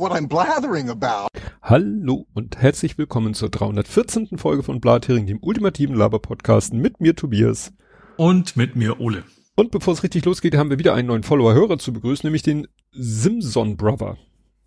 [0.00, 1.28] what I'm blathering about.
[1.62, 4.38] Hallo und herzlich willkommen zur 314.
[4.38, 7.74] Folge von Blathering, dem ultimativen Laber-Podcast mit mir Tobias.
[8.16, 9.24] Und mit mir Ole.
[9.56, 12.66] Und bevor es richtig losgeht, haben wir wieder einen neuen Follower-Hörer zu begrüßen, nämlich den
[12.92, 14.16] Simson Brother.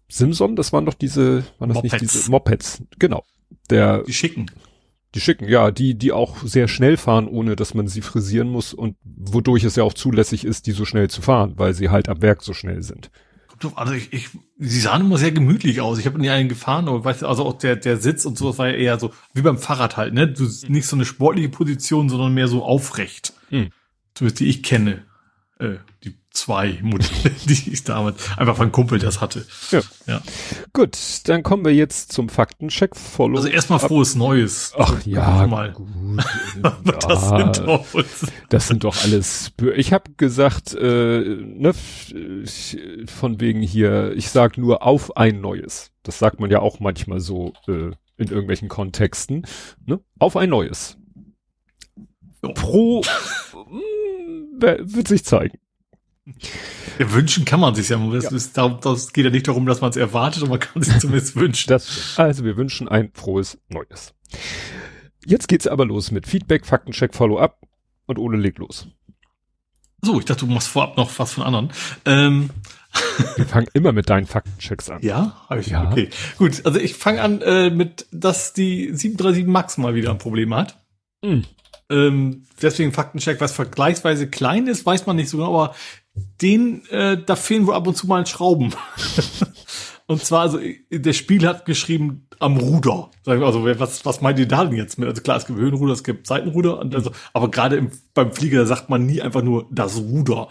[0.07, 1.93] Simson, das waren doch diese, waren das Mopeds.
[1.93, 2.84] nicht diese Mopeds?
[3.00, 3.23] Genau.
[3.71, 4.45] Der, Die schicken.
[5.15, 8.71] die schicken, ja, die, die auch sehr schnell fahren, ohne dass man sie frisieren muss
[8.71, 12.07] und wodurch es ja auch zulässig ist, die so schnell zu fahren, weil sie halt
[12.07, 13.09] am Werk so schnell sind.
[13.76, 15.99] Also ich, ich, sie sahen immer sehr gemütlich aus.
[15.99, 18.58] Ich habe nie einen gefahren, aber weißt du, also auch der, der Sitz und sowas
[18.58, 20.27] war ja eher so, wie beim Fahrrad halt, ne?
[20.27, 23.34] Du nicht so eine sportliche Position, sondern mehr so aufrecht.
[23.49, 23.70] Hm.
[24.13, 25.04] Zumindest die ich kenne.
[25.59, 25.76] Äh,
[26.33, 29.45] zwei Modelle, die ich damals einfach von Kumpel das hatte.
[29.71, 29.81] Ja.
[30.07, 30.21] Ja.
[30.73, 32.95] Gut, dann kommen wir jetzt zum Faktencheck.
[32.95, 33.37] Follow.
[33.37, 34.73] Also erstmal frohes Neues.
[34.77, 35.71] Ach Also, ja, mal.
[35.73, 35.89] gut.
[37.03, 37.37] Das ja.
[37.53, 37.85] sind doch
[38.49, 39.51] Das sind doch alles.
[39.75, 41.73] Ich habe gesagt, äh, ne,
[43.07, 44.13] von wegen hier.
[44.15, 45.91] Ich sag nur auf ein neues.
[46.01, 49.45] Das sagt man ja auch manchmal so äh, in irgendwelchen Kontexten.
[49.85, 49.99] Ne?
[50.20, 50.97] Auf ein neues.
[52.55, 53.01] Pro
[54.57, 55.59] wer- wird sich zeigen.
[56.99, 57.98] Ja, wünschen kann man sich ja.
[58.12, 60.82] Das, ist, darum- das geht ja nicht darum, dass man es erwartet, aber man kann
[60.82, 61.70] sich zumindest wünschen.
[61.70, 64.13] Das, also wir wünschen ein frohes Neues.
[65.25, 67.59] Jetzt geht's aber los mit Feedback, Faktencheck, Follow-up
[68.06, 68.88] und Ole legt los.
[70.02, 71.72] So, ich dachte, du machst vorab noch was von anderen.
[72.06, 72.50] Ähm,
[73.38, 75.02] Wir fangen immer mit deinen Faktenchecks an.
[75.02, 75.68] ja, habe ich.
[75.68, 75.90] Ja.
[75.91, 76.66] Okay, gut.
[76.66, 80.80] Also ich fange an äh, mit, dass die 737 Max mal wieder ein Problem hat.
[81.24, 81.44] Hm.
[81.90, 85.75] Ähm, deswegen Faktencheck, was vergleichsweise klein ist, weiß man nicht so genau, aber
[86.16, 88.73] den, äh, da fehlen wohl ab und zu mal Schrauben.
[90.07, 90.59] und zwar, also
[90.91, 93.09] der Spiel hat geschrieben am Ruder.
[93.25, 95.07] Also was, was meint ihr da denn jetzt mit?
[95.07, 98.89] Also klar, es gibt Höhenruder, es gibt Seitenruder, also, aber gerade im, beim Flieger sagt
[98.89, 100.50] man nie einfach nur das Ruder.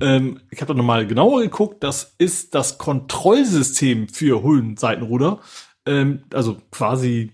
[0.00, 5.40] Ähm, ich habe da nochmal genauer geguckt, das ist das Kontrollsystem für Höhen-Seitenruder.
[5.86, 7.32] Ähm, also quasi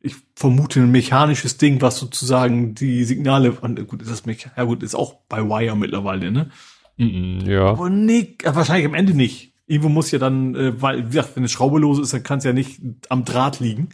[0.00, 4.82] ich vermute ein mechanisches Ding, was sozusagen die Signale, gut, ist das Mecha ja gut,
[4.82, 6.50] ist auch bei Wire mittlerweile, ne?
[6.96, 7.66] Mhm, ja.
[7.66, 9.52] Aber nee, äh, wahrscheinlich am Ende nicht.
[9.66, 12.38] Irgendwo muss ja dann, äh, weil, wie gesagt, wenn eine Schraube los ist, dann kann
[12.38, 13.88] es ja nicht am Draht liegen.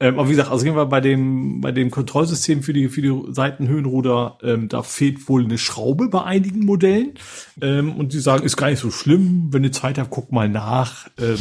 [0.00, 3.00] Ähm, aber wie gesagt, also gehen wir bei dem, bei dem Kontrollsystem für die, für
[3.00, 7.14] die Seitenhöhenruder, ähm, da fehlt wohl eine Schraube bei einigen Modellen.
[7.60, 10.48] Ähm, und die sagen, ist gar nicht so schlimm, wenn ihr Zeit habt, guckt mal
[10.48, 11.08] nach.
[11.20, 11.38] Ähm,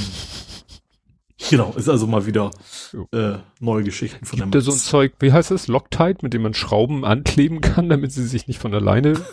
[1.49, 2.51] genau, ist also mal wieder
[3.11, 5.67] äh, neue Geschichten von Gibt da so ein Zeug, wie heißt es?
[5.67, 9.13] Loctite, mit dem man Schrauben ankleben kann, damit sie sich nicht von alleine.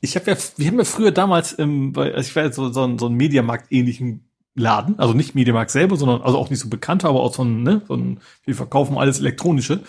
[0.00, 2.70] Ich habe ja, wir haben ja früher damals, ähm, bei, also ich war jetzt so,
[2.72, 6.68] so ein, so ein Mediamarkt-ähnlichen Laden, also nicht Mediamarkt selber, sondern also auch nicht so
[6.68, 9.80] bekannter, aber auch so ein, ne, so ein, wir verkaufen alles Elektronische.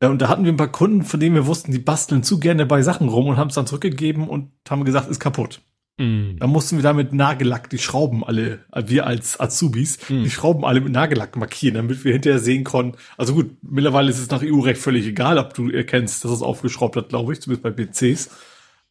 [0.00, 2.38] Äh, Und da hatten wir ein paar Kunden, von denen wir wussten, die basteln zu
[2.38, 5.60] gerne bei Sachen rum und haben es dann zurückgegeben und haben gesagt, ist kaputt.
[5.98, 6.36] Mhm.
[6.38, 10.24] Da mussten wir da mit Nagellack die Schrauben alle, wir als Azubis, Hm.
[10.24, 12.98] die Schrauben alle mit Nagellack markieren, damit wir hinterher sehen konnten.
[13.16, 16.96] Also gut, mittlerweile ist es nach EU-Recht völlig egal, ob du erkennst, dass es aufgeschraubt
[16.96, 18.30] hat, glaube ich, zumindest bei PCs.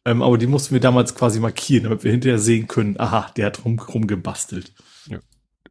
[0.04, 3.46] Ähm, aber die mussten wir damals quasi markieren, damit wir hinterher sehen können, aha, der
[3.46, 4.72] hat rum, rumgebastelt.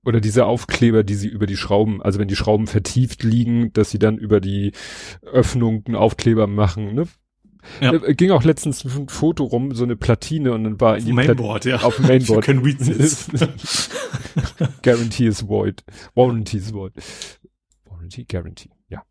[0.07, 3.89] Oder diese Aufkleber, die sie über die Schrauben, also wenn die Schrauben vertieft liegen, dass
[3.89, 4.71] sie dann über die
[5.23, 6.93] Öffnung einen Aufkleber machen.
[6.93, 7.07] Ne?
[7.81, 7.93] Ja.
[7.93, 11.13] Äh, Ging auch letztens ein Foto rum, so eine Platine und dann war in die
[11.13, 11.81] Mainboard, ja.
[11.81, 12.47] auf dem Mainboard.
[12.47, 13.27] You can read this.
[14.83, 15.83] Guarantee is void.
[16.15, 16.93] Warranty is void.
[17.85, 19.03] Warranty, Guarantee, ja.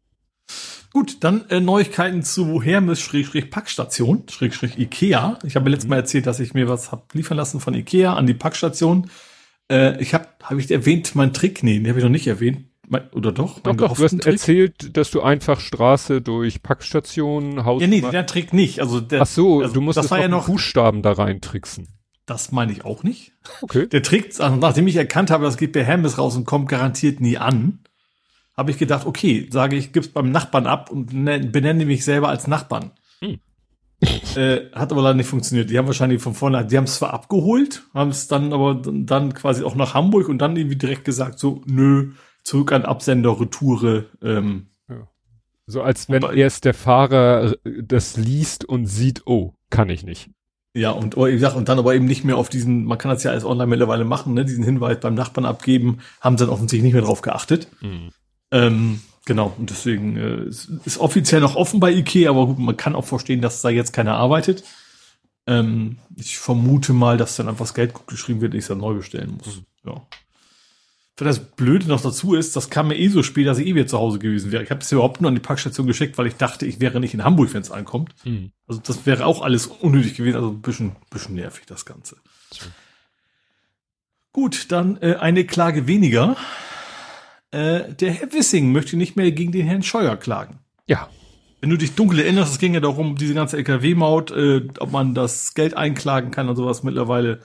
[0.92, 5.38] Gut, dann äh, Neuigkeiten zu Hermes-Packstation, Schrägstrich Ikea.
[5.44, 8.26] Ich habe letztes Mal erzählt, dass ich mir was hab liefern lassen von Ikea an
[8.26, 9.10] die Packstation.
[9.70, 11.62] Äh, ich habe, habe ich erwähnt, meinen Trick?
[11.62, 12.66] Nee, den habe ich noch nicht erwähnt.
[13.12, 13.60] Oder doch?
[13.60, 17.80] Doch, doch, du hast erzählt, dass du einfach Straße durch Packstationen, Haus...
[17.82, 18.80] Ja, nee, der Trick nicht.
[18.80, 21.88] Also der, Ach so, also du musst das das war ja noch Buchstaben da reintricksen.
[22.26, 23.32] das meine ich auch nicht.
[23.62, 23.86] Okay.
[23.86, 27.20] Der Trick, also nachdem ich erkannt habe, das geht bei Hermes raus und kommt garantiert
[27.20, 27.80] nie an,
[28.56, 32.28] habe ich gedacht, okay, sage ich, gib's beim Nachbarn ab und nenn- benenne mich selber
[32.28, 32.90] als Nachbarn.
[33.20, 33.38] Hm.
[34.36, 35.70] Äh, hat aber leider nicht funktioniert.
[35.70, 39.32] Die haben wahrscheinlich von vorne, die haben es zwar abgeholt, haben es dann aber dann
[39.32, 42.10] quasi auch nach Hamburg und dann irgendwie direkt gesagt, so, nö,
[42.44, 44.06] zurück an Absender, Retoure.
[44.22, 44.68] Ähm,
[45.66, 50.30] So als wenn erst der Fahrer äh, das liest und sieht, oh, kann ich nicht.
[50.76, 53.10] ja, und oh, wie gesagt, und dann aber eben nicht mehr auf diesen, man kann
[53.10, 56.52] das ja alles online mittlerweile machen, ne, diesen Hinweis beim Nachbarn abgeben, haben sie dann
[56.52, 57.68] offensichtlich nicht mehr drauf geachtet.
[58.50, 62.94] Ähm, genau, und deswegen äh, ist offiziell noch offen bei Ikea, aber gut, man kann
[62.94, 64.64] auch verstehen, dass da jetzt keiner arbeitet.
[65.46, 68.78] Ähm, ich vermute mal, dass dann einfach das Geld gut geschrieben wird, ich es dann
[68.78, 69.62] neu bestellen muss.
[69.86, 70.02] Ja.
[71.16, 73.74] Für das Blöde noch dazu ist, das kam mir eh so spät, dass ich eh
[73.76, 74.64] wieder zu Hause gewesen wäre.
[74.64, 77.14] Ich habe es überhaupt nur an die Packstation geschickt, weil ich dachte, ich wäre nicht
[77.14, 78.14] in Hamburg, wenn es ankommt.
[78.24, 78.50] Hm.
[78.66, 82.16] Also das wäre auch alles unnötig gewesen, also ein bisschen, bisschen nervig, das Ganze.
[82.50, 82.66] So.
[84.32, 86.36] Gut, dann äh, eine Klage weniger.
[87.52, 90.58] Äh, der Herr Wissing möchte nicht mehr gegen den Herrn Scheuer klagen.
[90.88, 91.08] Ja.
[91.60, 95.14] Wenn du dich dunkel erinnerst, es ging ja darum, diese ganze LKW-Maut, äh, ob man
[95.14, 97.40] das Geld einklagen kann und sowas mittlerweile.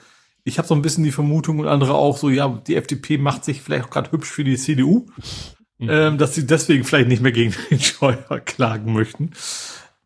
[0.50, 3.46] Ich habe so ein bisschen die Vermutung und andere auch so, ja, die FDP macht
[3.46, 5.06] sich vielleicht auch gerade hübsch für die CDU,
[5.78, 5.90] mhm.
[5.90, 9.32] ähm, dass sie deswegen vielleicht nicht mehr gegen den Scheuer klagen möchten.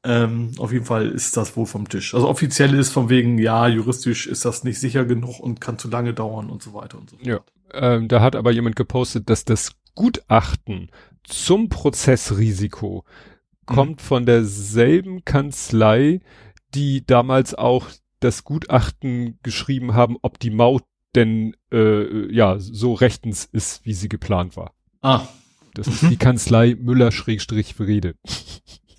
[0.05, 2.13] Ähm, auf jeden Fall ist das wohl vom Tisch.
[2.13, 5.89] Also offiziell ist von wegen, ja, juristisch ist das nicht sicher genug und kann zu
[5.89, 7.27] lange dauern und so weiter und so fort.
[7.27, 7.39] Ja.
[7.73, 10.91] Ähm, da hat aber jemand gepostet, dass das Gutachten
[11.23, 13.75] zum Prozessrisiko mhm.
[13.75, 16.19] kommt von derselben Kanzlei,
[16.73, 17.87] die damals auch
[18.23, 20.83] das Gutachten geschrieben haben, ob die Maut
[21.15, 24.73] denn äh, ja so rechtens ist, wie sie geplant war.
[25.01, 25.27] Ah.
[25.73, 28.15] Das ist die Kanzlei Müller-Frede.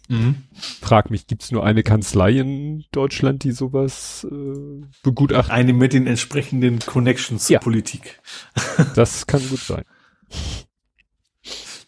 [0.08, 0.44] Mhm.
[0.80, 5.52] Frag mich, gibt's nur eine Kanzlei in Deutschland, die sowas äh, begutachtet?
[5.52, 7.58] Eine mit den entsprechenden Connections ja.
[7.58, 8.20] zur Politik.
[8.94, 9.84] das kann gut sein.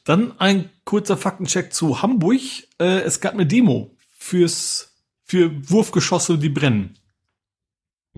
[0.04, 2.40] Dann ein kurzer Faktencheck zu Hamburg.
[2.78, 4.94] Äh, es gab eine Demo fürs
[5.24, 6.96] für Wurfgeschosse, die brennen.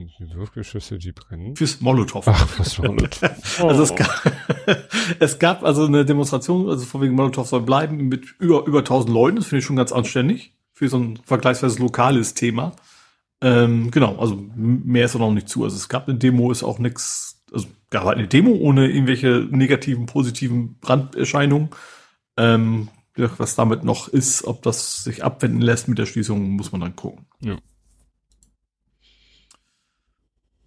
[0.06, 1.56] Die Wurfgeschosse, die brennen?
[1.56, 2.26] Fürs Molotow.
[2.28, 3.22] Ach, was Molotow.
[3.62, 4.32] also es gab,
[5.18, 9.12] es gab also eine Demonstration, also von wegen Molotow soll bleiben, mit über, über 1000
[9.12, 9.36] Leuten.
[9.36, 10.54] Das finde ich schon ganz anständig.
[10.72, 12.72] Für so ein vergleichsweise lokales Thema.
[13.40, 15.64] Ähm, genau, also mehr ist auch noch nicht zu.
[15.64, 19.48] Also es gab eine Demo, ist auch nichts, also gab halt eine Demo ohne irgendwelche
[19.50, 21.70] negativen, positiven Branderscheinungen.
[22.36, 26.80] Ähm, was damit noch ist, ob das sich abwenden lässt mit der Schließung, muss man
[26.80, 27.26] dann gucken.
[27.40, 27.56] Ja.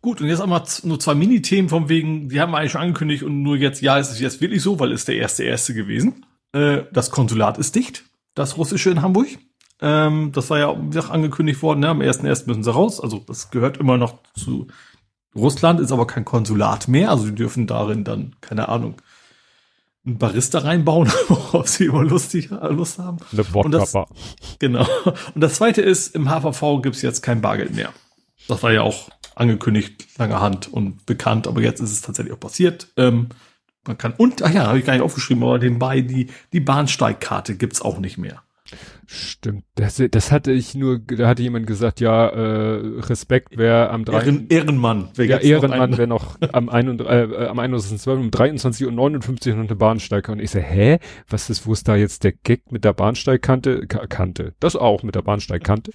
[0.01, 3.23] Gut, und jetzt einmal nur zwei Mini-Themen von wegen, die haben wir eigentlich schon angekündigt
[3.23, 6.25] und nur jetzt, ja, ist es jetzt wirklich so, weil es der erste erste gewesen.
[6.53, 8.03] Äh, das Konsulat ist dicht,
[8.33, 9.27] das russische in Hamburg.
[9.79, 11.89] Ähm, das war ja auch angekündigt worden, ne?
[11.89, 12.99] am ersten ersten müssen sie raus.
[12.99, 14.67] Also das gehört immer noch zu
[15.35, 17.11] Russland, ist aber kein Konsulat mehr.
[17.11, 18.95] Also die dürfen darin dann, keine Ahnung,
[20.03, 23.17] einen Barista reinbauen, worauf sie immer lustig, Lust haben.
[23.31, 23.93] Eine und das,
[24.57, 24.87] Genau.
[25.05, 27.93] Und das zweite ist, im HVV gibt's jetzt kein Bargeld mehr.
[28.47, 32.39] Das war ja auch angekündigt, lange Hand und bekannt, aber jetzt ist es tatsächlich auch
[32.39, 32.87] passiert.
[32.97, 33.29] Ähm,
[33.85, 37.55] man kann, und, ach ja, habe ich gar nicht aufgeschrieben, aber nebenbei, die, die Bahnsteigkarte
[37.55, 38.43] gibt's auch nicht mehr.
[39.05, 44.05] Stimmt, das, das hatte ich nur, da hatte jemand gesagt, ja, äh, Respekt, wer am
[44.05, 44.13] 3.
[44.13, 45.09] Ehren, Ehrenmann.
[45.15, 48.13] Wer ja, Ehrenmann, wer noch am, 1, äh, am 21.12.
[48.13, 50.39] um 23 und 59 noch eine Bahnsteigkante.
[50.39, 50.99] Und ich so, hä?
[51.27, 53.87] Was ist, wo ist da jetzt der Gag mit der Bahnsteigkante?
[53.87, 54.53] K Kante.
[54.59, 55.91] Das auch mit der Bahnsteigkante.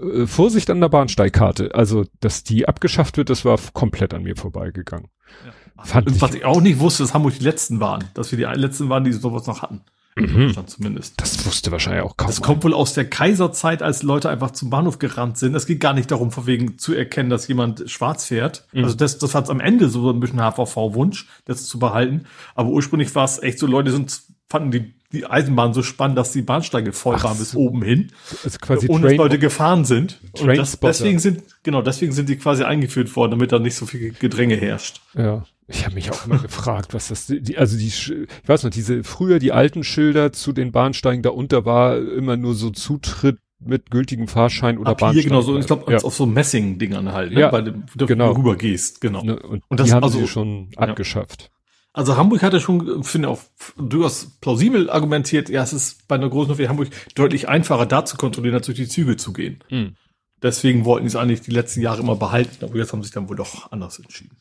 [0.00, 1.74] Äh, Vorsicht an der Bahnsteigkarte.
[1.74, 5.08] Also, dass die abgeschafft wird, das war komplett an mir vorbeigegangen.
[5.44, 5.52] Ja.
[5.84, 8.04] Fand und was ich auch nicht wusste, dass Hamburg die letzten waren.
[8.14, 9.82] Dass wir die letzten waren, die sowas noch hatten.
[10.22, 10.66] Mhm.
[10.66, 11.14] zumindest.
[11.20, 12.28] Das wusste wahrscheinlich auch kaum.
[12.28, 15.54] Das kommt wohl aus der Kaiserzeit, als Leute einfach zum Bahnhof gerannt sind.
[15.54, 18.66] Es geht gar nicht darum, von wegen zu erkennen, dass jemand schwarz fährt.
[18.72, 18.84] Mhm.
[18.84, 22.26] Also das, das hat am Ende so ein bisschen HVV-Wunsch, das zu behalten.
[22.54, 26.32] Aber ursprünglich war es echt so, Leute sind, fanden die, die Eisenbahn so spannend, dass
[26.32, 28.12] die Bahnsteige voll Ach waren bis oben hin.
[28.44, 30.20] Also quasi und Train Leute gefahren sind.
[30.38, 33.86] Und das, deswegen sind, genau, deswegen sind die quasi eingeführt worden, damit da nicht so
[33.86, 35.00] viel Gedränge herrscht.
[35.14, 35.44] Ja.
[35.72, 38.12] Ich habe mich auch immer gefragt, was das, die, also die, ich
[38.46, 42.54] weiß noch, diese früher die alten Schilder zu den Bahnsteigen da unter war immer nur
[42.54, 45.24] so Zutritt mit gültigem Fahrschein oder Papier, Bahnsteig.
[45.24, 45.98] genau so, ich glaube, ja.
[45.98, 47.40] auf so Messing-Dingern halt, ne?
[47.40, 48.32] ja, dem, du genau.
[48.32, 49.22] rüber gehst, genau.
[49.22, 50.78] Ne, und, und das die haben also, sie schon ja.
[50.78, 51.50] abgeschafft.
[51.92, 53.42] Also Hamburg hatte schon, finde ich auch
[53.76, 58.16] durchaus plausibel argumentiert, ja, es ist bei einer großen wie Hamburg deutlich einfacher, da zu
[58.16, 59.62] kontrollieren, als durch die Züge zu gehen.
[59.70, 59.94] Mhm.
[60.42, 63.14] Deswegen wollten sie es eigentlich die letzten Jahre immer behalten, aber jetzt haben sie sich
[63.14, 64.36] dann wohl doch anders entschieden.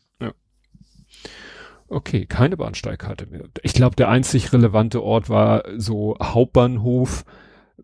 [1.89, 3.46] Okay, keine Bahnsteigkarte mehr.
[3.63, 7.25] Ich glaube, der einzig relevante Ort war so Hauptbahnhof.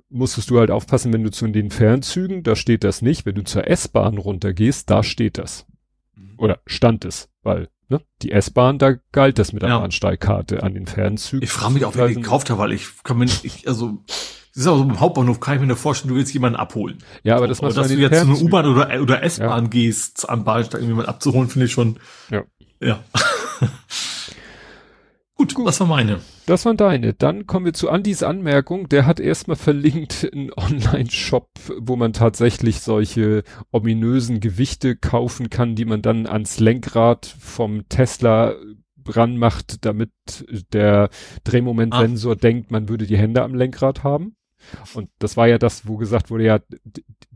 [0.10, 3.26] Musstest du halt aufpassen, wenn du zu den Fernzügen, da steht das nicht.
[3.26, 5.66] Wenn du zur S-Bahn runtergehst, da steht das.
[6.16, 6.36] Mhm.
[6.38, 9.80] Oder stand es, weil ne, die S-Bahn, da galt das mit der ja.
[9.80, 11.44] Bahnsteigkarte an den Fernzügen.
[11.44, 14.62] Ich frage mich auch, wer die gekauft hat, weil ich kann mir nicht, also das
[14.62, 17.00] ist aber so im Hauptbahnhof, kann ich mir nur vorstellen, du willst jemanden abholen.
[17.24, 19.70] Ja, aber das so, dass du jetzt zu einer U-Bahn oder, oder S-Bahn ja.
[19.70, 22.00] gehst, am Bahnsteig jemanden abzuholen, finde ich schon.
[22.30, 22.44] Ja.
[22.80, 23.04] Ja.
[25.38, 26.22] Gut, Gut, das war meine.
[26.46, 27.14] Das waren deine.
[27.14, 28.88] Dann kommen wir zu Andys Anmerkung.
[28.88, 35.84] Der hat erstmal verlinkt einen Online-Shop, wo man tatsächlich solche ominösen Gewichte kaufen kann, die
[35.84, 38.56] man dann ans Lenkrad vom Tesla
[39.08, 40.12] ranmacht, damit
[40.72, 41.10] der
[41.44, 42.36] Drehmomentsensor ah.
[42.36, 44.36] denkt, man würde die Hände am Lenkrad haben.
[44.94, 46.60] Und das war ja das, wo gesagt wurde, ja,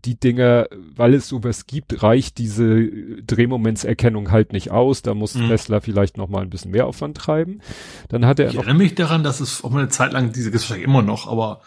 [0.05, 2.87] die Dinge, weil es sowas gibt, reicht diese
[3.23, 5.01] Drehmomentserkennung halt nicht aus.
[5.01, 5.47] Da muss mhm.
[5.47, 7.61] Tesla vielleicht noch mal ein bisschen mehr Aufwand treiben.
[8.09, 10.53] Dann hat er ich erinnere mich daran, dass es auch mal eine Zeit lang, diese
[10.53, 11.61] wahrscheinlich immer noch, aber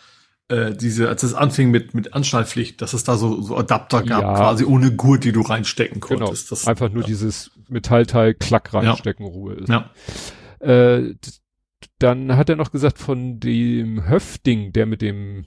[0.49, 4.23] äh, diese, als es anfing mit, mit Anschnallpflicht, dass es da so, so Adapter gab,
[4.23, 6.27] ja, quasi ohne Gurt, die du reinstecken genau.
[6.27, 6.49] konntest.
[6.49, 6.59] Genau.
[6.59, 7.07] Das, Einfach nur ja.
[7.07, 9.33] dieses Metallteil, klack reinstecken, ja.
[9.33, 9.69] Ruhe ist.
[9.69, 9.91] Ja.
[10.61, 11.15] Äh,
[11.99, 15.47] dann hat er noch gesagt, von dem Höfting, der mit dem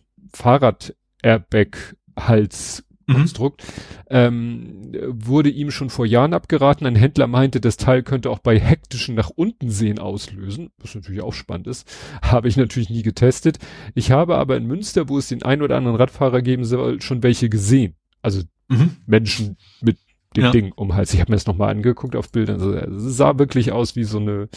[2.16, 3.72] Fahrrad-Airbag-Hals Konstrukt, mhm.
[4.10, 6.88] ähm, wurde ihm schon vor Jahren abgeraten.
[6.88, 11.22] Ein Händler meinte, das Teil könnte auch bei hektischen nach unten sehen auslösen, was natürlich
[11.22, 11.88] auch spannend ist.
[12.24, 13.60] Habe ich natürlich nie getestet.
[13.94, 17.22] Ich habe aber in Münster, wo es den ein oder anderen Radfahrer geben soll, schon
[17.22, 17.94] welche gesehen.
[18.24, 18.98] Also mhm.
[19.06, 19.98] Menschen mit
[20.36, 20.52] dem ja.
[20.52, 21.14] Ding um Hals.
[21.14, 22.60] Ich habe mir das nochmal angeguckt auf Bildern.
[22.60, 24.50] Also, es sah wirklich aus wie so eine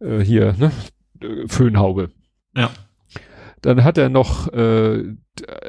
[0.00, 0.72] äh, hier, ne?
[1.46, 2.10] Föhnhaube.
[2.56, 2.70] Ja.
[3.62, 5.14] Dann hat er noch äh,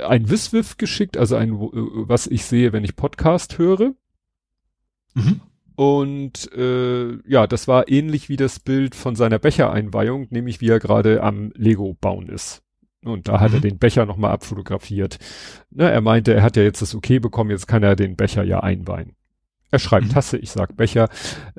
[0.08, 3.94] ein Wiswiff geschickt, also ein, was ich sehe, wenn ich Podcast höre.
[5.14, 5.42] Mhm.
[5.76, 10.80] Und äh, ja, das war ähnlich wie das Bild von seiner Bechereinweihung, nämlich wie er
[10.80, 12.62] gerade am Lego bauen ist.
[13.04, 13.58] Und da hat mhm.
[13.58, 15.18] er den Becher nochmal abfotografiert.
[15.72, 18.44] Ne, er meinte, er hat ja jetzt das Okay bekommen, jetzt kann er den Becher
[18.44, 19.16] ja einweihen.
[19.72, 20.12] Er schreibt mhm.
[20.12, 21.10] Tasse, ich sag Becher.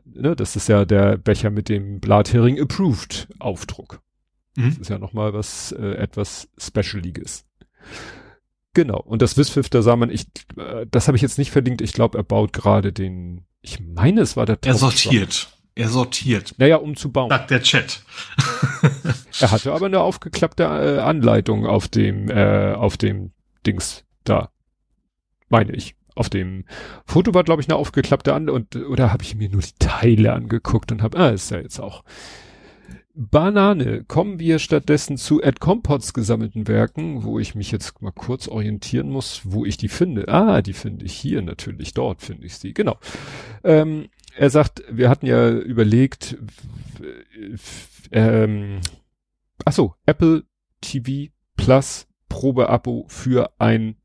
[0.05, 4.01] Ne, das ist ja der Becher mit dem Blathering Approved Aufdruck.
[4.57, 4.71] Mhm.
[4.71, 7.47] Das ist ja nochmal was äh, etwas Specialiges.
[8.75, 9.01] Genau.
[9.01, 11.83] Und das Wisfif, da sah man, ich, äh, das habe ich jetzt nicht verdient.
[11.83, 15.49] Ich glaube, er baut gerade den, ich meine, es war der Er sortiert.
[15.75, 16.55] Er sortiert.
[16.59, 17.31] Naja, um zu bauen.
[17.31, 18.03] Sagt der Chat.
[19.41, 23.33] er hatte aber eine aufgeklappte äh, Anleitung auf dem, äh, auf dem
[23.67, 24.51] Dings da.
[25.49, 25.97] Meine ich.
[26.15, 26.67] Auf dem
[27.07, 30.35] Foto war, glaube ich, eine aufgeklappte An und oder habe ich mir nur die Teile
[30.35, 32.05] angeguckt und habe, ah, ist ja jetzt auch
[33.15, 34.05] Banane.
[34.05, 39.11] Kommen wir stattdessen zu Ed Compots gesammelten Werken, wo ich mich jetzt mal kurz orientieren
[39.11, 40.29] muss, wo ich die finde.
[40.29, 41.93] Ah, die finde ich hier natürlich.
[41.93, 42.73] Dort finde ich sie.
[42.73, 42.99] Genau.
[43.65, 46.39] Ähm, er sagt, wir hatten ja überlegt,
[48.11, 48.81] ähm,
[49.65, 50.45] ach so, Apple
[50.81, 53.97] TV Plus Probeabo für ein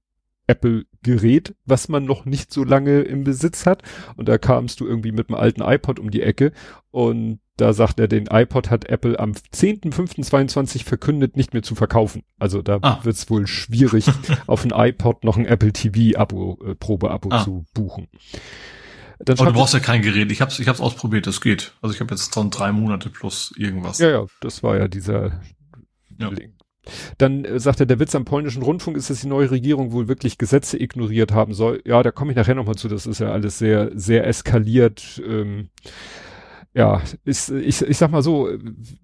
[0.48, 3.84] Apple-Gerät, was man noch nicht so lange im Besitz hat.
[4.16, 6.52] Und da kamst du irgendwie mit einem alten iPod um die Ecke
[6.92, 12.24] und da sagt er, den iPod hat Apple am 10.05.22 verkündet, nicht mehr zu verkaufen.
[12.40, 13.00] Also da ah.
[13.04, 14.06] wird es wohl schwierig,
[14.48, 17.44] auf ein iPod noch ein Apple TV-Abo, äh, Probeabo ah.
[17.44, 18.08] zu buchen.
[19.20, 20.32] Dann Aber du brauchst ja kein Gerät.
[20.32, 21.74] Ich hab's, ich hab's ausprobiert, das geht.
[21.82, 23.98] Also ich habe jetzt schon drei Monate plus irgendwas.
[23.98, 25.42] Ja, ja, das war ja dieser
[26.20, 26.30] ja.
[26.30, 26.54] Link.
[27.18, 30.08] Dann äh, sagt er, der Witz am polnischen Rundfunk ist, dass die neue Regierung wohl
[30.08, 31.82] wirklich Gesetze ignoriert haben soll.
[31.86, 32.88] Ja, da komme ich nachher nochmal zu.
[32.88, 35.22] Das ist ja alles sehr, sehr eskaliert.
[35.26, 35.70] Ähm,
[36.78, 38.50] ja, ist, ich, ich sag mal so,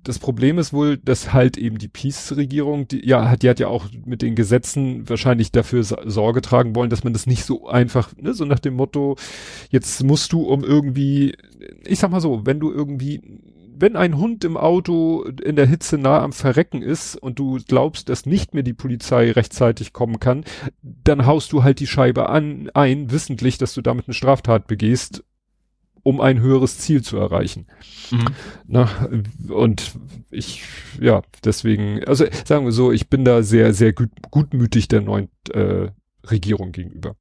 [0.03, 3.67] das Problem ist wohl, dass halt eben die Peace-Regierung, die, ja, hat, die hat ja
[3.67, 8.15] auch mit den Gesetzen wahrscheinlich dafür Sorge tragen wollen, dass man das nicht so einfach,
[8.15, 9.15] ne, so nach dem Motto,
[9.71, 11.35] jetzt musst du um irgendwie,
[11.83, 13.41] ich sag mal so, wenn du irgendwie
[13.75, 18.07] wenn ein Hund im Auto in der Hitze nah am Verrecken ist und du glaubst,
[18.07, 20.45] dass nicht mehr die Polizei rechtzeitig kommen kann,
[20.83, 25.23] dann haust du halt die Scheibe an, ein, wissentlich, dass du damit eine Straftat begehst,
[26.03, 27.67] um ein höheres Ziel zu erreichen.
[28.11, 28.25] Mhm.
[28.67, 29.09] Na,
[29.49, 29.93] und
[30.29, 30.63] ich,
[30.99, 35.29] ja, deswegen, also sagen wir so, ich bin da sehr, sehr gut, gutmütig der neuen
[35.51, 35.87] äh,
[36.25, 37.15] Regierung gegenüber.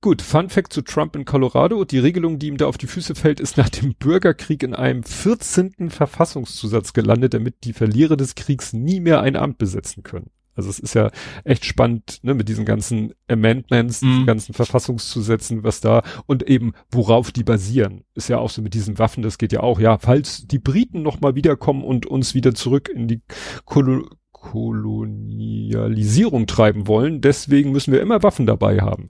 [0.00, 1.84] Gut, Fun Fact zu Trump in Colorado.
[1.84, 5.02] Die Regelung, die ihm da auf die Füße fällt, ist nach dem Bürgerkrieg in einem
[5.02, 5.88] 14.
[5.88, 10.30] Verfassungszusatz gelandet, damit die Verlierer des Kriegs nie mehr ein Amt besetzen können.
[10.54, 11.10] Also es ist ja
[11.44, 14.06] echt spannend, ne, mit diesen ganzen Amendments, mm.
[14.06, 18.04] diesen ganzen Verfassungszusätzen, was da und eben worauf die basieren.
[18.14, 21.02] Ist ja auch so mit diesen Waffen, das geht ja auch, ja, falls die Briten
[21.02, 23.22] nochmal wiederkommen und uns wieder zurück in die
[23.64, 27.22] Kolo Kolonialisierung treiben wollen.
[27.22, 29.08] Deswegen müssen wir immer Waffen dabei haben.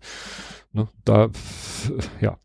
[0.72, 1.30] Ne, da,
[2.20, 2.38] ja.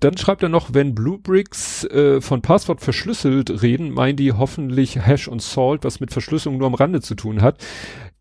[0.00, 5.28] Dann schreibt er noch, wenn Bluebricks äh, von Passwort verschlüsselt reden, meinen die hoffentlich Hash
[5.28, 7.62] und Salt, was mit Verschlüsselung nur am Rande zu tun hat.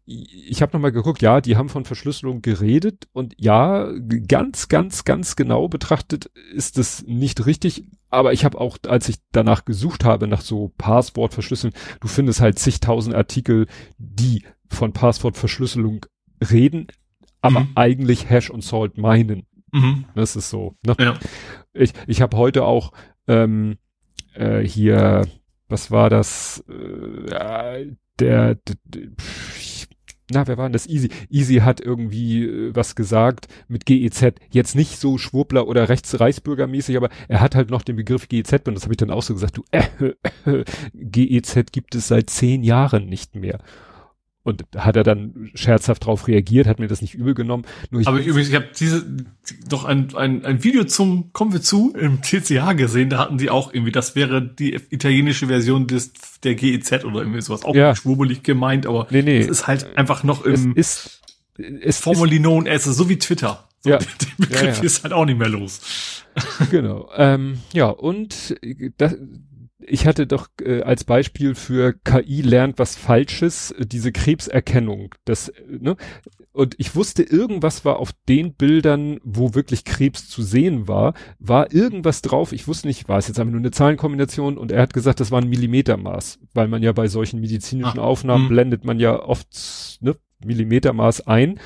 [0.06, 3.90] Ich habe nochmal geguckt, ja, die haben von Verschlüsselung geredet und ja,
[4.28, 9.18] ganz, ganz, ganz genau betrachtet ist es nicht richtig, aber ich habe auch, als ich
[9.32, 13.68] danach gesucht habe, nach so Passwortverschlüsseln, du findest halt zigtausend Artikel,
[14.00, 16.08] die von Passwortverschlüsselung
[16.50, 16.88] reden,
[17.42, 17.70] aber mhm.
[17.76, 19.46] eigentlich Hash und Salt meinen.
[19.72, 20.06] Mhm.
[20.16, 20.76] Das ist so.
[20.86, 20.96] Ne?
[21.00, 21.14] Ja.
[21.74, 22.92] Ich, ich habe heute auch
[23.28, 23.78] ähm,
[24.34, 25.28] äh, hier,
[25.68, 26.64] was war das?
[26.68, 27.32] Äh,
[28.20, 29.10] der, der, der
[30.32, 30.88] na, wer war denn das?
[30.88, 31.10] Easy.
[31.30, 34.34] Easy hat irgendwie äh, was gesagt mit GEZ.
[34.52, 38.76] Jetzt nicht so Schwurbler oder Rechtsreichsbürgermäßig, aber er hat halt noch den Begriff GEZ und
[38.76, 40.14] das habe ich dann auch so gesagt, du, äh,
[40.46, 43.60] äh, GEZ gibt es seit zehn Jahren nicht mehr.
[44.50, 47.66] Und hat er dann scherzhaft drauf reagiert, hat mir das nicht übel genommen.
[47.92, 49.06] Nur ich Aber ich, übrigens, ich habe diese
[49.68, 53.50] doch ein, ein, ein Video zum Kommen wir zu im TCH gesehen, da hatten die
[53.50, 56.12] auch irgendwie, das wäre die italienische Version des
[56.44, 57.96] der GEZ oder irgendwie sowas, auch ja.
[57.96, 59.40] schwurbelig gemeint, aber nee, nee.
[59.40, 61.22] es ist halt einfach noch im es ist
[61.82, 63.68] es formerly known as, so wie Twitter.
[63.82, 63.98] So, Ja.
[64.22, 64.82] Den Begriff Ja, ja.
[64.82, 65.82] ist halt auch nicht mehr los.
[66.72, 67.10] Genau.
[67.16, 69.16] Ähm, ja, und äh, das,
[69.90, 75.16] ich hatte doch äh, als Beispiel für KI lernt was Falsches, äh, diese Krebserkennung.
[75.26, 75.96] Das, äh, ne?
[76.52, 81.74] Und ich wusste, irgendwas war auf den Bildern, wo wirklich Krebs zu sehen war, war
[81.74, 82.52] irgendwas drauf.
[82.52, 85.32] Ich wusste nicht, war es jetzt einfach nur eine Zahlenkombination und er hat gesagt, das
[85.32, 88.50] war ein Millimetermaß, weil man ja bei solchen medizinischen Ah, Aufnahmen hm.
[88.50, 91.60] blendet man ja oft ne, Millimetermaß ein.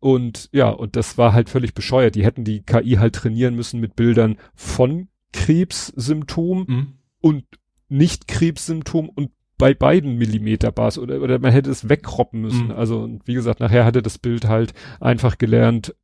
[0.00, 2.16] Und ja, und das war halt völlig bescheuert.
[2.16, 6.86] Die hätten die KI halt trainieren müssen mit Bildern von Krebssymptom Mhm.
[7.20, 7.44] und
[7.92, 12.66] nicht Krebssymptom und bei beiden Millimeterbars oder, oder man hätte es wegkroppen müssen.
[12.66, 12.72] Mhm.
[12.72, 15.94] Also, und wie gesagt, nachher hatte das Bild halt einfach gelernt,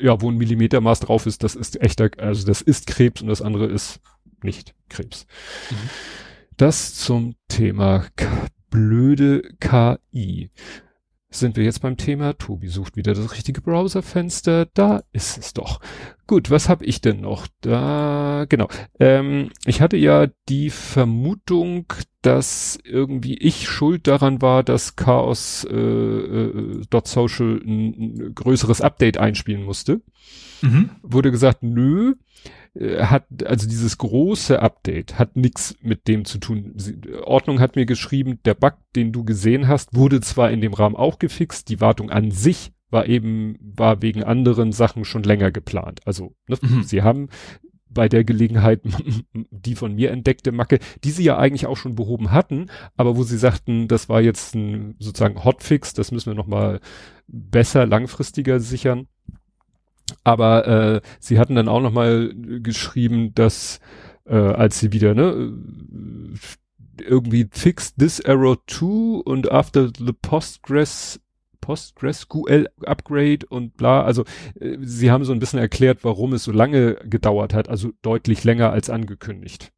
[0.00, 3.40] ja, wo ein Millimetermaß drauf ist, das ist echter, also das ist Krebs und das
[3.40, 4.00] andere ist
[4.42, 5.26] nicht Krebs.
[5.70, 5.74] Mhm.
[6.56, 8.04] Das zum Thema
[8.70, 10.50] blöde KI.
[11.32, 12.34] Sind wir jetzt beim Thema?
[12.34, 14.66] Tobi sucht wieder das richtige Browserfenster.
[14.74, 15.80] Da ist es doch.
[16.26, 17.46] Gut, was habe ich denn noch?
[17.62, 18.68] Da, genau.
[19.00, 21.86] Ähm, ich hatte ja die Vermutung,
[22.20, 29.18] dass irgendwie ich schuld daran war, dass Chaos äh, äh, Social ein, ein größeres Update
[29.18, 30.02] einspielen musste
[30.62, 30.90] Mhm.
[31.02, 32.14] wurde gesagt, nö,
[32.80, 36.72] hat, also dieses große Update hat nichts mit dem zu tun.
[36.76, 40.72] Sie, Ordnung hat mir geschrieben, der Bug, den du gesehen hast, wurde zwar in dem
[40.72, 45.50] Rahmen auch gefixt, die Wartung an sich war eben, war wegen anderen Sachen schon länger
[45.50, 46.00] geplant.
[46.04, 46.82] Also, ne, Mhm.
[46.82, 47.28] sie haben
[47.88, 48.80] bei der Gelegenheit
[49.50, 53.22] die von mir entdeckte Macke, die sie ja eigentlich auch schon behoben hatten, aber wo
[53.22, 56.80] sie sagten, das war jetzt ein sozusagen Hotfix, das müssen wir nochmal
[57.28, 59.08] besser, langfristiger sichern.
[60.24, 63.80] Aber äh, sie hatten dann auch noch mal geschrieben, dass
[64.26, 65.52] äh, als sie wieder ne
[66.98, 71.20] äh, irgendwie fixed this error too und after the Postgres
[71.62, 74.24] PostgreSQL Upgrade und bla, also
[74.60, 78.44] äh, sie haben so ein bisschen erklärt, warum es so lange gedauert hat, also deutlich
[78.44, 79.72] länger als angekündigt.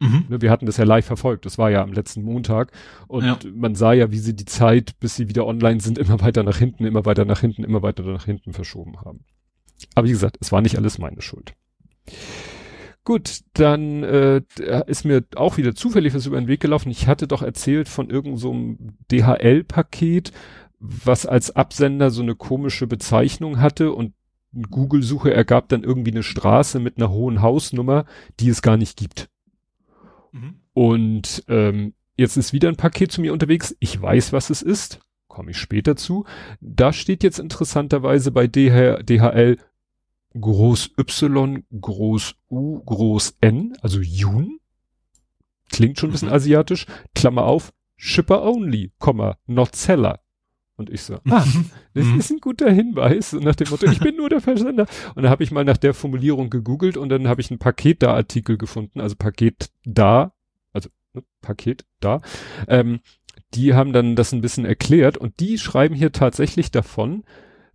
[0.00, 0.24] Mhm.
[0.30, 2.72] Ne, wir hatten das ja live verfolgt, das war ja am letzten Montag
[3.06, 3.38] und Ja.
[3.54, 6.56] man sah ja, wie sie die Zeit, bis sie wieder online sind, immer weiter nach
[6.56, 9.20] hinten, immer weiter nach hinten, immer weiter nach hinten verschoben haben.
[9.94, 11.54] Aber wie gesagt, es war nicht alles meine Schuld.
[13.04, 14.42] Gut, dann äh,
[14.86, 16.90] ist mir auch wieder zufällig was über den Weg gelaufen.
[16.90, 18.76] Ich hatte doch erzählt von irgendeinem so
[19.10, 20.32] DHL-Paket,
[20.78, 24.14] was als Absender so eine komische Bezeichnung hatte und
[24.54, 28.04] eine Google-Suche ergab dann irgendwie eine Straße mit einer hohen Hausnummer,
[28.40, 29.28] die es gar nicht gibt.
[30.32, 30.56] Mhm.
[30.72, 33.76] Und ähm, jetzt ist wieder ein Paket zu mir unterwegs.
[33.80, 35.00] Ich weiß, was es ist.
[35.28, 36.24] Komme ich später zu.
[36.60, 39.58] Da steht jetzt interessanterweise bei DH DHL
[40.38, 44.58] groß Y, groß U, groß N, also Jun.
[45.70, 46.34] Klingt schon ein bisschen Mhm.
[46.34, 46.86] asiatisch.
[47.14, 50.20] Klammer auf, Shipper only, Komma, not seller.
[50.76, 51.44] Und ich so, ah,
[51.94, 52.18] das Mhm.
[52.18, 53.34] ist ein guter Hinweis.
[53.34, 54.86] Und nach dem Motto, ich bin nur der Versender.
[55.14, 58.02] Und dann habe ich mal nach der Formulierung gegoogelt und dann habe ich einen Paket
[58.02, 60.32] da Artikel gefunden, also Paket da,
[60.72, 62.20] also ne, Paket da.
[62.66, 63.00] Ähm,
[63.54, 67.24] die haben dann das ein bisschen erklärt und die schreiben hier tatsächlich davon,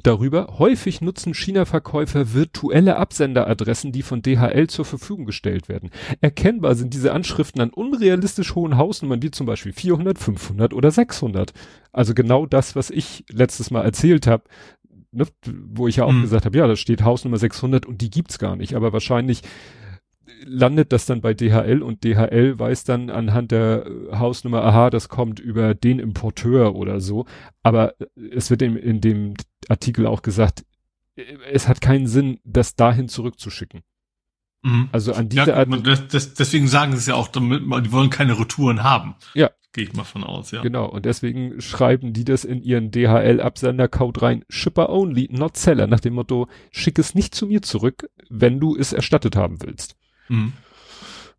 [0.04, 5.90] darüber, häufig nutzen China-Verkäufer virtuelle Absenderadressen, die von DHL zur Verfügung gestellt werden.
[6.22, 11.54] Erkennbar sind diese Anschriften an unrealistisch hohen Hausnummern, wie zum Beispiel 400, 500 oder 600.
[11.92, 14.44] Also genau das, was ich letztes Mal erzählt habe,
[15.12, 16.22] ne, wo ich ja auch Mhm.
[16.24, 18.76] gesagt habe, ja, da steht Hausnummer 600 und die gibt's gar nicht.
[18.76, 19.42] Aber wahrscheinlich
[20.44, 25.10] landet das dann bei DHL und DHL weiß dann anhand der äh, Hausnummer, aha, das
[25.10, 27.26] kommt über den Importeur oder so.
[27.64, 29.34] Aber äh, es wird in, in dem
[29.70, 30.66] Artikel auch gesagt,
[31.16, 33.82] äh, es hat keinen Sinn, das dahin zurückzuschicken.
[34.64, 34.90] Mhm.
[34.92, 37.84] Also an diese Ja, Art, das, das, deswegen sagen sie es ja auch, damit man,
[37.84, 39.16] die wollen keine Retouren haben.
[39.34, 39.52] Ja.
[39.74, 40.62] Gehe ich mal von aus, ja.
[40.62, 46.00] genau, und deswegen schreiben die das in ihren DHL-Absender-Code rein, Shipper only, not seller, nach
[46.00, 49.98] dem Motto, schick es nicht zu mir zurück, wenn du es erstattet haben willst.
[50.30, 50.54] Mhm.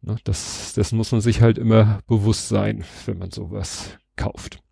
[0.02, 4.62] Ne, das, das muss man sich halt immer bewusst sein, wenn man sowas kauft.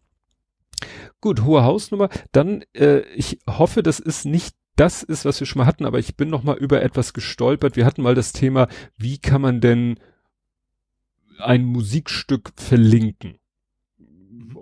[1.21, 2.09] Gut, hohe Hausnummer.
[2.33, 5.99] Dann, äh, ich hoffe, das ist nicht das ist, was wir schon mal hatten, aber
[5.99, 7.77] ich bin noch mal über etwas gestolpert.
[7.77, 10.01] Wir hatten mal das Thema, wie kann man denn
[11.39, 13.39] ein Musikstück verlinken?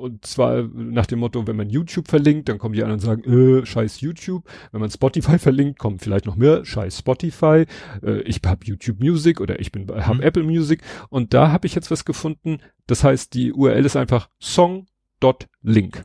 [0.03, 3.23] Und zwar nach dem Motto, wenn man YouTube verlinkt, dann kommen die anderen und sagen,
[3.23, 4.43] äh, scheiß YouTube.
[4.73, 7.67] Wenn man Spotify verlinkt, kommen vielleicht noch mehr, scheiß Spotify.
[8.03, 10.23] Äh, ich habe YouTube Music oder ich bin habe Mhm.
[10.23, 10.83] Apple Music.
[11.09, 12.59] Und da habe ich jetzt was gefunden.
[12.89, 16.03] Das heißt, die URL ist einfach song.link.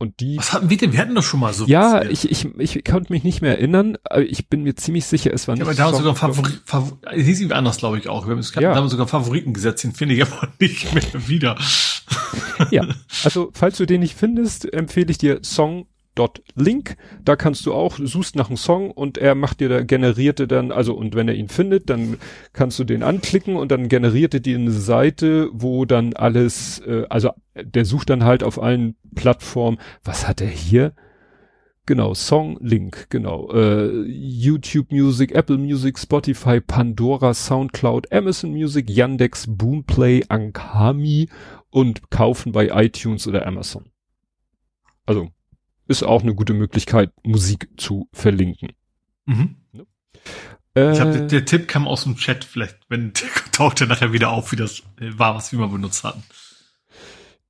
[0.00, 0.92] Und die Was hatten wir denn?
[0.92, 1.66] Wir hatten doch schon mal so.
[1.66, 5.32] ja, ich, ich, ich konnte mich nicht mehr erinnern, aber ich bin mir ziemlich sicher,
[5.34, 7.56] es war Ja, nicht aber da haben wir sogar Song- Favorit, Favor es hieß irgendwie
[7.56, 8.24] anders, glaube ich auch.
[8.26, 8.60] Wir haben, es- Ja.
[8.60, 11.58] da haben sogar Favoriten gesetzt, den finde ich aber nicht mehr wieder.
[12.70, 12.86] Ja,
[13.24, 15.86] also falls du den nicht findest, empfehle ich dir Song
[16.54, 16.96] Link.
[17.24, 20.72] Da kannst du auch, suchst nach einem Song und er macht dir da, generierte dann,
[20.72, 22.18] also und wenn er ihn findet, dann
[22.52, 27.04] kannst du den anklicken und dann generiert er dir eine Seite, wo dann alles, äh,
[27.08, 30.92] also der sucht dann halt auf allen Plattformen, was hat er hier?
[31.86, 33.50] Genau, Song Link, genau.
[33.50, 41.30] Äh, YouTube Music, Apple Music, Spotify, Pandora, Soundcloud, Amazon Music, Yandex, Boomplay, Ankami
[41.70, 43.86] und kaufen bei iTunes oder Amazon.
[45.06, 45.30] Also
[45.88, 48.72] ist auch eine gute Möglichkeit, Musik zu verlinken.
[49.26, 49.56] Mhm.
[49.72, 49.86] Ne?
[50.74, 53.12] Ich hab, der, der Tipp kam aus dem Chat, vielleicht, wenn
[53.52, 56.22] taucht er nachher wieder auf, wie das äh, war, was wir mal benutzt hatten.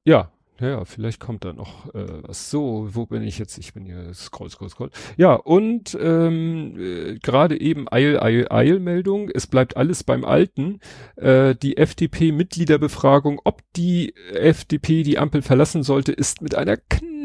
[0.05, 2.51] Ja, ja, vielleicht kommt da noch äh, was.
[2.51, 3.59] So, wo bin ich jetzt?
[3.59, 4.90] Ich bin hier scroll, scroll, scroll.
[5.16, 9.31] Ja, und ähm, äh, gerade eben Eil, Eil, Eilmeldung.
[9.33, 10.81] Es bleibt alles beim Alten.
[11.14, 16.77] Äh, die FDP-Mitgliederbefragung, ob die FDP die Ampel verlassen sollte, ist mit einer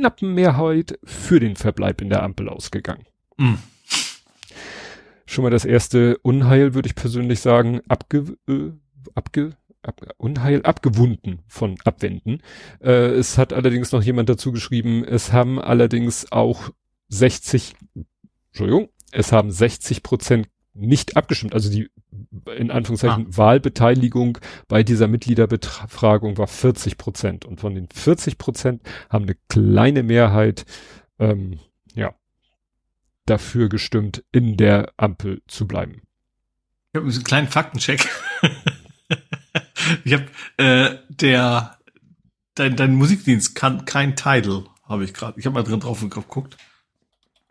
[0.03, 3.05] knappen Mehrheit für den Verbleib in der Ampel ausgegangen.
[3.37, 3.57] Mhm.
[5.25, 8.71] Schon mal das erste Unheil, würde ich persönlich sagen, abge, äh,
[9.15, 12.41] abge ab, Unheil abgewunden von Abwenden.
[12.81, 16.69] Äh, es hat allerdings noch jemand dazu geschrieben, es haben allerdings auch
[17.07, 17.73] 60,
[18.49, 21.53] Entschuldigung, es haben 60 Prozent nicht abgestimmt.
[21.53, 21.89] Also die
[22.57, 23.37] in Anführungszeichen ah.
[23.37, 27.45] Wahlbeteiligung bei dieser Mitgliederbefragung war 40 Prozent.
[27.45, 30.65] Und von den 40 Prozent haben eine kleine Mehrheit
[31.19, 31.59] ähm,
[31.93, 32.15] ja
[33.25, 36.01] dafür gestimmt, in der Ampel zu bleiben.
[36.91, 38.07] Ich habe einen kleinen Faktencheck.
[40.03, 40.25] ich habe
[40.57, 41.77] äh, der
[42.55, 45.39] dein, dein Musikdienst kann kein Title, habe ich gerade.
[45.39, 46.57] Ich habe mal drin drauf geguckt.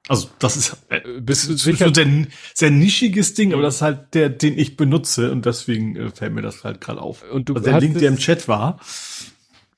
[0.08, 1.86] Also das ist, äh, Bist du sicher?
[1.86, 5.94] schon sehr, sehr nischiges Ding, aber das ist halt der, den ich benutze und deswegen
[5.96, 7.22] äh, fällt mir das halt gerade auf.
[7.30, 8.80] Und du also der Link, der im Chat war,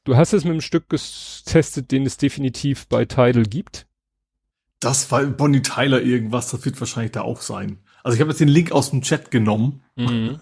[0.05, 3.87] Du hast es mit einem Stück getestet, den es definitiv bei Tidal gibt.
[4.81, 7.79] das war Bonnie Tyler irgendwas, das wird wahrscheinlich da auch sein.
[8.03, 9.83] Also ich habe jetzt den Link aus dem Chat genommen,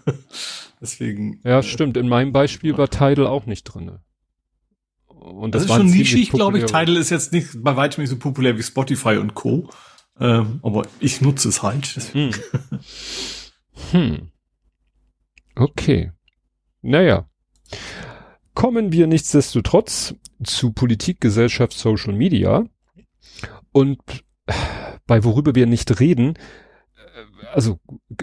[0.81, 1.39] deswegen.
[1.45, 1.95] Ja, stimmt.
[1.97, 4.01] In meinem Beispiel war Tidal auch nicht drinne.
[5.23, 6.65] Und Das, das, ist schon nischig, glaube ich.
[6.65, 9.69] Tidal ist jetzt nicht bei weitem nicht so populär wie Spotify und Co.
[10.19, 11.85] Ähm, aber ich nutze es halt.
[12.13, 12.31] Hm.
[13.91, 14.31] hm.
[15.55, 16.11] Okay.
[16.81, 17.27] Naja.
[18.53, 22.65] Kommen wir nichtsdestotrotz zu Politik, Gesellschaft, Social Media.
[23.71, 23.99] Und
[25.07, 26.35] bei worüber wir nicht reden,
[26.95, 27.79] äh, also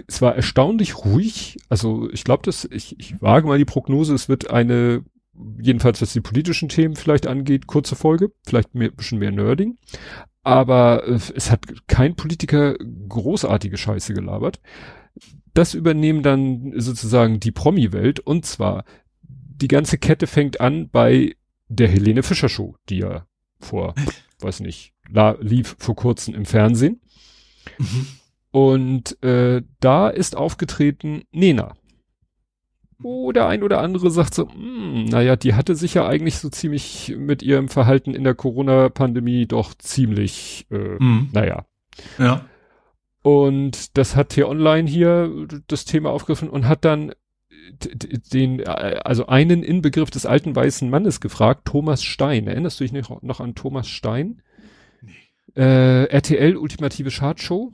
[0.07, 1.57] es war erstaunlich ruhig.
[1.67, 5.03] Also ich glaube, dass ich, ich wage mal die Prognose, es wird eine,
[5.59, 9.77] jedenfalls was die politischen Themen vielleicht angeht, kurze Folge, vielleicht mehr, bisschen mehr Nerding.
[10.43, 14.61] Aber äh, es hat kein Politiker großartige Scheiße gelabert.
[15.53, 18.85] Das übernehmen dann sozusagen die Promi-Welt und zwar
[19.21, 21.35] die ganze Kette fängt an bei
[21.67, 23.27] der Helene Fischer Show, die ja
[23.59, 23.93] vor,
[24.39, 24.93] weiß nicht,
[25.39, 27.01] lief vor kurzem im Fernsehen.
[27.77, 28.07] Mhm.
[28.51, 31.75] Und äh, da ist aufgetreten Nena.
[33.01, 36.49] Wo der ein oder andere sagt so, hm, naja, die hatte sich ja eigentlich so
[36.49, 41.29] ziemlich mit ihrem Verhalten in der Corona-Pandemie doch ziemlich, äh, Mhm.
[41.33, 41.65] naja.
[42.17, 42.45] Ja.
[43.23, 45.29] Und das hat hier online hier
[45.67, 47.11] das Thema aufgegriffen und hat dann
[48.33, 52.47] den, äh, also einen Inbegriff des alten weißen Mannes gefragt, Thomas Stein.
[52.47, 54.41] Erinnerst du dich noch, noch an Thomas Stein?
[55.55, 57.73] Äh, RTL Ultimative Chartshow.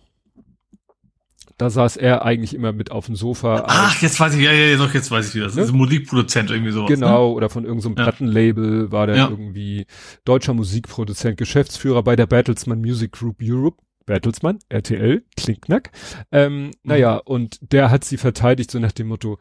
[1.58, 3.64] Da saß er eigentlich immer mit auf dem Sofa.
[3.68, 5.46] Ach, jetzt weiß ich, ja, ja, doch, jetzt weiß ich wieder.
[5.46, 5.64] Das Ne?
[5.64, 6.88] ist ein Musikproduzent irgendwie sowas.
[6.90, 8.04] Genau, oder von irgendeinem Ja.
[8.04, 9.28] Plattenlabel war der Ja.
[9.30, 9.88] irgendwie
[10.24, 13.78] deutscher Musikproduzent, Geschäftsführer bei der Bertelsmann Music Group Europe.
[14.06, 15.92] Bertelsmann, RTL, Klickknack.
[16.32, 19.38] Ähm, Naja, und der hat sie verteidigt, so nach dem Motto,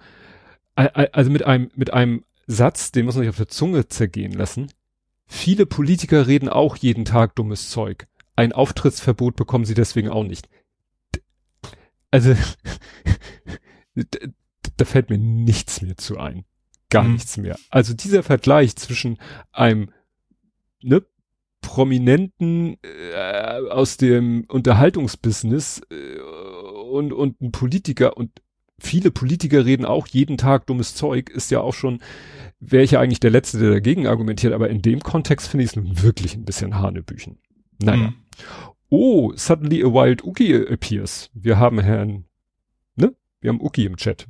[0.75, 3.87] al- al- also mit einem, mit einem Satz, den muss man sich auf der Zunge
[3.89, 4.67] zergehen lassen.
[5.27, 8.07] Viele Politiker reden auch jeden Tag dummes Zeug.
[8.37, 10.49] Ein Auftrittsverbot bekommen sie deswegen auch nicht.
[12.11, 12.35] Also,
[13.95, 14.29] d-
[14.77, 16.45] da fällt mir nichts mehr zu ein.
[16.91, 17.13] Gar Mhm.
[17.15, 17.57] nichts mehr.
[17.71, 19.19] Also dieser Vergleich zwischen
[19.53, 19.91] einem
[20.83, 21.03] ne,
[21.61, 26.21] Prominenten äh, aus dem Unterhaltungsbusiness äh,
[26.91, 28.31] und, und ein Politiker und
[28.79, 32.01] viele Politiker reden auch jeden Tag dummes Zeug, ist ja auch schon,
[32.61, 35.71] wäre ich ja eigentlich der Letzte, der dagegen argumentiert, aber in dem Kontext finde ich
[35.71, 37.39] es nun wirklich ein bisschen Hanebüchen.
[37.83, 38.09] Naja.
[38.09, 38.15] Mhm.
[38.89, 41.31] Oh, suddenly a wild Uki appears.
[41.35, 42.25] Wir haben Herrn,
[42.95, 43.15] ne?
[43.41, 44.27] Wir haben Uki im Chat.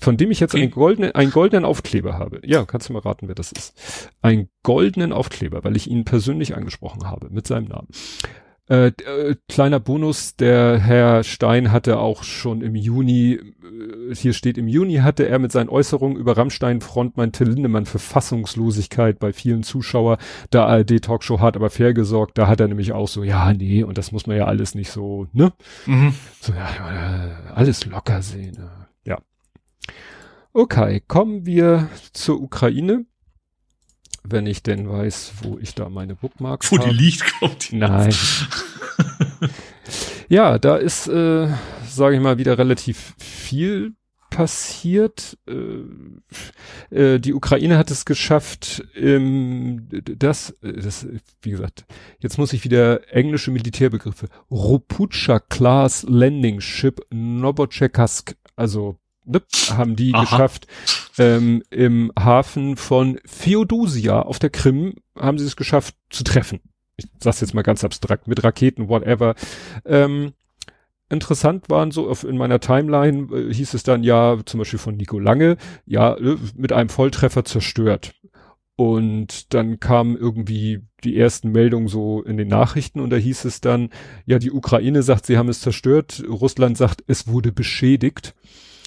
[0.00, 2.40] Von dem ich jetzt einen goldenen, einen goldenen Aufkleber habe.
[2.44, 4.10] Ja, kannst du mal raten, wer das ist.
[4.20, 7.88] Einen goldenen Aufkleber, weil ich ihn persönlich angesprochen habe mit seinem Namen.
[8.66, 14.56] Äh, äh, kleiner Bonus, der Herr Stein hatte auch schon im Juni, äh, hier steht
[14.56, 19.64] im Juni, hatte er mit seinen Äußerungen über Rammstein-Frontmann Till Lindemann für Fassungslosigkeit bei vielen
[19.64, 20.16] Zuschauer
[20.50, 22.38] der ARD-Talkshow hart aber fair gesorgt.
[22.38, 24.90] Da hat er nämlich auch so, ja, nee, und das muss man ja alles nicht
[24.90, 25.52] so, ne?
[25.84, 26.14] Mhm.
[26.40, 28.56] So, ja, alles locker sehen.
[29.04, 29.18] Ja.
[30.54, 33.04] Okay, kommen wir zur Ukraine
[34.26, 36.88] wenn ich denn weiß, wo ich da meine Bookmarks Wo hab.
[36.88, 37.76] die liegt, kommt die.
[37.76, 38.14] Nein.
[40.28, 41.48] ja, da ist, äh,
[41.86, 43.94] sage ich mal, wieder relativ viel
[44.30, 45.38] passiert.
[45.48, 51.06] Äh, äh, die Ukraine hat es geschafft, ähm, das, das,
[51.42, 51.84] wie gesagt,
[52.18, 54.28] jetzt muss ich wieder englische Militärbegriffe.
[54.50, 58.96] Ropucha Class Landing Ship Novocherkassk, also
[59.70, 60.22] haben die Aha.
[60.22, 60.66] geschafft.
[61.18, 66.60] Ähm, Im Hafen von Theodosia auf der Krim haben sie es geschafft zu treffen.
[66.96, 69.34] Ich sag's jetzt mal ganz abstrakt, mit Raketen, whatever.
[69.84, 70.32] Ähm,
[71.08, 74.96] interessant waren so auf, in meiner Timeline äh, hieß es dann ja zum Beispiel von
[74.96, 75.56] Nico Lange
[75.86, 78.14] ja äh, mit einem Volltreffer zerstört
[78.76, 83.60] und dann kamen irgendwie die ersten Meldungen so in den Nachrichten und da hieß es
[83.60, 83.90] dann
[84.26, 88.34] ja die Ukraine sagt sie haben es zerstört Russland sagt es wurde beschädigt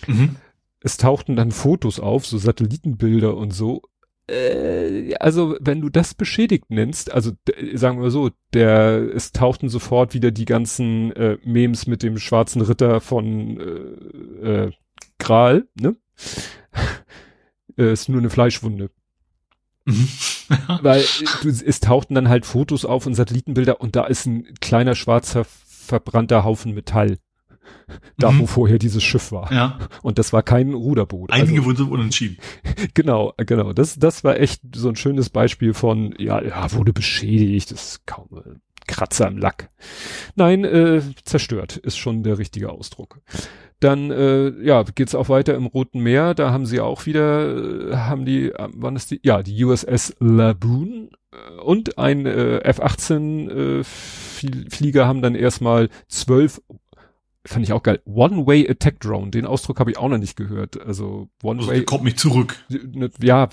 [0.06, 0.36] Mhm.
[0.80, 3.82] Es tauchten dann Fotos auf, so Satellitenbilder und so.
[4.30, 7.32] Äh, also wenn du das beschädigt nennst, also
[7.74, 12.62] sagen wir so, der es tauchten sofort wieder die ganzen äh, Memes mit dem schwarzen
[12.62, 14.72] Ritter von äh, äh,
[15.18, 15.96] Gral, ne?
[17.78, 18.92] äh, ist nur eine Fleischwunde.
[19.86, 20.08] Mhm.
[20.82, 21.04] Weil
[21.42, 25.46] du, es tauchten dann halt Fotos auf und Satellitenbilder und da ist ein kleiner schwarzer
[25.46, 27.18] verbrannter Haufen Metall
[28.17, 28.39] da mhm.
[28.39, 29.51] wo vorher dieses Schiff war.
[29.51, 29.80] Ja.
[30.01, 31.32] Und das war kein Ruderboot.
[31.32, 32.38] Einige also, wurden unentschieden.
[32.93, 33.73] Genau, genau.
[33.73, 38.08] Das, das war echt so ein schönes Beispiel von, ja, ja, wurde beschädigt, das ist
[38.08, 38.56] kaum äh,
[38.88, 39.69] Kratzer im Lack.
[40.36, 43.21] Nein, äh, zerstört ist schon der richtige Ausdruck.
[43.80, 46.34] Dann äh, ja geht's auch weiter im Roten Meer.
[46.34, 49.19] Da haben sie auch wieder, äh, haben die, äh, wann ist die?
[49.23, 56.62] Ja, die USS Laboon äh, und ein äh, F-18 äh, Flieger haben dann erstmal zwölf
[57.48, 58.02] fand ich auch geil.
[58.06, 60.80] One-Way Attack Drone, den Ausdruck habe ich auch noch nicht gehört.
[60.82, 61.70] Also One-Way.
[61.70, 62.58] Also, kommt nicht zurück.
[62.70, 63.50] Ne, ja,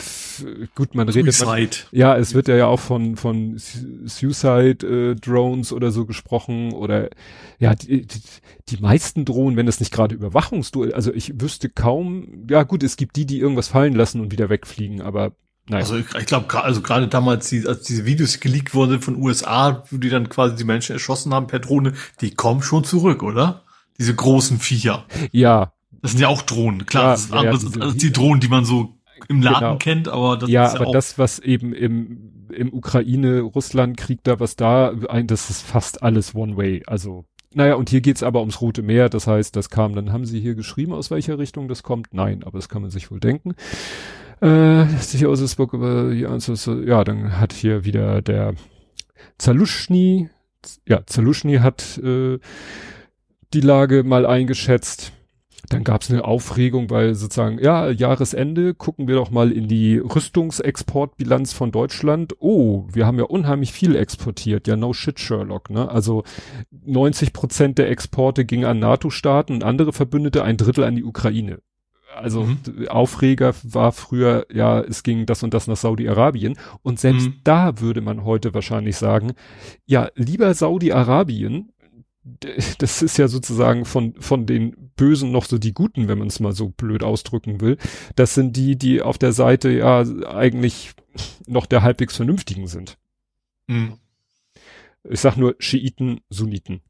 [0.74, 1.34] gut, man redet.
[1.34, 1.76] Suicide.
[1.90, 7.10] Man, ja, es wird ja auch von von Suicide äh, Drones oder so gesprochen oder
[7.58, 8.20] ja, die, die,
[8.68, 12.96] die meisten Drohnen, wenn es nicht gerade Überwachungsduell, also ich wüsste kaum, ja gut, es
[12.96, 15.32] gibt die, die irgendwas fallen lassen und wieder wegfliegen, aber
[15.66, 15.80] Nein.
[15.80, 19.82] Also ich, ich glaube, also gerade damals, die, als diese Videos geleakt wurden von USA,
[19.90, 23.63] wo die dann quasi die Menschen erschossen haben per Drohne, die kommen schon zurück, oder?
[23.98, 25.04] Diese großen Viecher.
[25.32, 25.72] Ja.
[26.02, 26.86] Das sind ja auch Drohnen.
[26.86, 28.94] Klar, ja, das ist ja, anders ja, als die Drohnen, die man so
[29.28, 29.76] im Laden genau.
[29.78, 34.40] kennt, aber das ja, ist ja aber auch das, was eben im, im Ukraine-Russland-Krieg da,
[34.40, 36.82] was da ein, das ist fast alles One-Way.
[36.86, 40.26] Also, naja, und hier geht's aber ums Rote Meer, das heißt, das kam, dann haben
[40.26, 42.12] sie hier geschrieben, aus welcher Richtung das kommt.
[42.12, 43.54] Nein, aber das kann man sich wohl denken.
[44.40, 45.40] Äh, sicher aus
[46.66, 48.54] ja, dann hat hier wieder der
[49.38, 50.28] Zaluschny,
[50.86, 52.38] ja, Zaluschny hat äh,
[53.54, 55.12] die Lage mal eingeschätzt.
[55.70, 59.96] Dann gab es eine Aufregung, weil sozusagen, ja, Jahresende, gucken wir doch mal in die
[59.96, 62.34] Rüstungsexportbilanz von Deutschland.
[62.38, 64.68] Oh, wir haben ja unheimlich viel exportiert.
[64.68, 65.70] Ja, no shit, Sherlock.
[65.70, 65.88] Ne?
[65.88, 66.24] Also
[66.70, 71.60] 90 Prozent der Exporte gingen an NATO-Staaten und andere Verbündete, ein Drittel an die Ukraine.
[72.14, 72.88] Also mhm.
[72.88, 76.56] Aufreger war früher, ja, es ging das und das nach Saudi-Arabien.
[76.82, 77.40] Und selbst mhm.
[77.42, 79.32] da würde man heute wahrscheinlich sagen,
[79.86, 81.72] ja, lieber Saudi-Arabien,
[82.78, 86.40] das ist ja sozusagen von, von den Bösen noch so die Guten, wenn man es
[86.40, 87.76] mal so blöd ausdrücken will.
[88.16, 90.92] Das sind die, die auf der Seite ja eigentlich
[91.46, 92.98] noch der halbwegs Vernünftigen sind.
[93.66, 93.98] Mhm.
[95.08, 96.80] Ich sag nur Schiiten, Sunniten.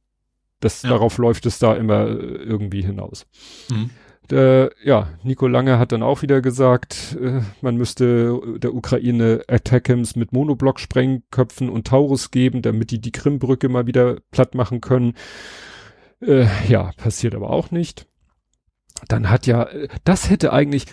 [0.60, 0.90] Das, ja.
[0.90, 3.26] Darauf läuft es da immer äh, irgendwie hinaus.
[3.70, 3.90] Mhm.
[4.30, 10.16] Der, ja, Nico Lange hat dann auch wieder gesagt, äh, man müsste der Ukraine Attackams
[10.16, 15.14] mit Monoblock-Sprengköpfen und Taurus geben, damit die die Krimbrücke mal wieder platt machen können.
[16.22, 18.06] Äh, ja, passiert aber auch nicht.
[19.08, 19.68] Dann hat ja,
[20.04, 20.86] das hätte eigentlich,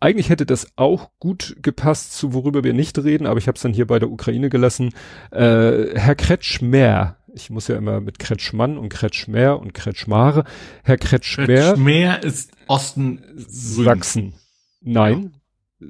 [0.00, 3.62] eigentlich hätte das auch gut gepasst zu worüber wir nicht reden, aber ich habe es
[3.62, 4.90] dann hier bei der Ukraine gelassen.
[5.30, 10.44] Äh, Herr Kretschmer, ich muss ja immer mit Kretschmann und Kretschmer und Kretschmare.
[10.82, 11.46] Herr Kretschmer.
[11.46, 14.34] Kretschmer ist Osten Sachsen.
[14.80, 15.34] Nein.
[15.80, 15.88] Ja.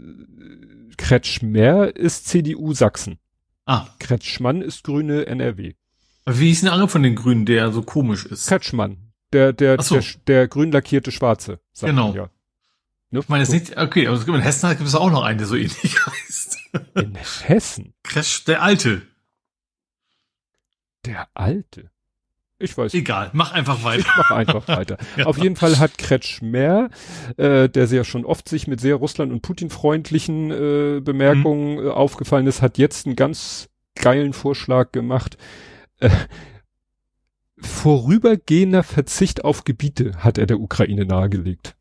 [0.97, 3.19] Kretschmer ist CDU Sachsen.
[3.67, 3.89] Ah.
[3.99, 5.75] Kretschmann ist Grüne NRW.
[6.27, 8.47] Wie ist denn der andere von den Grünen, der so komisch ist?
[8.49, 9.13] Kretschmann.
[9.33, 9.97] Der, der, so.
[9.97, 11.61] der, der grün lackierte Schwarze.
[11.81, 12.15] Genau.
[12.15, 12.31] Ja.
[13.11, 13.21] Ne?
[13.21, 15.57] Ich meine, es nicht, okay, aber in Hessen gibt es auch noch einen, der so
[15.57, 16.59] ähnlich heißt.
[16.95, 17.95] In Hessen?
[18.03, 19.03] Kretsch, der Alte.
[21.05, 21.91] Der Alte.
[22.65, 22.95] Ich weiß.
[22.95, 24.01] Egal, mach einfach weiter.
[24.01, 24.97] Ich mach einfach weiter.
[25.17, 25.27] ja.
[25.27, 26.89] Auf jeden Fall hat Kretschmer,
[27.37, 31.87] äh, der sehr schon oft sich mit sehr Russland- und Putin-freundlichen äh, Bemerkungen mhm.
[31.87, 35.37] äh, aufgefallen ist, hat jetzt einen ganz geilen Vorschlag gemacht.
[36.01, 36.09] Äh,
[37.59, 41.77] vorübergehender Verzicht auf Gebiete hat er der Ukraine nahegelegt.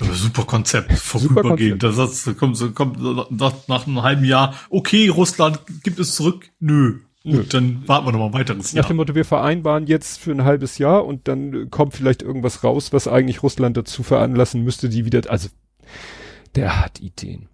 [0.00, 1.82] Super Konzept, vorübergehend.
[1.84, 6.98] Das kommt, kommt nach, nach einem halben Jahr, okay, Russland gibt es zurück, nö.
[7.24, 8.82] Gut, dann warten wir noch mal ein weiteres Jahr.
[8.82, 12.62] Nach dem Motto, wir vereinbaren jetzt für ein halbes Jahr und dann kommt vielleicht irgendwas
[12.62, 15.48] raus, was eigentlich Russland dazu veranlassen müsste, die wieder, also,
[16.54, 17.48] der hat Ideen.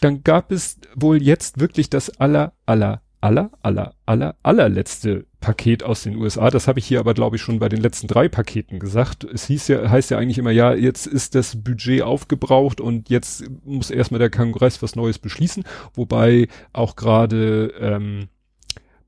[0.00, 6.02] Dann gab es wohl jetzt wirklich das aller, aller, aller, aller, aller, allerletzte Paket aus
[6.02, 6.50] den USA.
[6.50, 9.24] Das habe ich hier aber, glaube ich, schon bei den letzten drei Paketen gesagt.
[9.24, 13.44] Es hieß ja, heißt ja eigentlich immer, ja, jetzt ist das Budget aufgebraucht und jetzt
[13.64, 18.28] muss erstmal der Kongress was Neues beschließen, wobei auch gerade ähm,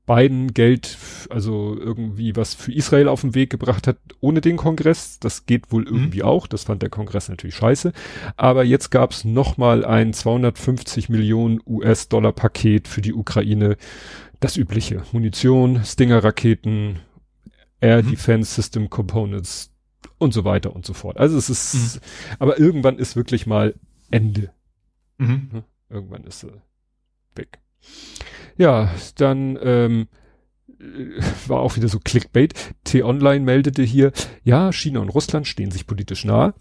[0.09, 0.97] Biden Geld,
[1.29, 5.19] also irgendwie was für Israel auf den Weg gebracht hat, ohne den Kongress.
[5.19, 5.95] Das geht wohl mhm.
[5.95, 6.47] irgendwie auch.
[6.47, 7.93] Das fand der Kongress natürlich scheiße.
[8.35, 13.77] Aber jetzt gab es nochmal ein 250 Millionen US-Dollar Paket für die Ukraine.
[14.39, 15.03] Das übliche.
[15.11, 17.01] Munition, Stinger-Raketen,
[17.79, 18.09] Air mhm.
[18.09, 19.71] Defense System Components
[20.17, 21.17] und so weiter und so fort.
[21.17, 22.01] Also es ist, mhm.
[22.39, 23.75] aber irgendwann ist wirklich mal
[24.09, 24.49] Ende.
[25.19, 25.63] Mhm.
[25.87, 26.51] Irgendwann ist sie
[27.35, 27.59] weg.
[28.59, 30.07] Ja, dann ähm,
[31.47, 32.53] war auch wieder so Clickbait.
[32.83, 34.11] T-Online meldete hier,
[34.43, 36.53] ja, China und Russland stehen sich politisch nahe.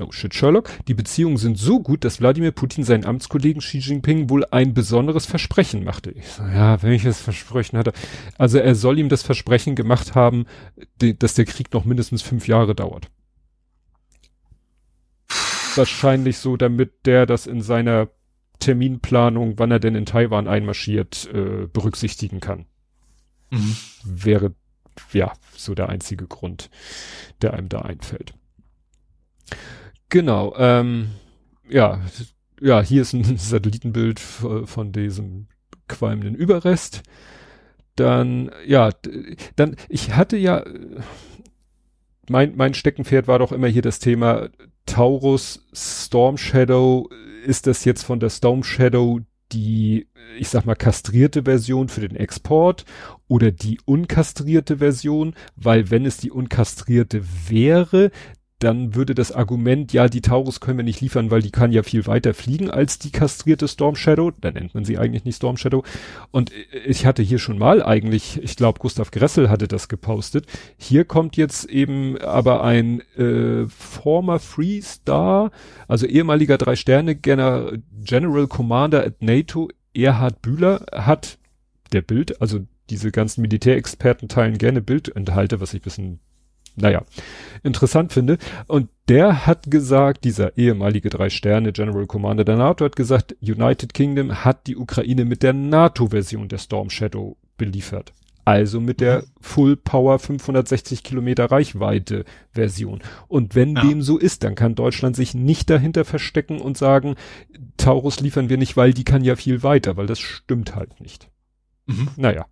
[0.00, 0.70] Oh shit, Sherlock.
[0.88, 5.26] Die Beziehungen sind so gut, dass Wladimir Putin seinen Amtskollegen Xi Jinping wohl ein besonderes
[5.26, 6.10] Versprechen machte.
[6.10, 7.92] Ich so, ja, welches Versprechen hat er?
[8.36, 10.46] Also er soll ihm das Versprechen gemacht haben,
[11.00, 13.08] die, dass der Krieg noch mindestens fünf Jahre dauert.
[15.74, 18.08] Wahrscheinlich so, damit der das in seiner
[18.58, 22.66] Terminplanung, wann er denn in Taiwan einmarschiert, äh, berücksichtigen kann.
[23.50, 23.76] Mhm.
[24.04, 24.54] Wäre
[25.12, 26.70] ja so der einzige Grund,
[27.42, 28.34] der einem da einfällt.
[30.08, 31.10] Genau, ähm,
[31.68, 32.00] ja,
[32.60, 35.48] ja, hier ist ein Satellitenbild von diesem
[35.88, 37.02] qualmenden Überrest.
[37.96, 38.90] Dann, ja,
[39.56, 40.64] dann, ich hatte ja,
[42.28, 44.48] mein, mein Steckenpferd war doch immer hier das Thema
[44.84, 47.08] Taurus, Storm Shadow,
[47.46, 49.20] ist das jetzt von der Storm Shadow
[49.52, 52.84] die, ich sag mal, kastrierte Version für den Export
[53.28, 58.10] oder die unkastrierte Version, weil wenn es die unkastrierte wäre,
[58.58, 61.82] dann würde das Argument, ja, die Taurus können wir nicht liefern, weil die kann ja
[61.82, 64.32] viel weiter fliegen als die kastrierte Storm Shadow.
[64.40, 65.84] Da nennt man sie eigentlich nicht Storm Shadow.
[66.30, 66.52] Und
[66.86, 70.46] ich hatte hier schon mal eigentlich, ich glaube, Gustav Gressel hatte das gepostet.
[70.78, 75.50] Hier kommt jetzt eben aber ein äh, former Free Star,
[75.86, 81.38] also ehemaliger Drei-Sterne-General General Commander at NATO, Erhard Bühler, hat
[81.92, 86.20] der Bild, also diese ganzen Militärexperten teilen gerne Bildenthalte, was ich bisschen
[86.76, 87.02] naja,
[87.62, 88.38] interessant finde.
[88.66, 93.94] Und der hat gesagt, dieser ehemalige drei Sterne General Commander der NATO hat gesagt, United
[93.94, 98.12] Kingdom hat die Ukraine mit der NATO-Version der Storm Shadow beliefert.
[98.44, 103.00] Also mit der Full Power 560 Kilometer Reichweite Version.
[103.26, 103.82] Und wenn ja.
[103.82, 107.16] dem so ist, dann kann Deutschland sich nicht dahinter verstecken und sagen,
[107.76, 111.28] Taurus liefern wir nicht, weil die kann ja viel weiter, weil das stimmt halt nicht.
[111.86, 112.08] Mhm.
[112.16, 112.46] Naja.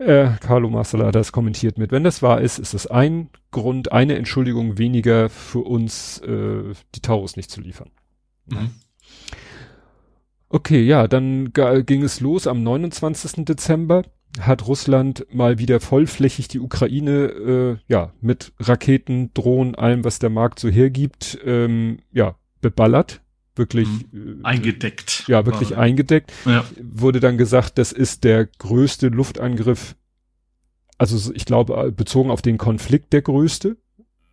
[0.00, 3.92] Äh, Carlo Marcella hat das kommentiert mit, wenn das wahr ist, ist es ein Grund,
[3.92, 7.90] eine Entschuldigung weniger für uns, äh, die Taurus nicht zu liefern.
[8.46, 8.70] Mhm.
[10.48, 13.44] Okay, ja, dann ging es los am 29.
[13.44, 14.04] Dezember
[14.40, 20.30] hat Russland mal wieder vollflächig die Ukraine äh, ja mit Raketen, Drohnen, allem was der
[20.30, 23.20] Markt so hergibt, ähm, ja beballert
[23.60, 24.40] wirklich mhm.
[24.42, 25.24] eingedeckt.
[25.28, 25.78] Ja, wirklich war.
[25.78, 26.32] eingedeckt.
[26.44, 26.64] Ja.
[26.82, 29.94] Wurde dann gesagt, das ist der größte Luftangriff,
[30.98, 33.76] also ich glaube, bezogen auf den Konflikt der größte.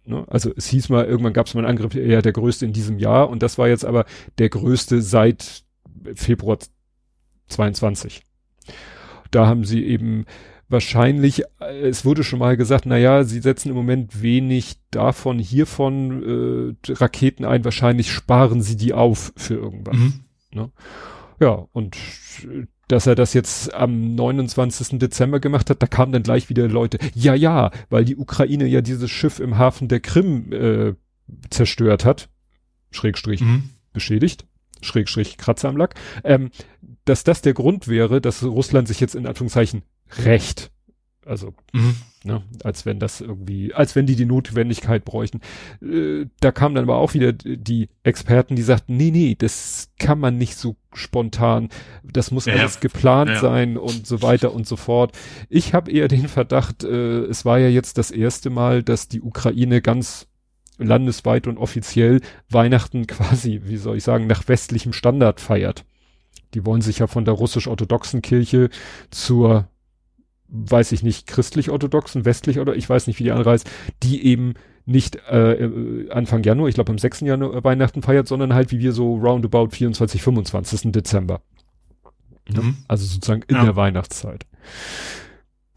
[0.05, 0.25] Ne?
[0.27, 2.97] Also es hieß mal, irgendwann gab es mal einen Angriff, ja, der größte in diesem
[2.97, 4.05] Jahr und das war jetzt aber
[4.39, 5.63] der größte seit
[6.15, 6.57] Februar
[7.49, 8.23] 22.
[9.29, 10.25] Da haben sie eben
[10.69, 15.39] wahrscheinlich, äh, es wurde schon mal gesagt, na ja, sie setzen im Moment wenig davon,
[15.39, 19.97] hiervon äh, Raketen ein, wahrscheinlich sparen sie die auf für irgendwas.
[19.97, 20.13] Mhm.
[20.51, 20.71] Ne?
[21.39, 21.95] Ja, und
[22.43, 24.97] äh, dass er das jetzt am 29.
[24.99, 28.81] Dezember gemacht hat, da kamen dann gleich wieder Leute, ja, ja, weil die Ukraine ja
[28.81, 30.93] dieses Schiff im Hafen der Krim äh,
[31.49, 32.29] zerstört hat,
[32.91, 33.71] Schrägstrich mhm.
[33.91, 34.45] beschädigt,
[34.81, 36.49] Schrägstrich Kratzer am Lack, ähm,
[37.03, 39.83] dass das der Grund wäre, dass Russland sich jetzt in Anführungszeichen
[40.23, 40.71] recht.
[41.27, 41.95] Also, mhm.
[42.23, 45.41] ne, als wenn das irgendwie, als wenn die die Notwendigkeit bräuchten.
[45.81, 50.19] Äh, da kamen dann aber auch wieder die Experten, die sagten, nee, nee, das kann
[50.19, 51.67] man nicht so spontan,
[52.03, 53.39] das muss ja, alles geplant ja.
[53.39, 55.17] sein und so weiter und so fort.
[55.49, 59.21] Ich habe eher den Verdacht, äh, es war ja jetzt das erste Mal, dass die
[59.21, 60.27] Ukraine ganz
[60.77, 65.83] landesweit und offiziell Weihnachten quasi, wie soll ich sagen, nach westlichem Standard feiert.
[66.53, 68.69] Die wollen sich ja von der russisch-orthodoxen Kirche
[69.11, 69.67] zur
[70.49, 73.69] weiß ich nicht, christlich-orthodoxen, westlich oder ich weiß nicht, wie die andere heißt,
[74.03, 74.53] die eben
[74.85, 77.21] nicht äh, äh Anfang Januar, ich glaube am 6.
[77.21, 80.91] Januar Weihnachten feiert, sondern halt wie wir so roundabout 24, 25.
[80.91, 81.41] Dezember.
[82.49, 82.77] Mhm.
[82.87, 83.65] Also sozusagen in ja.
[83.65, 84.45] der Weihnachtszeit.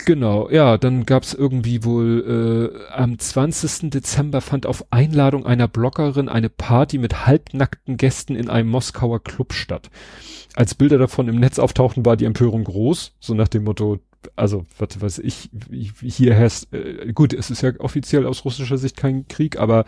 [0.06, 3.90] Genau, ja, dann gab's irgendwie wohl äh, am 20.
[3.90, 9.52] Dezember fand auf Einladung einer Bloggerin eine Party mit halbnackten Gästen in einem Moskauer Club
[9.52, 9.90] statt.
[10.54, 13.98] Als Bilder davon im Netz auftauchten, war die Empörung groß, so nach dem Motto,
[14.36, 15.50] also was weiß ich,
[16.02, 19.84] hier herrscht, äh, gut, es ist ja offiziell aus russischer Sicht kein Krieg, aber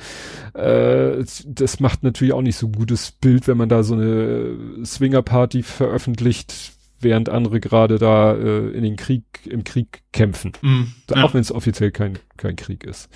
[0.55, 4.85] äh, das macht natürlich auch nicht so ein gutes Bild, wenn man da so eine
[4.85, 10.53] Swingerparty veröffentlicht, während andere gerade da äh, in den Krieg, im Krieg kämpfen.
[10.63, 11.25] Mm, ja.
[11.25, 13.09] Auch wenn es offiziell kein, kein Krieg ist.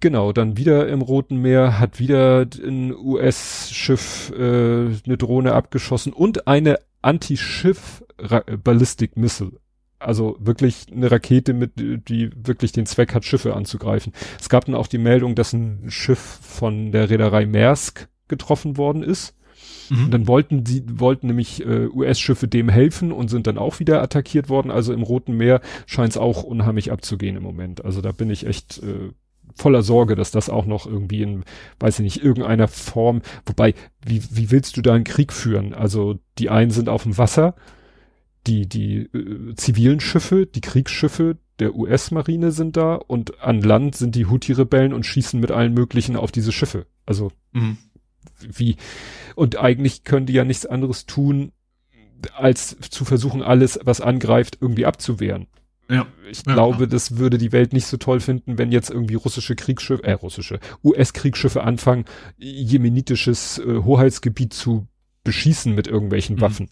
[0.00, 6.46] Genau, dann wieder im Roten Meer hat wieder ein US-Schiff äh, eine Drohne abgeschossen und
[6.46, 8.02] eine Anti-Schiff
[8.62, 9.52] Ballistic Missile
[10.00, 14.12] also wirklich eine Rakete mit, die wirklich den Zweck hat, Schiffe anzugreifen.
[14.40, 19.02] Es gab dann auch die Meldung, dass ein Schiff von der Reederei Maersk getroffen worden
[19.02, 19.36] ist.
[19.90, 20.04] Mhm.
[20.04, 24.02] Und dann wollten die, wollten nämlich äh, US-Schiffe dem helfen und sind dann auch wieder
[24.02, 24.70] attackiert worden.
[24.70, 27.84] Also im Roten Meer scheint es auch unheimlich abzugehen im Moment.
[27.84, 29.10] Also da bin ich echt äh,
[29.54, 31.44] voller Sorge, dass das auch noch irgendwie in,
[31.78, 33.74] weiß ich nicht, irgendeiner Form, wobei,
[34.04, 35.74] wie, wie willst du da einen Krieg führen?
[35.74, 37.54] Also die einen sind auf dem Wasser,
[38.46, 44.14] die, die äh, zivilen Schiffe, die Kriegsschiffe der US-Marine sind da und an Land sind
[44.14, 46.86] die Houthi-Rebellen und schießen mit allen möglichen auf diese Schiffe.
[47.04, 47.76] Also mhm.
[48.40, 48.76] wie
[49.34, 51.52] und eigentlich können die ja nichts anderes tun,
[52.34, 55.46] als zu versuchen, alles, was angreift, irgendwie abzuwehren.
[55.88, 56.06] Ja.
[56.30, 56.86] Ich ja, glaube, ja.
[56.86, 60.60] das würde die Welt nicht so toll finden, wenn jetzt irgendwie russische Kriegsschiffe, äh, russische,
[60.84, 62.04] US-Kriegsschiffe anfangen,
[62.38, 64.86] jemenitisches äh, Hoheitsgebiet zu
[65.24, 66.40] beschießen mit irgendwelchen mhm.
[66.40, 66.68] Waffen.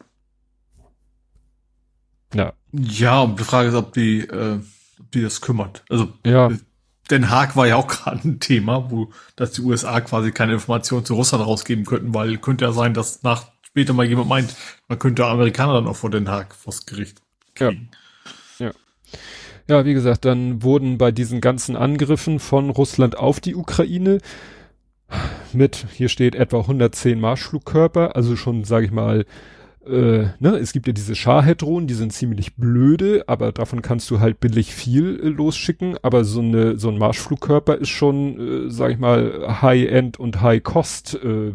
[2.34, 2.52] Ja.
[2.72, 4.60] Ja, und die Frage ist, ob die, äh,
[5.00, 5.84] ob die das kümmert.
[5.88, 6.50] Also ja.
[7.10, 11.04] Den Haag war ja auch gerade ein Thema, wo dass die USA quasi keine Informationen
[11.04, 14.56] zu Russland rausgeben könnten, weil könnte ja sein, dass nach später mal jemand meint,
[14.88, 17.22] man könnte Amerikaner dann auch vor Den Haag vors Gericht
[17.54, 17.90] kriegen.
[18.58, 18.66] Ja.
[18.66, 18.72] ja.
[19.68, 24.18] Ja, wie gesagt, dann wurden bei diesen ganzen Angriffen von Russland auf die Ukraine
[25.52, 29.26] mit, hier steht etwa 110 Marschflugkörper, also schon, sage ich mal,
[29.88, 34.20] äh, ne, es gibt ja diese Shahed-Drohnen, die sind ziemlich blöde, aber davon kannst du
[34.20, 35.96] halt billig viel äh, losschicken.
[36.02, 41.14] Aber so eine so ein Marschflugkörper ist schon, äh, sag ich mal, High-End und High-Cost.
[41.22, 41.52] Äh,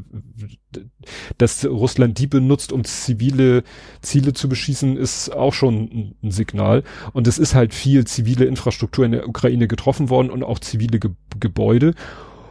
[1.37, 3.63] dass Russland die benutzt, um zivile
[4.01, 6.83] Ziele zu beschießen, ist auch schon ein, ein Signal.
[7.11, 10.99] Und es ist halt viel zivile Infrastruktur in der Ukraine getroffen worden und auch zivile
[10.99, 11.93] Ge Gebäude.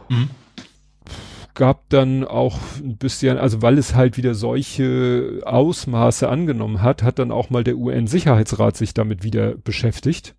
[0.09, 0.29] Mhm
[1.53, 7.19] gab dann auch ein bisschen, also weil es halt wieder solche Ausmaße angenommen hat, hat
[7.19, 10.35] dann auch mal der UN-Sicherheitsrat sich damit wieder beschäftigt.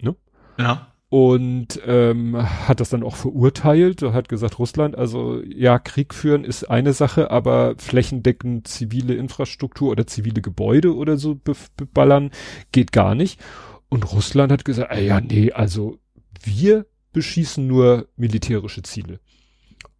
[0.00, 0.16] Ne?
[0.58, 0.88] Ja.
[1.10, 6.64] Und ähm, hat das dann auch verurteilt, hat gesagt, Russland, also ja, Krieg führen ist
[6.64, 11.34] eine Sache, aber flächendeckend zivile Infrastruktur oder zivile Gebäude oder so
[11.76, 12.30] beballern
[12.72, 13.40] geht gar nicht.
[13.88, 15.98] Und Russland hat gesagt, ah ja, nee, also
[16.42, 19.20] wir beschießen nur militärische Ziele.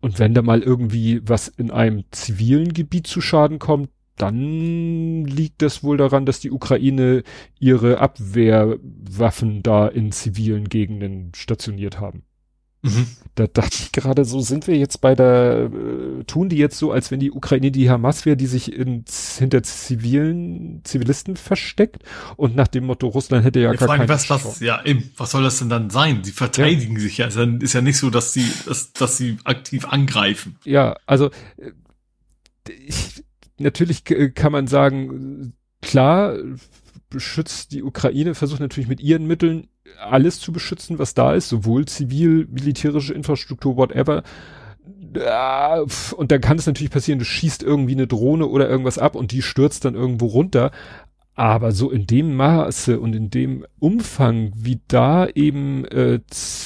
[0.00, 5.62] Und wenn da mal irgendwie was in einem zivilen Gebiet zu Schaden kommt, dann liegt
[5.62, 7.22] das wohl daran, dass die Ukraine
[7.58, 12.24] ihre Abwehrwaffen da in zivilen Gegenden stationiert haben.
[12.82, 13.06] Mhm.
[13.34, 16.92] Da dachte ich gerade so, sind wir jetzt bei der, äh, tun die jetzt so,
[16.92, 19.04] als wenn die Ukraine die Hamas wäre, die sich in,
[19.38, 22.02] hinter zivilen Zivilisten versteckt
[22.36, 25.32] und nach dem Motto, Russland hätte ja, ja gar keine was, was, Ja, eben, was
[25.32, 26.22] soll das denn dann sein?
[26.22, 27.00] Sie verteidigen ja.
[27.00, 27.26] sich ja.
[27.26, 30.56] Also, ist ja nicht so, dass sie, dass, dass sie aktiv angreifen.
[30.64, 31.72] Ja, also äh,
[32.86, 33.24] ich,
[33.58, 34.04] natürlich
[34.34, 36.36] kann man sagen, klar,
[37.10, 39.68] beschützt die Ukraine, versucht natürlich mit ihren Mitteln
[39.98, 44.22] alles zu beschützen, was da ist, sowohl zivil, militärische Infrastruktur, whatever.
[46.16, 49.32] Und dann kann es natürlich passieren, du schießt irgendwie eine Drohne oder irgendwas ab und
[49.32, 50.70] die stürzt dann irgendwo runter.
[51.34, 56.18] Aber so in dem Maße und in dem Umfang, wie da eben äh,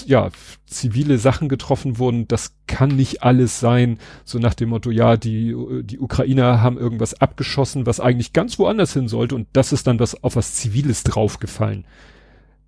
[0.07, 0.31] ja
[0.64, 3.99] zivile Sachen getroffen wurden, das kann nicht alles sein.
[4.25, 8.95] So nach dem Motto, ja, die die Ukrainer haben irgendwas abgeschossen, was eigentlich ganz woanders
[8.95, 11.85] hin sollte und das ist dann was auf was Ziviles draufgefallen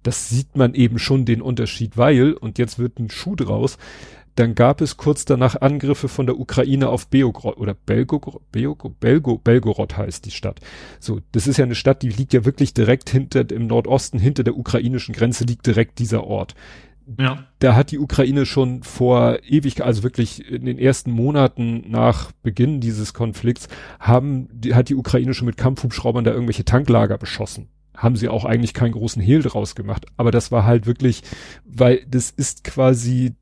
[0.04, 3.78] das sieht man eben schon den Unterschied, weil, und jetzt wird ein Schuh draus,
[4.36, 9.38] dann gab es kurz danach Angriffe von der Ukraine auf Beograd oder Belgorod, Belgo, Belgo,
[9.38, 10.60] Belgorod heißt die Stadt.
[10.98, 14.42] So, das ist ja eine Stadt, die liegt ja wirklich direkt hinter, im Nordosten, hinter
[14.42, 16.54] der ukrainischen Grenze liegt direkt dieser Ort.
[17.18, 17.44] Ja.
[17.58, 22.80] Da hat die Ukraine schon vor ewig, also wirklich in den ersten Monaten nach Beginn
[22.80, 23.68] dieses Konflikts,
[24.00, 27.68] haben, die, hat die Ukraine schon mit Kampfhubschraubern da irgendwelche Tanklager beschossen.
[27.96, 30.06] Haben sie auch eigentlich keinen großen Hehl draus gemacht.
[30.16, 31.22] Aber das war halt wirklich,
[31.64, 33.34] weil das ist quasi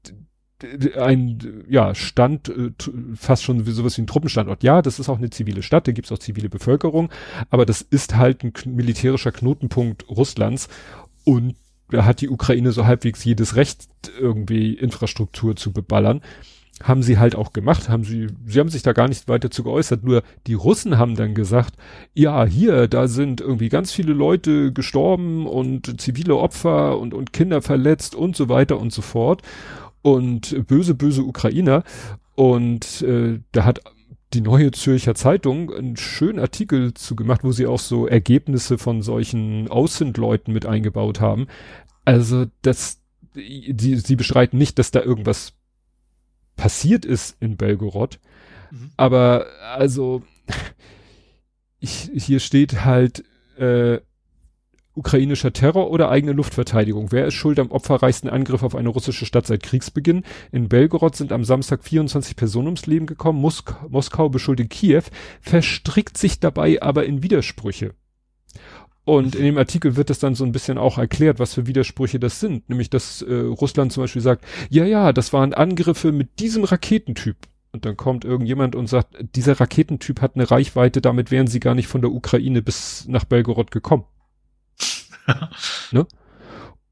[0.96, 2.70] ein ja Stand äh,
[3.16, 4.62] fast schon wie sowas wie ein Truppenstandort.
[4.62, 7.11] Ja, das ist auch eine zivile Stadt, da gibt's auch zivile Bevölkerung,
[7.50, 10.68] aber das ist halt ein militärischer Knotenpunkt Russlands
[11.24, 11.57] und
[11.90, 13.88] da hat die Ukraine so halbwegs jedes Recht,
[14.18, 16.22] irgendwie Infrastruktur zu beballern.
[16.83, 19.62] Haben sie halt auch gemacht, haben sie, sie haben sich da gar nicht weiter zu
[19.62, 21.74] geäußert, nur die Russen haben dann gesagt,
[22.14, 27.62] ja, hier, da sind irgendwie ganz viele Leute gestorben und zivile Opfer und, und Kinder
[27.62, 29.43] verletzt und so weiter und so fort.
[30.03, 31.85] Und böse, böse Ukrainer.
[32.35, 33.83] Und äh, da hat
[34.35, 39.03] die Neue Zürcher Zeitung einen schönen Artikel zu gemacht, wo sie auch so Ergebnisse von
[39.03, 41.47] solchen Außenleuten mit eingebaut haben.
[42.05, 43.01] Also das,
[43.35, 45.55] die, sie beschreiten nicht, dass da irgendwas
[46.57, 48.18] passiert ist in Belgorod.
[48.70, 48.90] Mhm.
[48.96, 50.22] Aber also
[51.80, 53.24] ich, hier steht halt
[53.57, 54.00] äh,
[54.94, 57.12] ukrainischer Terror oder eigene Luftverteidigung.
[57.12, 60.24] Wer ist schuld am opferreichsten Angriff auf eine russische Stadt seit Kriegsbeginn?
[60.50, 63.40] In Belgorod sind am Samstag 24 Personen ums Leben gekommen.
[63.40, 65.03] Mosk Moskau beschuldigt Kiew,
[65.40, 67.94] verstrickt sich dabei aber in Widersprüche.
[69.05, 72.20] Und in dem Artikel wird es dann so ein bisschen auch erklärt, was für Widersprüche
[72.20, 72.68] das sind.
[72.68, 77.36] Nämlich, dass äh, Russland zum Beispiel sagt, ja, ja, das waren Angriffe mit diesem Raketentyp.
[77.72, 81.74] Und dann kommt irgendjemand und sagt, dieser Raketentyp hat eine Reichweite, damit wären sie gar
[81.74, 84.05] nicht von der Ukraine bis nach Belgorod gekommen.
[85.90, 86.07] ne?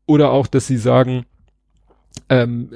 [0.06, 1.26] Oder auch, dass sie sagen,
[2.28, 2.70] ähm,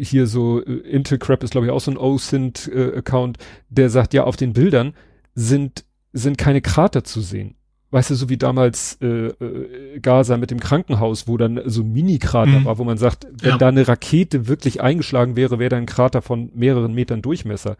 [0.00, 4.24] hier so äh, Intelcrap ist glaube ich auch so ein OSINT-Account, äh, der sagt, ja,
[4.24, 4.94] auf den Bildern
[5.34, 7.56] sind, sind keine Krater zu sehen
[7.92, 11.92] weißt du, so wie damals äh, äh, Gaza mit dem Krankenhaus, wo dann so ein
[11.92, 12.64] Mini-Krater mhm.
[12.64, 13.58] war, wo man sagt, wenn ja.
[13.58, 17.76] da eine Rakete wirklich eingeschlagen wäre, wäre da ein Krater von mehreren Metern Durchmesser.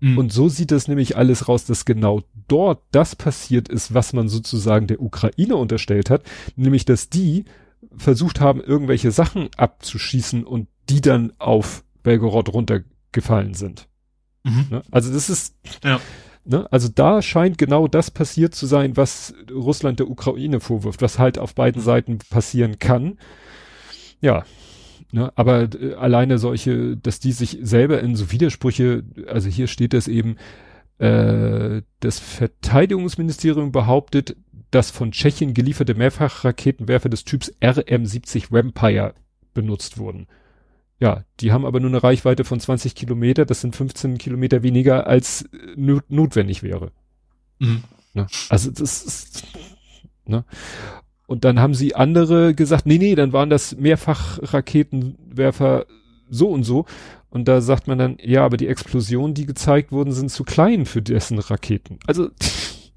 [0.00, 0.16] Mhm.
[0.16, 4.28] Und so sieht das nämlich alles raus, dass genau dort das passiert ist, was man
[4.28, 6.22] sozusagen der Ukraine unterstellt hat,
[6.56, 7.44] nämlich dass die
[7.96, 13.86] versucht haben, irgendwelche Sachen abzuschießen und die dann auf Belgorod runtergefallen sind.
[14.44, 14.66] Mhm.
[14.70, 14.82] Ne?
[14.90, 16.00] Also das ist, ja
[16.44, 16.66] Ne?
[16.72, 21.38] Also da scheint genau das passiert zu sein, was Russland der Ukraine vorwirft, was halt
[21.38, 21.86] auf beiden mhm.
[21.86, 23.18] Seiten passieren kann.
[24.20, 24.44] Ja.
[25.14, 29.92] Ne, aber äh, alleine solche, dass die sich selber in so Widersprüche, also hier steht
[29.92, 30.36] es eben,
[30.98, 34.36] äh, das Verteidigungsministerium behauptet,
[34.70, 39.14] dass von Tschechien gelieferte Mehrfachraketenwerfer des Typs RM-70 Vampire
[39.52, 40.28] benutzt wurden.
[40.98, 45.06] Ja, die haben aber nur eine Reichweite von 20 Kilometer, das sind 15 Kilometer weniger
[45.06, 46.92] als äh, not notwendig wäre.
[47.58, 47.82] Mhm.
[48.14, 48.26] Ne?
[48.48, 49.44] Also das ist,
[50.26, 50.44] ne?
[51.26, 55.86] Und dann haben sie andere gesagt, nee, nee, dann waren das mehrfach Raketenwerfer
[56.28, 56.84] so und so.
[57.30, 60.84] Und da sagt man dann, ja, aber die Explosionen, die gezeigt wurden, sind zu klein
[60.84, 61.98] für dessen Raketen.
[62.06, 62.28] Also,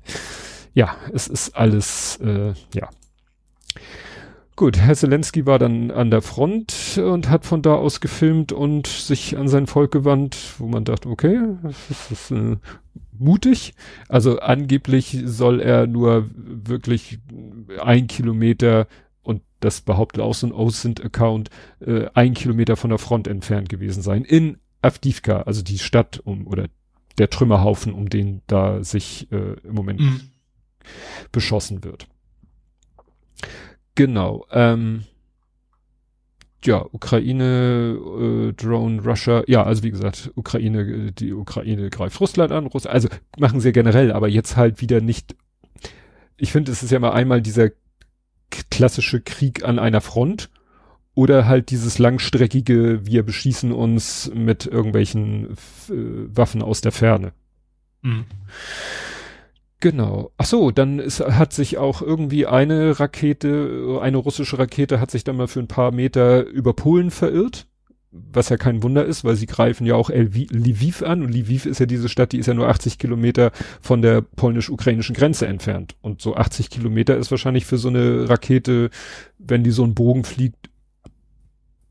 [0.73, 2.89] ja, es ist alles, äh, ja.
[4.57, 8.87] Gut, Herr Zelensky war dann an der Front und hat von da aus gefilmt und
[8.87, 12.55] sich an sein Volk gewandt, wo man dachte, okay, das ist äh,
[13.11, 13.73] mutig.
[14.07, 17.19] Also angeblich soll er nur wirklich
[17.81, 18.87] ein Kilometer
[19.23, 21.49] und das behauptet auch so ein OSINT-Account,
[21.81, 24.23] äh, ein Kilometer von der Front entfernt gewesen sein.
[24.23, 26.67] In Avdivka, also die Stadt um oder
[27.17, 30.21] der Trümmerhaufen, um den da sich äh, im Moment mhm.
[31.33, 32.07] beschossen wird.
[33.95, 34.45] Genau.
[34.51, 35.05] Ähm,
[36.63, 42.65] ja, Ukraine, äh, Drone, Russia, ja, also wie gesagt, Ukraine, die Ukraine greift Russland an,
[42.67, 45.35] Russland, also machen sie ja generell, aber jetzt halt wieder nicht.
[46.37, 47.69] Ich finde, es ist ja mal einmal dieser
[48.69, 50.49] klassische Krieg an einer Front
[51.13, 55.51] oder halt dieses langstreckige, wir beschießen uns mit irgendwelchen
[55.89, 57.31] äh, Waffen aus der Ferne.
[58.01, 58.25] Mhm.
[59.81, 60.31] Genau.
[60.37, 65.23] Ach so, dann ist, hat sich auch irgendwie eine Rakete, eine russische Rakete hat sich
[65.23, 67.67] dann mal für ein paar Meter über Polen verirrt.
[68.11, 71.79] Was ja kein Wunder ist, weil sie greifen ja auch Lviv an und Lviv ist
[71.79, 73.51] ja diese Stadt, die ist ja nur 80 Kilometer
[73.81, 75.95] von der polnisch-ukrainischen Grenze entfernt.
[76.01, 78.89] Und so 80 Kilometer ist wahrscheinlich für so eine Rakete,
[79.37, 80.69] wenn die so einen Bogen fliegt,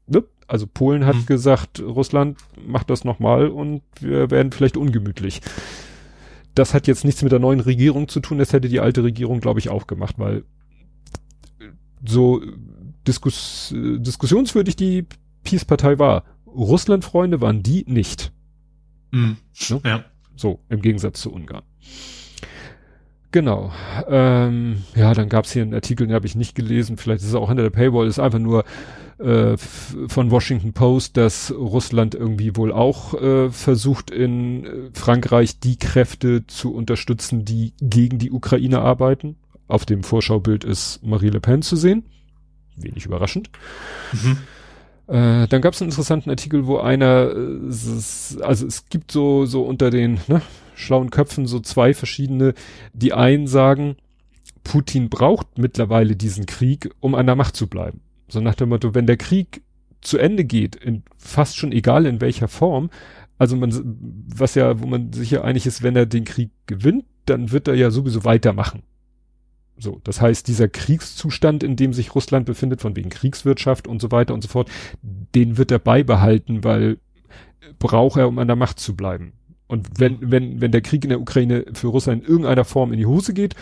[0.06, 0.24] ne?
[0.46, 1.26] Also Polen hat hm.
[1.26, 5.42] gesagt, Russland macht das nochmal und wir werden vielleicht ungemütlich
[6.54, 9.40] das hat jetzt nichts mit der neuen Regierung zu tun, das hätte die alte Regierung,
[9.40, 10.44] glaube ich, auch gemacht, weil
[12.06, 12.42] so
[13.06, 15.06] Diskus, äh, diskussionswürdig die
[15.42, 16.24] Peace-Partei war.
[16.46, 18.32] Russland-Freunde waren die nicht.
[19.10, 19.36] Mhm.
[19.70, 19.80] Ne?
[19.84, 20.04] Ja.
[20.36, 21.62] So, im Gegensatz zu Ungarn.
[23.34, 23.72] Genau.
[24.08, 27.30] Ähm, ja, dann gab es hier einen Artikel, den habe ich nicht gelesen, vielleicht ist
[27.30, 28.64] es auch hinter der Paywall, ist einfach nur
[29.18, 35.76] äh, von Washington Post, dass Russland irgendwie wohl auch äh, versucht in äh, Frankreich die
[35.80, 39.34] Kräfte zu unterstützen, die gegen die Ukraine arbeiten.
[39.66, 42.04] Auf dem Vorschaubild ist Marie Le Pen zu sehen.
[42.76, 43.50] Wenig überraschend.
[44.12, 44.38] Mhm.
[45.12, 49.62] Äh, dann gab es einen interessanten Artikel, wo einer, äh, also es gibt so so
[49.62, 50.40] unter den ne,
[50.74, 52.54] schlauen Köpfen so zwei verschiedene,
[52.92, 53.96] die einen sagen,
[54.62, 58.00] Putin braucht mittlerweile diesen Krieg, um an der Macht zu bleiben.
[58.28, 59.62] So nach dem Motto, wenn der Krieg
[60.00, 62.90] zu Ende geht, in fast schon egal in welcher Form,
[63.38, 63.72] also man,
[64.34, 67.68] was ja, wo man sich ja einig ist, wenn er den Krieg gewinnt, dann wird
[67.68, 68.82] er ja sowieso weitermachen.
[69.76, 74.12] So, das heißt, dieser Kriegszustand, in dem sich Russland befindet, von wegen Kriegswirtschaft und so
[74.12, 74.70] weiter und so fort,
[75.02, 76.98] den wird er beibehalten, weil
[77.78, 79.32] braucht er, um an der Macht zu bleiben.
[79.66, 82.98] Und wenn, wenn, wenn der Krieg in der Ukraine für Russland in irgendeiner Form in
[82.98, 83.54] die Hose geht,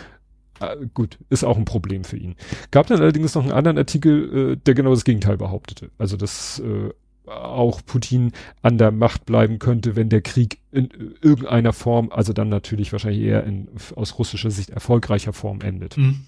[0.59, 2.35] äh, gut, ist auch ein Problem für ihn.
[2.71, 5.89] Gab dann allerdings noch einen anderen Artikel, äh, der genau das Gegenteil behauptete.
[5.97, 6.89] Also, dass äh,
[7.25, 10.89] auch Putin an der Macht bleiben könnte, wenn der Krieg in
[11.21, 15.97] irgendeiner Form, also dann natürlich wahrscheinlich eher in, aus russischer Sicht erfolgreicher Form endet.
[15.97, 16.21] Mhm.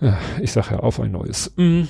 [0.00, 1.52] Ja, ich sage ja auf ein neues.
[1.56, 1.88] Mhm.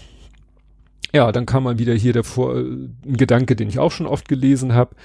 [1.12, 4.28] Ja, dann kam mal wieder hier der Vor ein Gedanke, den ich auch schon oft
[4.28, 4.96] gelesen habe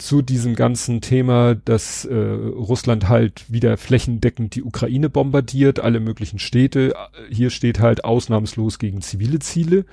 [0.00, 6.38] zu diesem ganzen Thema, dass äh, Russland halt wieder flächendeckend die Ukraine bombardiert, alle möglichen
[6.38, 6.94] Städte.
[7.30, 9.84] Hier steht halt ausnahmslos gegen zivile Ziele.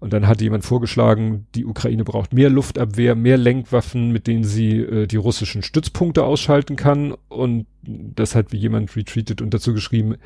[0.00, 4.78] Und dann hat jemand vorgeschlagen, die Ukraine braucht mehr Luftabwehr, mehr Lenkwaffen, mit denen sie
[4.78, 7.14] äh, die russischen Stützpunkte ausschalten kann.
[7.28, 10.16] Und das hat wie jemand retweetet und dazu geschrieben,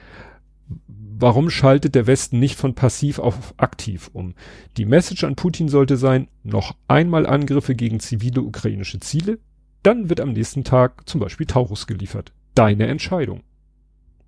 [0.89, 4.35] warum schaltet der Westen nicht von passiv auf aktiv um?
[4.77, 9.39] Die Message an Putin sollte sein, noch einmal Angriffe gegen zivile ukrainische Ziele,
[9.83, 12.33] dann wird am nächsten Tag zum Beispiel Taurus geliefert.
[12.55, 13.43] Deine Entscheidung.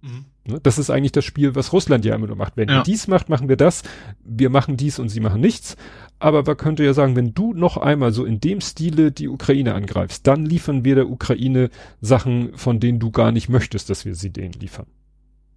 [0.02, 0.26] Mhm.
[0.46, 0.60] Ne?
[0.62, 2.56] Das ist eigentlich das Spiel, was Russland ja immer nur macht.
[2.56, 2.78] Wenn ja.
[2.78, 3.82] ihr dies macht, machen wir das.
[4.24, 5.76] Wir machen dies und sie machen nichts.
[6.18, 9.74] Aber man könnte ja sagen, wenn du noch einmal so in dem Stile die Ukraine
[9.74, 11.70] angreifst, dann liefern wir der Ukraine
[12.00, 14.86] Sachen, von denen du gar nicht möchtest, dass wir sie denen liefern.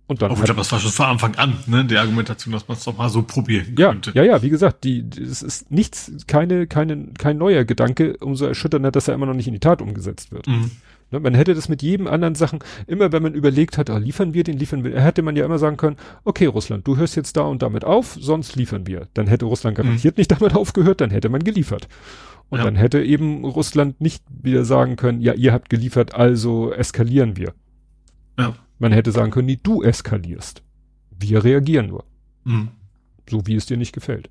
[0.09, 0.31] Und dann.
[0.31, 2.97] Oh, glaube, das war schon von Anfang an, ne, die Argumentation, dass man es doch
[2.97, 4.11] mal so probieren ja, könnte.
[4.15, 8.89] Ja, ja, wie gesagt, die, es ist nichts, keine, keine, kein neuer Gedanke, umso erschütternder,
[8.89, 10.47] dass er immer noch nicht in die Tat umgesetzt wird.
[10.47, 10.71] Mhm.
[11.11, 12.57] Ne, man hätte das mit jedem anderen Sachen,
[12.87, 15.59] immer wenn man überlegt hat, ah, liefern wir den, liefern wir, hätte man ja immer
[15.59, 19.07] sagen können, okay Russland, du hörst jetzt da und damit auf, sonst liefern wir.
[19.13, 19.83] Dann hätte Russland mhm.
[19.83, 20.21] garantiert mhm.
[20.21, 21.87] nicht damit aufgehört, dann hätte man geliefert.
[22.49, 22.65] Und ja.
[22.65, 27.53] dann hätte eben Russland nicht wieder sagen können, ja, ihr habt geliefert, also eskalieren wir.
[28.39, 28.55] Ja.
[28.79, 30.63] Man hätte sagen können, nee, du eskalierst.
[31.11, 32.05] Wir reagieren nur.
[32.45, 32.69] Mhm.
[33.29, 34.29] So wie es dir nicht gefällt.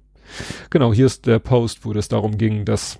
[0.70, 2.98] Genau, hier ist der Post, wo es darum ging, dass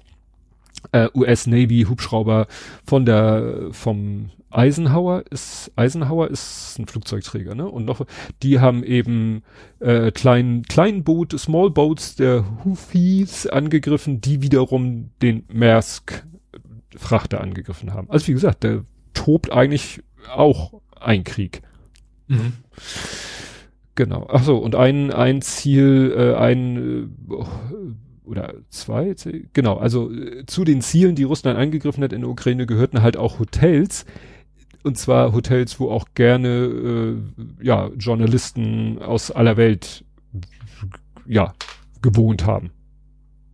[0.93, 2.47] äh, US Navy Hubschrauber
[2.85, 7.69] von der vom Eisenhower ist Eisenhower ist ein Flugzeugträger, ne?
[7.69, 8.07] Und noch
[8.43, 9.43] die haben eben
[9.81, 16.25] äh, kleinen kleinen Boot, Small Boats der Houthis angegriffen, die wiederum den Maersk
[16.97, 18.09] Frachter angegriffen haben.
[18.11, 20.03] Also wie gesagt, der tobt eigentlich
[20.35, 21.63] auch ein Krieg.
[22.29, 22.53] Mhm.
[23.95, 24.29] Genau.
[24.31, 29.15] Ach so, und ein ein Ziel, äh, ein äh, oder zwei,
[29.55, 33.17] genau, also äh, zu den Zielen, die Russland angegriffen hat in der Ukraine, gehörten halt
[33.17, 34.05] auch Hotels.
[34.85, 37.17] Und zwar Hotels, wo auch gerne äh,
[37.61, 40.05] ja, Journalisten aus aller Welt
[41.27, 41.55] ja,
[42.01, 42.71] gewohnt haben.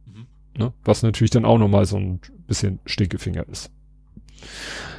[0.07, 0.26] Mhm.
[0.59, 0.72] Ne?
[0.84, 3.70] Was natürlich dann auch nochmal so ein bisschen Stinkefinger ist.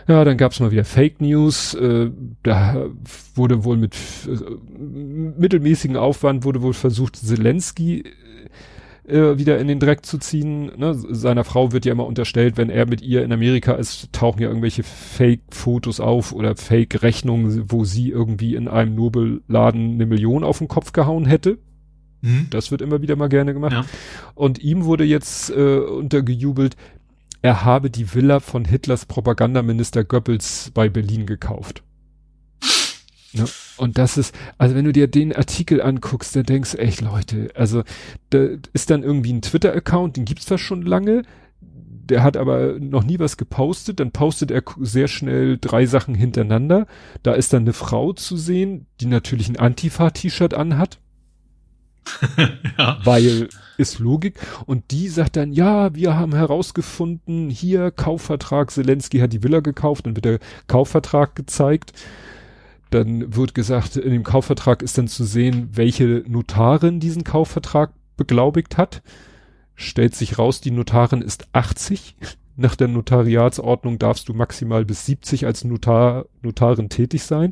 [0.08, 1.74] Ja, dann gab's mal wieder Fake News.
[1.74, 2.12] Äh,
[2.43, 2.88] da
[3.34, 3.95] wurde wohl mit
[4.28, 4.38] äh,
[4.78, 8.03] mittelmäßigen Aufwand wurde wohl versucht, Zelensky
[9.08, 10.72] äh, wieder in den Dreck zu ziehen.
[10.78, 10.93] Ne?
[10.93, 14.47] Seiner Frau wird ja immer unterstellt, wenn er mit ihr in Amerika ist, tauchen ja
[14.47, 20.68] irgendwelche Fake-Fotos auf oder Fake-Rechnungen, wo sie irgendwie in einem Nobelladen eine Million auf den
[20.68, 21.58] Kopf gehauen hätte.
[22.22, 22.47] Mhm.
[22.49, 23.74] Das wird immer wieder mal gerne gemacht.
[23.74, 23.86] Ja.
[24.34, 26.76] Und ihm wurde jetzt äh, untergejubelt,
[27.46, 31.84] er habe die Villa von Hitlers Propagandaminister Goebbels bei Berlin gekauft.
[33.34, 33.46] Ne?
[33.78, 37.50] Und das ist, also wenn du dir den Artikel anguckst, dann denkst du echt, Leute,
[37.54, 37.84] also
[38.32, 41.22] da ist dann irgendwie ein Twitter-Account, den gibt's da schon lange,
[41.62, 46.88] der hat aber noch nie was gepostet, dann postet er sehr schnell drei Sachen hintereinander.
[47.22, 50.98] Da ist dann eine Frau zu sehen, die natürlich ein Antifa-T-Shirt anhat.
[52.80, 52.98] ja.
[53.04, 54.39] Weil ist Logik.
[54.65, 60.05] Und die sagt dann, ja, wir haben herausgefunden, hier Kaufvertrag, Zelensky hat die Villa gekauft,
[60.05, 61.93] dann wird der Kaufvertrag gezeigt
[62.89, 68.78] Dann wird gesagt, in dem Kaufvertrag ist dann zu sehen, welche Notarin diesen Kaufvertrag beglaubigt
[68.78, 69.01] hat.
[69.76, 72.15] Stellt sich raus, die Notarin ist 80.
[72.58, 77.51] Nach der Notariatsordnung darfst du maximal bis 70 als Notar, Notarin tätig sein.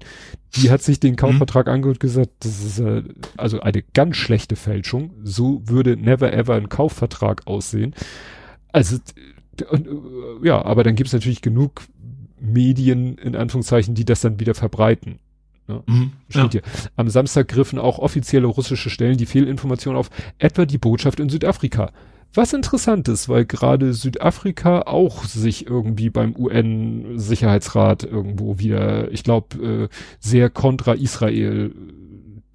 [0.56, 1.74] Die hat sich den Kaufvertrag mhm.
[1.74, 3.04] angehört und gesagt, das ist äh,
[3.36, 5.12] also eine ganz schlechte Fälschung.
[5.24, 7.93] So würde never ever ein Kaufvertrag aussehen.
[8.72, 8.97] Also,
[9.70, 11.82] und, äh, ja, aber dann gibt es natürlich genug
[12.39, 15.20] Medien, in Anführungszeichen, die das dann wieder verbreiten.
[15.68, 15.84] Ne?
[15.86, 16.49] Mhm, ja.
[16.49, 16.62] hier.
[16.95, 21.91] Am Samstag griffen auch offizielle russische Stellen die Fehlinformation auf, etwa die Botschaft in Südafrika.
[22.34, 29.90] Was interessant ist, weil gerade Südafrika auch sich irgendwie beim UN-Sicherheitsrat irgendwo wieder, ich glaube,
[29.92, 31.72] äh, sehr kontra Israel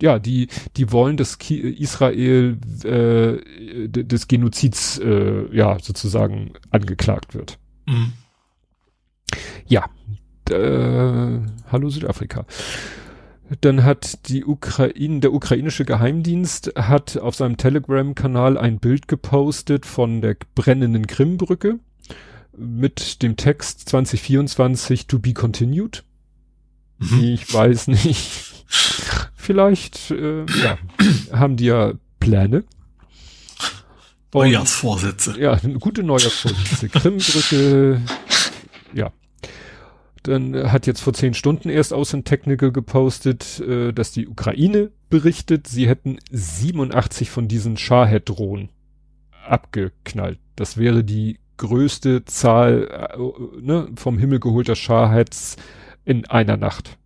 [0.00, 7.58] ja, die, die wollen, dass Ki Israel äh, des Genozids äh, ja sozusagen angeklagt wird.
[7.86, 8.12] Mhm.
[9.66, 9.86] Ja,
[10.50, 12.46] äh, hallo Südafrika.
[13.60, 20.20] Dann hat die Ukraine, der ukrainische Geheimdienst hat auf seinem Telegram-Kanal ein Bild gepostet von
[20.20, 21.78] der brennenden Krimbrücke
[22.56, 26.04] mit dem Text 2024 to be continued.
[26.98, 27.20] Mhm.
[27.20, 28.64] Ich weiß nicht.
[29.34, 30.78] Vielleicht äh, ja,
[31.32, 32.64] haben die ja Pläne.
[34.34, 35.40] Neujahrsvorsätze.
[35.40, 36.88] Ja, eine gute Neujahrsvorsätze.
[36.90, 38.02] Krimbrücke,
[38.92, 39.10] ja.
[40.28, 44.90] Dann hat jetzt vor zehn Stunden erst aus dem Technical gepostet, äh, dass die Ukraine
[45.08, 48.68] berichtet, sie hätten 87 von diesen Shahed-Drohnen
[49.46, 50.38] abgeknallt.
[50.54, 55.56] Das wäre die größte Zahl äh, ne, vom Himmel geholter Shaheds
[56.04, 56.98] in einer Nacht.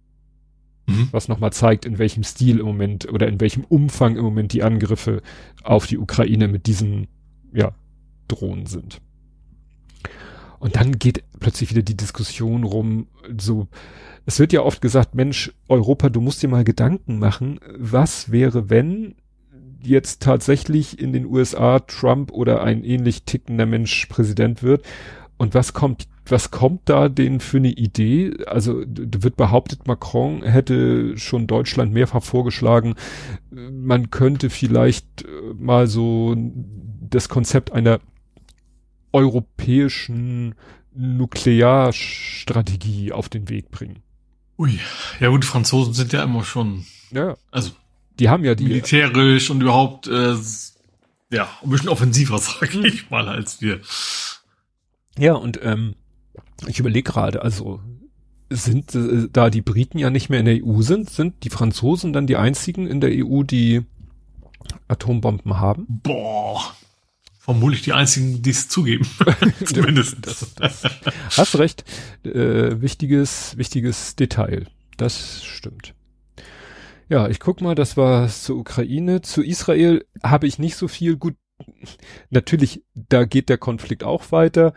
[0.87, 1.09] Mhm.
[1.13, 4.65] Was nochmal zeigt, in welchem Stil im Moment oder in welchem Umfang im Moment die
[4.65, 5.23] Angriffe
[5.63, 7.07] auf die Ukraine mit diesen
[7.53, 7.73] ja,
[8.27, 9.01] Drohnen sind.
[10.59, 13.69] Und dann geht plötzlich wieder die Diskussion rum, so,
[14.25, 18.71] es wird ja oft gesagt, Mensch, Europa, du musst dir mal Gedanken machen, was wäre,
[18.71, 19.17] wenn
[19.83, 24.85] jetzt tatsächlich in den USA Trump oder ein ähnlich tickender Mensch Präsident wird
[25.37, 28.33] und was kommt, was kommt da denn für eine Idee?
[28.47, 32.95] Also wird behauptet, Macron hätte schon Deutschland mehrfach vorgeschlagen,
[33.51, 37.99] man könnte vielleicht äh, mal so das Konzept einer
[39.13, 40.55] europäischen
[40.95, 44.03] Nuklearstrategie auf den Weg bringen.
[44.59, 44.79] Ui,
[45.21, 47.73] ja gut, die Franzosen sind ja immer schon, ja, also
[48.19, 50.35] die haben ja die militärisch und überhaupt äh,
[51.31, 53.81] ja ein bisschen offensiver, sage ich mal, als wir.
[55.19, 55.95] Ja und ähm,
[56.67, 57.81] ich überlege gerade, also
[58.51, 62.13] sind äh, da die Briten ja nicht mehr in der EU sind, sind die Franzosen
[62.13, 63.83] dann die einzigen in der EU, die
[64.89, 65.87] Atombomben haben?
[65.89, 66.75] Boah,
[67.43, 69.05] vermutlich die einzigen, die es zugeben.
[69.65, 70.17] Zumindest.
[70.21, 70.83] Das, das,
[71.37, 71.85] hast recht.
[72.25, 74.67] Äh, wichtiges, wichtiges Detail.
[74.97, 75.95] Das stimmt.
[77.09, 79.23] Ja, ich guck mal, das war zur Ukraine.
[79.23, 81.35] Zu Israel habe ich nicht so viel gut.
[82.31, 84.73] Natürlich, da geht der Konflikt auch weiter.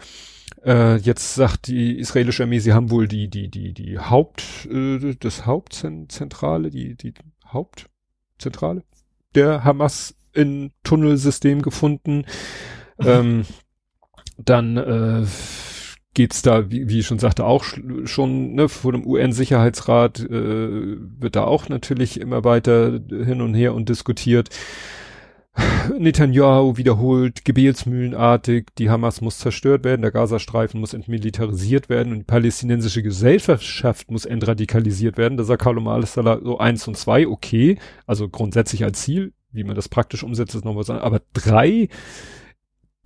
[0.64, 5.16] Äh, jetzt sagt die israelische Armee, sie haben wohl die, die, die, die Haupt, äh,
[5.20, 7.14] das Hauptzentrale, die, die
[7.46, 8.84] Hauptzentrale
[9.36, 12.26] der Hamas in Tunnelsystem gefunden.
[13.00, 13.46] Ähm,
[14.38, 15.26] dann äh,
[16.14, 17.64] geht's da, wie, wie ich schon sagte, auch
[18.06, 23.74] schon ne, vor dem UN-Sicherheitsrat äh, wird da auch natürlich immer weiter hin und her
[23.74, 24.50] und diskutiert.
[25.98, 32.26] Netanyahu wiederholt gebetsmühlenartig, die Hamas muss zerstört werden, der Gazastreifen muss entmilitarisiert werden und die
[32.26, 35.38] palästinensische Gesellschaft muss entradikalisiert werden.
[35.38, 39.76] Da sagt Carlo alles so eins und zwei, okay, also grundsätzlich als Ziel, wie man
[39.76, 41.06] das praktisch umsetzt, ist noch was anderes.
[41.06, 41.90] Aber drei,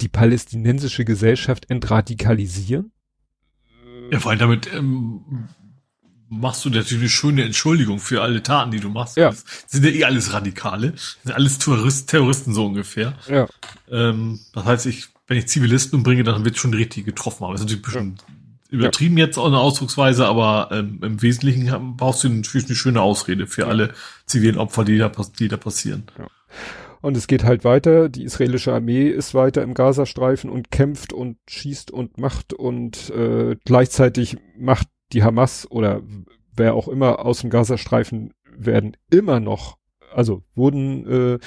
[0.02, 2.92] die palästinensische Gesellschaft entradikalisieren?
[4.12, 5.48] Ja, weil damit ähm,
[6.30, 9.18] machst du natürlich eine schöne Entschuldigung für alle Taten, die du machst.
[9.18, 9.30] Ja.
[9.30, 10.94] Das sind ja eh alles Radikale,
[11.24, 13.18] sind alles Terroristen, Terroristen so ungefähr.
[13.28, 13.48] Ja.
[13.90, 17.44] Ähm, das heißt, ich, wenn ich Zivilisten umbringe, dann wird schon richtig getroffen.
[17.44, 18.16] Aber das ist natürlich ein bisschen
[18.70, 18.78] ja.
[18.78, 23.48] übertrieben jetzt auch eine Ausdrucksweise, aber ähm, im Wesentlichen brauchst du natürlich eine schöne Ausrede
[23.48, 23.94] für alle
[24.26, 26.04] zivilen Opfer, die da, die da passieren.
[26.18, 26.28] Ja.
[27.02, 28.10] Und es geht halt weiter.
[28.10, 33.56] Die israelische Armee ist weiter im Gazastreifen und kämpft und schießt und macht und äh,
[33.64, 36.02] gleichzeitig macht die Hamas oder
[36.54, 39.78] wer auch immer aus dem Gazastreifen werden immer noch,
[40.14, 41.40] also wurden äh,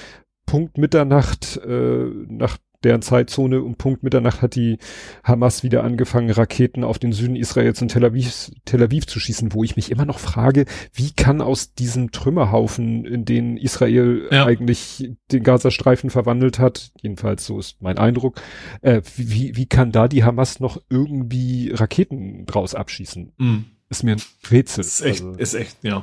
[0.46, 4.78] Punkt Mitternacht äh, nach deren Zeitzone um Punkt Mitternacht hat die
[5.24, 9.52] Hamas wieder angefangen, Raketen auf den Süden Israels und Tel Aviv, Tel Aviv zu schießen,
[9.52, 14.46] wo ich mich immer noch frage, wie kann aus diesem Trümmerhaufen, in den Israel ja.
[14.46, 18.40] eigentlich den Gazastreifen verwandelt hat, jedenfalls so ist mein Eindruck,
[18.80, 23.32] äh, wie, wie kann da die Hamas noch irgendwie Raketen draus abschießen?
[23.38, 23.64] Mhm.
[23.88, 24.80] Ist mir ein Rätsel.
[24.80, 25.38] Ist echt, also.
[25.38, 26.02] ist echt, ja.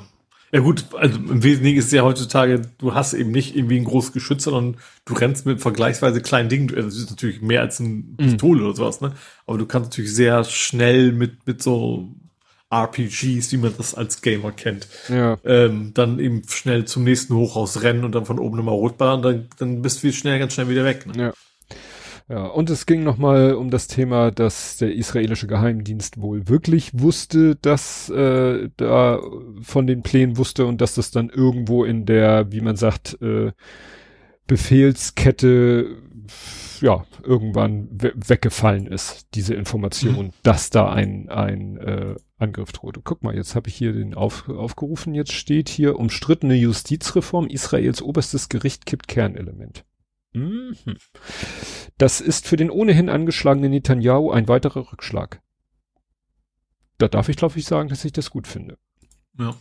[0.51, 3.83] Ja gut, also im Wesentlichen ist es ja heutzutage, du hast eben nicht irgendwie ein
[3.83, 6.67] großes Geschütz, sondern du rennst mit vergleichsweise kleinen Dingen.
[6.67, 8.67] Das ist natürlich mehr als eine Pistole mhm.
[8.67, 9.13] oder sowas, ne?
[9.45, 12.09] Aber du kannst natürlich sehr schnell mit, mit so
[12.71, 15.37] RPGs, wie man das als Gamer kennt, ja.
[15.43, 19.47] ähm, dann eben schnell zum nächsten Hochhaus rennen und dann von oben nochmal rotballern, dann,
[19.57, 21.05] dann bist du schnell, ganz schnell wieder weg.
[21.07, 21.23] Ne?
[21.23, 21.33] Ja.
[22.29, 27.55] Ja, und es ging nochmal um das Thema, dass der israelische Geheimdienst wohl wirklich wusste,
[27.55, 29.19] dass äh, da
[29.61, 33.51] von den Plänen wusste und dass das dann irgendwo in der, wie man sagt, äh,
[34.45, 35.97] Befehlskette
[36.81, 40.33] ja irgendwann we weggefallen ist, diese Information, mhm.
[40.43, 43.01] dass da ein, ein äh, Angriff drohte.
[43.03, 48.03] Guck mal, jetzt habe ich hier den auf, aufgerufen, jetzt steht hier umstrittene Justizreform, Israels
[48.03, 49.83] oberstes Gericht kippt Kernelement.
[50.33, 50.75] Mhm.
[51.97, 55.41] Das ist für den ohnehin angeschlagenen Netanyahu ein weiterer Rückschlag.
[56.97, 58.77] Da darf ich, glaube ich, sagen, dass ich das gut finde.
[59.37, 59.55] Ja.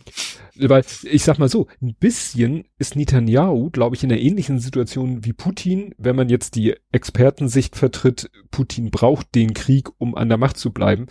[0.55, 5.23] Weil, ich sag mal so, ein bisschen ist Netanyahu, glaube ich, in einer ähnlichen Situation
[5.23, 10.37] wie Putin, wenn man jetzt die Expertensicht vertritt, Putin braucht den Krieg, um an der
[10.37, 11.05] Macht zu bleiben.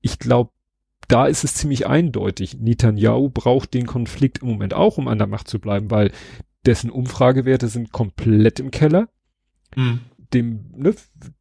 [0.00, 0.50] Ich glaube,
[1.08, 2.58] da ist es ziemlich eindeutig.
[2.58, 6.10] Netanyahu braucht den Konflikt im Moment auch, um an der Macht zu bleiben, weil
[6.66, 9.08] dessen Umfragewerte sind komplett im Keller.
[9.74, 10.00] Mhm.
[10.34, 10.94] Dem, ne,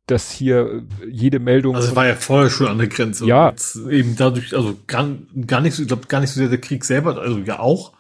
[0.06, 1.76] dass hier jede Meldung.
[1.76, 3.26] Also war ja vorher schon an der Grenze.
[3.26, 3.54] Ja.
[3.90, 5.10] eben dadurch, also gar,
[5.48, 7.94] gar nicht so, ich glaube gar nicht so sehr der Krieg selber, also ja auch,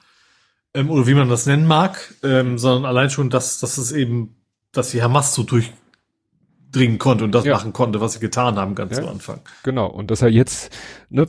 [0.75, 4.35] ähm, oder wie man das nennen mag, ähm, sondern allein schon, dass, dass es eben,
[4.71, 7.55] dass die Hamas so durchdringen konnte und das ja.
[7.55, 9.03] machen konnte, was sie getan haben ganz ja.
[9.03, 9.39] zu Anfang.
[9.63, 9.87] Genau.
[9.87, 10.71] Und dass er jetzt,
[11.09, 11.27] ne,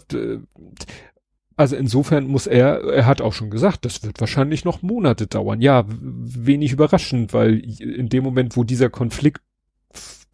[1.57, 5.63] also insofern muss er, er hat auch schon gesagt, das wird wahrscheinlich noch Monate dauern.
[5.63, 9.41] Ja, wenig überraschend, weil in dem Moment, wo dieser Konflikt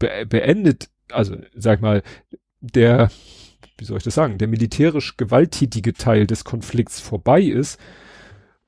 [0.01, 2.03] be beendet, also sag mal,
[2.61, 3.11] der,
[3.79, 7.79] wie soll ich das sagen, der militärisch gewalttätige Teil des Konflikts vorbei ist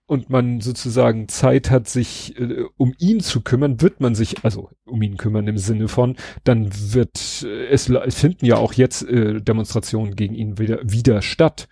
[0.07, 4.71] und man sozusagen Zeit hat, sich äh, um ihn zu kümmern, wird man sich, also
[4.85, 9.41] um ihn kümmern im Sinne von, dann wird äh, es, finden ja auch jetzt äh,
[9.41, 11.69] Demonstrationen gegen ihn wieder, wieder statt.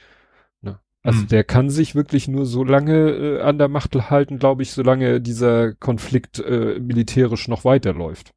[1.03, 1.29] Also mhm.
[1.29, 5.21] der kann sich wirklich nur so lange äh, an der Macht halten, glaube ich, solange
[5.21, 8.33] dieser Konflikt äh, militärisch noch weiterläuft.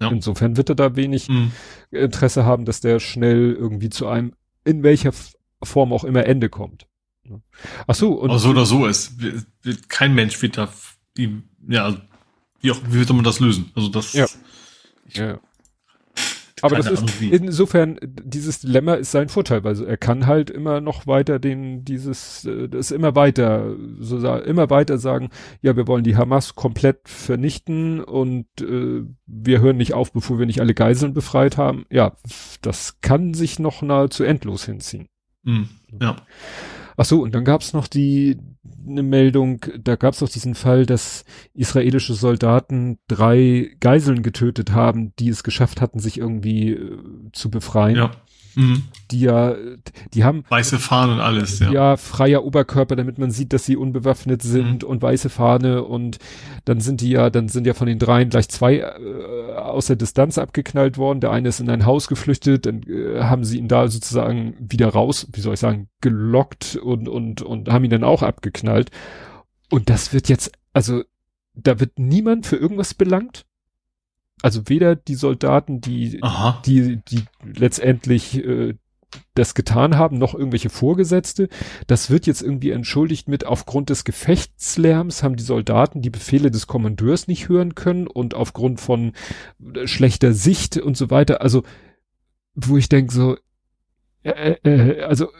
[0.00, 0.10] Ja.
[0.10, 1.52] Insofern wird er da wenig mhm.
[1.90, 4.34] Interesse haben, dass der schnell irgendwie zu einem,
[4.64, 5.12] in welcher
[5.62, 6.86] Form auch immer, Ende kommt.
[7.86, 8.30] Ach so, und.
[8.30, 9.14] Aber so oder so ist.
[9.88, 10.68] Kein Mensch wird da,
[11.66, 11.96] ja,
[12.60, 13.72] wie auch, wie wird man das lösen?
[13.74, 14.12] Also das.
[14.12, 14.26] Ja.
[15.06, 15.38] Ich, ja.
[16.62, 21.06] Aber das ist insofern dieses Dilemma ist sein Vorteil, weil er kann halt immer noch
[21.06, 25.28] weiter den dieses äh, das immer weiter so immer weiter sagen,
[25.60, 30.46] ja, wir wollen die Hamas komplett vernichten und äh, wir hören nicht auf, bevor wir
[30.46, 31.84] nicht alle Geiseln befreit haben.
[31.90, 32.16] Ja,
[32.62, 35.08] das kann sich noch nahezu endlos hinziehen.
[35.42, 35.68] Mhm,
[36.00, 36.16] ja.
[36.96, 38.38] Ach so, und dann gab's noch die
[38.86, 41.24] eine Meldung, da gab's doch diesen Fall, dass
[41.54, 46.98] israelische Soldaten drei Geiseln getötet haben, die es geschafft hatten, sich irgendwie äh,
[47.32, 47.96] zu befreien.
[47.96, 48.10] Ja.
[48.56, 48.84] Mhm.
[49.10, 49.54] Die ja,
[50.14, 51.70] die haben weiße Fahne und alles, ja.
[51.70, 54.88] Ja, freier Oberkörper, damit man sieht, dass sie unbewaffnet sind mhm.
[54.88, 56.18] und weiße Fahne und
[56.64, 59.96] dann sind die ja, dann sind ja von den dreien gleich zwei äh, aus der
[59.96, 61.20] Distanz abgeknallt worden.
[61.20, 64.88] Der eine ist in ein Haus geflüchtet, dann äh, haben sie ihn da sozusagen wieder
[64.88, 68.90] raus, wie soll ich sagen, gelockt und und und haben ihn dann auch abgeknallt.
[69.70, 71.02] Und das wird jetzt, also
[71.54, 73.44] da wird niemand für irgendwas belangt
[74.42, 76.62] also weder die Soldaten, die, Aha.
[76.64, 78.74] die, die letztendlich äh,
[79.34, 81.48] das getan haben, noch irgendwelche Vorgesetzte.
[81.86, 86.66] Das wird jetzt irgendwie entschuldigt mit, aufgrund des Gefechtslärms haben die Soldaten die Befehle des
[86.66, 89.12] Kommandeurs nicht hören können und aufgrund von
[89.74, 91.40] äh, schlechter Sicht und so weiter.
[91.40, 91.62] Also,
[92.54, 93.36] wo ich denke so,
[94.26, 95.30] äh, äh, also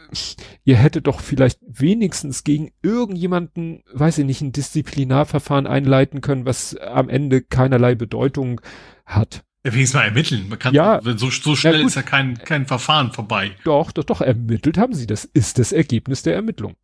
[0.63, 6.75] ihr hättet doch vielleicht wenigstens gegen irgendjemanden, weiß ich nicht, ein Disziplinarverfahren einleiten können, was
[6.77, 8.61] am Ende keinerlei Bedeutung
[9.05, 9.43] hat.
[9.65, 10.49] Ja, wenigstens mal ermitteln.
[10.49, 13.51] Man kann, ja, so, so schnell ja ist ja kein, kein Verfahren vorbei.
[13.63, 15.07] Doch, doch, doch, ermittelt haben sie.
[15.07, 16.75] Das ist das Ergebnis der Ermittlung.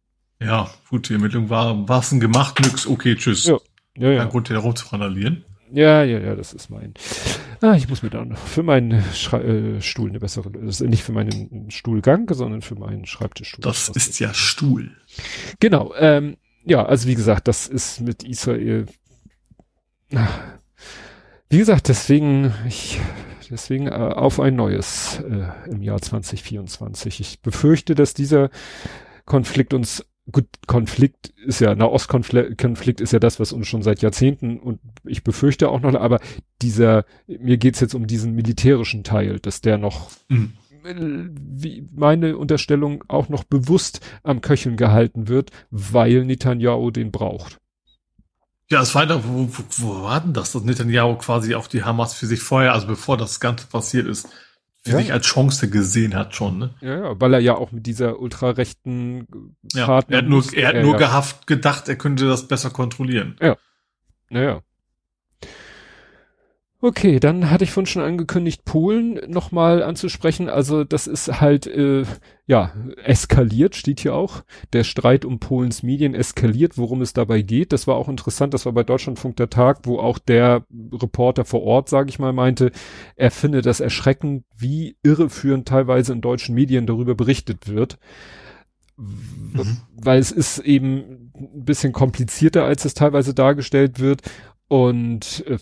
[0.41, 3.45] Ja, gut, die Ermittlung war, war's denn gemacht, nix, okay, tschüss.
[3.45, 3.57] Ja,
[3.97, 4.19] ja, ja.
[4.21, 5.45] Kein Grund, hier rumzurandalieren.
[5.73, 6.93] Ja, ja, ja, das ist mein.
[7.59, 10.51] Ah, ich muss mir da noch für meinen Schrei äh, Stuhl eine bessere.
[10.51, 13.63] Das ist nicht für meinen Stuhlgang, sondern für meinen Schreibtischstuhl.
[13.63, 14.91] Das ist ja Stuhl.
[15.59, 15.93] Genau.
[15.97, 18.85] Ähm, ja, also wie gesagt, das ist mit Israel.
[21.49, 22.99] Wie gesagt, deswegen ich
[23.49, 27.19] deswegen äh, auf ein neues äh, im Jahr 2024.
[27.19, 28.51] Ich befürchte, dass dieser
[29.25, 34.59] Konflikt uns gut, Konflikt ist ja, Nahostkonflikt ist ja das, was uns schon seit Jahrzehnten
[34.59, 36.19] und ich befürchte auch noch, aber
[36.61, 40.53] dieser, mir geht's jetzt um diesen militärischen Teil, dass der noch mhm.
[41.35, 47.59] wie meine Unterstellung auch noch bewusst am Köcheln gehalten wird, weil Netanyahu den braucht.
[48.69, 51.83] Ja, es war doch, wo, wo, wo war denn das, dass Netanyahu quasi auch die
[51.83, 54.29] Hamas für sich vorher, also bevor das Ganze passiert ist,
[54.85, 54.97] für ja.
[54.97, 56.73] sich als Chance gesehen hat schon, ne?
[56.81, 59.27] Ja, ja, weil er ja auch mit dieser ultrarechten
[59.73, 60.17] ja, Partner.
[60.17, 60.97] Er hat nur, er hat nur ja.
[60.97, 63.37] gehaft gedacht, er könnte das besser kontrollieren.
[63.41, 63.57] Ja.
[64.29, 64.61] Naja.
[66.85, 70.49] Okay, dann hatte ich vorhin schon angekündigt, Polen nochmal anzusprechen.
[70.49, 72.03] Also das ist halt, äh,
[72.45, 72.73] ja,
[73.05, 74.43] eskaliert, steht hier auch.
[74.73, 77.71] Der Streit um Polens Medien eskaliert, worum es dabei geht.
[77.71, 81.63] Das war auch interessant, das war bei Deutschlandfunk der Tag, wo auch der Reporter vor
[81.63, 82.73] Ort, sage ich mal, meinte,
[83.15, 87.97] er finde das erschreckend, wie irreführend teilweise in deutschen Medien darüber berichtet wird.
[88.97, 89.77] Mhm.
[89.95, 94.21] Weil es ist eben ein bisschen komplizierter, als es teilweise dargestellt wird.
[94.67, 95.59] Und äh,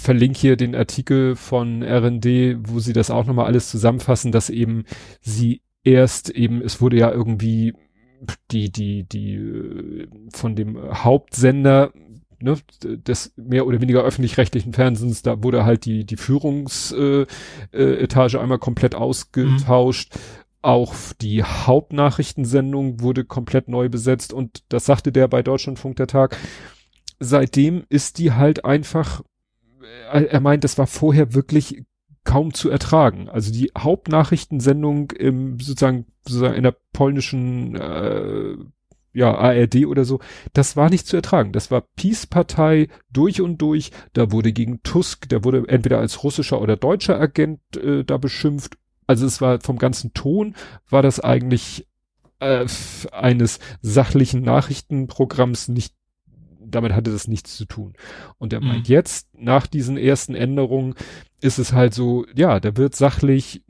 [0.00, 4.84] verlinke hier den Artikel von RND, wo sie das auch nochmal alles zusammenfassen, dass eben
[5.20, 7.74] sie erst eben, es wurde ja irgendwie
[8.50, 11.92] die, die, die äh, von dem Hauptsender
[12.40, 18.38] ne, des mehr oder weniger öffentlich-rechtlichen Fernsehens, da wurde halt die, die Führungsetage äh, äh,
[18.38, 20.14] einmal komplett ausgetauscht.
[20.14, 20.20] Mhm.
[20.62, 26.36] Auch die Hauptnachrichtensendung wurde komplett neu besetzt und das sagte der bei Deutschlandfunk der Tag.
[27.18, 29.22] Seitdem ist die halt einfach
[29.82, 31.84] er meint, das war vorher wirklich
[32.24, 33.28] kaum zu ertragen.
[33.28, 38.56] Also die Hauptnachrichtensendung im sozusagen, sozusagen in der polnischen äh,
[39.12, 40.20] ja, ARD oder so,
[40.52, 41.52] das war nicht zu ertragen.
[41.52, 43.90] Das war Peace-Partei durch und durch.
[44.12, 48.76] Da wurde gegen Tusk, der wurde entweder als russischer oder deutscher Agent äh, da beschimpft.
[49.06, 50.54] Also es war vom ganzen Ton,
[50.88, 51.88] war das eigentlich
[52.38, 52.66] äh,
[53.10, 55.94] eines sachlichen Nachrichtenprogramms nicht
[56.70, 57.94] damit hatte das nichts zu tun.
[58.38, 58.94] Und er meint, mhm.
[58.94, 60.94] jetzt, nach diesen ersten Änderungen,
[61.40, 63.64] ist es halt so, ja, da wird sachlich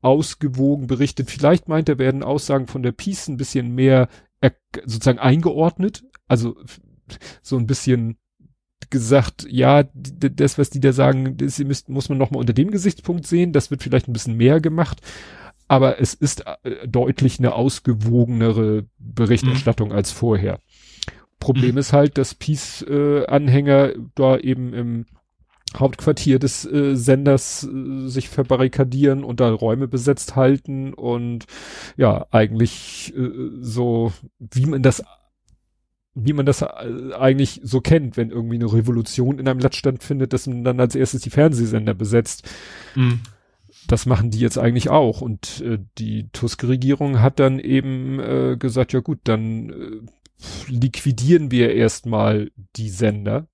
[0.00, 1.30] ausgewogen berichtet.
[1.30, 4.08] Vielleicht meint er, werden Aussagen von der Peace ein bisschen mehr
[4.84, 6.04] sozusagen eingeordnet.
[6.26, 6.56] Also
[7.42, 8.18] so ein bisschen
[8.90, 13.26] gesagt, ja, das, was die da sagen, das müsst, muss man nochmal unter dem Gesichtspunkt
[13.26, 13.52] sehen.
[13.52, 15.00] Das wird vielleicht ein bisschen mehr gemacht.
[15.66, 19.94] Aber es ist äh, deutlich eine ausgewogenere Berichterstattung mhm.
[19.94, 20.60] als vorher.
[21.38, 21.78] Problem mhm.
[21.78, 25.06] ist halt, dass Peace-Anhänger äh, da eben im
[25.76, 31.44] Hauptquartier des äh, Senders äh, sich verbarrikadieren und da Räume besetzt halten und
[31.96, 33.30] ja, eigentlich äh,
[33.60, 35.02] so, wie man das
[36.20, 36.66] wie man das äh,
[37.16, 40.94] eigentlich so kennt, wenn irgendwie eine Revolution in einem Land stattfindet, dass man dann als
[40.94, 42.48] erstes die Fernsehsender besetzt.
[42.94, 43.20] Mhm.
[43.86, 45.20] Das machen die jetzt eigentlich auch.
[45.20, 50.00] Und äh, die Tusk-Regierung hat dann eben äh, gesagt, ja gut, dann äh,
[50.68, 53.48] liquidieren wir erstmal die Sender,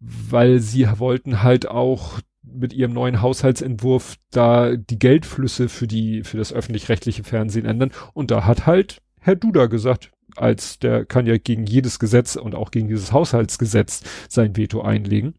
[0.00, 6.38] weil sie wollten halt auch mit ihrem neuen Haushaltsentwurf da die Geldflüsse für die, für
[6.38, 7.92] das öffentlich-rechtliche Fernsehen ändern.
[8.14, 12.54] Und da hat halt Herr Duda gesagt, als der kann ja gegen jedes Gesetz und
[12.54, 15.34] auch gegen dieses Haushaltsgesetz sein Veto einlegen.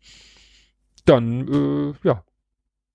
[1.06, 2.24] Dann, äh, ja,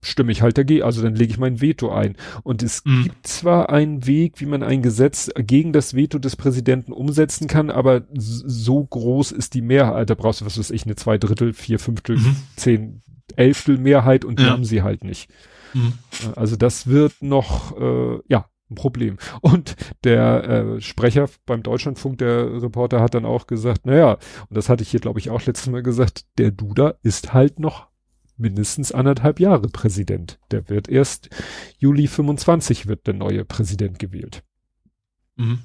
[0.02, 2.16] stimme ich halt dagegen, also dann lege ich mein Veto ein.
[2.42, 3.04] Und es mhm.
[3.04, 7.70] gibt zwar einen Weg, wie man ein Gesetz gegen das Veto des Präsidenten umsetzen kann,
[7.70, 11.52] aber so groß ist die Mehrheit, da brauchst du, was weiß ich, eine zwei Drittel,
[11.52, 12.36] vier Fünftel, mhm.
[12.56, 13.02] zehn
[13.36, 14.50] Elftel Mehrheit und die ja.
[14.50, 15.30] haben sie halt nicht.
[15.72, 15.94] Mhm.
[16.36, 19.18] Also das wird noch, äh, ja, ein Problem.
[19.40, 24.12] Und der äh, Sprecher beim Deutschlandfunk, der Reporter, hat dann auch gesagt, naja,
[24.48, 27.60] und das hatte ich hier, glaube ich, auch letztes Mal gesagt, der Duda ist halt
[27.60, 27.91] noch
[28.36, 30.38] mindestens anderthalb Jahre Präsident.
[30.50, 31.30] Der wird erst
[31.78, 34.42] Juli 25 wird der neue Präsident gewählt.
[35.36, 35.60] Mhm.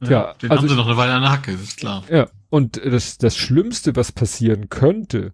[0.00, 0.34] Ja.
[0.34, 2.04] Den also, haben sie noch eine Weile an der Hacke, ist klar.
[2.10, 5.32] Ja, und das, das Schlimmste, was passieren könnte,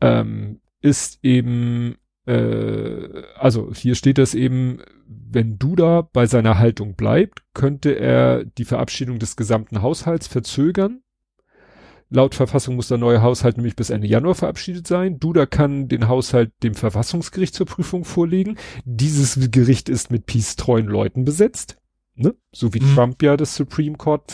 [0.00, 1.96] ähm, ist eben,
[2.26, 8.64] äh, also hier steht das eben, wenn Duda bei seiner Haltung bleibt, könnte er die
[8.64, 11.02] Verabschiedung des gesamten Haushalts verzögern
[12.08, 15.18] Laut Verfassung muss der neue Haushalt nämlich bis Ende Januar verabschiedet sein.
[15.18, 18.56] Duda kann den Haushalt dem Verfassungsgericht zur Prüfung vorlegen.
[18.84, 21.78] Dieses Gericht ist mit peace-treuen Leuten besetzt.
[22.14, 22.34] Ne?
[22.52, 22.94] So wie mhm.
[22.94, 24.32] Trump ja das Supreme Court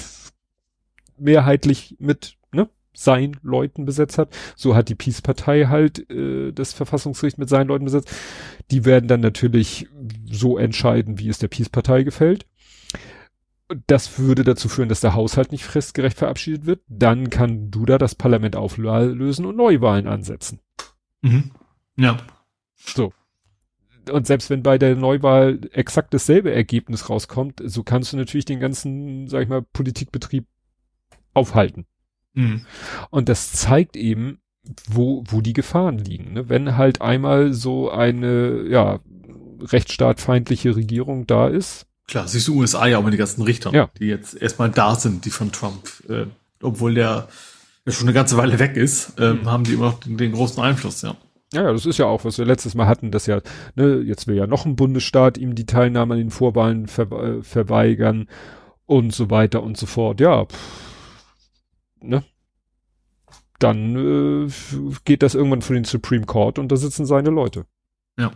[1.16, 4.36] mehrheitlich mit ne, seinen Leuten besetzt hat.
[4.54, 8.10] So hat die Peace-Partei halt äh, das Verfassungsgericht mit seinen Leuten besetzt.
[8.70, 9.88] Die werden dann natürlich
[10.30, 12.44] so entscheiden, wie es der Peace-Partei gefällt
[13.86, 16.82] das würde dazu führen, dass der Haushalt nicht fristgerecht verabschiedet wird.
[16.88, 20.60] Dann kann Duda das Parlament auflösen und Neuwahlen ansetzen.
[21.22, 21.50] Mhm.
[21.96, 22.16] Ja.
[22.76, 23.12] So.
[24.10, 28.58] Und selbst wenn bei der Neuwahl exakt dasselbe Ergebnis rauskommt, so kannst du natürlich den
[28.58, 30.46] ganzen, sag ich mal, Politikbetrieb
[31.34, 31.86] aufhalten.
[32.34, 32.66] Mhm.
[33.10, 34.40] Und das zeigt eben,
[34.88, 36.32] wo, wo die Gefahren liegen.
[36.32, 36.48] Ne?
[36.48, 39.00] Wenn halt einmal so eine, ja,
[39.62, 41.86] rechtsstaatfeindliche Regierung da ist.
[42.08, 43.90] Klar, siehst du USA ja auch mit den ganzen Richtern, Ja.
[43.98, 46.26] die jetzt erstmal da sind, die von Trump, äh,
[46.62, 47.28] obwohl der
[47.86, 50.62] ja schon eine ganze Weile weg ist, ähm, haben die immer noch den, den großen
[50.62, 51.16] Einfluss, ja.
[51.54, 53.40] Ja, das ist ja auch, was wir letztes Mal hatten, dass ja,
[53.74, 57.42] ne, jetzt will ja noch ein Bundesstaat ihm die Teilnahme an den Vorwahlen ver äh,
[57.42, 58.26] verweigern
[58.86, 60.20] und so weiter und so fort.
[60.20, 60.58] Ja, pff,
[62.00, 62.24] ne?
[63.58, 64.50] Dann äh,
[65.04, 67.66] geht das irgendwann für den Supreme Court und da sitzen seine Leute.
[68.18, 68.32] Ja.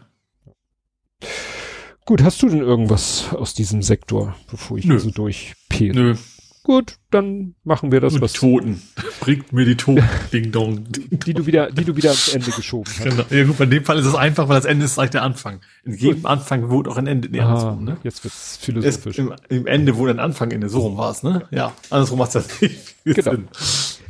[2.07, 4.99] Gut, hast du denn irgendwas aus diesem Sektor, bevor ich Nö.
[4.99, 5.95] so durchpeere?
[5.95, 6.15] Nö,
[6.63, 8.83] Gut, dann machen wir das, nur was die Toten.
[9.21, 10.03] Bringt mir die Toten.
[10.33, 10.83] Ding dong.
[10.91, 13.05] Ding die du wieder, die du wieder ans Ende geschoben hast.
[13.05, 13.23] Genau.
[13.31, 15.61] Ja gut, bei dem Fall ist es einfach, weil das Ende ist gleich der Anfang.
[15.85, 17.29] In jedem Anfang wurde auch ein Ende.
[17.29, 17.97] Nee, Ah, andersrum, ne?
[18.03, 19.17] jetzt wird's Es, philosophisch.
[19.19, 20.69] im, Im Ende wurde ein Anfang inne.
[20.69, 21.47] So rum war es, ne?
[21.53, 21.73] Ja.
[21.91, 23.31] Andersrum macht das nicht viel Genau.
[23.31, 23.49] Sinn.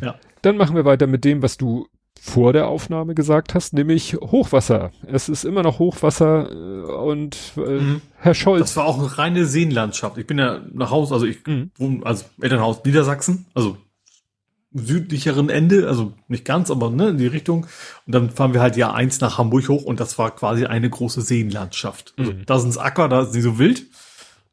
[0.01, 0.15] Ja.
[0.41, 1.89] Dann machen wir weiter mit dem, was du
[2.27, 4.91] vor der Aufnahme gesagt hast, nämlich Hochwasser.
[5.07, 8.01] Es ist immer noch Hochwasser äh, und äh, Mhm.
[8.19, 8.61] Herr Scholz.
[8.61, 10.19] Das war auch eine reine Seenlandschaft.
[10.19, 11.71] Ich bin ja nach Hause, also ich Mhm.
[11.79, 13.77] wohne, also Elternhaus Niedersachsen, also
[14.73, 17.67] südlicheren Ende, also nicht ganz, aber ne, in die Richtung.
[18.07, 20.91] Und dann fahren wir halt Jahr eins nach Hamburg hoch und das war quasi eine
[20.91, 22.13] große Seenlandschaft.
[22.19, 22.43] Also, Mhm.
[22.47, 23.87] Da sind's Acker, da ist nicht so wild,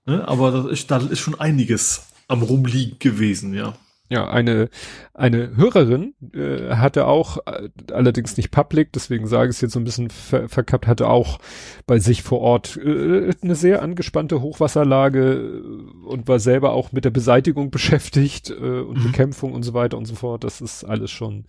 [0.06, 3.74] ne, aber das ist, da ist schon einiges am Rumliegen gewesen, ja.
[4.10, 4.70] Ja, eine,
[5.14, 9.80] eine Hörerin äh, hatte auch, äh, allerdings nicht public, deswegen sage ich es jetzt so
[9.80, 11.40] ein bisschen ver verkappt, hatte auch
[11.88, 17.06] bei sich vor Ort äh, eine sehr angespannte Hochwasserlage äh, und war selber auch mit
[17.06, 19.04] der Beseitigung beschäftigt äh, und Mhm.
[19.04, 20.44] Bekämpfung und so weiter und so fort.
[20.44, 21.46] Das ist alles schon,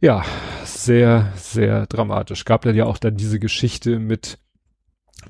[0.00, 0.24] ja,
[0.64, 2.44] sehr, sehr dramatisch.
[2.44, 4.38] Gab dann ja auch dann diese Geschichte mit,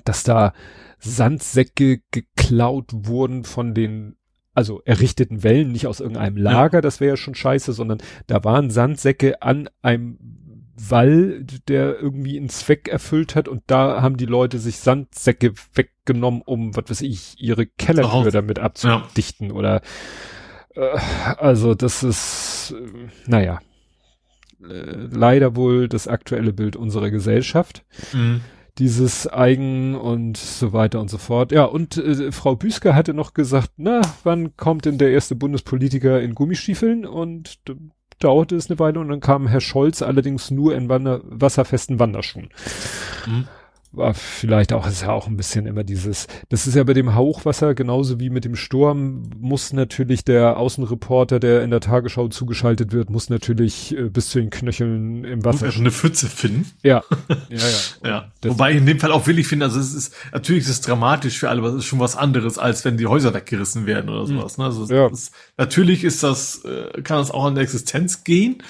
[0.05, 0.53] dass da
[0.99, 4.17] Sandsäcke geklaut wurden von den
[4.55, 8.71] also errichteten Wellen, nicht aus irgendeinem Lager, das wäre ja schon scheiße, sondern da waren
[8.71, 10.19] Sandsäcke an einem
[10.77, 16.43] Wall, der irgendwie einen Zweck erfüllt hat und da haben die Leute sich Sandsäcke weggenommen,
[16.43, 19.83] um, was weiß ich, ihre Kellertür damit abzudichten oder
[20.75, 20.99] äh,
[21.37, 23.61] also das ist, äh, naja,
[24.63, 27.85] äh, leider wohl das aktuelle Bild unserer Gesellschaft.
[28.13, 28.41] Mhm.
[28.81, 31.53] Dieses Eigen und so weiter und so fort.
[31.53, 36.21] Ja, und äh, Frau Büsker hatte noch gesagt, na, wann kommt denn der erste Bundespolitiker
[36.21, 37.07] in Gummistiefeln?
[37.07, 37.61] Und
[38.19, 42.49] dauerte es eine Weile und dann kam Herr Scholz allerdings nur in Wander wasserfesten Wanderschuhen.
[43.27, 43.49] Mhm.
[43.93, 47.17] War vielleicht auch, ist ja auch ein bisschen immer dieses, das ist ja bei dem
[47.17, 52.93] Hochwasser genauso wie mit dem Sturm, muss natürlich der Außenreporter, der in der Tagesschau zugeschaltet
[52.93, 55.67] wird, muss natürlich äh, bis zu den Knöcheln im Muss Wasser.
[55.67, 56.71] ja schon eine Pfütze finden.
[56.85, 57.03] Ja,
[57.49, 57.57] ja,
[58.05, 58.09] ja.
[58.09, 58.33] Ja.
[58.45, 61.39] Wobei ich in dem Fall auch willig finde, also es ist, natürlich ist es dramatisch
[61.41, 64.25] für alle, aber es ist schon was anderes, als wenn die Häuser weggerissen werden oder
[64.25, 64.57] sowas.
[64.57, 64.67] Ne?
[64.67, 65.09] Also Ja.
[65.09, 68.63] ist, natürlich ist das, äh, kann das auch an der Existenz gehen,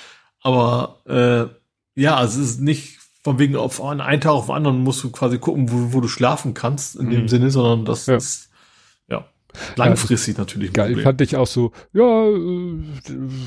[0.42, 4.78] aber äh, ja, also es ist nicht von wegen auf einen Tag auf den anderen
[4.78, 7.28] musst du quasi gucken, wo, wo du schlafen kannst in dem Mhm.
[7.28, 8.16] Sinne, sondern das Ja.
[8.16, 8.48] ist
[9.08, 9.24] ja
[9.76, 11.04] langfristig natürlich ein Geil Problem.
[11.04, 12.78] fand ich auch so, ja, äh,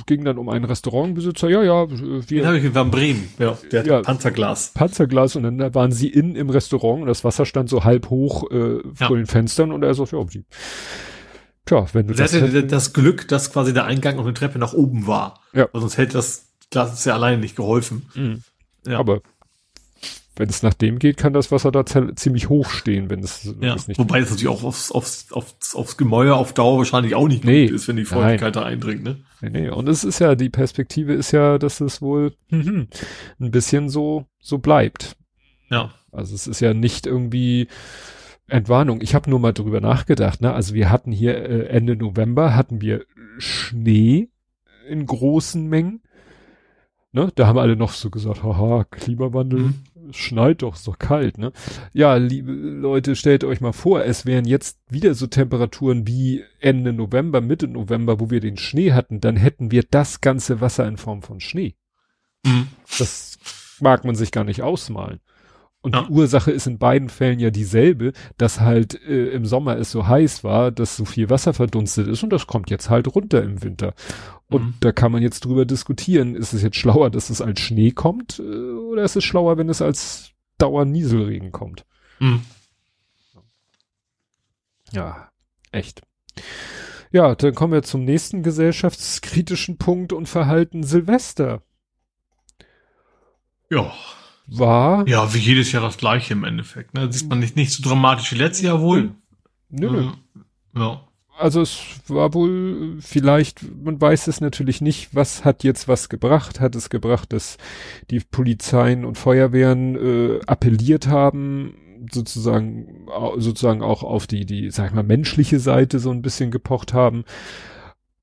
[0.06, 3.80] ging dann um einen Restaurantbesitzer, ja, ja, Den wir habe ich in Bremen, ja, der
[3.80, 4.02] hat Ja.
[4.02, 4.74] Panzerglas.
[4.76, 8.52] Panzerglas und dann waren sie innen im Restaurant und das Wasser stand so halb hoch
[8.52, 9.08] äh, Ja.
[9.08, 10.46] vor den Fenstern und er sagt, ja, die,
[11.66, 14.74] tja, wenn du das, hätten- das Glück, dass quasi der Eingang und eine Treppe nach
[14.74, 15.40] oben war.
[15.54, 15.68] Ja.
[15.72, 18.06] Weil sonst hätte das Glas ja alleine nicht geholfen.
[18.16, 18.44] Mhm.
[18.86, 19.00] Ja.
[19.00, 19.22] aber
[20.36, 23.76] wenn es nach dem geht, kann das Wasser da ziemlich hoch stehen, wenn es Ja,
[23.76, 27.28] es nicht wobei das natürlich auch aufs, aufs, aufs, aufs Gemäuer auf Dauer wahrscheinlich auch
[27.28, 29.18] nicht Nee, gut ist, wenn die Feuchtigkeit da eindringt, ne?
[29.42, 29.70] Nee, nee.
[29.70, 32.88] Und es ist ja, die Perspektive ist ja, dass es wohl mhm,
[33.40, 35.16] ein bisschen so, so bleibt.
[35.70, 35.92] Ja.
[36.12, 37.68] Also es ist ja nicht irgendwie
[38.48, 39.02] Entwarnung.
[39.02, 40.42] Ich habe nur mal drüber nachgedacht.
[40.42, 40.54] Ne?
[40.54, 43.06] Also wir hatten hier äh, Ende November hatten wir
[43.38, 44.30] Schnee
[44.88, 46.02] in großen Mengen.
[47.12, 47.32] Ne?
[47.36, 49.76] Da haben alle noch so gesagt, haha, Klimawandel, Mhm.
[50.14, 51.38] Schneit doch, ist doch kalt.
[51.38, 51.52] Ne?
[51.94, 56.94] Ja, liebe Leute, stellt euch mal vor, es wären jetzt wieder so Temperaturen wie Ende
[56.94, 60.98] November, Mitte November, wo wir den Schnee hatten, dann hätten wir das ganze Wasser in
[60.98, 61.76] Form von Schnee.
[62.46, 62.68] Mhm.
[62.98, 63.38] Das
[63.80, 65.20] mag man sich gar nicht ausmalen.
[65.84, 66.04] Und Ja.
[66.04, 70.08] die Ursache ist in beiden Fällen ja dieselbe, dass halt äh, im Sommer es so
[70.08, 73.62] heiß war, dass so viel Wasser verdunstet ist und das kommt jetzt halt runter im
[73.62, 73.94] Winter.
[74.50, 74.74] Und Mhm.
[74.80, 78.40] da kann man jetzt drüber diskutieren, ist es jetzt schlauer, dass es als Schnee kommt
[78.40, 81.86] äh, oder ist es schlauer, wenn es als Dauernieselregen kommt?
[82.20, 82.42] Mhm.
[84.94, 85.30] Ja,
[85.72, 86.02] echt.
[87.12, 91.62] Ja, dann kommen wir zum nächsten gesellschaftskritischen Punkt und Verhalten Silvester.
[93.70, 93.92] Ja.
[94.48, 96.94] War, Ja, wie jedes Jahr das gleiche im Endeffekt.
[96.94, 97.12] Ne?
[97.12, 99.12] Sieht man nicht, nicht so dramatisch wie letztes Jahr wohl.
[99.70, 100.00] nö, nö.
[100.02, 100.14] Ähm,
[100.76, 101.02] Ja.
[101.40, 106.60] also es war wohl vielleicht, man weiß es natürlich nicht, was hat jetzt was gebracht?
[106.60, 107.58] Hat es gebracht, dass
[108.12, 111.76] die Polizeien und Feuerwehren äh, appelliert haben,
[112.12, 113.08] sozusagen
[113.38, 117.24] sozusagen auch auf die die sag ich mal menschliche Seite so ein bisschen gepocht haben.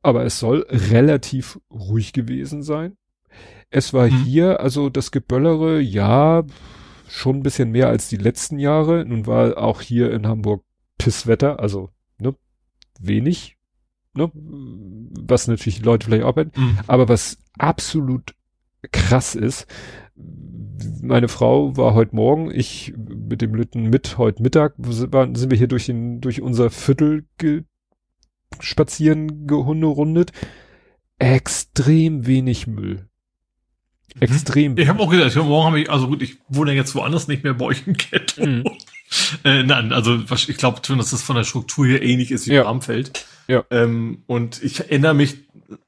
[0.03, 2.97] Aber es soll relativ ruhig gewesen sein.
[3.71, 4.25] Es war mhm.
[4.25, 6.45] hier also das Geböllere, ja,
[7.09, 9.05] schon ein bisschen mehr als die letzten Jahre.
[9.05, 10.65] Nun war auch hier in Hamburg
[10.99, 12.35] Pisswetter, also ne,
[13.01, 13.57] wenig,
[14.15, 16.79] ne, was natürlich die Leute vielleicht auch mhm.
[16.87, 18.35] aber was absolut
[18.93, 19.67] krass ist,
[21.03, 25.59] meine Frau war heute Morgen, ich mit dem Lütten mit heute Mittag, waren, sind wir
[25.59, 27.65] hier durch den, durch unser Viertel ge,
[28.59, 30.33] spazieren gehunderundet.
[31.19, 33.10] Extrem wenig Müll.
[34.15, 34.23] Mhm.
[34.23, 34.79] Extrem.
[34.79, 37.55] Ich habe auch gesagt, morgen habe ich, also gut, ich wohne jetzt woanders nicht mehr
[37.55, 38.47] bei euch im Ghetto.
[38.47, 38.65] Mhm.
[39.43, 42.53] Äh, nein, also ich glaube schon, dass das von der Struktur hier ähnlich ist wie
[42.53, 42.63] ja.
[42.63, 43.27] Bramfeld.
[43.49, 43.65] Ja.
[43.69, 45.39] Ähm, und ich erinnere mich,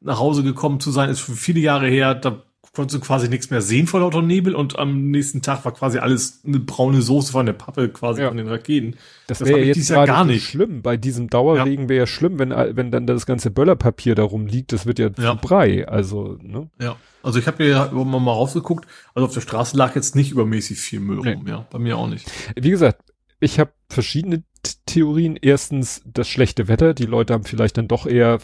[0.01, 2.43] nach Hause gekommen zu sein, ist für viele Jahre her, da
[2.75, 5.99] konntest du quasi nichts mehr sehen vor lauter Nebel und am nächsten Tag war quasi
[5.99, 8.29] alles eine braune Soße von der Pappe quasi ja.
[8.29, 8.97] von den Raketen.
[9.27, 10.81] Das, das wäre jetzt Jahr gar nicht schlimm.
[10.81, 11.89] Bei diesem Dauerregen ja.
[11.91, 15.33] wäre ja schlimm, wenn, wenn dann das ganze Böllerpapier darum liegt, das wird ja, ja.
[15.33, 15.87] zu Brei.
[15.87, 16.71] Also, ne?
[16.81, 16.97] Ja.
[17.23, 20.81] Also ich habe ja mal, mal rausgeguckt, also auf der Straße lag jetzt nicht übermäßig
[20.81, 21.35] viel Müll nee.
[21.35, 21.67] rum, ja.
[21.71, 22.29] Bei mir auch nicht.
[22.57, 24.45] Wie gesagt, ich habe verschiedene
[24.87, 25.39] Theorien.
[25.41, 26.95] Erstens das schlechte Wetter.
[26.95, 28.39] Die Leute haben vielleicht dann doch eher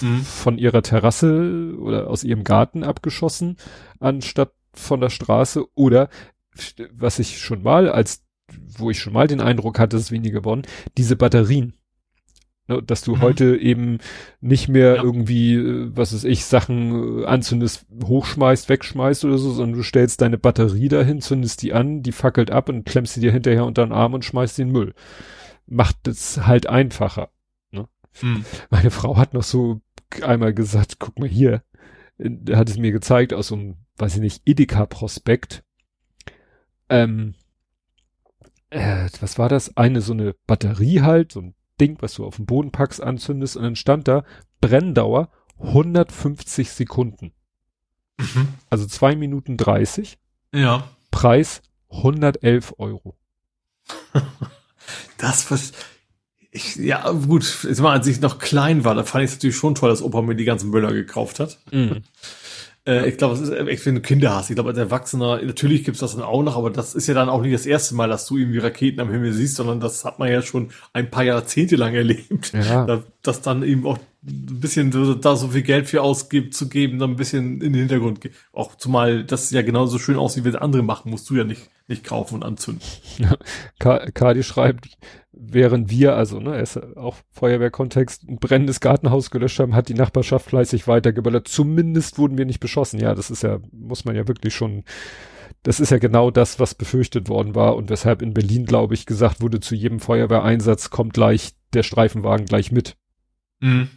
[0.00, 0.22] mhm.
[0.22, 3.56] von ihrer Terrasse oder aus ihrem Garten abgeschossen,
[4.00, 5.64] anstatt von der Straße.
[5.74, 6.08] Oder
[6.92, 8.24] was ich schon mal als,
[8.76, 10.62] wo ich schon mal den Eindruck hatte, es weniger geworden,
[10.96, 11.74] diese Batterien.
[12.68, 13.20] Ne, dass du mhm.
[13.22, 13.98] heute eben
[14.40, 15.02] nicht mehr ja.
[15.02, 20.20] irgendwie, äh, was weiß ich, Sachen äh, anzündest, hochschmeißt, wegschmeißt oder so, sondern du stellst
[20.20, 23.84] deine Batterie dahin, zündest die an, die fackelt ab und klemmst sie dir hinterher unter
[23.84, 24.94] den Arm und schmeißt den Müll.
[25.66, 27.30] Macht es halt einfacher.
[27.70, 27.88] Ne?
[28.20, 28.44] Mhm.
[28.70, 29.80] Meine Frau hat noch so
[30.22, 31.62] einmal gesagt, guck mal hier,
[32.18, 35.64] er hat es mir gezeigt aus so einem, weiß ich nicht, Edeka-Prospekt.
[36.88, 37.34] Ähm,
[38.70, 39.76] äh, was war das?
[39.76, 43.56] Eine so eine Batterie halt, so ein Ding, was du auf den Boden packst, anzündest
[43.56, 44.24] und dann stand da
[44.60, 47.32] Brenndauer 150 Sekunden.
[48.18, 48.48] Mhm.
[48.70, 50.18] Also zwei Minuten 30.
[50.54, 50.88] Ja.
[51.10, 53.16] Preis 111 Euro.
[55.18, 55.72] das was
[56.54, 59.56] ich, ja, gut, jetzt mal, als ich noch klein war, da fand ich es natürlich
[59.56, 61.58] schon toll, dass Opa mir die ganzen Müller gekauft hat.
[61.70, 62.02] Mhm.
[62.84, 64.50] Äh, ich glaube, es ist echt, wenn du Kinder hast.
[64.50, 67.28] Ich glaube, als Erwachsener, natürlich gibt's das dann auch noch, aber das ist ja dann
[67.28, 70.18] auch nicht das erste Mal, dass du irgendwie Raketen am Himmel siehst, sondern das hat
[70.18, 72.52] man ja schon ein paar Jahrzehnte lang erlebt.
[72.52, 72.84] Ja.
[72.92, 76.98] Da, dass dann eben auch ein bisschen da so viel Geld für ausgibt, zu geben,
[76.98, 78.34] dann ein bisschen in den Hintergrund geht.
[78.52, 81.68] Auch zumal das ja genauso schön aussieht, wie das andere machen, musst du ja nicht,
[81.88, 82.82] nicht kaufen und anzünden.
[83.78, 84.96] Kadi schreibt,
[85.32, 90.46] während wir, also ne, ist auch Feuerwehrkontext, ein brennendes Gartenhaus gelöscht haben, hat die Nachbarschaft
[90.46, 91.48] fleißig weitergeballert.
[91.48, 93.00] Zumindest wurden wir nicht beschossen.
[93.00, 94.84] Ja, das ist ja, muss man ja wirklich schon,
[95.64, 99.04] das ist ja genau das, was befürchtet worden war und weshalb in Berlin, glaube ich,
[99.04, 102.96] gesagt wurde, zu jedem Feuerwehreinsatz kommt gleich der Streifenwagen gleich mit.
[103.62, 103.88] Mhm.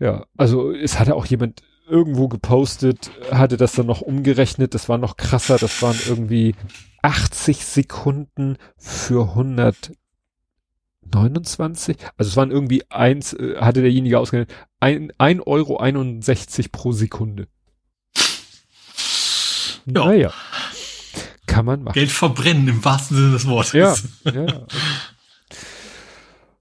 [0.00, 4.98] Ja, also es hatte auch jemand irgendwo gepostet, hatte das dann noch umgerechnet, das war
[4.98, 6.54] noch krasser, das waren irgendwie
[7.02, 15.40] 80 Sekunden für 129, also es waren irgendwie eins, äh, hatte derjenige ausgerechnet, ein, ein
[15.40, 17.48] Euro 61 pro Sekunde.
[19.86, 20.04] Ja.
[20.04, 20.34] Naja.
[21.46, 21.94] Kann man machen.
[21.94, 23.72] Geld verbrennen im wahrsten Sinne des Wortes.
[23.72, 23.96] Ja,
[24.30, 24.66] ja, ja.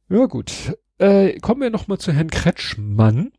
[0.09, 0.53] ja gut.
[0.99, 3.31] Äh, kommen wir nochmal zu Herrn Kretschmann.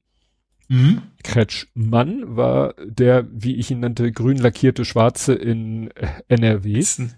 [0.69, 1.03] Mhm.
[1.25, 5.91] Kretschmann war der, wie ich ihn nannte, grün lackierte Schwarze in
[6.29, 6.75] NRW.
[6.75, 7.15] Hessen?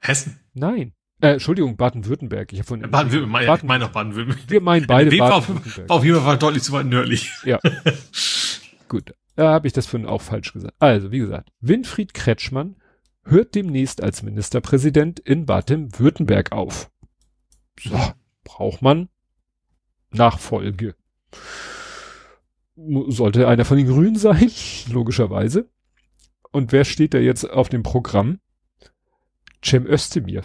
[0.00, 0.40] Hessen?
[0.54, 0.92] Nein.
[1.20, 2.52] Äh, Entschuldigung, Baden-Württemberg.
[2.52, 3.46] Ich habe von Baden-Württemberg.
[3.46, 4.50] Baden, ich meine auch Baden-Württemberg.
[4.50, 5.88] Wir meinen beide Baden-Württemberg.
[5.88, 7.32] War auf jeden Fall deutlich zu weit nördlich.
[7.44, 7.60] Ja.
[8.88, 9.14] Gut.
[9.34, 10.74] Da habe ich das vorhin auch falsch gesagt.
[10.78, 12.76] Also, wie gesagt, Winfried Kretschmann
[13.24, 16.90] hört demnächst als Ministerpräsident in Baden-Württemberg auf.
[17.78, 17.98] So,
[18.44, 19.08] braucht man
[20.16, 20.94] Nachfolge
[22.76, 24.50] sollte einer von den Grünen sein,
[24.90, 25.68] logischerweise.
[26.52, 28.38] Und wer steht da jetzt auf dem Programm?
[29.64, 30.42] Cem Özdemir.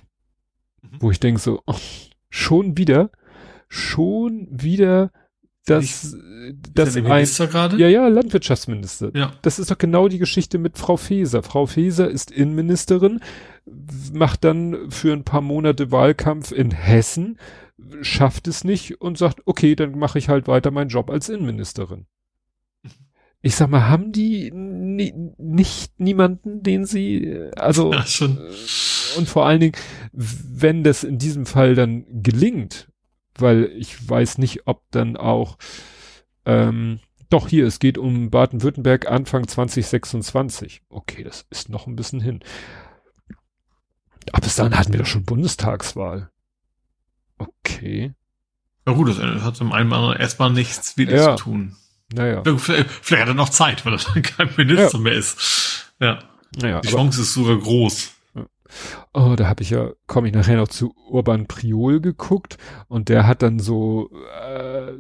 [0.82, 0.98] Mhm.
[1.00, 1.76] Wo ich denke so, oh,
[2.30, 3.12] schon wieder,
[3.68, 5.12] schon wieder
[5.66, 6.18] das,
[6.74, 7.78] das ein, Minister gerade?
[7.78, 9.12] ja, ja, Landwirtschaftsminister.
[9.14, 9.34] Ja.
[9.44, 11.44] Das ist doch genau die Geschichte mit Frau Feser.
[11.44, 13.20] Frau Feser ist Innenministerin,
[14.12, 17.38] macht dann für ein paar Monate Wahlkampf in Hessen,
[18.02, 22.06] schafft es nicht und sagt, okay, dann mache ich halt weiter meinen Job als Innenministerin
[23.42, 28.38] ich sag mal, haben die nie, nicht niemanden, den sie, also, ja, schon.
[28.38, 29.76] Äh, und vor allen Dingen,
[30.14, 32.88] wenn das in diesem Fall dann gelingt,
[33.36, 35.58] weil ich weiß nicht, ob dann auch,
[36.46, 37.00] ähm,
[37.30, 40.82] doch hier, es geht um Baden-Württemberg Anfang 2026.
[40.90, 42.42] Okay, das ist noch ein bisschen hin.
[44.32, 46.30] Aber bis dahin hatten wir doch schon Bundestagswahl.
[47.48, 48.14] Okay.
[48.88, 51.36] Ja gut, das hat zum einen erstmal nichts wieder ja.
[51.36, 51.76] zu tun.
[52.14, 52.44] Naja.
[52.58, 55.00] Vielleicht, vielleicht hat er noch Zeit, weil er kein Minister ja.
[55.00, 55.94] mehr ist.
[56.00, 56.20] Ja.
[56.60, 58.12] Naja, Die Chance ist sogar groß.
[59.14, 62.58] Oh, da habe ich ja, komme ich nachher noch zu Urban Priol geguckt
[62.88, 64.94] und der hat dann so äh,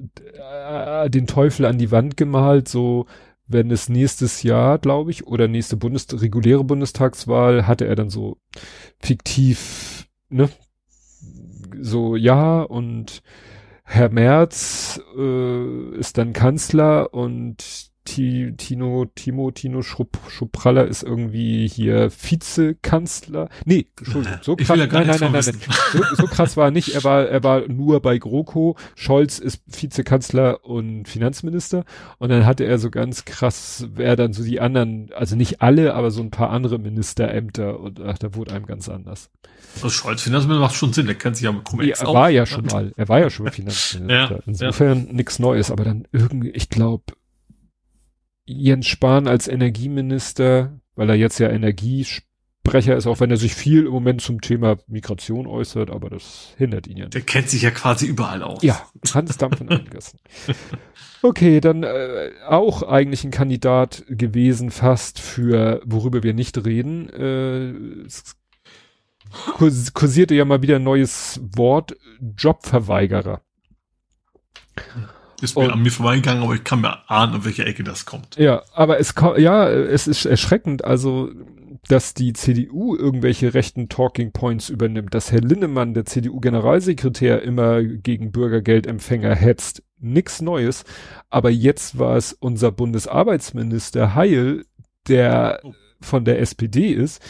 [1.06, 3.06] äh, den Teufel an die Wand gemalt, so
[3.48, 8.38] wenn es nächstes Jahr, glaube ich, oder nächste Bundes reguläre Bundestagswahl, hatte er dann so
[9.00, 10.50] fiktiv, ne,
[11.82, 13.22] so ja und
[13.84, 23.50] Herr Merz äh, ist dann Kanzler und Tino, Timo, Tino Schupraller ist irgendwie hier Vizekanzler.
[23.66, 25.42] Nee, Entschuldigung, so krass, ja nein, nein, nein, nein.
[25.92, 26.96] So, so, krass war er nicht.
[26.96, 28.76] Er war, er war nur bei GroKo.
[28.96, 31.86] Scholz ist Vizekanzler und Finanzminister.
[32.18, 35.94] Und dann hatte er so ganz krass, wer dann so die anderen, also nicht alle,
[35.94, 39.30] aber so ein paar andere Ministerämter und ach, da wurde einem ganz anders.
[39.76, 42.30] Also Scholz Finanzminister macht schon Sinn, der kennt sich ja mit Cum-Ex ja, Er war
[42.30, 44.36] ja schon mal, er war ja schon Finanzminister.
[44.36, 45.14] ja, Insofern ja.
[45.14, 47.04] nichts Neues, aber dann irgendwie, ich glaube,
[48.46, 53.86] Jens Spahn als Energieminister, weil er jetzt ja Energiesprecher ist, auch wenn er sich viel
[53.86, 57.14] im Moment zum Thema Migration äußert, aber das hindert ihn ja nicht.
[57.14, 58.64] Der kennt sich ja quasi überall aus.
[58.64, 58.82] Ja,
[59.14, 60.20] Hans Dampfen angegessen.
[61.24, 67.10] Okay, dann äh, auch eigentlich ein Kandidat gewesen fast für, worüber wir nicht reden.
[67.10, 68.36] Äh, es
[69.94, 71.96] kursierte ja mal wieder ein neues Wort,
[72.38, 73.42] Jobverweigerer.
[75.42, 78.06] Ist mir und, an mir vorbeigegangen, aber ich kann mir ahnen, auf welche Ecke das
[78.06, 78.38] kommt.
[78.38, 81.30] Ja, aber es ja, es ist erschreckend, also
[81.88, 88.32] dass die CDU irgendwelche rechten Talking Points übernimmt, dass Herr Linnemann, der CDU-Generalsekretär, immer gegen
[88.32, 89.84] Bürgergeldempfänger hetzt.
[90.00, 90.84] Nix Neues.
[91.30, 94.66] Aber jetzt war es unser Bundesarbeitsminister Heil,
[95.08, 95.74] der oh.
[96.02, 97.22] von der SPD ist,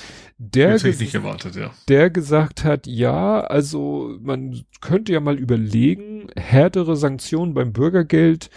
[0.44, 1.72] der, erwartet, ja.
[1.88, 8.50] der gesagt hat, ja, also man könnte ja mal überlegen, härtere Sanktionen beim Bürgergeld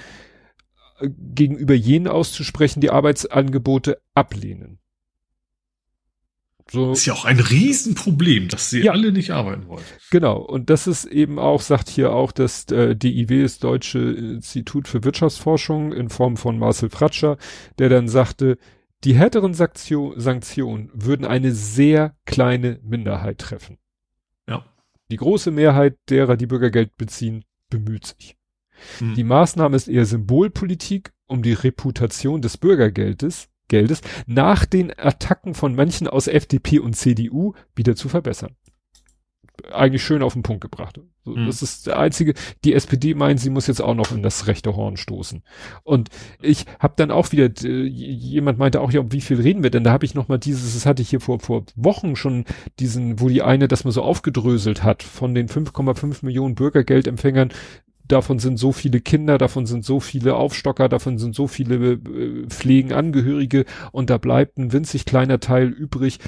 [1.01, 4.78] äh, gegenüber jenen auszusprechen, die Arbeitsangebote ablehnen.
[6.70, 6.89] So.
[6.89, 8.93] Das ist ja auch ein Riesenproblem, dass sie ja.
[8.93, 9.85] alle nicht arbeiten wollen.
[10.11, 10.39] Genau.
[10.39, 15.05] Und das ist eben auch, sagt hier auch das äh, DIW, das Deutsche Institut für
[15.05, 17.36] Wirtschaftsforschung in Form von Marcel Fratscher,
[17.78, 18.56] der dann sagte,
[19.05, 23.78] die härteren Sanktionen würden eine sehr kleine Minderheit treffen.
[24.48, 24.64] Ja.
[25.10, 28.36] Die große Mehrheit derer, die Bürgergeld beziehen, bemüht sich.
[28.98, 29.14] Hm.
[29.14, 35.74] Die Maßnahme ist eher Symbolpolitik, um die Reputation des Bürgergeldes Geldes nach den Attacken von
[35.74, 38.56] manchen aus FDP und CDU wieder zu verbessern
[39.72, 41.01] eigentlich schön auf den Punkt gebracht.
[41.24, 41.47] So, mhm.
[41.47, 42.35] Das ist der einzige.
[42.64, 45.43] Die SPD meint, sie muss jetzt auch noch in das rechte Horn stoßen.
[45.82, 46.10] Und
[46.43, 49.85] ich habe dann auch wieder, jemand meinte auch, ja, wie viel reden wir denn?
[49.85, 52.44] Da habe ich noch mal dieses, das hatte ich hier vor, vor Wochen schon
[52.78, 57.51] diesen, wo die eine das mal so aufgedröselt hat, von den 5,5 Millionen Bürgergeldempfängern,
[58.06, 62.47] davon sind so viele Kinder, davon sind so viele Aufstocker, davon sind so viele äh,
[62.48, 66.18] Pflegenangehörige und da bleibt ein winzig kleiner Teil übrig,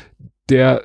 [0.48, 0.82] der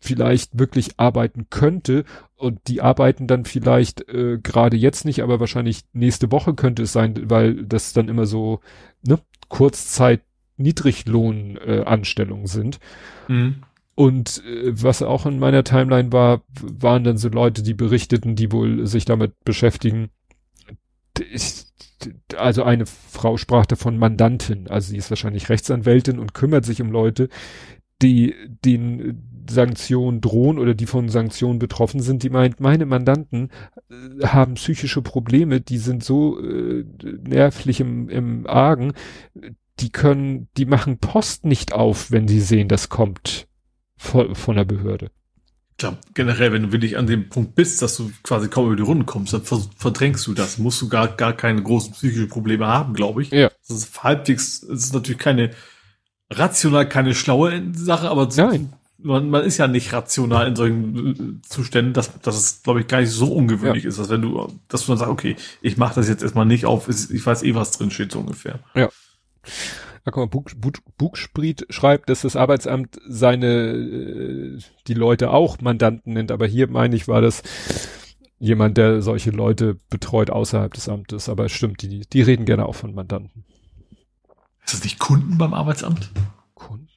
[0.00, 2.04] vielleicht wirklich arbeiten könnte
[2.36, 6.92] und die arbeiten dann vielleicht äh, gerade jetzt nicht, aber wahrscheinlich nächste Woche könnte es
[6.92, 8.60] sein, weil das dann immer so
[9.02, 10.22] ne, Kurzzeit
[10.56, 11.98] Niedriglohn äh,
[12.44, 12.80] sind.
[13.28, 13.62] Mhm.
[13.94, 18.52] Und äh, was auch in meiner Timeline war, waren dann so Leute, die berichteten, die
[18.52, 20.10] wohl sich damit beschäftigen.
[21.32, 21.66] Ich,
[22.36, 26.90] also eine Frau sprach davon Mandantin, also sie ist wahrscheinlich Rechtsanwältin und kümmert sich um
[26.90, 27.28] Leute,
[28.00, 33.50] die den Sanktionen drohen oder die von Sanktionen betroffen sind, die meint, meine Mandanten
[33.90, 36.84] äh, haben psychische Probleme, die sind so äh,
[37.22, 38.92] nervlich im, im Argen,
[39.78, 43.46] die können, die machen Post nicht auf, wenn sie sehen, das kommt
[43.96, 45.10] von, von der Behörde.
[45.78, 48.82] Glaube, generell, wenn du wirklich an dem Punkt bist, dass du quasi kaum über die
[48.82, 50.58] Runden kommst, dann verdrängst du das.
[50.58, 53.30] Musst du gar, gar keine großen psychischen Probleme haben, glaube ich.
[53.30, 53.50] Ja.
[53.66, 55.52] Das ist halbwegs, das ist natürlich keine,
[56.28, 61.48] rational keine schlaue Sache, aber Nein man, man ist ja nicht rational in solchen äh,
[61.48, 63.88] Zuständen, dass, dass es, glaube ich, gar nicht so ungewöhnlich ja.
[63.88, 66.66] ist, dass wenn du, dass du dann sagst, okay, ich mache das jetzt erstmal nicht
[66.66, 68.60] auf, ich weiß eh, was drin steht, so ungefähr.
[68.74, 68.88] Ja.
[70.04, 75.60] Da guck mal, Bug, Bug, Bugspriet schreibt, dass das Arbeitsamt seine, äh, die Leute auch
[75.60, 77.42] Mandanten nennt, aber hier meine ich, war das
[78.38, 82.66] jemand, der solche Leute betreut außerhalb des Amtes, aber es stimmt, die, die reden gerne
[82.66, 83.44] auch von Mandanten.
[84.64, 86.10] Ist das nicht Kunden beim Arbeitsamt?
[86.54, 86.89] Kunden?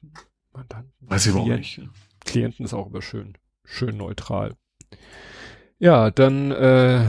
[0.54, 0.92] Mandanten?
[1.00, 1.80] Weiß ich auch nicht.
[2.24, 4.54] Klienten ist auch immer schön, schön neutral.
[5.78, 7.04] Ja, dann äh,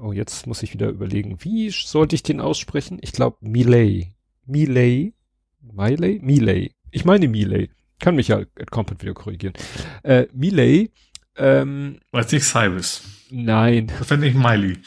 [0.00, 2.98] oh, jetzt muss ich wieder überlegen, wie sollte ich den aussprechen?
[3.00, 4.14] Ich glaube Miley.
[4.46, 5.14] Miley?
[5.60, 6.20] Miley?
[6.22, 6.72] Miley.
[6.90, 7.70] Ich meine Miley.
[7.98, 9.54] Kann mich ja at Compat wieder korrigieren.
[10.02, 10.90] Äh, Miley,
[11.36, 13.02] ähm, Weiß nicht Cyrus.
[13.30, 13.90] nein.
[13.98, 14.78] Das fände ich Miley.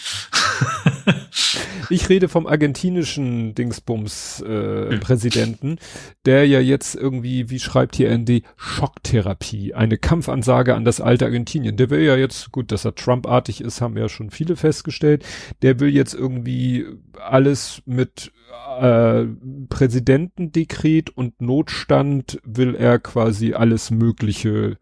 [1.89, 4.97] Ich rede vom argentinischen Dingsbums äh.
[4.97, 5.77] Präsidenten,
[6.25, 11.77] der ja jetzt irgendwie, wie schreibt hier ND, Schocktherapie, eine Kampfansage an das alte Argentinien.
[11.77, 15.25] Der will ja jetzt, gut, dass er Trump-artig ist, haben ja schon viele festgestellt,
[15.61, 16.85] der will jetzt irgendwie
[17.19, 18.31] alles mit
[18.79, 19.25] äh,
[19.69, 24.77] Präsidentendekret und Notstand will er quasi alles Mögliche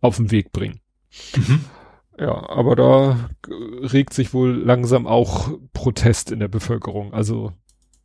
[0.00, 0.80] auf den Weg bringen.
[1.36, 1.64] Mhm.
[2.18, 7.12] Ja, aber da äh, regt sich wohl langsam auch Protest in der Bevölkerung.
[7.12, 7.52] Also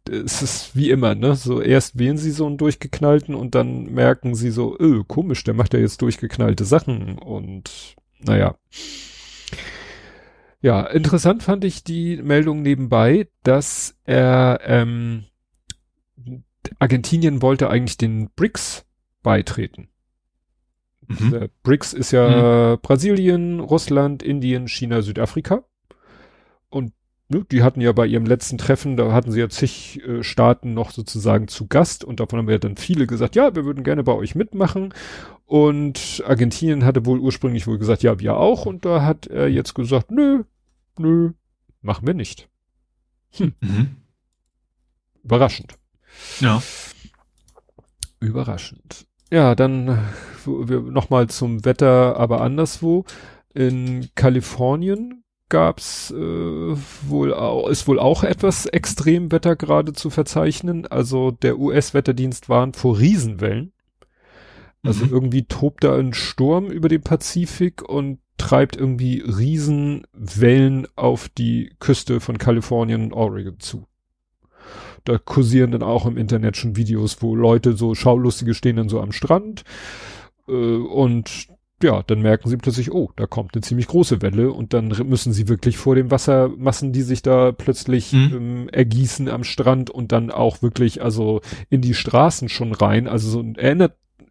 [0.10, 1.36] es ist wie immer, ne?
[1.36, 5.54] So erst wählen sie so einen durchgeknallten und dann merken sie so, öh, komisch, der
[5.54, 8.56] macht ja jetzt durchgeknallte Sachen und naja.
[10.62, 15.26] Ja, interessant fand ich die Meldung nebenbei, dass er ähm,
[16.80, 18.86] Argentinien wollte eigentlich den BRICS
[19.24, 19.89] beitreten.
[21.10, 21.50] Mhm.
[21.64, 25.64] BRICS ist ja Brasilien, Russland, Indien, China, Südafrika.
[26.70, 26.94] Und
[27.30, 30.74] ne, die hatten ja bei ihrem letzten Treffen, da hatten sie ja zig äh, Staaten
[30.74, 34.04] noch sozusagen zu Gast und davon haben ja dann viele gesagt, ja, wir würden gerne
[34.04, 34.94] bei euch mitmachen.
[35.46, 38.68] Und Argentinien hatte wohl ursprünglich wohl gesagt, ja, wir auch.
[38.68, 40.44] Und da hat er jetzt gesagt, nö,
[40.98, 41.32] nö,
[41.82, 42.50] machen wir nicht.
[43.40, 43.96] Mhm.
[45.24, 45.76] Überraschend.
[46.40, 46.62] Ja.
[48.20, 49.09] Überraschend.
[49.32, 49.98] Ja, dann äh,
[50.46, 53.06] wo wir nochmal zum Wetter, aber anderswo.
[53.54, 60.88] In Kalifornien gab's äh, wohl auch, ist wohl auch etwas Extremwetter gerade zu verzeichnen.
[60.88, 63.74] Also der US-Wetterdienst warnt vor Riesenwellen.
[64.84, 65.12] Also Mhm.
[65.12, 72.20] irgendwie tobt da ein Sturm über den Pazifik und treibt irgendwie Riesenwellen auf die Küste
[72.22, 73.89] von Kalifornien und Oregon zu.
[75.10, 79.02] Da kursieren dann auch im Internet schon Videos, wo Leute so Schaulustige stehen dann so
[79.02, 79.64] am Strand
[80.48, 81.48] äh, und
[81.82, 85.34] ja, dann merken sie plötzlich, oh, da kommt eine ziemlich große Welle und dann müssen
[85.34, 88.34] sie wirklich vor den Wassermassen, die sich da plötzlich Mhm.
[88.34, 91.42] ähm, ergießen am Strand und dann auch wirklich also
[91.72, 94.24] in die Straßen schon rein, also so erinnert äh,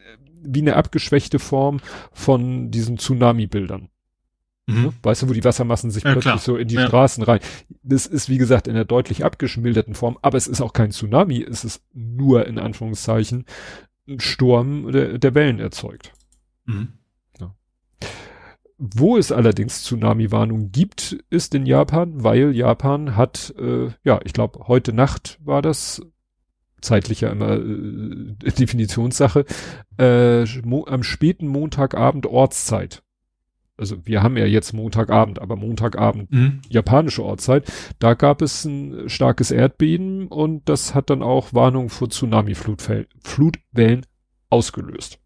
[0.45, 1.81] wie eine abgeschwächte Form
[2.13, 3.89] von diesen Tsunami-Bildern.
[4.69, 4.83] Mhm.
[4.83, 4.93] Ne?
[5.03, 6.39] Weißt du, wo die Wassermassen sich Ja, plötzlich klar.
[6.39, 6.87] so in die Ja.
[6.87, 7.41] Straßen rein.
[7.83, 11.43] Das ist, wie gesagt, in der deutlich abgeschmilderten Form, aber es ist auch kein Tsunami,
[11.43, 13.47] es ist nur in Anführungszeichen
[14.07, 16.13] ein Sturm, der, der Wellen erzeugt.
[16.67, 16.89] Mhm.
[18.81, 24.69] Wo es allerdings Tsunami-Warnungen gibt, ist in Japan, weil Japan hat, äh, ja, ich glaube,
[24.69, 26.01] heute Nacht war das,
[26.81, 29.47] zeitlich ja immer äh, Definitionssache,
[29.99, 30.45] äh,
[30.87, 33.03] am späten Montagabend Ortszeit.
[33.79, 36.61] Also wir haben ja jetzt Montagabend, aber Montagabend Mhm.
[36.69, 42.11] japanische Ortszeit, da gab es ein starkes Erdbeben und das hat dann auch Warnungen vor
[42.11, 44.05] Tsunami-Flutwellen
[44.51, 45.19] ausgelöst.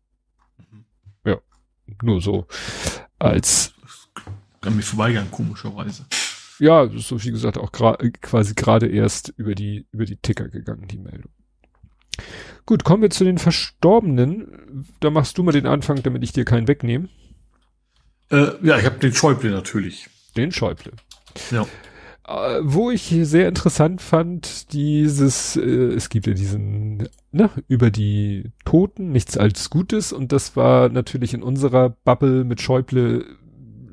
[0.70, 0.84] Mhm.
[1.26, 1.38] Ja,
[2.02, 2.46] nur so
[3.18, 3.72] als,
[4.60, 6.04] An mir vorbeigegangen, komischerweise.
[6.58, 10.98] ja, so wie gesagt, auch quasi gerade erst über die, über die Ticker gegangen, die
[10.98, 11.30] Meldung.
[12.66, 14.84] Gut, kommen wir zu den Verstorbenen.
[15.00, 17.08] Da machst du mal den Anfang, damit ich dir keinen wegnehme.
[18.32, 20.08] Äh, ja, ich habe den Schäuble natürlich.
[20.36, 20.92] Den Schäuble.
[21.50, 21.66] Ja.
[22.26, 28.52] Äh, wo ich sehr interessant fand, dieses, äh, es gibt ja diesen, ne, über die
[28.64, 33.26] Toten, nichts als Gutes und das war natürlich in unserer Bubble mit Schäuble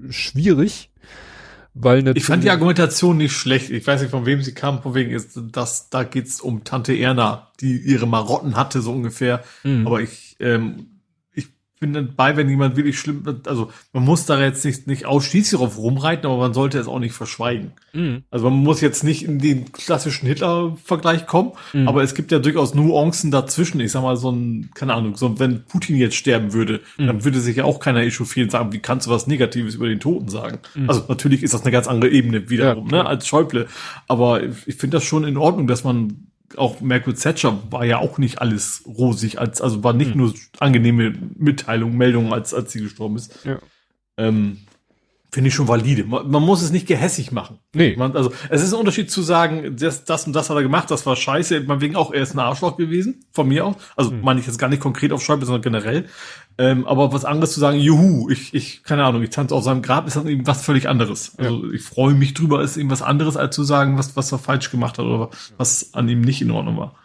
[0.10, 0.92] schwierig,
[1.74, 2.24] weil natürlich.
[2.24, 3.70] Ich fand die Argumentation nicht schlecht.
[3.72, 6.94] Ich weiß nicht, von wem sie kam, von wegen ist das, da geht's um Tante
[6.94, 9.44] Erna, die ihre Marotten hatte, so ungefähr.
[9.64, 9.86] Mhm.
[9.88, 10.99] Aber ich, ähm,
[11.82, 15.58] ich bin dabei, wenn jemand wirklich schlimm, also man muss da jetzt nicht, nicht ausschließlich
[15.62, 17.72] drauf rumreiten, aber man sollte es auch nicht verschweigen.
[17.94, 18.24] Mhm.
[18.30, 21.88] Also man muss jetzt nicht in den klassischen Hitler-Vergleich kommen, Mhm.
[21.88, 23.80] aber es gibt ja durchaus Nuancen dazwischen.
[23.80, 27.08] Ich sag mal, so ein, keine Ahnung, so wenn Putin jetzt sterben würde, Mhm.
[27.08, 29.88] dann würde sich ja auch keiner echauffieren und sagen, wie kannst du was Negatives über
[29.88, 30.60] den Toten sagen?
[30.76, 30.90] Mhm.
[30.90, 33.04] Also natürlich ist das eine ganz andere Ebene wiederum, Ja.
[33.04, 33.68] ne, als Schäuble.
[34.10, 36.26] Aber ich, ich finde das schon in Ordnung, dass man
[36.58, 40.18] auch Merkel Thatcher war ja auch nicht alles rosig, als, also war nicht Mhm.
[40.18, 43.46] nur angenehme Mitteilungen, Meldungen, als, als sie gestorben ist.
[43.46, 43.60] Ja.
[44.18, 44.60] Ähm,
[45.32, 46.06] Finde ich schon valide.
[46.06, 47.60] Man, man muss es nicht gehässig machen.
[47.76, 47.96] Nee.
[47.96, 50.90] Man, also es ist ein Unterschied zu sagen, das, das und das hat er gemacht,
[50.90, 53.76] das war scheiße, man wegen auch, er ist ein Arschloch gewesen, von mir aus.
[53.96, 54.22] Also Mhm.
[54.22, 56.06] meine ich jetzt gar nicht konkret auf Schäuble, sondern generell.
[56.58, 59.82] Ähm, aber was anderes zu sagen, juhu, ich, ich, keine Ahnung, ich tanze auf seinem
[59.84, 61.38] Grab, ist dann eben was völlig anderes.
[61.38, 64.40] Also ich freue mich drüber, ist eben was anderes, als zu sagen, was, was er
[64.40, 66.96] falsch gemacht hat oder was an ihm nicht in Ordnung war.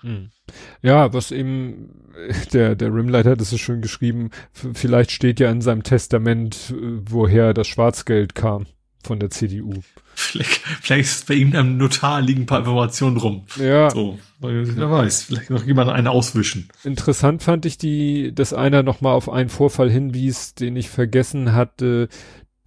[0.83, 1.91] Ja, was eben,
[2.53, 7.01] der, der Rimlight hat es so schön geschrieben, vielleicht steht ja in seinem Testament, äh,
[7.09, 8.67] woher das Schwarzgeld kam.
[9.07, 9.75] von der CDU.
[10.15, 13.45] Vielleicht, vielleicht ist bei ihm am Notar liegen ein paar Informationen rum.
[13.57, 13.91] Ja.
[13.91, 16.69] So, wer weiß, vielleicht noch jemand eine auswischen.
[16.85, 22.09] Interessant fand ich die, dass einer nochmal auf einen Vorfall hinwies, den ich vergessen hatte.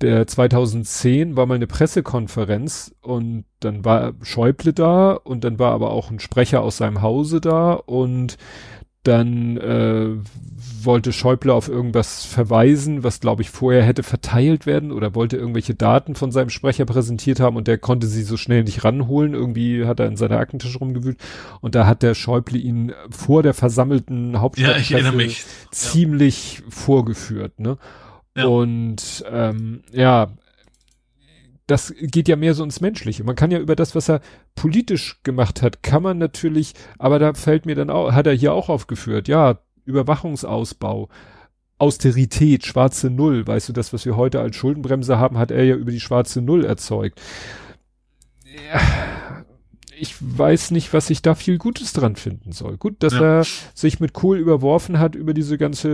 [0.02, 5.90] Der 2010 war mal eine Pressekonferenz und dann war Schäuble da und dann war aber
[5.90, 8.38] auch ein Sprecher aus seinem Hause da und
[9.02, 10.18] dann äh,
[10.84, 15.74] wollte Schäuble auf irgendwas verweisen, was glaube ich vorher hätte verteilt werden oder wollte irgendwelche
[15.74, 19.34] Daten von seinem Sprecher präsentiert haben und der konnte sie so schnell nicht ranholen.
[19.34, 21.18] Irgendwie hat er in seiner Aktentasche rumgewühlt
[21.62, 26.66] und da hat der Schäuble ihn vor der versammelten Hauptstadtpresse Ja, ziemlich ja.
[26.70, 27.60] vorgeführt.
[27.60, 27.78] Ne?
[28.46, 30.32] Und ähm, ja,
[31.68, 33.24] das geht ja mehr so ins Menschliche.
[33.24, 34.22] Man kann ja über das, was er
[34.56, 38.54] politisch gemacht hat, kann man natürlich, aber da fällt mir dann auch, hat er hier
[38.54, 41.10] auch aufgeführt, ja, Überwachungsausbau,
[41.78, 45.76] Austerität, schwarze Null, weißt du, das, was wir heute als Schuldenbremse haben, hat er ja
[45.76, 47.22] über die schwarze Null erzeugt.
[48.72, 49.37] Ja,
[50.00, 52.78] ich weiß nicht, was ich da viel Gutes dran finden soll.
[52.78, 53.40] Gut, dass ja.
[53.40, 55.90] er sich mit Kohl überworfen hat über diese ganze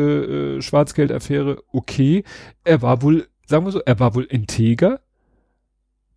[0.57, 2.23] äh, Schwarzgeldaffäre, okay.
[2.63, 5.01] Er war wohl, sagen wir so, er war wohl integer,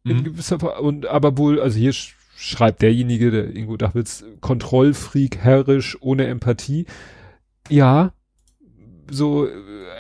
[0.05, 0.25] in mhm.
[0.25, 6.27] gewisser und aber wohl, also hier sch schreibt derjenige, der Ingo Dachwitz, Kontrollfreak, herrisch, ohne
[6.27, 6.85] Empathie.
[7.71, 8.13] Ja,
[9.11, 9.51] so äh,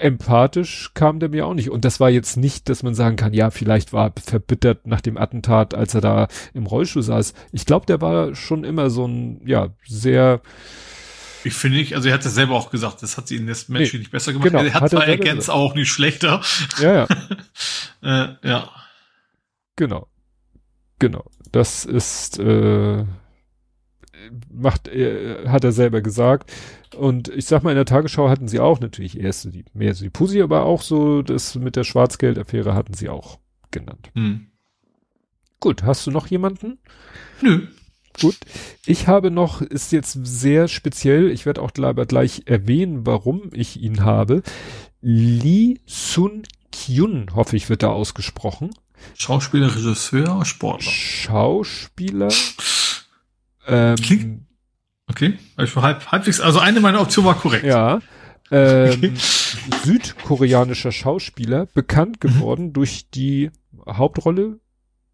[0.01, 1.71] empathisch kam der mir auch nicht.
[1.71, 5.01] Und das war jetzt nicht, dass man sagen kann, ja, vielleicht war er verbittert nach
[5.01, 7.35] dem Attentat, als er da im Rollstuhl saß.
[7.53, 10.41] Ich glaube, der war schon immer so ein, ja, sehr
[11.45, 13.69] ich finde nicht, also er hat ja selber auch gesagt, das hat sie ihn das
[13.69, 14.49] menschlich nee, nicht besser gemacht.
[14.49, 16.41] Genau, er hat, hat zwar ergänzt auch nicht schlechter.
[16.81, 17.07] Ja, ja.
[18.03, 18.71] äh, ja.
[19.77, 20.09] Genau.
[20.99, 21.25] Genau.
[21.53, 23.05] Das ist, äh,
[24.53, 26.53] macht, äh, hat er selber gesagt.
[26.97, 30.05] Und ich sag mal, in der Tagesschau hatten sie auch natürlich erst die, mehr so
[30.05, 33.39] die Pussy, aber auch so das mit der Schwarzgeldaffäre hatten sie auch
[33.71, 34.11] genannt.
[34.15, 34.47] Hm.
[35.61, 36.79] Gut, hast du noch jemanden?
[37.41, 37.67] Nö.
[38.21, 38.37] Gut.
[38.87, 44.05] Ich habe noch, ist jetzt sehr speziell, ich werde auch gleich erwähnen, warum ich ihn
[44.05, 44.43] habe.
[45.03, 46.43] Lee Sun
[46.73, 48.71] Kyun, hoffe ich, wird da ausgesprochen.
[49.15, 50.91] Schauspieler, Regisseur, Sportler.
[50.91, 52.29] Schauspieler.
[53.67, 54.47] Ähm, Klingt.
[55.09, 57.65] Okay, ich war halb, halbwegs, also eine meiner Optionen war korrekt.
[57.65, 58.01] Ja.
[58.51, 59.13] Ähm, okay.
[59.85, 62.29] Südkoreanischer Schauspieler, bekannt mhm.
[62.29, 63.51] geworden durch die
[63.89, 64.59] Hauptrolle,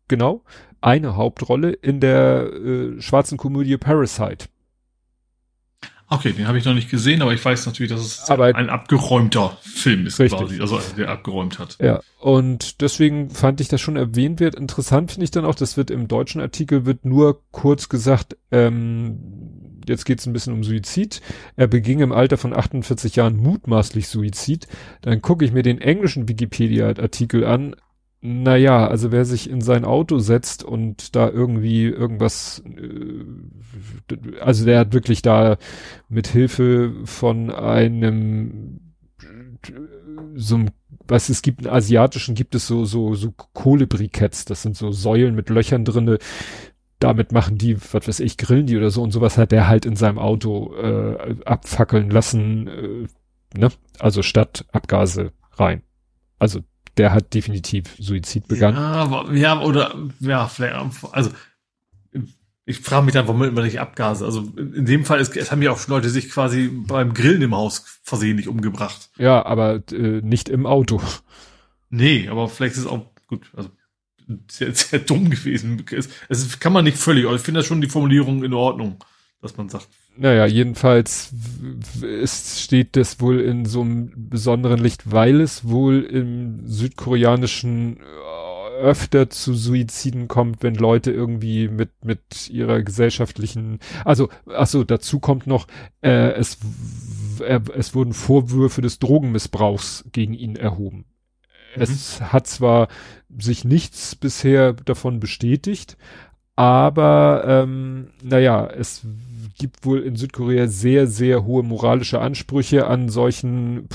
[0.09, 0.45] genau,
[0.81, 4.47] eine Hauptrolle in der äh, schwarzen Komödie Parasite.
[6.13, 8.69] Okay, den habe ich noch nicht gesehen, aber ich weiß natürlich, dass es aber ein
[8.69, 10.39] abgeräumter Film ist richtig.
[10.39, 11.79] quasi, also der abgeräumt hat.
[11.81, 14.55] Ja, und deswegen fand ich das schon erwähnt wird.
[14.55, 19.19] Interessant finde ich dann auch, das wird im deutschen Artikel wird nur kurz gesagt, ähm,
[19.89, 21.23] jetzt geht es ein bisschen um Suizid.
[21.57, 24.69] Er beging im Alter von 48 Jahren mutmaßlich Suizid.
[25.01, 27.75] Dann gucke ich mir den englischen Wikipedia-Artikel an.
[28.25, 33.25] Naja, also wer sich in sein Auto setzt und da irgendwie irgendwas, äh,
[34.41, 35.57] also der hat wirklich da
[36.09, 38.79] mit Hilfe von einem
[40.37, 40.65] so
[41.09, 45.35] was es gibt, in asiatischen gibt es so, so, so Kohlebriketts, das sind so Säulen
[45.35, 46.19] mit Löchern drinne.
[46.99, 49.85] Damit machen die, was weiß ich, grillen die oder so und sowas hat der halt
[49.85, 53.71] in seinem Auto äh, abfackeln lassen, äh, ne?
[53.99, 55.83] Also statt Abgase rein.
[56.39, 56.61] Also
[56.97, 58.77] der hat definitiv Suizid begangen.
[58.77, 60.75] Ja, aber, ja oder ja, vielleicht,
[61.13, 61.31] also
[62.65, 64.25] ich frage mich dann, warum immer nicht Abgase.
[64.25, 67.55] Also in dem Fall ist, es haben ja auch Leute sich quasi beim Grillen im
[67.55, 69.11] Haus versehentlich umgebracht.
[69.19, 71.01] Ja, aber äh, nicht im Auto.
[71.91, 73.51] Nee, aber vielleicht ist es auch gut.
[73.57, 73.71] Also
[74.49, 75.85] sehr, sehr dumm gewesen.
[75.91, 77.27] Es, es kann man nicht völlig.
[77.27, 79.03] Aber ich finde das schon die Formulierung in Ordnung,
[79.41, 81.33] dass man sagt, naja, jedenfalls
[82.03, 88.01] es steht das wohl in so einem besonderen Licht, weil es wohl im südkoreanischen äh,
[88.81, 95.21] öfter zu Suiziden kommt, wenn Leute irgendwie mit mit ihrer gesellschaftlichen, also ach so, dazu
[95.21, 95.67] kommt noch,
[96.03, 96.59] äh, es
[97.41, 101.07] äh, es wurden Vorwürfe des Drogenmissbrauchs gegen ihn erhoben.
[101.77, 101.83] Mhm.
[101.83, 102.89] Es hat zwar
[103.39, 105.97] sich nichts bisher davon bestätigt,
[106.55, 109.07] aber ähm, naja, es
[109.63, 113.89] gibt wohl in Südkorea sehr, sehr hohe moralische Ansprüche an solchen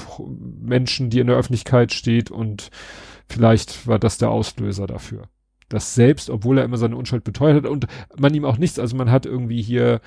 [0.61, 2.69] Menschen, die in der Öffentlichkeit steht und
[3.27, 5.23] vielleicht war das der Auslöser dafür.
[5.67, 7.87] Das selbst, obwohl er immer seine Unschuld beteuert hat und
[8.17, 9.99] man ihm auch nichts, also man hat irgendwie hier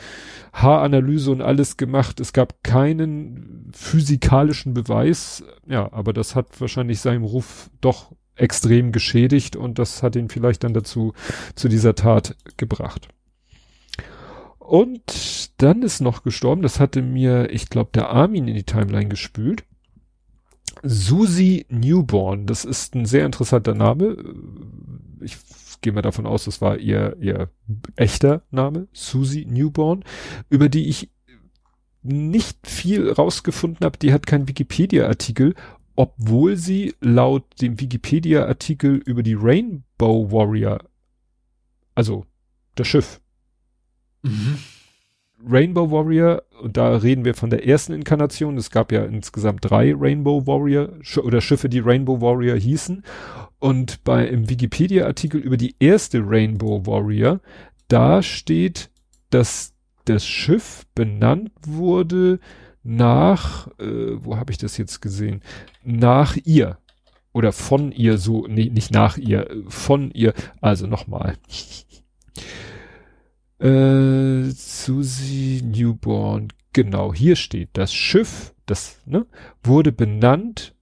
[0.55, 2.21] Haaranalyse und alles gemacht.
[2.21, 5.45] Es gab keinen physikalischen Beweis.
[5.67, 10.65] Ja, aber das hat wahrscheinlich seinem Ruf doch extrem geschädigt und das hat ihn vielleicht
[10.65, 11.13] dann dazu,
[11.55, 13.11] zu dieser Tat gebracht.
[14.71, 19.09] Und dann ist noch gestorben, das hatte mir, ich glaube, der Armin in die Timeline
[19.09, 19.65] gespült.
[20.85, 24.17] Susie Newborn, das ist ein sehr interessanter Name.
[25.21, 25.37] Ich
[25.81, 27.51] gehe mal davon aus, das war ihr, ihr
[27.97, 30.05] echter Name, Susie Newborn,
[30.51, 31.11] über die ich
[32.05, 33.99] nicht viel rausgefunden habe.
[33.99, 35.57] Die hat keinen Wikipedia-Artikel,
[35.97, 40.79] obwohl sie laut dem Wikipedia-Artikel über die Rainbow Warrior,
[41.97, 42.25] also
[42.77, 43.21] das Schiff,
[44.23, 44.59] mhm.
[45.49, 48.59] Rainbow Warrior, und da reden wir von der ersten Inkarnation.
[48.59, 50.91] Es gab ja insgesamt drei Rainbow Warrior
[51.23, 53.03] oder Schiffe, die Rainbow Warrior hießen.
[53.59, 57.41] Und bei im Wikipedia-Artikel über die erste Rainbow Warrior,
[57.89, 58.91] da steht,
[59.31, 59.73] dass
[60.05, 62.41] das Schiff benannt wurde
[62.83, 65.43] nach, äh, wo habe ich das jetzt gesehen?
[65.83, 66.79] Nach ihr.
[67.33, 70.35] Oder von ihr, so, nee, nicht nach ihr, von ihr.
[70.61, 71.37] Also nochmal.
[73.61, 79.27] Äh, Susie Newborn, genau, hier steht, das Schiff, das ne,
[79.63, 80.75] wurde benannt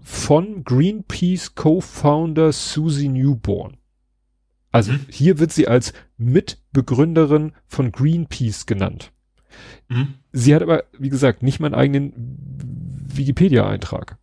[0.00, 3.76] von Greenpeace Co-Founder Susie Newborn.
[4.72, 5.06] Also mhm.
[5.08, 9.12] hier wird sie als Mitbegründerin von Greenpeace genannt.
[9.88, 10.14] Mhm.
[10.32, 12.12] Sie hat aber, wie gesagt, nicht meinen eigenen
[13.14, 14.18] Wikipedia-Eintrag.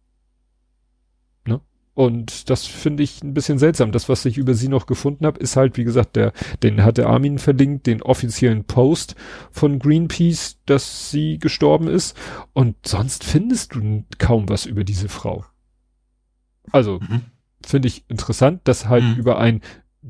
[1.95, 3.91] Und das finde ich ein bisschen seltsam.
[3.91, 6.33] Das, was ich über sie noch gefunden habe, ist halt, wie gesagt, der,
[6.63, 9.15] den hat der Armin verlinkt, den offiziellen Post
[9.51, 12.17] von Greenpeace, dass sie gestorben ist.
[12.53, 15.45] Und sonst findest du kaum was über diese Frau.
[16.71, 17.21] Also, mhm.
[17.63, 19.15] finde ich interessant, dass halt mhm.
[19.15, 19.61] über ein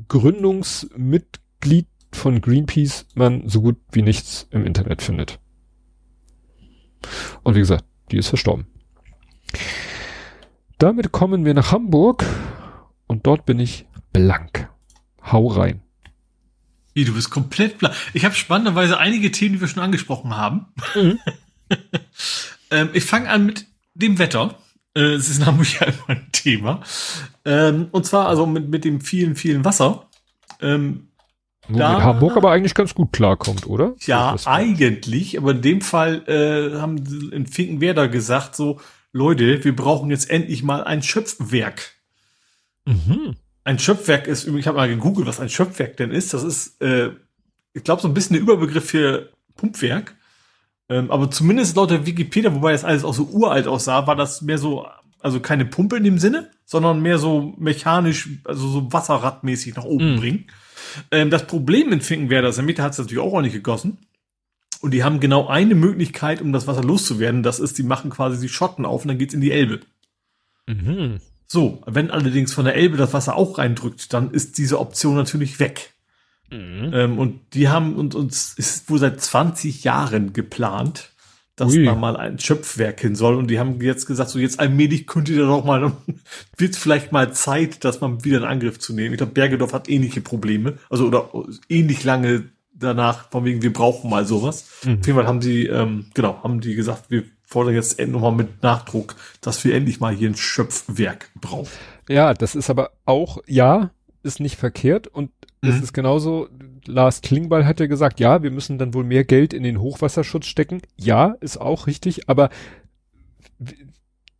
[0.08, 5.38] Gründungsmitglied von Greenpeace man so gut wie nichts im Internet findet.
[7.42, 8.66] Und wie gesagt, die ist verstorben.
[10.84, 12.26] Damit kommen wir nach Hamburg
[13.06, 14.68] und dort bin ich blank.
[15.22, 15.80] Hau rein.
[16.92, 17.94] Wie, du bist komplett blank.
[18.12, 20.66] Ich habe spannenderweise einige Themen, die wir schon angesprochen haben.
[20.94, 21.18] Mhm.
[22.70, 24.56] ähm, ich fange an mit dem Wetter.
[24.94, 26.82] Äh, es ist in Hamburg ja immer ein Thema.
[27.46, 30.10] Ähm, und zwar also mit, mit dem vielen, vielen Wasser.
[30.60, 31.08] Ähm,
[31.66, 33.94] Wo da, Hamburg aber eigentlich ganz gut klarkommt, oder?
[34.00, 35.38] Ja, eigentlich.
[35.38, 38.80] Aber in dem Fall äh, haben sie in Finkenwerder gesagt, so,
[39.14, 41.92] Leute, wir brauchen jetzt endlich mal ein Schöpfwerk.
[42.84, 43.36] Mhm.
[43.62, 46.34] Ein Schöpfwerk ist, ich habe mal gegoogelt, was ein Schöpfwerk denn ist.
[46.34, 47.12] Das ist, äh,
[47.72, 50.16] ich glaube, so ein bisschen der Überbegriff für Pumpwerk.
[50.88, 54.42] Ähm, aber zumindest laut der Wikipedia, wobei das alles auch so uralt aussah, war das
[54.42, 54.84] mehr so,
[55.20, 60.14] also keine Pumpe in dem Sinne, sondern mehr so mechanisch, also so wasserradmäßig nach oben
[60.14, 60.18] mhm.
[60.18, 60.46] bringen.
[61.12, 63.98] Ähm, das Problem in Finkenwerder, der Mitte hat es natürlich auch ordentlich gegossen.
[64.84, 67.42] Und die haben genau eine Möglichkeit, um das Wasser loszuwerden.
[67.42, 69.80] Das ist, die machen quasi die Schotten auf und dann geht's in die Elbe.
[70.66, 71.20] Mhm.
[71.46, 75.58] So, wenn allerdings von der Elbe das Wasser auch reindrückt, dann ist diese Option natürlich
[75.58, 75.94] weg.
[76.50, 76.90] Mhm.
[76.92, 81.12] Ähm, und die haben und uns ist wohl seit 20 Jahren geplant,
[81.56, 81.86] dass Ui.
[81.86, 83.36] da mal ein Schöpfwerk hin soll.
[83.36, 85.92] Und die haben jetzt gesagt, so jetzt allmählich könnt ihr doch mal,
[86.58, 89.14] wird vielleicht mal Zeit, dass man wieder in Angriff zu nehmen.
[89.14, 91.30] Ich glaube, Bergedorf hat ähnliche Probleme, also oder
[91.70, 94.66] ähnlich lange danach, von wegen, wir brauchen mal sowas.
[94.84, 94.98] Mhm.
[95.00, 98.62] Auf jeden Fall haben sie, ähm, genau, haben die gesagt, wir fordern jetzt nochmal mit
[98.62, 101.68] Nachdruck, dass wir endlich mal hier ein Schöpfwerk brauchen.
[102.08, 103.90] Ja, das ist aber auch, ja,
[104.22, 105.30] ist nicht verkehrt und
[105.62, 105.70] mhm.
[105.70, 106.48] es ist genauso,
[106.86, 110.46] Lars Klingbeil hat ja gesagt, ja, wir müssen dann wohl mehr Geld in den Hochwasserschutz
[110.46, 110.82] stecken.
[110.96, 112.50] Ja, ist auch richtig, aber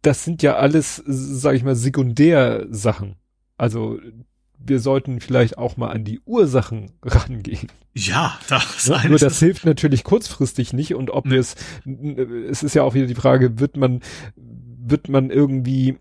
[0.03, 3.17] das sind ja alles, sag ich mal, Sekundärsachen.
[3.57, 3.99] Also
[4.67, 7.69] wir sollten vielleicht auch mal an die Ursachen rangehen.
[7.95, 11.55] Ja, das ja, nur das hilft natürlich kurzfristig nicht und ob wir es,
[12.51, 14.01] es ist ja auch wieder die Frage, wird man,
[14.35, 15.99] wird man irgendwie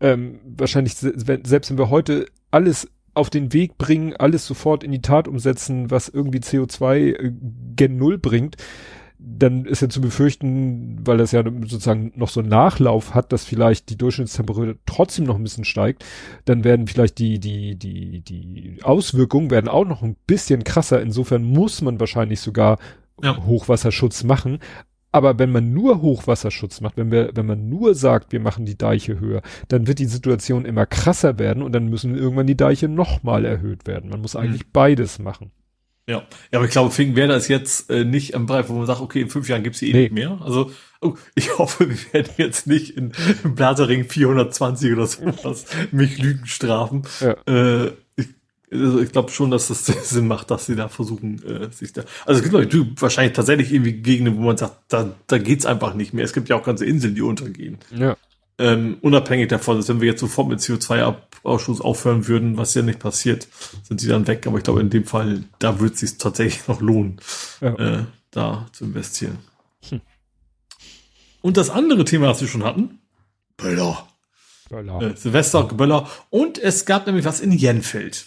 [0.00, 5.02] ähm, wahrscheinlich selbst wenn wir heute alles auf den Weg bringen, alles sofort in die
[5.02, 7.32] Tat umsetzen, was irgendwie CO2 äh,
[7.76, 8.56] gen Null bringt,
[9.24, 13.44] dann ist ja zu befürchten, weil das ja sozusagen noch so einen Nachlauf hat, dass
[13.44, 16.04] vielleicht die Durchschnittstemperatur trotzdem noch ein bisschen steigt,
[16.44, 21.00] dann werden vielleicht die, die, die, die Auswirkungen werden auch noch ein bisschen krasser.
[21.00, 22.78] Insofern muss man wahrscheinlich sogar
[23.22, 23.36] ja.
[23.44, 24.58] Hochwasserschutz machen.
[25.12, 28.78] Aber wenn man nur Hochwasserschutz macht, wenn wir, wenn man nur sagt, wir machen die
[28.78, 32.88] Deiche höher, dann wird die Situation immer krasser werden und dann müssen irgendwann die Deiche
[32.88, 34.08] nochmal erhöht werden.
[34.08, 34.70] Man muss eigentlich mhm.
[34.72, 35.52] beides machen.
[36.08, 39.00] Ja, ja, aber ich glaube, Finkenwerder ist jetzt äh, nicht am Bereich, wo man sagt,
[39.00, 40.02] okay, in fünf Jahren gibt's sie eh nee.
[40.02, 40.40] nicht mehr.
[40.42, 43.12] Also, oh, ich hoffe, wir werden jetzt nicht in,
[43.44, 47.02] im Blasering 420 oder sowas mich Lügen strafen.
[47.20, 47.36] Ja.
[47.46, 48.28] Äh, ich,
[48.72, 52.02] also ich glaube schon, dass das Sinn macht, dass sie da versuchen, äh, sich da.
[52.26, 55.94] Also es gibt Leute, wahrscheinlich tatsächlich irgendwie Gegenden, wo man sagt, da, da geht's einfach
[55.94, 56.24] nicht mehr.
[56.24, 57.78] Es gibt ja auch ganze Inseln, die untergehen.
[57.94, 58.16] Ja.
[58.62, 63.00] Ähm, unabhängig davon, dass wenn wir jetzt sofort mit CO2-Ausschuss aufhören würden, was ja nicht
[63.00, 63.48] passiert,
[63.82, 64.46] sind sie dann weg.
[64.46, 67.20] Aber ich glaube, in dem Fall, da wird es sich tatsächlich noch lohnen,
[67.60, 67.74] ja.
[67.74, 69.38] äh, da zu investieren.
[69.88, 70.00] Hm.
[71.40, 73.00] Und das andere Thema, was wir schon hatten,
[73.56, 74.06] Böller.
[74.70, 75.02] Böller.
[75.02, 76.08] Äh, Silvester, Böller.
[76.30, 78.26] Und es gab nämlich was in Jenfeld.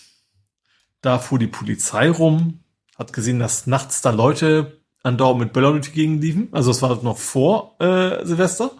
[1.00, 2.60] Da fuhr die Polizei rum,
[2.98, 6.50] hat gesehen, dass nachts da Leute andauernd mit Böllern durch die Gegend liefen.
[6.52, 8.72] Also es war noch vor äh, Silvester.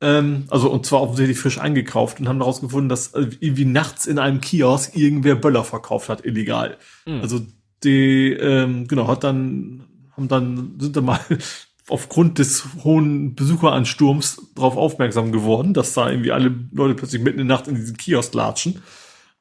[0.00, 4.06] Ähm, also und zwar offensichtlich frisch eingekauft und haben daraus gefunden, dass äh, irgendwie nachts
[4.06, 6.78] in einem Kiosk irgendwer Böller verkauft hat, illegal.
[7.04, 7.20] Mhm.
[7.20, 7.40] Also
[7.84, 9.84] die, ähm, genau, hat dann,
[10.16, 11.20] haben dann, sind dann mal
[11.88, 17.48] aufgrund des hohen Besucheransturms darauf aufmerksam geworden, dass da irgendwie alle Leute plötzlich mitten in
[17.48, 18.80] der Nacht in diesen Kiosk latschen.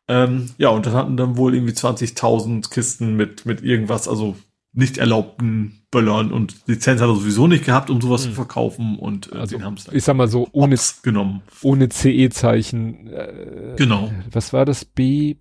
[0.09, 4.35] Ähm, ja, und dann hatten dann wohl irgendwie 20.000 Kisten mit, mit irgendwas, also
[4.71, 8.29] nicht erlaubten Böllern und Lizenz hat er sowieso nicht gehabt, um sowas hm.
[8.29, 11.41] zu verkaufen und äh, also, den haben es Ich sag mal so, ohne, genommen.
[11.63, 13.07] ohne CE-Zeichen.
[13.07, 14.11] Äh, genau.
[14.31, 14.85] Was war das?
[14.85, 15.35] B.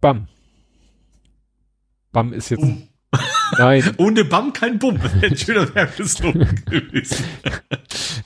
[0.00, 0.28] Bam.
[2.12, 2.62] Bam ist jetzt.
[2.62, 2.89] Um.
[3.58, 3.82] Nein.
[3.98, 4.98] Ohne BAM kein Bumm.
[5.22, 7.24] Ein schöner Werbeslogan gewesen.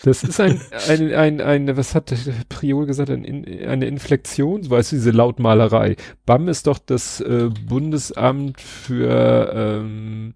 [0.03, 2.13] Das ist ein, ein, ein, ein, was hat
[2.49, 5.97] Priol gesagt, ein, eine Inflexion, weißt du, diese Lautmalerei.
[6.27, 10.35] BAM ist doch das äh, Bundesamt für ähm,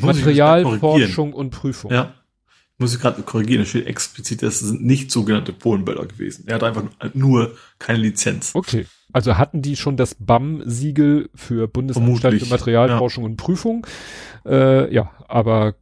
[0.00, 1.92] Materialforschung und Prüfung.
[1.92, 2.14] Ja.
[2.80, 6.44] Muss ich gerade korrigieren, da steht explizit, das sind nicht sogenannte Polenböller gewesen.
[6.46, 8.52] Er hat einfach nur keine Lizenz.
[8.54, 8.86] Okay.
[9.12, 13.30] Also hatten die schon das BAM-Siegel für Bundesanstalt für Materialforschung ja.
[13.30, 13.86] und Prüfung.
[14.46, 15.74] Äh, ja, aber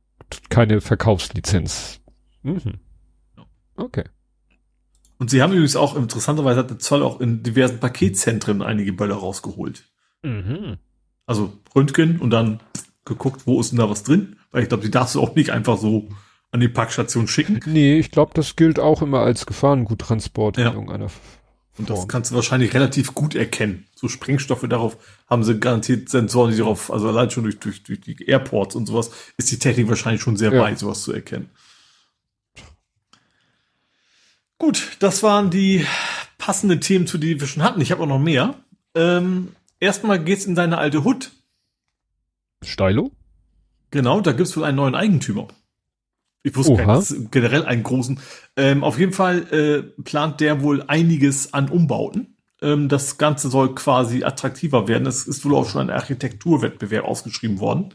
[0.48, 2.00] keine Verkaufslizenz.
[2.42, 2.78] Mhm.
[3.76, 4.04] Okay.
[5.18, 9.16] Und sie haben übrigens auch, interessanterweise hat der Zoll auch in diversen Paketzentren einige Böller
[9.16, 9.84] rausgeholt.
[10.22, 10.76] Mhm.
[11.26, 12.60] Also Röntgen und dann
[13.04, 14.36] geguckt, wo ist denn da was drin?
[14.50, 16.08] Weil ich glaube, die darfst du auch nicht einfach so
[16.56, 17.60] an die Packstation schicken.
[17.66, 20.68] Nee, ich glaube, das gilt auch immer als Gefahrengutransport ja.
[20.68, 21.10] in irgendeiner
[21.78, 23.86] und das kannst du wahrscheinlich relativ gut erkennen.
[23.94, 24.96] So Sprengstoffe darauf
[25.28, 28.86] haben sie garantiert Sensoren, die darauf, also allein schon durch, durch, durch die Airports und
[28.86, 30.62] sowas, ist die Technik wahrscheinlich schon sehr ja.
[30.62, 31.50] weit, sowas zu erkennen.
[34.58, 35.84] Gut, das waren die
[36.38, 37.82] passenden Themen, zu denen wir schon hatten.
[37.82, 38.54] Ich habe auch noch mehr.
[38.94, 41.32] Ähm, erstmal geht's in deine alte Hut.
[42.62, 43.12] Steilo?
[43.90, 45.48] Genau, da gibt's wohl einen neuen Eigentümer.
[46.46, 48.20] Ich wusste gar nicht, generell einen großen.
[48.56, 52.36] Ähm, auf jeden Fall äh, plant der wohl einiges an Umbauten.
[52.62, 55.08] Ähm, das Ganze soll quasi attraktiver werden.
[55.08, 57.94] Es ist wohl auch schon ein Architekturwettbewerb ausgeschrieben worden.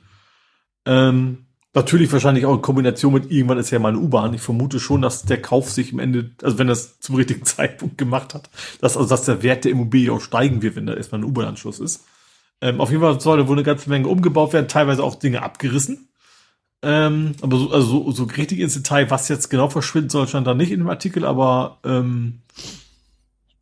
[0.85, 4.33] Ähm, natürlich wahrscheinlich auch in Kombination mit irgendwann ist ja mal eine U-Bahn.
[4.33, 7.97] Ich vermute schon, dass der Kauf sich im Ende, also wenn das zum richtigen Zeitpunkt
[7.97, 8.49] gemacht hat,
[8.81, 11.79] dass also dass der Wert der Immobilie auch steigen wird, wenn da erstmal ein U-Bahn-Anschluss
[11.79, 12.03] ist.
[12.59, 15.41] Ähm, auf jeden Fall soll da wohl eine ganze Menge umgebaut werden, teilweise auch Dinge
[15.41, 16.09] abgerissen.
[16.83, 20.47] Ähm, aber so, also so, so richtig ins Detail, was jetzt genau verschwinden soll, stand
[20.47, 22.39] da nicht in dem Artikel, aber ähm,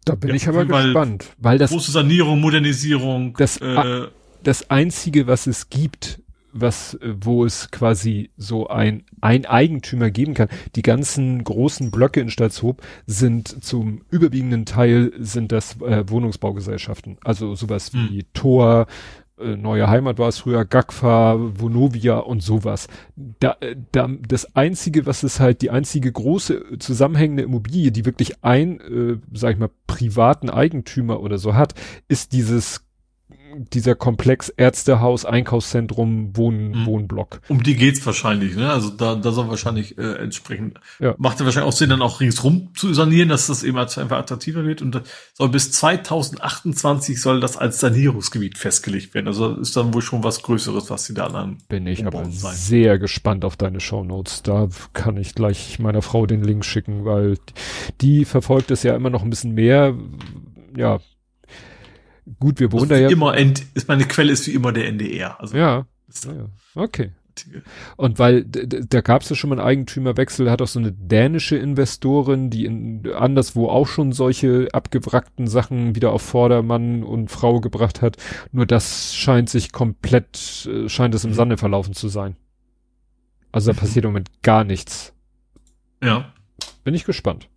[0.05, 3.35] da bin ja, ich aber gespannt, weil das große Sanierung, Modernisierung.
[3.37, 4.07] Das, äh,
[4.43, 6.21] das einzige, was es gibt,
[6.51, 10.47] was wo es quasi so ein ein Eigentümer geben kann.
[10.75, 17.53] Die ganzen großen Blöcke in Stadtshoop sind zum überwiegenden Teil sind das äh, Wohnungsbaugesellschaften, also
[17.55, 18.25] sowas wie hm.
[18.33, 22.87] Tor, äh, Neue Heimat war es früher, Gagfa, Vonovia und sowas.
[23.15, 28.43] Da, äh, da, das einzige, was ist halt die einzige große zusammenhängende Immobilie, die wirklich
[28.43, 31.73] ein, äh, sag ich mal, privaten Eigentümer oder so hat,
[32.07, 32.88] ist dieses
[33.73, 36.85] dieser Komplex Ärztehaus, Einkaufszentrum, Wohn, mhm.
[36.85, 37.41] Wohnblock.
[37.47, 38.71] Um die geht's wahrscheinlich, ne?
[38.71, 41.15] Also da, da soll wahrscheinlich äh, entsprechend, ja.
[41.17, 44.65] macht ja wahrscheinlich auch Sinn, dann auch ringsrum zu sanieren, dass das eben einfach attraktiver
[44.65, 45.01] wird und
[45.33, 49.27] soll bis 2028 soll das als Sanierungsgebiet festgelegt werden.
[49.27, 52.55] Also ist dann wohl schon was Größeres, was sie da dann Bin ich aber sein.
[52.55, 54.43] sehr gespannt auf deine Shownotes.
[54.43, 57.37] Da kann ich gleich meiner Frau den Link schicken, weil
[58.01, 59.95] die verfolgt es ja immer noch ein bisschen mehr.
[60.75, 60.99] Ja,
[62.39, 63.09] Gut, wir wohnen also da ja.
[63.09, 65.39] Immer ist meine Quelle ist wie immer der NDR.
[65.39, 65.85] Also ja.
[66.25, 66.49] ja.
[66.75, 67.11] Okay.
[67.95, 71.55] Und weil da gab es ja schon mal einen Eigentümerwechsel, hat auch so eine dänische
[71.55, 78.01] Investorin, die in, anderswo auch schon solche abgewrackten Sachen wieder auf Vordermann und Frau gebracht
[78.01, 78.17] hat.
[78.51, 81.35] Nur das scheint sich komplett, äh, scheint es im mhm.
[81.35, 82.35] Sande verlaufen zu sein.
[83.51, 85.13] Also da passiert im Moment gar nichts.
[86.03, 86.33] Ja.
[86.83, 87.47] Bin ich gespannt.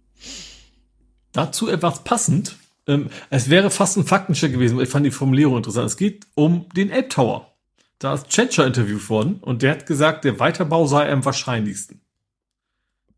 [1.33, 2.57] Dazu etwas passend.
[2.87, 5.87] Ähm, es wäre fast ein Faktencheck gewesen, weil ich fand die Formulierung interessant.
[5.87, 7.53] Es geht um den Elbtower.
[7.99, 12.01] Da ist Tschentscher interviewt worden und der hat gesagt, der Weiterbau sei am wahrscheinlichsten.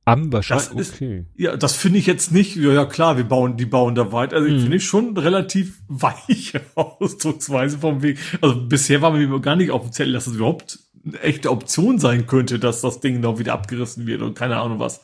[0.04, 1.06] Am wahrscheinlichsten?
[1.06, 1.24] Okay.
[1.36, 4.36] Ja, das finde ich jetzt nicht, ja, ja klar, wir bauen, die bauen da weiter.
[4.36, 4.60] Also, hm.
[4.60, 8.18] finde ich schon relativ weiche Ausdrucksweise vom Weg.
[8.42, 12.58] Also, bisher war mir gar nicht offiziell, dass es überhaupt eine echte Option sein könnte,
[12.58, 15.00] dass das Ding noch wieder abgerissen wird und keine Ahnung was.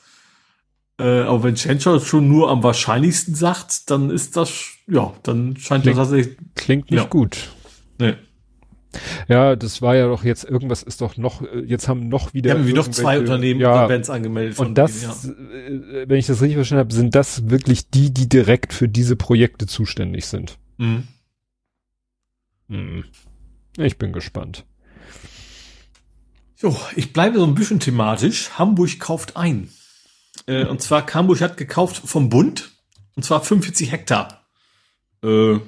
[1.00, 4.52] Äh, aber wenn Tschentscher schon nur am wahrscheinlichsten sagt, dann ist das,
[4.86, 6.36] ja, dann scheint klingt, das tatsächlich.
[6.54, 7.08] Klingt nicht ja.
[7.08, 7.48] gut.
[7.98, 8.14] Nee.
[9.28, 12.52] Ja, das war ja doch jetzt, irgendwas ist doch noch, äh, jetzt haben noch wieder.
[12.52, 14.58] Haben wir noch zwei Unternehmen ja, Events angemeldet.
[14.58, 15.98] Und das, denen, ja.
[16.00, 19.16] Äh, wenn ich das richtig verstanden habe, sind das wirklich die, die direkt für diese
[19.16, 20.58] Projekte zuständig sind.
[20.76, 21.04] Mhm.
[22.68, 23.04] Mhm.
[23.78, 24.66] Ich bin gespannt.
[26.58, 28.50] Jo, ich bleibe so ein bisschen thematisch.
[28.58, 29.70] Hamburg kauft ein.
[30.46, 32.70] Äh, und zwar, Hamburg hat gekauft vom Bund.
[33.16, 34.44] Und zwar 45 Hektar.
[35.22, 35.58] Äh,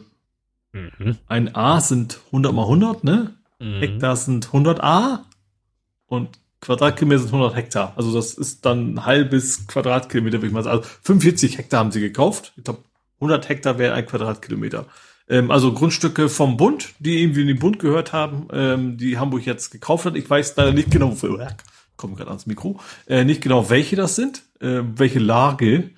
[0.73, 1.19] mhm.
[1.27, 3.35] Ein A sind 100 mal 100, ne?
[3.59, 3.81] Mhm.
[3.81, 5.27] Hektar sind 100 A.
[6.07, 7.93] Und Quadratkilometer sind 100 Hektar.
[7.97, 10.79] Also das ist dann ein halbes Quadratkilometer, würde ich mal sagen.
[10.79, 12.53] Also 45 Hektar haben sie gekauft.
[12.57, 12.83] Ich glaube,
[13.17, 14.87] 100 Hektar wäre ein Quadratkilometer.
[15.29, 19.45] Ähm, also Grundstücke vom Bund, die irgendwie in den Bund gehört haben, ähm, die Hamburg
[19.47, 20.17] jetzt gekauft hat.
[20.17, 21.49] Ich weiß leider nicht genau, wo, äh,
[22.03, 25.91] komme gerade ans Mikro, äh, nicht genau, welche das sind, äh, welche Lage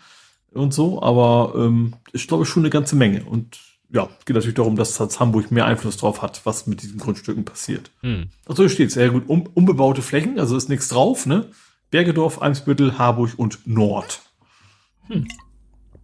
[0.53, 3.25] und so, aber ähm, ich glaube schon eine ganze Menge.
[3.25, 3.59] Und
[3.91, 7.45] ja, geht natürlich darum, dass das Hamburg mehr Einfluss drauf hat, was mit diesen Grundstücken
[7.45, 7.91] passiert.
[8.03, 8.29] Hm.
[8.47, 11.49] Also hier steht sehr gut, um, unbebaute Flächen, also ist nichts drauf, ne?
[11.91, 14.21] Bergedorf, Eimsbüttel, Harburg und Nord.
[15.09, 15.27] Hm.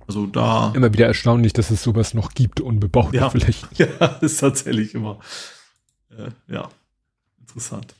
[0.06, 0.72] Also da.
[0.74, 3.68] Immer wieder erstaunlich, dass es sowas noch gibt, unbebaute ja, Flächen.
[3.76, 5.18] Ja, ist tatsächlich immer.
[6.10, 6.68] Äh, ja,
[7.40, 7.94] interessant.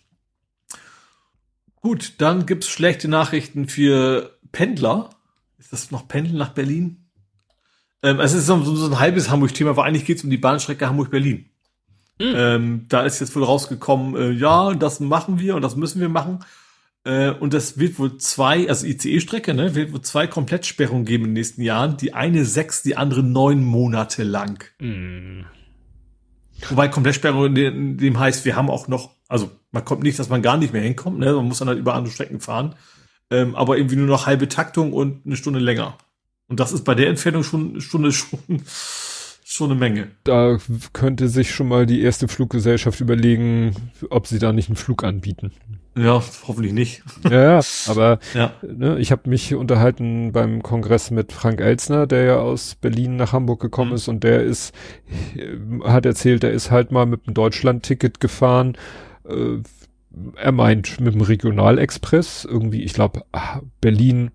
[1.81, 5.11] Gut, dann gibt's schlechte Nachrichten für Pendler.
[5.59, 7.07] Ist das noch Pendeln nach Berlin?
[8.03, 11.51] Ähm, es ist so, so ein halbes Hamburg-Thema, aber eigentlich geht's um die Bahnstrecke Hamburg-Berlin.
[12.19, 12.35] Mhm.
[12.37, 16.09] Ähm, da ist jetzt wohl rausgekommen, äh, ja, das machen wir und das müssen wir
[16.09, 16.45] machen.
[17.05, 21.31] Äh, und das wird wohl zwei, also ICE-Strecke, ne, wird wohl zwei Komplettsperrungen geben in
[21.31, 21.97] den nächsten Jahren.
[21.97, 24.65] Die eine sechs, die andere neun Monate lang.
[24.81, 25.45] Mm.
[26.69, 30.43] Wobei Komplettsperrung in dem heißt, wir haben auch noch, also man kommt nicht, dass man
[30.43, 31.33] gar nicht mehr hinkommt, ne?
[31.33, 32.75] Man muss dann halt über andere Strecken fahren.
[33.31, 35.97] Ähm, aber irgendwie nur noch halbe Taktung und eine Stunde länger.
[36.49, 38.63] Und das ist bei der Entfernung schon eine Stunde schon
[39.51, 40.09] schon eine Menge.
[40.23, 40.59] Da
[40.93, 43.75] könnte sich schon mal die erste Fluggesellschaft überlegen,
[44.09, 45.51] ob sie da nicht einen Flug anbieten.
[45.97, 47.03] Ja, hoffentlich nicht.
[47.29, 48.53] Ja, aber ja.
[48.63, 53.33] Ne, ich habe mich unterhalten beim Kongress mit Frank Elzner, der ja aus Berlin nach
[53.33, 53.97] Hamburg gekommen mhm.
[53.97, 54.73] ist und der ist,
[55.83, 58.77] hat erzählt, er ist halt mal mit dem Deutschland-Ticket gefahren.
[59.33, 59.63] Äh,
[60.37, 63.23] er meint mit dem Regionalexpress irgendwie, ich glaube,
[63.81, 64.33] Berlin,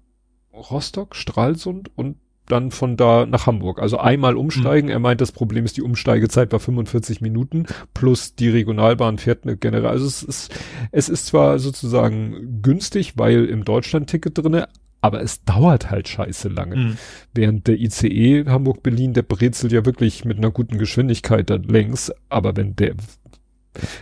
[0.54, 2.16] Rostock, Stralsund und
[2.48, 3.82] dann von da nach Hamburg.
[3.82, 4.88] Also einmal umsteigen.
[4.88, 4.94] Mhm.
[4.94, 9.58] Er meint, das Problem ist, die Umsteigezeit war 45 Minuten plus die Regionalbahn fährt eine
[9.58, 9.88] generell.
[9.88, 10.54] Also es ist,
[10.92, 14.68] es ist zwar sozusagen günstig, weil im Deutschland-Ticket drinne,
[15.02, 16.76] aber es dauert halt scheiße lange.
[16.76, 16.98] Mhm.
[17.34, 22.12] Während der ICE Hamburg-Berlin, der brezelt ja wirklich mit einer guten Geschwindigkeit dann längs.
[22.30, 22.96] Aber wenn der,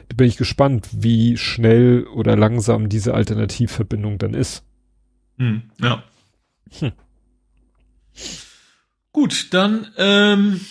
[0.10, 4.64] da bin ich gespannt, wie schnell oder langsam diese Alternativverbindung dann ist.
[5.38, 5.64] Mhm.
[5.82, 6.04] Ja.
[6.80, 6.92] Hm.
[9.12, 10.62] Gut, dann ähm,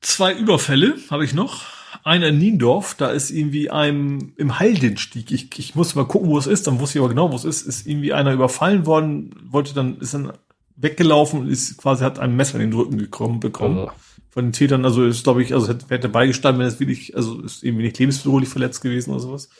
[0.00, 1.62] zwei Überfälle habe ich noch.
[2.04, 5.30] Einer in Niendorf, da ist irgendwie einem im Haldenstieg.
[5.30, 7.44] Ich, ich muss mal gucken, wo es ist, dann wusste ich aber genau, wo es
[7.44, 7.62] ist.
[7.62, 10.32] Ist irgendwie einer überfallen worden, wollte dann, ist dann
[10.74, 13.78] weggelaufen und ist quasi hat ein Messer in den Rücken gekommen, bekommen.
[13.78, 13.92] Also.
[14.32, 17.42] Von den Tätern, also ist, glaube ich, also hätte, hätte beigestanden, wenn es wirklich, also
[17.42, 19.50] ist irgendwie nicht lebensbedrohlich verletzt gewesen oder sowas.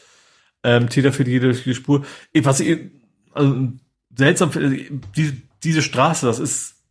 [0.65, 2.05] Ähm, Täter für jede, jede Spur.
[2.35, 2.91] Was ich,
[3.33, 3.69] also
[4.17, 6.83] seltsam finde, die, diese Straße, das ist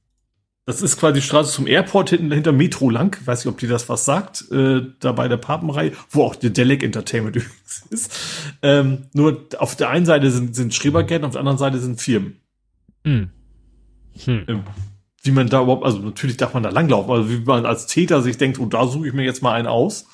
[0.65, 3.17] das ist quasi die Straße zum Airport hinten hinter Metro lang.
[3.25, 4.49] Weiß nicht, ob die das was sagt.
[4.51, 8.13] Äh, da bei der Papenreihe, wo auch der Delic Entertainment übrigens ist.
[8.61, 12.37] Ähm, nur auf der einen Seite sind, sind Schrebergärten, auf der anderen Seite sind Firmen.
[13.03, 13.31] Hm.
[14.23, 14.63] Hm.
[15.23, 18.21] Wie man da überhaupt, also natürlich darf man da langlaufen, aber wie man als Täter
[18.21, 20.07] sich denkt, oh, da suche ich mir jetzt mal einen aus,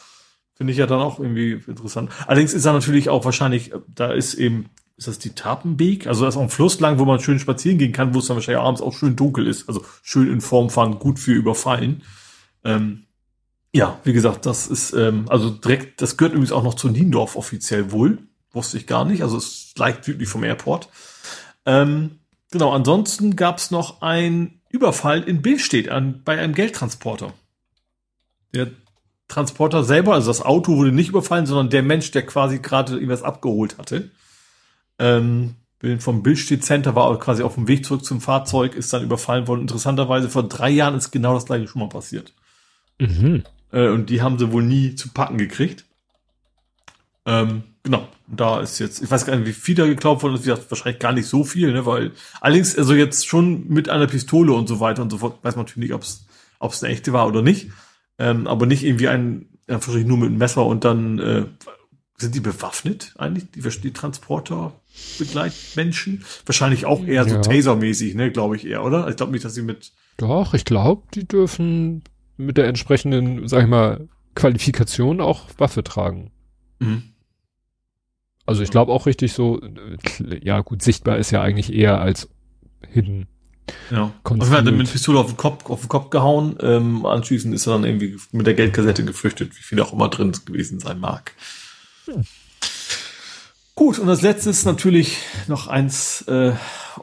[0.55, 2.11] finde ich ja dann auch irgendwie interessant.
[2.25, 6.07] Allerdings ist da natürlich auch wahrscheinlich, da ist eben ist das die Tapenbeek?
[6.07, 8.25] Also das ist auch ein Fluss lang, wo man schön spazieren gehen kann, wo es
[8.25, 9.69] dann wahrscheinlich abends auch schön dunkel ist.
[9.69, 12.01] Also schön in Form von gut für Überfallen.
[12.63, 13.05] Ähm,
[13.71, 17.35] ja, wie gesagt, das ist, ähm, also direkt, das gehört übrigens auch noch zu Niendorf
[17.35, 18.17] offiziell wohl.
[18.51, 19.21] Wusste ich gar nicht.
[19.21, 20.89] Also es ist leicht südlich vom Airport.
[21.67, 22.19] Ähm,
[22.49, 27.33] genau, ansonsten gab es noch ein Überfall in Billstedt an, bei einem Geldtransporter.
[28.53, 28.71] Der
[29.27, 33.23] Transporter selber, also das Auto wurde nicht überfallen, sondern der Mensch, der quasi gerade irgendwas
[33.23, 34.11] abgeholt hatte.
[34.99, 35.55] Ähm,
[35.99, 39.47] vom Billstedt Center war auch quasi auf dem Weg zurück zum Fahrzeug, ist dann überfallen
[39.47, 39.61] worden.
[39.61, 42.33] Interessanterweise vor drei Jahren ist genau das gleiche schon mal passiert.
[42.99, 43.43] Mhm.
[43.71, 45.85] Äh, und die haben sie wohl nie zu packen gekriegt.
[47.25, 50.47] Ähm, genau, da ist jetzt, ich weiß gar nicht, wie viel da geklaut worden ist,
[50.47, 52.11] wahrscheinlich gar nicht so viel, ne, weil
[52.41, 55.65] allerdings, also jetzt schon mit einer Pistole und so weiter und so fort, weiß man
[55.65, 55.93] natürlich nicht,
[56.59, 57.69] ob es eine echte war oder nicht.
[58.19, 61.45] Ähm, aber nicht irgendwie ein, ja, nur mit einem Messer und dann äh,
[62.17, 64.73] sind die bewaffnet eigentlich, die, die Transporter?
[65.19, 66.25] Begleitmenschen.
[66.45, 67.41] Wahrscheinlich auch eher so ja.
[67.41, 69.07] Taser-mäßig, ne, glaube ich eher, oder?
[69.07, 69.91] Ich glaube nicht, dass sie mit.
[70.17, 72.03] Doch, ich glaube, die dürfen
[72.35, 76.31] mit der entsprechenden, sag ich mal, Qualifikation auch Waffe tragen.
[76.79, 77.03] Mhm.
[78.47, 79.61] Also ich glaube auch richtig so,
[80.41, 82.29] ja gut, sichtbar ist ja eigentlich eher als
[82.89, 83.27] hidden.
[83.91, 84.13] Ja.
[84.23, 86.57] Und er hat dann mit Pistole auf den Kopf, auf den Kopf gehauen.
[86.61, 90.31] Ähm, anschließend ist er dann irgendwie mit der Geldkassette geflüchtet, wie viel auch immer drin
[90.45, 91.33] gewesen sein mag.
[92.05, 92.23] Hm.
[93.75, 95.17] Gut, und das letzte ist natürlich
[95.47, 96.53] noch eins äh,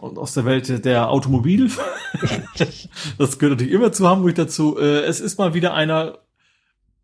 [0.01, 1.71] aus der Welt der Automobil.
[3.19, 4.79] das gehört natürlich immer zu Hamburg dazu.
[4.79, 6.19] Äh, es ist mal wieder einer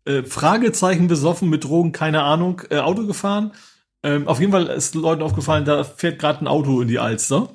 [0.05, 3.51] äh, Fragezeichen besoffen mit Drogen, keine Ahnung, äh, Auto gefahren.
[4.03, 7.49] Ähm, auf jeden Fall ist Leuten aufgefallen, da fährt gerade ein Auto in die Alster.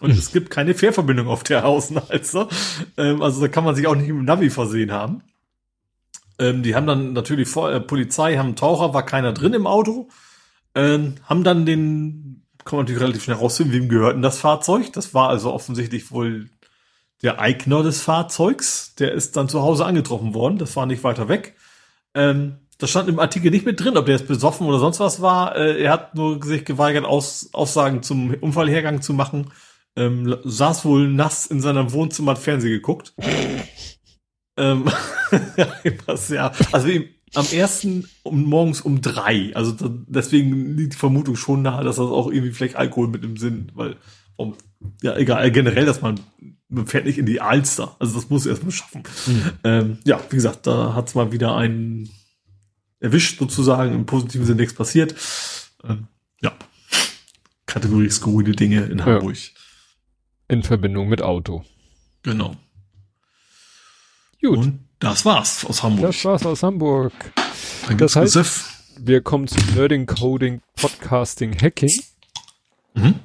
[0.00, 0.18] Und hm.
[0.18, 2.48] es gibt keine Fährverbindung auf der Außenalster.
[2.96, 5.22] Ähm, also da kann man sich auch nicht mit dem Navi versehen haben.
[6.38, 9.66] Ähm, die haben dann natürlich vor, äh, Polizei, haben einen Taucher, war keiner drin im
[9.66, 10.08] Auto.
[10.74, 14.92] Ähm, haben dann den, kann man natürlich relativ schnell rausfinden, wem gehört denn das Fahrzeug.
[14.92, 16.50] Das war also offensichtlich wohl
[17.22, 18.94] der Eigner des Fahrzeugs.
[18.96, 20.58] Der ist dann zu Hause angetroffen worden.
[20.58, 21.56] Das war nicht weiter weg.
[22.14, 25.22] Ähm, das stand im Artikel nicht mit drin, ob der jetzt besoffen oder sonst was
[25.22, 25.56] war.
[25.56, 29.50] Äh, er hat nur sich geweigert, Aus, Aussagen zum Unfallhergang zu machen
[29.96, 33.14] ähm, saß wohl nass in seinem Wohnzimmer, hat Fernsehen geguckt.
[34.56, 34.84] ähm,
[36.30, 36.90] ja, also
[37.34, 39.54] am ersten um, morgens um drei.
[39.54, 43.24] Also da, deswegen liegt die Vermutung schon nahe, dass das auch irgendwie vielleicht Alkohol mit
[43.24, 43.96] im Sinn, weil
[44.36, 44.54] um,
[45.02, 46.20] ja egal generell, dass man
[46.68, 47.94] man fährt nicht in die Alster.
[48.00, 49.04] Also das muss er erstmal schaffen.
[49.26, 49.50] Mhm.
[49.64, 52.10] Ähm, ja, wie gesagt, da hat's mal wieder einen
[53.06, 53.94] erwischt sozusagen.
[53.94, 55.14] Im positiven Sinne nichts passiert.
[55.84, 56.08] Ähm,
[56.40, 56.52] ja,
[57.66, 59.36] Kategorie skurrile Dinge in Hamburg.
[59.36, 59.50] Ja.
[60.48, 61.64] In Verbindung mit Auto.
[62.22, 62.56] Genau.
[64.40, 64.58] Gut.
[64.58, 66.12] Und das war's aus Hamburg.
[66.12, 67.12] Das war's aus Hamburg.
[67.86, 68.82] Dann das heißt, Gesif.
[68.98, 71.92] wir kommen zu Nerding, Coding, Podcasting, Hacking.
[72.94, 73.16] Mhm.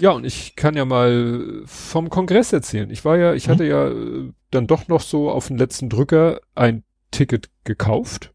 [0.00, 2.90] Ja, und ich kann ja mal vom Kongress erzählen.
[2.90, 3.52] Ich war ja, ich mhm.
[3.52, 8.33] hatte ja äh, dann doch noch so auf den letzten Drücker ein Ticket gekauft.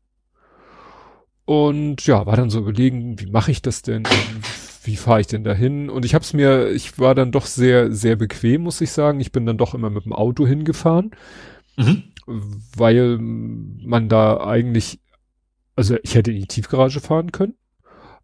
[1.49, 4.03] Und ja, war dann so überlegen, wie mache ich das denn?
[4.83, 5.89] wie fahre ich denn dahin?
[5.89, 9.19] Und ich habe es mir, ich war dann doch sehr, sehr bequem, muss ich sagen.
[9.19, 11.09] Ich bin dann doch immer mit dem Auto hingefahren,
[11.75, 12.03] mhm.
[12.77, 14.99] weil man da eigentlich,
[15.75, 17.55] also ich hätte in die Tiefgarage fahren können.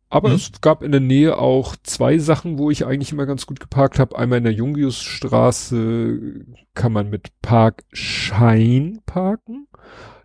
[0.10, 0.36] Aber mhm.
[0.36, 3.98] es gab in der Nähe auch zwei Sachen, wo ich eigentlich immer ganz gut geparkt
[3.98, 4.20] habe.
[4.20, 6.46] Einmal in der Jungiusstraße
[6.76, 9.66] kann man mit Parkschein parken.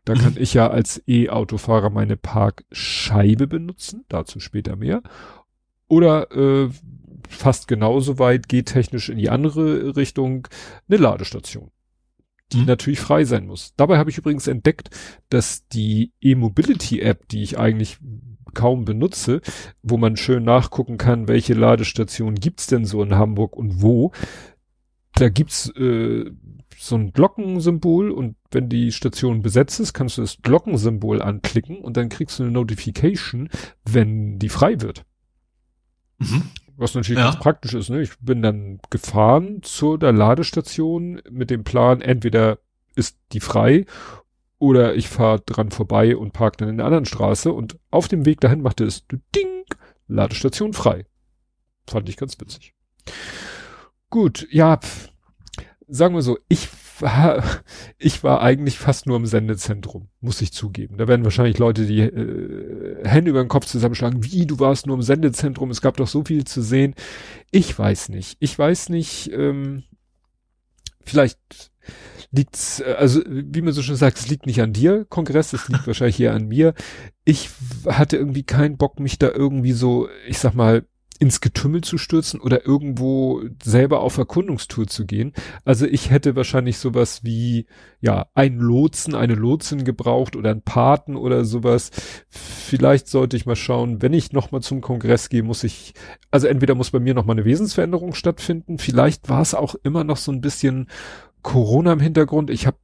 [0.05, 0.19] Da mhm.
[0.19, 4.05] kann ich ja als E-Autofahrer meine Parkscheibe benutzen.
[4.09, 5.03] Dazu später mehr.
[5.89, 6.71] Oder äh,
[7.29, 10.49] fast genauso weit geht technisch in die andere Richtung
[10.89, 11.71] eine Ladestation,
[12.53, 12.67] die mhm.
[12.67, 13.75] natürlich frei sein muss.
[13.77, 14.91] Dabei habe ich übrigens entdeckt,
[15.29, 17.99] dass die E-Mobility-App, die ich eigentlich
[18.55, 19.41] kaum benutze,
[19.83, 24.13] wo man schön nachgucken kann, welche Ladestationen gibt's denn so in Hamburg und wo,
[25.15, 26.31] da gibt's äh,
[26.77, 31.97] so ein Glockensymbol und wenn die Station besetzt ist, kannst du das Glockensymbol anklicken und
[31.97, 33.49] dann kriegst du eine Notification,
[33.85, 35.05] wenn die frei wird.
[36.19, 36.51] Mhm.
[36.77, 37.31] Was natürlich ja.
[37.31, 38.01] ganz praktisch ist, ne?
[38.01, 42.59] Ich bin dann gefahren zu der Ladestation mit dem Plan, entweder
[42.95, 43.85] ist die frei
[44.59, 48.25] oder ich fahre dran vorbei und parke dann in der anderen Straße und auf dem
[48.25, 49.65] Weg dahin machte es Ding,
[50.09, 51.07] Ladestation frei.
[51.87, 52.75] Fand ich ganz witzig.
[54.09, 55.09] Gut, ja, pf,
[55.87, 56.69] sagen wir so, ich
[57.03, 57.43] war,
[57.99, 60.97] ich war eigentlich fast nur im Sendezentrum, muss ich zugeben.
[60.99, 64.25] Da werden wahrscheinlich Leute die äh, Hände über den Kopf zusammenschlagen.
[64.25, 66.95] Wie, du warst nur im Sendezentrum, es gab doch so viel zu sehen.
[67.51, 68.37] Ich weiß nicht.
[68.41, 69.85] Ich weiß nicht, ähm,
[71.05, 71.39] vielleicht
[72.33, 75.69] liegt's, äh, also wie man so schon sagt, es liegt nicht an dir, Kongress, es
[75.69, 76.75] liegt wahrscheinlich eher an mir.
[77.25, 77.51] Ich
[77.87, 80.85] hatte irgendwie keinen Bock, mich da irgendwie so, ich sag mal,
[81.21, 85.35] ins Getümmel zu stürzen oder irgendwo selber auf Erkundungstour zu gehen.
[85.67, 87.67] Also ich hätte wahrscheinlich sowas wie,
[88.01, 91.91] ja, ein Lotsen, eine Lotsin gebraucht oder ein Paten oder sowas.
[92.31, 95.93] Vielleicht sollte ich mal schauen, wenn ich nochmal zum Kongress gehe, muss ich,
[96.31, 98.79] also entweder muss bei mir nochmal eine Wesensveränderung stattfinden.
[98.79, 100.89] Vielleicht war es auch immer noch so ein bisschen
[101.43, 102.49] Corona im Hintergrund.
[102.49, 102.79] Ich habe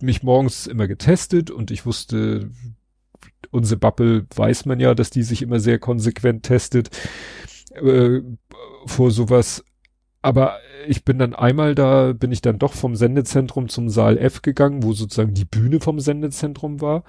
[0.00, 2.50] mich morgens immer getestet und ich wusste,
[3.50, 6.90] unsere Bubble weiß man ja, dass die sich immer sehr konsequent testet
[7.74, 8.20] äh,
[8.86, 9.64] vor sowas.
[10.22, 14.42] Aber ich bin dann einmal da, bin ich dann doch vom Sendezentrum zum Saal F
[14.42, 17.04] gegangen, wo sozusagen die Bühne vom Sendezentrum war.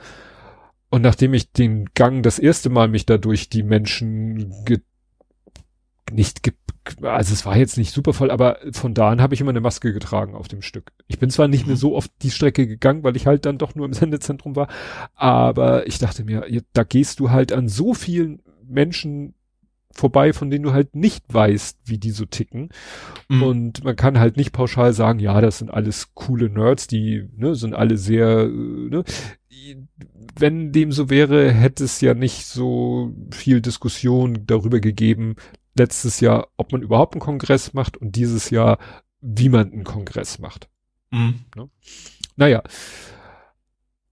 [0.89, 4.79] Und nachdem ich den Gang das erste Mal mich da durch die Menschen ge
[6.11, 6.53] nicht ge
[7.01, 9.61] also es war jetzt nicht super voll, aber von da an habe ich immer eine
[9.61, 10.91] Maske getragen auf dem Stück.
[11.07, 13.75] Ich bin zwar nicht mehr so oft die Strecke gegangen, weil ich halt dann doch
[13.75, 14.67] nur im Sendezentrum war,
[15.13, 19.35] aber ich dachte mir, da gehst du halt an so vielen Menschen
[19.93, 22.69] vorbei, von denen du halt nicht weißt, wie die so ticken.
[23.29, 23.43] Mhm.
[23.43, 27.55] Und man kann halt nicht pauschal sagen, ja, das sind alles coole Nerds, die ne,
[27.55, 29.03] sind alle sehr, ne,
[30.37, 35.35] wenn dem so wäre, hätte es ja nicht so viel Diskussion darüber gegeben,
[35.75, 38.77] letztes Jahr, ob man überhaupt einen Kongress macht und dieses Jahr,
[39.21, 40.69] wie man einen Kongress macht.
[41.11, 41.41] Mhm.
[41.55, 41.69] Ne?
[42.35, 42.63] Naja.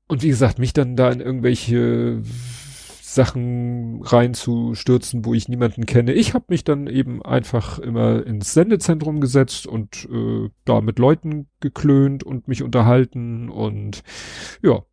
[0.08, 2.24] Und wie gesagt, mich dann da in irgendwelche
[3.10, 6.14] Sachen reinzustürzen, wo ich niemanden kenne.
[6.14, 11.48] Ich habe mich dann eben einfach immer ins Sendezentrum gesetzt und äh, da mit Leuten
[11.60, 14.04] geklönt und mich unterhalten und
[14.62, 14.84] ja,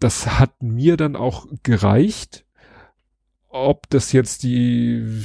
[0.00, 2.44] das hat mir dann auch gereicht.
[3.48, 5.22] Ob das jetzt die,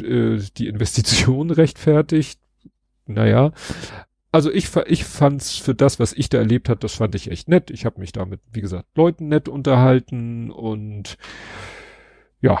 [0.00, 2.40] äh, die Investition rechtfertigt,
[3.06, 3.52] naja.
[4.30, 7.48] Also ich, ich fand's für das, was ich da erlebt hat, das fand ich echt
[7.48, 7.70] nett.
[7.70, 11.16] Ich habe mich damit, wie gesagt, Leuten nett unterhalten und
[12.40, 12.60] ja,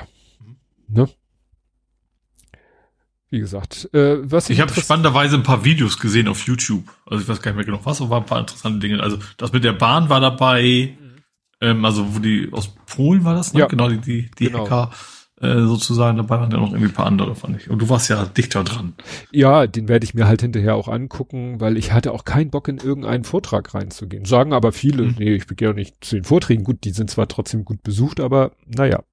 [0.88, 1.08] ne?
[3.30, 6.84] Wie gesagt, äh, was ich habe spannenderweise ein paar Videos gesehen auf YouTube.
[7.04, 9.02] Also ich weiß gar nicht mehr genau was, aber ein paar interessante Dinge.
[9.02, 10.96] Also das mit der Bahn war dabei.
[10.98, 11.22] Mhm.
[11.60, 13.60] Ähm, also wo die aus Polen war das, ne?
[13.60, 13.66] Ja.
[13.66, 14.64] Genau, die, die, die genau.
[14.64, 14.92] Hacker
[15.40, 17.70] äh, sozusagen, dabei waren ja noch irgendwie ein paar andere, fand ich.
[17.70, 18.94] Und du warst ja dichter dran.
[19.30, 22.66] Ja, den werde ich mir halt hinterher auch angucken, weil ich hatte auch keinen Bock,
[22.68, 24.24] in irgendeinen Vortrag reinzugehen.
[24.24, 25.14] Sagen aber viele, mhm.
[25.18, 26.64] nee, ich auch nicht zu den Vorträgen.
[26.64, 29.04] Gut, die sind zwar trotzdem gut besucht, aber naja.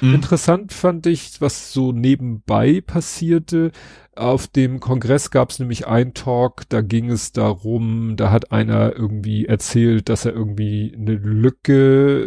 [0.00, 0.14] Mhm.
[0.14, 3.72] Interessant fand ich, was so nebenbei passierte.
[4.16, 8.94] Auf dem Kongress gab es nämlich einen Talk, da ging es darum, da hat einer
[8.94, 12.20] irgendwie erzählt, dass er irgendwie eine Lücke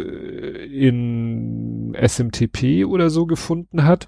[0.70, 4.06] in SMTP oder so gefunden hat.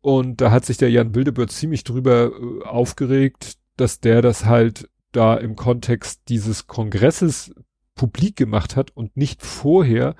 [0.00, 4.88] Und da hat sich der Jan Wildebird ziemlich drüber äh, aufgeregt, dass der das halt
[5.12, 7.52] da im Kontext dieses Kongresses
[7.94, 10.14] publik gemacht hat und nicht vorher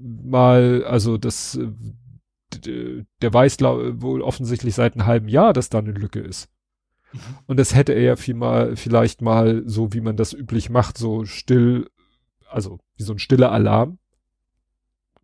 [0.00, 1.58] mal, also das
[2.52, 6.48] der weiß wohl offensichtlich seit einem halben Jahr, dass da eine Lücke ist.
[7.12, 7.20] Mhm.
[7.46, 10.98] Und das hätte er ja viel mal, vielleicht mal so, wie man das üblich macht,
[10.98, 11.88] so still,
[12.48, 13.98] also wie so ein stiller Alarm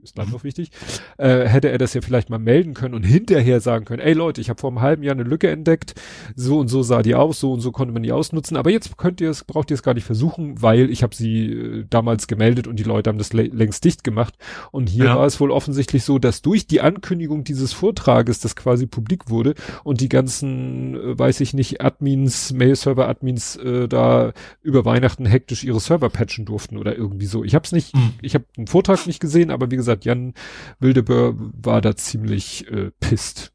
[0.04, 0.70] ist dann noch wichtig,
[1.18, 4.40] äh, hätte er das ja vielleicht mal melden können und hinterher sagen können, ey Leute,
[4.40, 5.94] ich habe vor einem halben Jahr eine Lücke entdeckt,
[6.36, 8.96] so und so sah die aus, so und so konnte man die ausnutzen, aber jetzt
[8.98, 12.26] könnt ihr es, braucht ihr es gar nicht versuchen, weil ich habe sie äh, damals
[12.26, 14.34] gemeldet und die Leute haben das längst dicht gemacht
[14.70, 15.16] und hier ja.
[15.16, 19.54] war es wohl offensichtlich so, dass durch die Ankündigung dieses Vortrages, das quasi publik wurde
[19.84, 24.32] und die ganzen, äh, weiß ich nicht, Admins, Mail-Server-Admins äh, da
[24.62, 27.42] über Weihnachten hektisch ihre Server patchen durften oder irgendwie so.
[27.42, 28.12] Ich habe es nicht, mhm.
[28.20, 30.34] ich habe den Vortrag nicht gesehen, aber wie gesagt, gesagt, Jan
[30.80, 33.52] Wildebör war da ziemlich äh, pisst.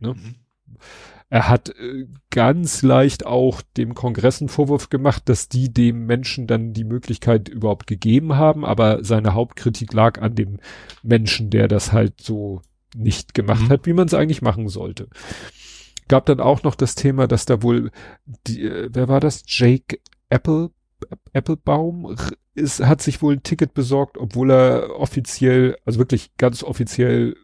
[0.00, 0.14] Ne?
[0.14, 0.34] Mhm.
[1.30, 6.46] Er hat äh, ganz leicht auch dem Kongress einen Vorwurf gemacht, dass die dem Menschen
[6.46, 10.58] dann die Möglichkeit überhaupt gegeben haben, aber seine Hauptkritik lag an dem
[11.02, 12.62] Menschen, der das halt so
[12.96, 13.68] nicht gemacht mhm.
[13.68, 15.08] hat, wie man es eigentlich machen sollte.
[16.08, 17.90] Gab dann auch noch das Thema, dass da wohl,
[18.46, 19.42] die, äh, wer war das?
[19.46, 19.98] Jake
[20.30, 20.70] Apple
[21.32, 22.16] Applebaum
[22.54, 27.36] ist, hat sich wohl ein Ticket besorgt, obwohl er offiziell, also wirklich ganz offiziell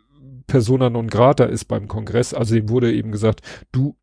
[0.47, 2.35] Persona non grata ist beim Kongress.
[2.35, 3.97] Also ihm wurde eben gesagt, du,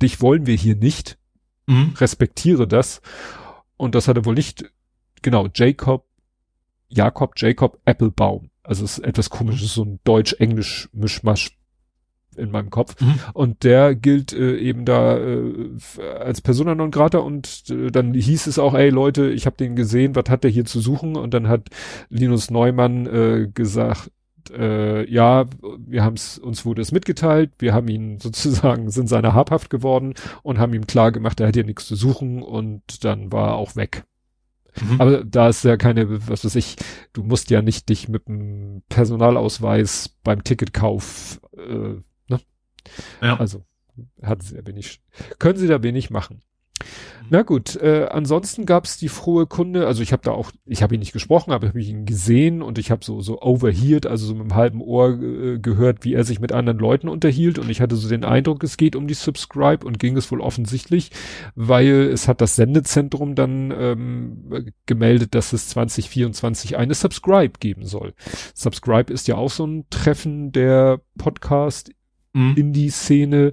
[0.00, 1.18] dich wollen wir hier nicht.
[1.66, 1.94] Mhm.
[1.96, 3.00] Respektiere das.
[3.76, 4.64] Und das hat er wohl nicht,
[5.22, 6.06] genau, Jacob,
[6.88, 8.50] Jakob Jacob Applebaum.
[8.62, 11.56] Also es ist etwas komisches, so ein Deutsch-Englisch-Mischmasch
[12.36, 13.00] in meinem Kopf.
[13.00, 13.14] Mhm.
[13.32, 15.70] Und der gilt äh, eben da äh,
[16.18, 19.76] als Persona non grata und äh, dann hieß es auch, ey Leute, ich habe den
[19.76, 21.16] gesehen, was hat der hier zu suchen?
[21.16, 21.68] Und dann hat
[22.08, 24.10] Linus Neumann äh, gesagt,
[24.50, 25.46] äh, ja,
[25.78, 30.14] wir haben es, uns wurde es mitgeteilt, wir haben ihn sozusagen, sind seiner habhaft geworden
[30.42, 33.54] und haben ihm klar gemacht, er hat hier nichts zu suchen und dann war er
[33.56, 34.04] auch weg.
[34.80, 35.00] Mhm.
[35.00, 36.76] Aber da ist ja keine, was weiß ich,
[37.12, 42.00] du musst ja nicht dich mit dem Personalausweis beim Ticketkauf äh,
[43.22, 43.38] ja.
[43.38, 43.64] Also
[44.22, 45.00] hat sehr wenig,
[45.38, 46.42] können sie da wenig machen.
[47.30, 50.94] Na gut, äh, ansonsten gab's die frohe Kunde, also ich habe da auch, ich habe
[50.94, 54.26] ihn nicht gesprochen, aber habe ich ihn gesehen und ich habe so so overheard, also
[54.26, 57.70] so mit einem halben Ohr äh, gehört, wie er sich mit anderen Leuten unterhielt und
[57.70, 61.12] ich hatte so den Eindruck, es geht um die Subscribe und ging es wohl offensichtlich,
[61.54, 68.12] weil es hat das Sendezentrum dann ähm, gemeldet, dass es 2024 eine Subscribe geben soll.
[68.54, 71.90] Subscribe ist ja auch so ein Treffen der Podcast
[72.34, 72.54] mhm.
[72.56, 73.52] Indie-Szene.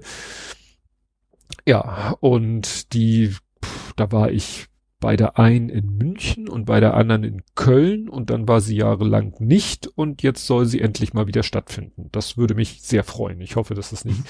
[1.66, 3.28] Ja, und die,
[3.64, 4.66] pff, da war ich
[5.02, 8.76] bei der einen in München und bei der anderen in Köln und dann war sie
[8.76, 12.08] jahrelang nicht und jetzt soll sie endlich mal wieder stattfinden.
[12.12, 13.40] Das würde mich sehr freuen.
[13.40, 14.24] Ich hoffe, dass es nicht mhm.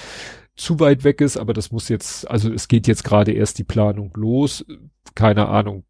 [0.55, 3.63] zu weit weg ist, aber das muss jetzt, also es geht jetzt gerade erst die
[3.63, 4.65] Planung los.
[5.13, 5.85] Keine Ahnung,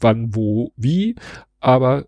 [0.00, 1.14] wann, wo, wie,
[1.58, 2.06] aber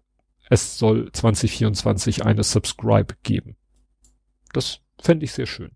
[0.51, 3.56] es soll 2024 eine Subscribe geben.
[4.52, 5.70] Das Fände ich sehr schön.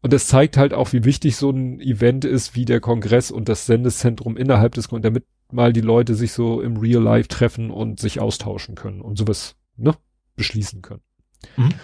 [0.00, 3.48] Und das zeigt halt auch, wie wichtig so ein Event ist, wie der Kongress und
[3.48, 7.98] das Sendezentrum innerhalb des, damit mal die Leute sich so im Real Life treffen und
[7.98, 9.94] sich austauschen können und sowas, ne,
[10.36, 11.02] beschließen können.
[11.56, 11.74] Mhm.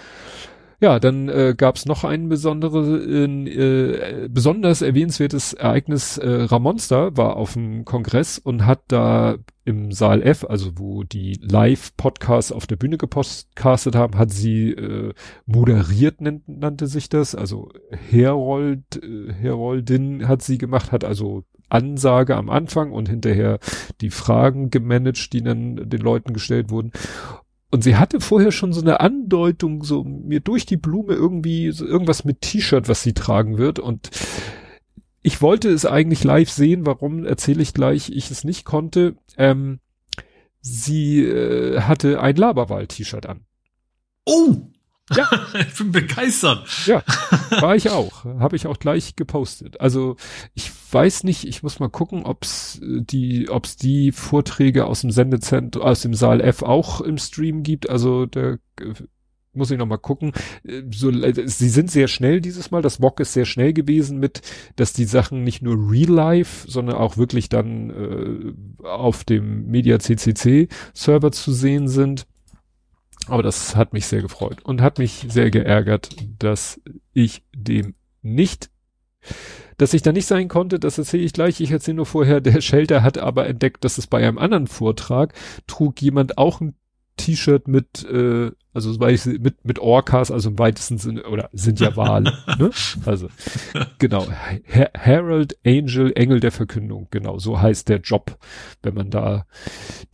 [0.85, 6.19] Ja, dann äh, gab es noch ein besonderes, äh, besonders erwähnenswertes Ereignis.
[6.19, 11.39] Äh, Ramonster war auf dem Kongress und hat da im Saal F, also wo die
[11.41, 15.15] Live-Podcasts auf der Bühne gepodcastet haben, hat sie äh,
[15.47, 17.35] moderiert, nennt, nannte sich das.
[17.35, 17.71] Also
[18.11, 23.59] Herold, äh, Heroldin hat sie gemacht, hat also Ansage am Anfang und hinterher
[24.03, 26.93] die Fragen gemanagt, die dann den Leuten gestellt wurden.
[27.75, 31.85] Und sie hatte vorher schon so eine Andeutung, so mir durch die Blume irgendwie so
[31.85, 33.81] irgendwas mit T-Shirt, was sie tragen wird.
[33.81, 34.11] Und
[35.23, 36.87] ich wollte es eigentlich live sehen.
[36.87, 39.17] Warum erzähle ich gleich, ich es nicht konnte.
[39.37, 39.81] Ähm,
[40.61, 43.41] sie äh, hatte ein Laberwahl-T-Shirt an.
[44.25, 44.55] Oh!
[45.15, 45.29] Ja.
[45.69, 46.67] ich bin begeistert.
[46.87, 47.03] Ja,
[47.61, 48.25] war ich auch.
[48.25, 49.81] Habe ich auch gleich gepostet.
[49.81, 50.17] Also
[50.55, 55.83] ich weiß nicht, ich muss mal gucken, ob's die, ob's die Vorträge aus dem Sendezentrum,
[55.83, 57.89] aus dem Saal F auch im Stream gibt.
[57.89, 58.59] Also der
[59.55, 60.33] muss ich noch mal gucken.
[60.91, 62.83] So, sie sind sehr schnell dieses Mal.
[62.83, 64.41] Das Mock ist sehr schnell gewesen mit,
[64.77, 69.99] dass die Sachen nicht nur real life, sondern auch wirklich dann äh, auf dem Media
[69.99, 72.27] CCC Server zu sehen sind.
[73.29, 76.81] Aber das hat mich sehr gefreut und hat mich sehr geärgert, dass
[77.13, 78.71] ich dem nicht,
[79.77, 81.61] dass ich da nicht sein konnte, das erzähle ich gleich.
[81.61, 85.35] Ich erzähle nur vorher, der Shelter hat aber entdeckt, dass es bei einem anderen Vortrag
[85.67, 86.75] trug jemand auch ein
[87.17, 92.33] T-Shirt mit, äh, also mit, mit Orcas, also im weitesten Sinne, oder sind ja Wale,
[92.59, 92.71] ne?
[93.07, 93.29] Also,
[93.99, 94.27] genau.
[94.65, 98.37] Her Herald Angel, Engel der Verkündung, genau, so heißt der Job,
[98.83, 99.47] wenn man da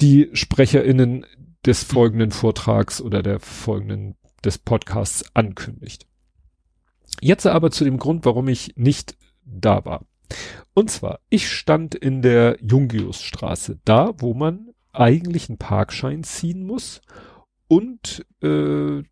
[0.00, 1.24] die SprecherInnen
[1.66, 6.06] des folgenden Vortrags oder der folgenden des Podcasts ankündigt.
[7.20, 10.06] Jetzt aber zu dem Grund, warum ich nicht da war.
[10.74, 17.00] Und zwar, ich stand in der Jungiusstraße, da wo man eigentlich einen Parkschein ziehen muss
[17.68, 19.02] und äh,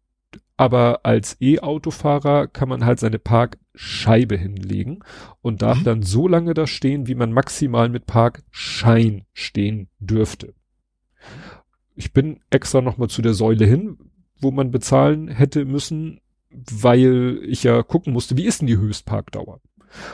[0.56, 5.04] aber als E-Autofahrer kann man halt seine Parkscheibe hinlegen
[5.40, 5.84] und darf mhm.
[5.84, 10.54] dann so lange da stehen, wie man maximal mit Parkschein stehen dürfte
[11.98, 13.98] ich bin extra nochmal zu der Säule hin,
[14.40, 19.60] wo man bezahlen hätte müssen, weil ich ja gucken musste, wie ist denn die Höchstparkdauer?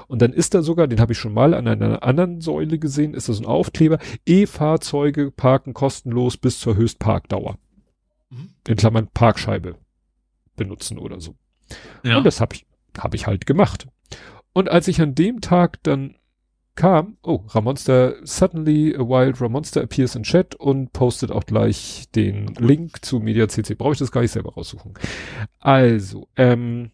[0.07, 3.13] Und dann ist da sogar, den habe ich schon mal an einer anderen Säule gesehen,
[3.13, 7.59] ist das ein Aufkleber, E-Fahrzeuge parken kostenlos bis zur Höchstparkdauer.
[8.31, 8.49] Mhm.
[8.67, 9.77] In Klammern Parkscheibe
[10.57, 11.35] benutzen oder so.
[12.03, 12.17] Ja.
[12.17, 12.67] Und das habe ich,
[12.97, 13.89] hab ich halt gemacht.
[14.55, 16.17] Und als ich an dem Tag dann
[16.77, 22.49] kam, oh, Ramonster, suddenly a wild Ramonster appears in chat und postet auch gleich den
[22.59, 23.77] Link zu MediaCC.
[23.77, 24.95] Brauche ich das gar nicht selber raussuchen.
[25.61, 26.91] Also, ähm,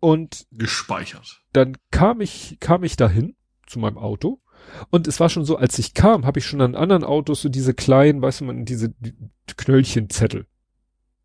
[0.00, 1.42] und gespeichert.
[1.52, 3.36] Dann kam ich, kam ich dahin
[3.66, 4.40] zu meinem Auto
[4.90, 7.48] und es war schon so, als ich kam, habe ich schon an anderen Autos so
[7.48, 9.14] diese kleinen, weißt du, man, diese die
[9.56, 10.46] Knöllchenzettel.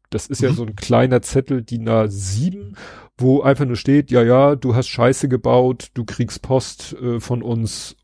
[0.09, 0.47] Das ist mhm.
[0.47, 2.75] ja so ein kleiner Zettel, DIN A7
[3.17, 7.41] wo einfach nur steht, ja, ja, du hast Scheiße gebaut, du kriegst Post äh, von
[7.41, 7.95] uns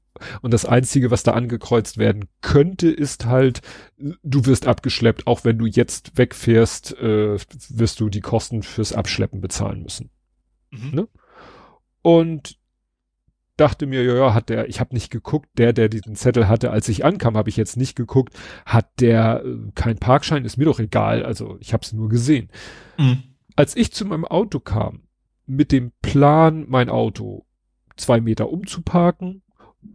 [0.41, 3.61] und das Einzige, was da angekreuzt werden könnte, ist halt,
[3.97, 7.37] du wirst abgeschleppt, auch wenn du jetzt wegfährst, äh,
[7.69, 10.11] wirst du die Kosten fürs Abschleppen bezahlen müssen.
[10.69, 10.91] Mhm.
[10.91, 11.07] Ne?
[12.03, 12.57] Und
[13.61, 16.71] dachte mir, ja, ja, hat der, ich habe nicht geguckt, der, der diesen Zettel hatte,
[16.71, 18.33] als ich ankam, habe ich jetzt nicht geguckt,
[18.65, 22.49] hat der äh, kein Parkschein, ist mir doch egal, also ich habe es nur gesehen.
[22.97, 23.23] Mhm.
[23.55, 25.03] Als ich zu meinem Auto kam,
[25.45, 27.45] mit dem Plan, mein Auto
[27.97, 29.43] zwei Meter umzuparken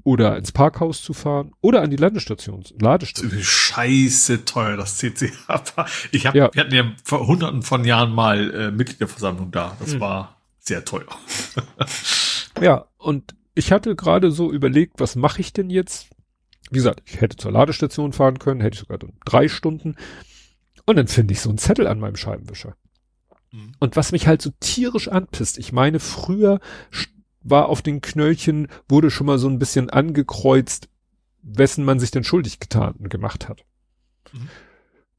[0.05, 3.43] oder ins Parkhaus zu fahren oder an die Landestation, Ladestation.
[3.43, 5.33] Scheiße teuer, das CC.
[6.13, 6.51] Ich hab, ja.
[6.53, 9.77] wir hatten ja vor hunderten von Jahren mal äh, Mitgliederversammlung da.
[9.81, 10.01] Das hm.
[10.01, 11.07] war sehr teuer.
[12.61, 16.11] ja, und ich hatte gerade so überlegt, was mache ich denn jetzt?
[16.71, 19.97] Wie gesagt, ich hätte zur Ladestation fahren können, hätte ich sogar drei Stunden.
[20.85, 22.77] Und dann finde ich so einen Zettel an meinem Scheibenwischer.
[23.53, 23.73] Mhm.
[23.81, 26.61] Und was mich halt so tierisch anpisst, ich meine, früher
[27.41, 30.91] war auf den Knöllchen, wurde schon mal so ein bisschen angekreuzt,
[31.43, 33.65] wessen man sich denn schuldig getan gemacht hat.
[34.33, 34.49] Mhm.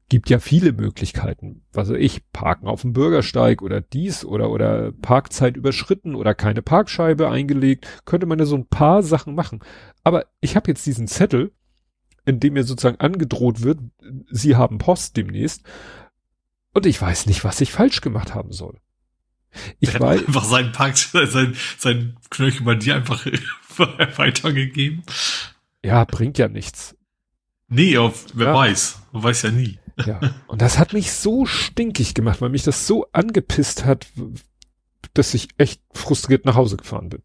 [0.08, 1.62] Gibt ja viele Möglichkeiten.
[1.72, 6.62] Was weiß ich, parken auf dem Bürgersteig oder dies oder, oder Parkzeit überschritten oder keine
[6.62, 7.86] Parkscheibe eingelegt.
[8.06, 9.60] Könnte man ja so ein paar Sachen machen.
[10.04, 11.52] Aber ich habe jetzt diesen Zettel,
[12.24, 13.80] in dem mir sozusagen angedroht wird,
[14.30, 15.62] Sie haben Post demnächst.
[16.72, 18.78] Und ich weiß nicht, was ich falsch gemacht haben soll.
[19.80, 23.26] Ich Der weiß einfach seinen Park, sein, sein Knöchel bei dir einfach
[24.16, 25.02] weitergegeben.
[25.84, 26.96] Ja, bringt ja nichts.
[27.68, 28.54] Nee, auf, wer ja.
[28.54, 29.02] weiß.
[29.12, 29.78] Man weiß ja nie.
[30.06, 30.20] Ja.
[30.46, 34.06] Und das hat mich so stinkig gemacht, weil mich das so angepisst hat,
[35.14, 37.22] dass ich echt frustriert nach Hause gefahren bin.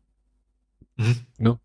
[0.96, 1.26] Mhm.
[1.38, 1.60] Ne?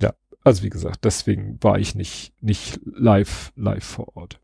[0.00, 0.14] Ja,
[0.44, 4.40] also wie gesagt, deswegen war ich nicht, nicht live, live vor Ort.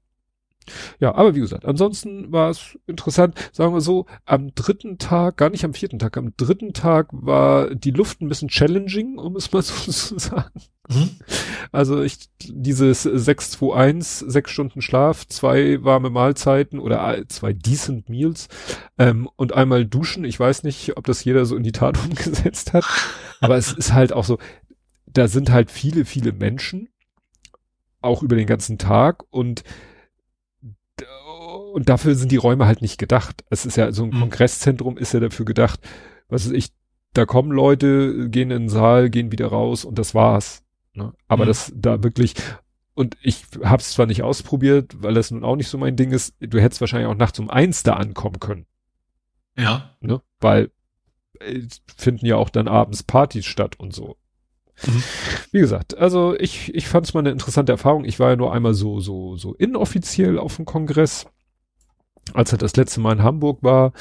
[1.01, 3.35] Ja, aber wie gesagt, ansonsten war es interessant.
[3.53, 7.75] Sagen wir so, am dritten Tag, gar nicht am vierten Tag, am dritten Tag war
[7.75, 10.61] die Luft ein bisschen challenging, um es mal so zu sagen.
[10.89, 11.11] Mhm.
[11.73, 18.49] Also ich, dieses 621, sechs Stunden Schlaf, zwei warme Mahlzeiten oder zwei decent Meals
[18.99, 20.25] ähm, und einmal duschen.
[20.25, 22.85] Ich weiß nicht, ob das jeder so in die Tat umgesetzt hat,
[23.41, 24.39] aber es ist halt auch so,
[25.07, 26.89] da sind halt viele, viele Menschen,
[28.01, 29.65] auch über den ganzen Tag und
[31.77, 33.45] und dafür sind die Räume halt nicht gedacht.
[33.51, 34.21] Es ist ja so ein mhm.
[34.21, 35.79] Kongresszentrum ist ja dafür gedacht,
[36.27, 36.71] was weiß ich,
[37.13, 40.65] da kommen Leute, gehen in den Saal, gehen wieder raus und das war's.
[40.95, 41.13] Ne?
[41.29, 41.49] Aber mhm.
[41.49, 42.33] das da wirklich
[42.95, 46.13] und ich habe es zwar nicht ausprobiert, weil das nun auch nicht so mein Ding
[46.13, 46.35] ist.
[46.41, 48.65] Du hättest wahrscheinlich auch nachts um eins da ankommen können.
[49.55, 49.95] Ja.
[50.01, 50.23] Ne?
[50.41, 50.71] Weil
[51.41, 51.61] äh,
[51.95, 54.17] finden ja auch dann abends Partys statt und so.
[54.87, 55.03] Mhm.
[55.53, 58.07] Wie gesagt, also ich, ich fand es mal eine interessante Erfahrung.
[58.07, 61.27] Ich war ja nur einmal so, so, so inoffiziell auf dem Kongress
[62.33, 63.93] als er das letzte Mal in Hamburg war.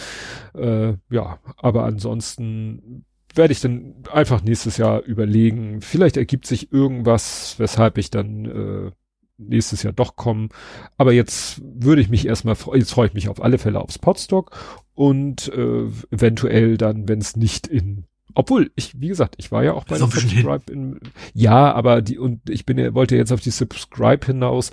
[0.54, 5.82] Äh, ja, aber ansonsten werde ich dann einfach nächstes Jahr überlegen.
[5.82, 8.92] Vielleicht ergibt sich irgendwas, weshalb ich dann äh,
[9.38, 10.50] nächstes Jahr doch komme.
[10.98, 14.52] Aber jetzt würde ich mich erstmal, jetzt freue ich mich auf alle Fälle aufs Podstock
[14.94, 18.06] und äh, eventuell dann, wenn es nicht in
[18.38, 21.00] obwohl, ich, wie gesagt, ich war ja auch bei der Subscribe in,
[21.34, 24.72] ja, aber die, und ich bin ja, wollte jetzt auf die Subscribe hinaus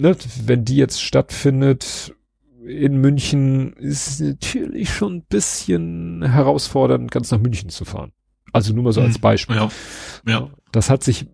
[0.00, 2.14] ne, wenn die jetzt stattfindet
[2.66, 8.12] in München, ist natürlich schon ein bisschen herausfordernd, ganz nach München zu fahren.
[8.52, 9.22] Also nur mal so als mhm.
[9.22, 9.56] Beispiel.
[9.56, 9.70] Ja.
[10.26, 10.50] ja.
[10.72, 11.26] Das hat sich,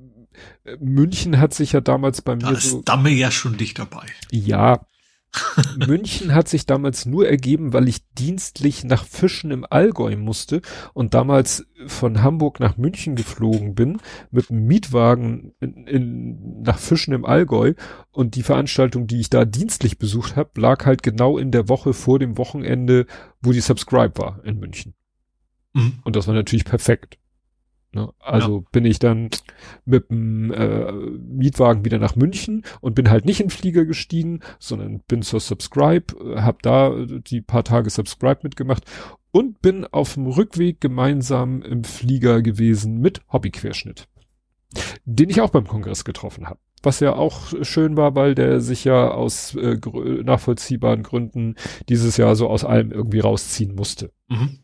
[0.80, 2.52] München hat sich ja damals bei da mir.
[2.52, 4.06] Da ist so, Damme ja schon dicht dabei.
[4.30, 4.86] Ja,
[5.86, 10.62] München hat sich damals nur ergeben, weil ich dienstlich nach Fischen im Allgäu musste
[10.94, 13.98] und damals von Hamburg nach München geflogen bin
[14.30, 17.74] mit einem Mietwagen in, in, nach Fischen im Allgäu
[18.10, 21.92] und die Veranstaltung, die ich da dienstlich besucht habe, lag halt genau in der Woche
[21.92, 23.06] vor dem Wochenende,
[23.40, 24.94] wo die Subscribe war in München.
[25.74, 25.98] Mhm.
[26.04, 27.18] Und das war natürlich perfekt.
[27.96, 28.12] Ne?
[28.20, 28.64] Also ja.
[28.72, 29.30] bin ich dann
[29.86, 35.00] mit dem äh, Mietwagen wieder nach München und bin halt nicht in Flieger gestiegen, sondern
[35.08, 38.84] bin zur Subscribe, äh, habe da die paar Tage Subscribe mitgemacht
[39.32, 44.08] und bin auf dem Rückweg gemeinsam im Flieger gewesen mit Hobbyquerschnitt,
[45.06, 46.60] den ich auch beim Kongress getroffen habe.
[46.82, 49.78] Was ja auch schön war, weil der sich ja aus äh,
[50.22, 51.54] nachvollziehbaren Gründen
[51.88, 54.12] dieses Jahr so aus allem irgendwie rausziehen musste.
[54.28, 54.58] Mhm.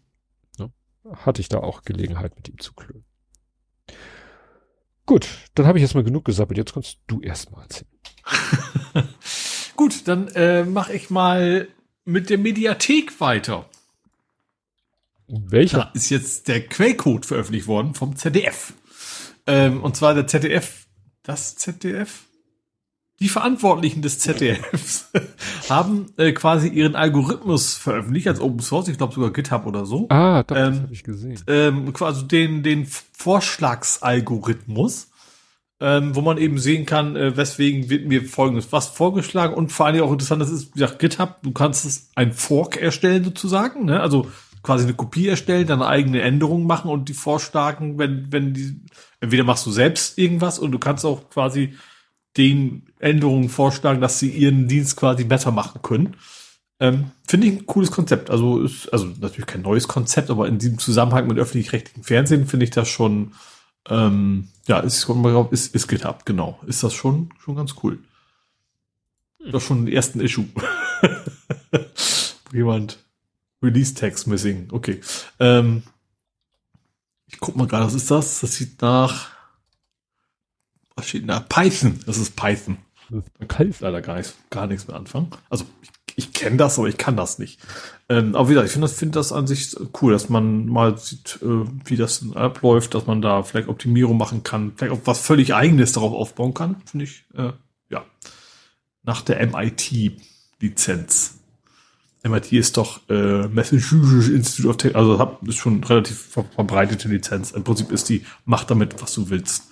[0.59, 0.69] Ja,
[1.15, 3.07] hatte ich da auch Gelegenheit mit ihm zu klönen.
[5.07, 6.59] Gut, dann habe ich jetzt mal genug gesappelt.
[6.59, 7.89] Jetzt kannst du erst mal erzählen.
[9.77, 11.69] Gut, dann äh, mache ich mal
[12.05, 13.69] mit der Mediathek weiter.
[15.27, 15.79] Welcher?
[15.79, 18.75] Da ist jetzt der Quellcode veröffentlicht worden vom ZDF.
[19.47, 20.87] Ähm, und zwar der ZDF,
[21.23, 22.25] das ZDF?
[23.23, 25.13] Die Verantwortlichen des ZDFs
[25.71, 30.09] haben äh, quasi ihren Algorithmus veröffentlicht als Open Source, ich glaube sogar GitHub oder so.
[30.09, 31.41] Ah, doch, ähm, das habe ich gesehen.
[31.47, 35.13] Ähm, quasi den, den Vorschlagsalgorithmus,
[35.79, 39.87] ähm, wo man eben sehen kann, äh, weswegen wird mir folgendes was vorgeschlagen und vor
[39.87, 43.85] allem auch interessant, das ist, wie gesagt, GitHub, du kannst es ein Fork erstellen sozusagen,
[43.85, 44.01] ne?
[44.01, 44.27] also
[44.65, 48.81] quasi eine Kopie erstellen, dann eigene Änderungen machen und die vorschlagen, wenn, wenn die,
[49.21, 51.75] entweder machst du selbst irgendwas und du kannst auch quasi
[52.37, 56.17] den Änderungen vorschlagen, dass sie ihren Dienst quasi besser machen können.
[56.81, 58.31] Ähm, Finde ich ein cooles Konzept.
[58.31, 62.65] Also ist, also natürlich kein neues Konzept, aber in diesem Zusammenhang mit öffentlich-rechtlichen Fernsehen finde
[62.65, 63.33] ich das schon,
[63.89, 65.09] ähm, ja, ist,
[65.51, 66.59] ist, ist GitHub, genau.
[66.67, 67.99] Ist das schon, schon ganz cool.
[69.51, 70.47] Das schon den ersten Issue.
[72.53, 72.99] Jemand
[73.63, 74.69] Release Text missing.
[74.71, 75.01] Okay.
[75.39, 75.83] Ähm,
[77.27, 78.41] ich guck mal gerade, was ist das?
[78.41, 79.32] Das sieht nach
[80.97, 81.41] was steht da?
[81.41, 82.01] Python.
[82.07, 82.79] Das ist Python.
[83.11, 85.31] Man kann leider gar nichts, gar nichts mehr anfangen.
[85.51, 87.61] Also ich, ich kenne das, aber ich kann das nicht.
[88.09, 90.97] Ähm, aber wie gesagt, ich finde das, find das an sich cool, dass man mal
[90.99, 95.21] sieht, äh, wie das abläuft, dass man da vielleicht Optimierung machen kann, vielleicht auch was
[95.21, 96.77] völlig eigenes darauf aufbauen kann.
[96.87, 97.53] Finde ich, äh,
[97.91, 98.05] ja.
[99.03, 101.39] Nach der MIT-Lizenz.
[102.25, 107.51] MIT ist doch äh, Massachusetts Institute of Technology, also ist schon relativ verbreitete Lizenz.
[107.51, 109.72] Im Prinzip ist die, mach damit, was du willst.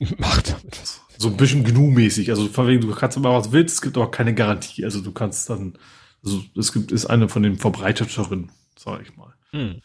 [0.18, 1.00] Macht damit was.
[1.16, 2.30] So ein bisschen GNU-mäßig.
[2.30, 4.84] Also von wegen, du kannst immer was willst, es gibt aber keine Garantie.
[4.84, 5.76] Also du kannst dann,
[6.24, 9.34] also es gibt, ist eine von den verbreiteteren, sag ich mal.
[9.50, 9.82] Hm.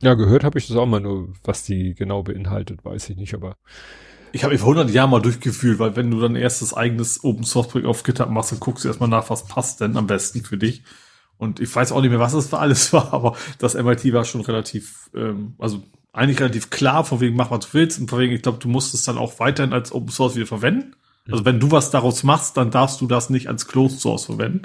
[0.00, 3.34] Ja, gehört habe ich das auch mal nur, was die genau beinhaltet, weiß ich nicht,
[3.34, 3.56] aber
[4.32, 7.68] Ich habe vor 100 Jahren mal durchgefühlt, weil wenn du dann erstes eigenes Open Source
[7.68, 10.56] Projekt auf GitHub machst, dann guckst du erstmal nach, was passt denn am besten für
[10.56, 10.82] dich.
[11.36, 14.24] Und ich weiß auch nicht mehr, was es für alles war, aber das MIT war
[14.24, 15.82] schon relativ, ähm, also
[16.12, 18.68] eigentlich relativ klar, von wegen mach was du willst und von wegen, ich glaube, du
[18.68, 20.94] musst es dann auch weiterhin als Open Source wieder verwenden.
[21.30, 24.62] Also wenn du was daraus machst, dann darfst du das nicht als Closed Source verwenden.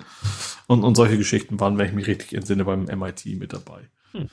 [0.65, 3.89] Und, und solche Geschichten waren, wenn ich mich richtig entsinne, beim MIT mit dabei.
[4.11, 4.29] Hm.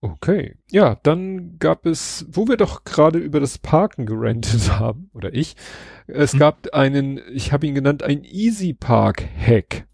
[0.00, 0.56] Okay.
[0.70, 5.54] Ja, dann gab es, wo wir doch gerade über das Parken gerentet haben, oder ich,
[6.06, 6.38] es hm.
[6.40, 9.86] gab einen, ich habe ihn genannt, ein Easy Park Hack.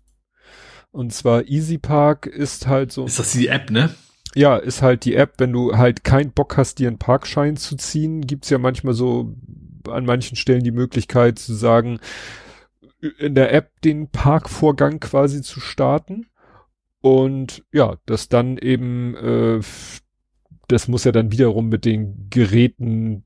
[0.90, 3.04] Und zwar Easy Park ist halt so.
[3.04, 3.94] Ist das die App, ne?
[4.34, 7.76] Ja, ist halt die App, wenn du halt keinen Bock hast, dir einen Parkschein zu
[7.76, 9.34] ziehen, gibt's ja manchmal so
[9.88, 12.00] an manchen Stellen die Möglichkeit zu sagen,
[13.18, 16.26] in der App den Parkvorgang quasi zu starten.
[17.00, 19.60] Und ja, das dann eben, äh,
[20.68, 23.24] das muss ja dann wiederum mit den Geräten,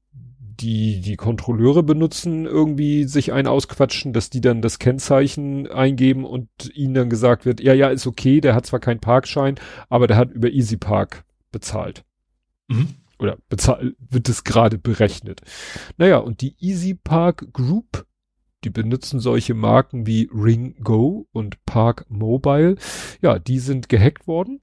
[0.60, 6.48] die die Kontrolleure benutzen, irgendwie sich ein ausquatschen, dass die dann das Kennzeichen eingeben und
[6.74, 9.56] ihnen dann gesagt wird, ja, ja, ist okay, der hat zwar keinen Parkschein,
[9.88, 12.04] aber der hat über EasyPark bezahlt.
[12.68, 12.88] Mhm.
[13.18, 15.40] Oder bezahlt, wird es gerade berechnet.
[15.96, 18.06] Naja, und die EasyPark Group
[18.64, 22.76] die benutzen solche Marken wie Ring Go und Park Mobile.
[23.20, 24.60] Ja, die sind gehackt worden.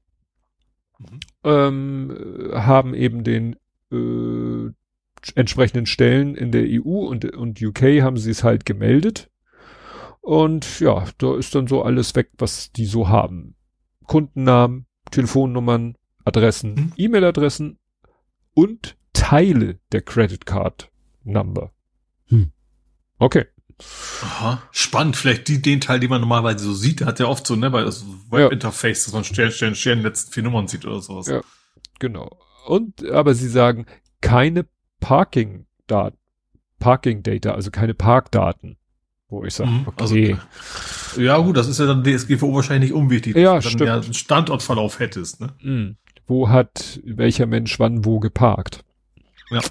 [0.99, 1.19] Mhm.
[1.43, 3.55] Ähm, haben eben den
[3.91, 4.71] äh,
[5.33, 9.29] entsprechenden Stellen in der EU und, und UK haben sie es halt gemeldet.
[10.21, 13.55] Und ja, da ist dann so alles weg, was die so haben.
[14.05, 16.93] Kundennamen, Telefonnummern, Adressen, mhm.
[16.97, 17.77] E-Mail-Adressen
[18.53, 20.91] und Teile der Credit Card
[21.23, 21.71] Number.
[22.27, 22.51] Hm.
[23.17, 23.45] Okay.
[24.21, 25.17] Aha, spannend.
[25.17, 27.83] Vielleicht die, den Teil, den man normalerweise so sieht, hat ja oft so, ne, bei
[27.83, 29.05] das Webinterface, ja.
[29.05, 31.27] dass man Stern, Stern, Stern, letzten vier Nummern sieht oder sowas.
[31.27, 31.41] Ja,
[31.99, 32.39] genau.
[32.67, 33.85] Und, aber sie sagen,
[34.21, 34.65] keine
[35.05, 36.17] Parking-Daten,
[36.79, 38.77] Parking-Data, also keine Parkdaten.
[39.27, 40.01] Wo ich sage, mhm, okay.
[40.01, 43.95] Also, ja, gut, das ist ja dann DSGVO wahrscheinlich unwichtig, ja, dass du dann ja
[43.99, 45.53] einen Standortverlauf hättest, ne?
[45.61, 45.97] Mhm.
[46.25, 48.83] Wo hat welcher Mensch wann wo geparkt?
[49.51, 49.61] Ja.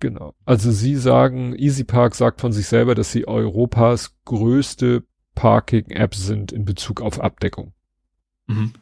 [0.00, 0.34] Genau.
[0.44, 5.02] Also Sie sagen, EasyPark sagt von sich selber, dass sie Europas größte
[5.34, 7.72] Parking-App sind in Bezug auf Abdeckung.
[8.48, 8.74] Mhm.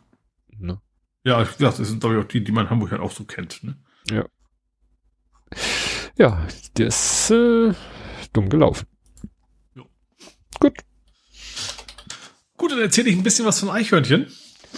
[0.58, 0.80] Ne?
[1.22, 3.22] Ja, ich das sind glaube ich auch die, die man in Hamburg halt auch so
[3.22, 3.62] kennt.
[3.62, 3.76] Ne?
[4.10, 4.24] Ja.
[6.16, 7.72] Ja, das äh,
[8.32, 8.86] dumm gelaufen.
[9.74, 9.84] Jo.
[10.60, 10.74] Gut.
[12.56, 14.26] Gut, dann erzähle ich ein bisschen was von Eichhörnchen,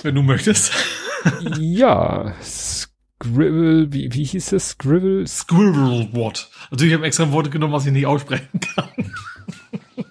[0.02, 0.72] wenn du möchtest.
[1.58, 4.70] ja, Scribble, wie, wie hieß es?
[4.70, 5.26] Scribble?
[5.26, 6.50] Scribble What.
[6.70, 8.88] Also ich habe extra Worte genommen, was ich nicht aussprechen kann.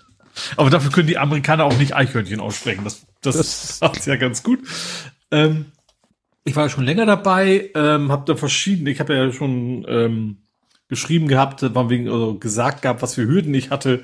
[0.58, 2.84] Aber dafür können die Amerikaner auch nicht Eichhörnchen aussprechen.
[2.84, 4.60] Das, das, das ja ganz gut.
[5.32, 5.66] Ähm,
[6.44, 10.45] ich war ja schon länger dabei, ähm, habe da verschiedene, ich habe ja schon ähm,
[10.88, 14.04] geschrieben gehabt, war wegen also gesagt gehabt, was für Hürden ich hatte.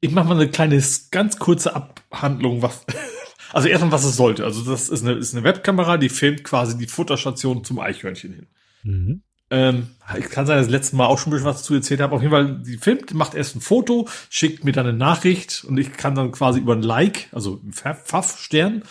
[0.00, 2.84] Ich mache mal eine kleine, ganz kurze Abhandlung, was
[3.52, 4.44] also erstmal, was es sollte.
[4.44, 8.46] Also das ist eine, ist eine Webkamera, die filmt quasi die Futterstation zum Eichhörnchen hin.
[8.82, 9.22] Mhm.
[9.50, 9.88] Ähm,
[10.18, 12.00] ich kann sein, dass ich das letzte Mal auch schon ein bisschen was dazu erzählt
[12.00, 12.14] habe.
[12.14, 15.78] Auf jeden Fall, die filmt, macht erst ein Foto, schickt mir dann eine Nachricht und
[15.78, 18.82] ich kann dann quasi über ein Like, also ein Pfaff-Stern,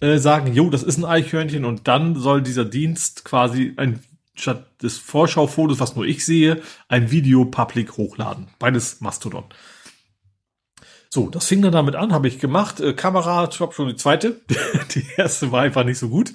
[0.00, 4.00] äh, sagen, jo, das ist ein Eichhörnchen und dann soll dieser Dienst quasi ein
[4.34, 8.48] statt des Vorschaufotos, was nur ich sehe, ein Video public hochladen.
[8.58, 9.44] Beides Mastodon.
[11.10, 12.80] So, das fing dann damit an, habe ich gemacht.
[12.80, 14.40] Äh, Kamera, ich habe schon die zweite.
[14.94, 16.32] die erste war einfach nicht so gut.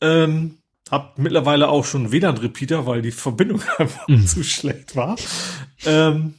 [0.00, 0.56] Ähm,
[0.90, 4.26] hab mittlerweile auch schon WLAN-Repeater, weil die Verbindung einfach mhm.
[4.26, 5.16] zu schlecht war.
[5.84, 6.34] Ähm,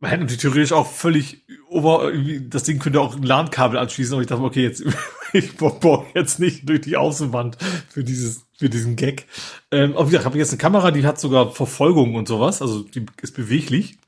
[0.00, 2.10] man hätte natürlich theoretisch auch völlig over,
[2.48, 4.82] das Ding könnte auch ein LAN-Kabel anschließen, aber ich dachte, okay, jetzt,
[5.32, 7.56] ich brauche jetzt nicht durch die Außenwand
[7.88, 9.26] für dieses, für diesen Gag.
[9.70, 12.62] Ähm, aber wie gesagt, habe ich jetzt eine Kamera, die hat sogar Verfolgung und sowas,
[12.62, 13.98] also die ist beweglich.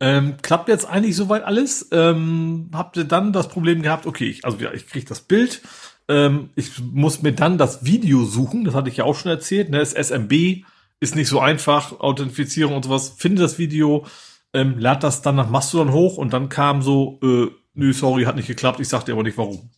[0.00, 1.88] Ähm, klappt jetzt eigentlich soweit alles.
[1.90, 5.60] Ähm, habt ihr dann das Problem gehabt, okay, ich, also ja, ich kriege das Bild,
[6.08, 9.70] ähm, ich muss mir dann das Video suchen, das hatte ich ja auch schon erzählt,
[9.70, 9.78] ne?
[9.78, 10.64] Das SMB
[11.00, 14.06] ist nicht so einfach, Authentifizierung und sowas, finde das Video,
[14.52, 17.48] ähm, lad das dann nach Mastodon hoch und dann kam so, äh,
[17.78, 19.70] nö, sorry, hat nicht geklappt, ich sagte aber nicht warum.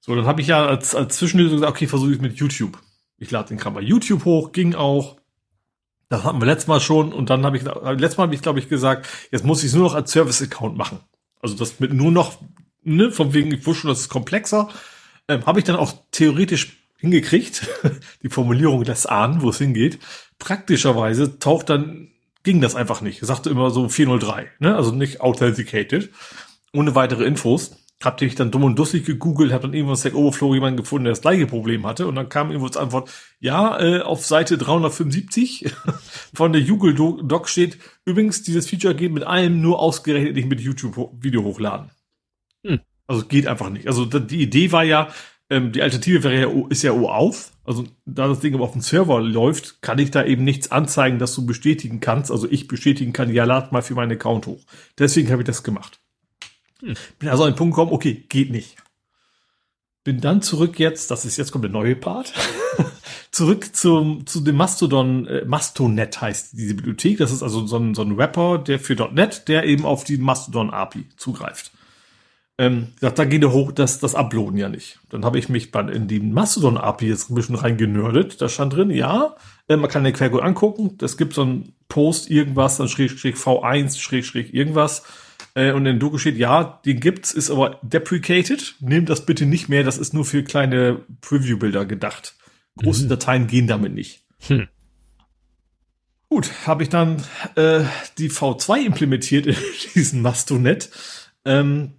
[0.00, 2.78] So, dann habe ich ja als, als Zwischenlösung gesagt, okay, versuche ich mit YouTube.
[3.16, 5.16] Ich lade den Kram bei YouTube hoch, ging auch.
[6.08, 8.58] Das hatten wir letztes Mal schon und dann habe ich, letztes Mal habe ich, glaube
[8.58, 11.00] ich, gesagt, jetzt muss ich es nur noch als Service-Account machen.
[11.40, 12.38] Also das mit nur noch,
[12.82, 14.68] ne, von wegen, ich wusste schon, das ist komplexer,
[15.28, 17.68] ähm, habe ich dann auch theoretisch hingekriegt.
[18.22, 19.98] Die Formulierung lässt ahnen, wo es hingeht.
[20.38, 22.08] Praktischerweise taucht dann,
[22.42, 23.22] ging das einfach nicht.
[23.22, 26.10] Er sagte immer so 403, ne, also nicht authenticated,
[26.74, 27.76] ohne weitere Infos.
[28.02, 31.12] hab ich dann dumm und dusselig gegoogelt, hab dann irgendwo Stack Overflow jemanden gefunden, der
[31.12, 33.10] das gleiche Problem hatte und dann kam irgendwo als Antwort,
[33.40, 35.70] ja, äh, auf Seite 375
[36.34, 40.60] von der Google Doc steht, übrigens, dieses Feature geht mit allem nur ausgerechnet nicht mit
[40.60, 41.90] YouTube-Video hochladen.
[42.64, 42.80] Hm.
[43.06, 43.86] Also geht einfach nicht.
[43.86, 45.08] Also die Idee war ja,
[45.50, 47.52] ähm, die Alternative wäre ja, ist ja auf.
[47.64, 51.18] Also da das Ding aber auf dem Server läuft, kann ich da eben nichts anzeigen,
[51.18, 52.30] dass du bestätigen kannst.
[52.30, 54.64] Also ich bestätigen kann, ja, lad mal für meinen Account hoch.
[54.98, 56.00] Deswegen habe ich das gemacht.
[56.80, 56.94] Hm.
[57.18, 58.76] Bin also an den Punkt gekommen, okay, geht nicht.
[60.02, 62.32] Bin dann zurück jetzt, das ist jetzt kommt der neue Part,
[63.30, 67.18] zurück zum, zu dem Mastodon, äh, Mastonet heißt diese Bibliothek.
[67.18, 70.16] Das ist also so ein, so ein Rapper, der für .NET, der eben auf die
[70.16, 71.72] Mastodon API zugreift.
[72.56, 75.00] Ähm, gesagt, da geht er hoch, das, das Uploaden ja nicht.
[75.10, 78.40] Dann habe ich mich bei, in die Mastodon API jetzt ein bisschen reingenördet.
[78.40, 79.36] Da stand drin, ja,
[79.68, 80.96] äh, man kann den Quellcode angucken.
[80.96, 85.04] Das gibt so ein Post irgendwas, dann schräg, schräg V1, schräg, schräg irgendwas
[85.54, 88.76] äh, und in Doku steht, ja, den gibt's, ist aber deprecated.
[88.80, 92.34] Nehmt das bitte nicht mehr, das ist nur für kleine Preview-Bilder gedacht.
[92.76, 93.08] Große mhm.
[93.08, 94.24] Dateien gehen damit nicht.
[94.46, 94.68] Hm.
[96.28, 97.22] Gut, habe ich dann
[97.56, 97.82] äh,
[98.18, 99.56] die V2 implementiert in
[99.94, 100.90] diesen Mastonet.
[101.44, 101.94] Ähm,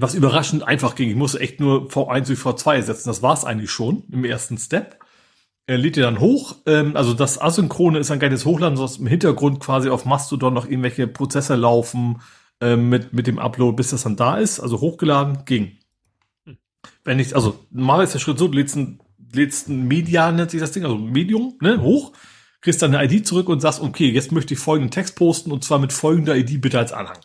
[0.00, 1.10] was überraschend einfach ging.
[1.10, 3.08] Ich musste echt nur V1 durch V2 ersetzen.
[3.08, 4.98] Das war's eigentlich schon im ersten Step.
[5.66, 6.56] Er lädt ihr dann hoch.
[6.66, 10.66] Ähm, also das Asynchrone ist ein geiles Hochladen, so im Hintergrund quasi auf Mastodon noch
[10.66, 12.20] irgendwelche Prozesse laufen,
[12.60, 15.78] äh, mit, mit dem Upload, bis das dann da ist, also hochgeladen, ging.
[17.04, 19.00] Wenn ich, also normal ist der Schritt so, du lädst ein,
[19.32, 22.12] lädst ein Media, nennt sich das Ding, also Medium, ne, hoch,
[22.60, 25.64] kriegst dann eine ID zurück und sagst, okay, jetzt möchte ich folgenden Text posten und
[25.64, 27.18] zwar mit folgender ID bitte als Anhang.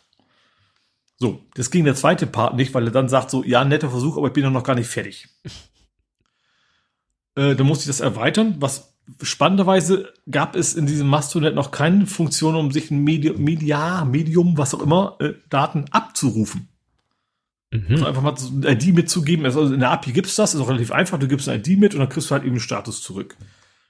[1.16, 4.16] So, das ging der zweite Part nicht, weil er dann sagt so, ja, netter Versuch,
[4.16, 5.28] aber ich bin noch gar nicht fertig.
[7.36, 12.06] äh, dann musste ich das erweitern, was spannenderweise gab es in diesem Mastonet noch keine
[12.06, 16.68] Funktion, um sich ein Medium, Media, Medium, was auch immer, äh, Daten abzurufen.
[17.70, 17.86] Mhm.
[17.90, 19.44] Also einfach mal eine ID mitzugeben.
[19.44, 21.18] Also in der API gibt's das, ist auch relativ einfach.
[21.18, 23.36] Du gibst eine ID mit und dann kriegst du halt eben einen Status zurück.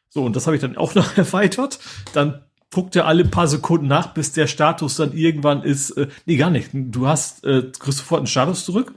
[0.08, 1.78] So, und das habe ich dann auch noch erweitert.
[2.12, 2.42] Dann
[2.72, 5.90] guckt er alle paar Sekunden nach, bis der Status dann irgendwann ist.
[5.92, 6.70] Äh, nee, gar nicht.
[6.72, 8.94] Du hast, äh, kriegst sofort einen Status zurück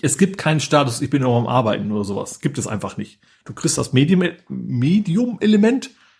[0.00, 2.40] es gibt keinen Status, ich bin noch am Arbeiten oder sowas.
[2.40, 3.20] Gibt es einfach nicht.
[3.44, 5.38] Du kriegst das Medium-Element, Medium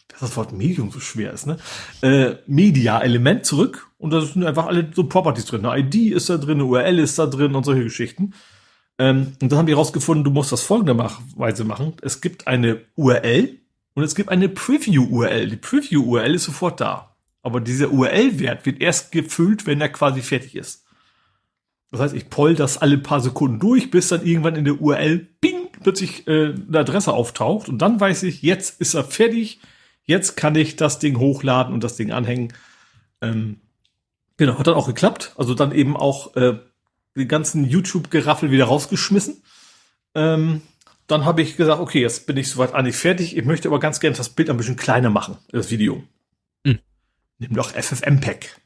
[0.08, 1.56] dass das Wort Medium so schwer ist, ne?
[2.02, 5.64] Äh, Media-Element zurück und da sind einfach alle so Properties drin.
[5.64, 8.34] Eine ID ist da drin, eine URL ist da drin und solche Geschichten.
[8.98, 11.94] Ähm, und dann haben wir herausgefunden, du musst das folgenderweise machen.
[12.02, 13.58] Es gibt eine URL
[13.94, 15.48] und es gibt eine Preview-URL.
[15.48, 17.16] Die Preview-URL ist sofort da.
[17.42, 20.83] Aber dieser URL-Wert wird erst gefüllt, wenn er quasi fertig ist.
[21.90, 25.18] Das heißt, ich poll das alle paar Sekunden durch, bis dann irgendwann in der URL
[25.40, 29.60] bing, plötzlich äh, eine Adresse auftaucht und dann weiß ich, jetzt ist er fertig,
[30.04, 32.52] jetzt kann ich das Ding hochladen und das Ding anhängen.
[33.20, 33.60] Ähm,
[34.36, 35.32] genau, hat dann auch geklappt.
[35.36, 36.58] Also dann eben auch äh,
[37.16, 39.42] die ganzen YouTube-Geraffel wieder rausgeschmissen.
[40.14, 40.62] Ähm,
[41.06, 43.36] dann habe ich gesagt, okay, jetzt bin ich soweit eigentlich fertig.
[43.36, 46.02] Ich möchte aber ganz gerne das Bild ein bisschen kleiner machen, das Video.
[46.64, 46.78] Mhm.
[47.38, 48.56] Nimm doch FFmpeg.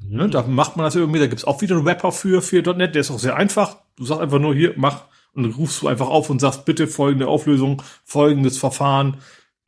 [0.00, 2.94] Ne, da macht man das irgendwie, da gibt's auch wieder einen Rapper für, für .NET,
[2.94, 3.78] der ist auch sehr einfach.
[3.96, 5.04] Du sagst einfach nur hier, mach,
[5.34, 9.18] und dann rufst du einfach auf und sagst, bitte folgende Auflösung, folgendes Verfahren.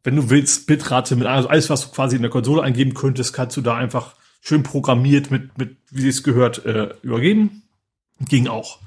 [0.03, 3.33] Wenn du willst, Bitrate mit also alles, was du quasi in der Konsole eingeben könntest,
[3.33, 7.63] kannst du da einfach schön programmiert mit, mit wie es gehört, äh, übergeben.
[8.29, 8.79] Ging auch.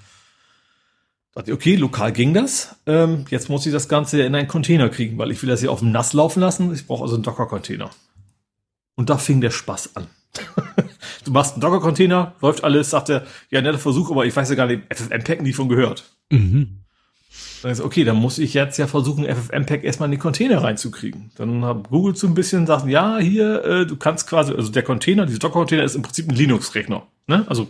[1.36, 2.76] Okay, lokal ging das.
[2.86, 5.72] Ähm, jetzt muss ich das Ganze in einen Container kriegen, weil ich will das hier
[5.72, 6.74] auf dem Nass laufen lassen.
[6.74, 7.90] Ich brauche also einen Docker-Container.
[8.95, 10.07] Und da fing der Spaß an.
[11.24, 14.56] du machst einen Docker-Container, läuft alles, sagt er, ja, netter Versuch, aber ich weiß ja
[14.56, 16.04] gar nicht, FFmpeg nie von gehört.
[16.30, 16.80] Mhm.
[17.64, 21.32] Dann ist okay, dann muss ich jetzt ja versuchen, FFmpeg erstmal in die Container reinzukriegen.
[21.36, 24.84] Dann hat Google so ein bisschen gesagt, ja, hier, äh, du kannst quasi, also der
[24.84, 27.08] Container, dieser Docker-Container ist im Prinzip ein Linux-Rechner.
[27.28, 27.45] Ne?
[27.48, 27.68] Also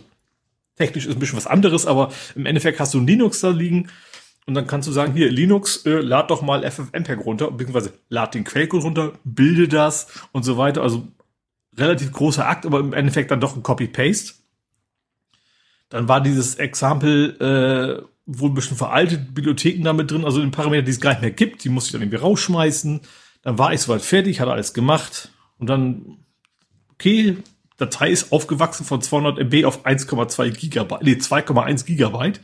[0.76, 3.88] technisch ist ein bisschen was anderes, aber im Endeffekt hast du ein Linux da liegen
[4.46, 8.34] und dann kannst du sagen, hier, Linux, äh, lad doch mal FFmpeg runter, beziehungsweise lad
[8.34, 10.82] den Quellcode runter, bilde das und so weiter.
[10.82, 11.06] Also
[11.76, 14.34] relativ großer Akt, aber im Endeffekt dann doch ein Copy-Paste.
[15.88, 20.82] Dann war dieses Example äh, wohl ein bisschen veraltet, Bibliotheken damit drin, also in Parameter,
[20.82, 23.00] die es gar nicht mehr gibt, die musste ich dann irgendwie rausschmeißen.
[23.42, 26.24] Dann war ich soweit fertig, hatte alles gemacht und dann,
[26.92, 27.36] okay,
[27.76, 32.40] Datei ist aufgewachsen von 200 MB auf 1,2 Gigabyte, nee, 2,1 Gigabyte.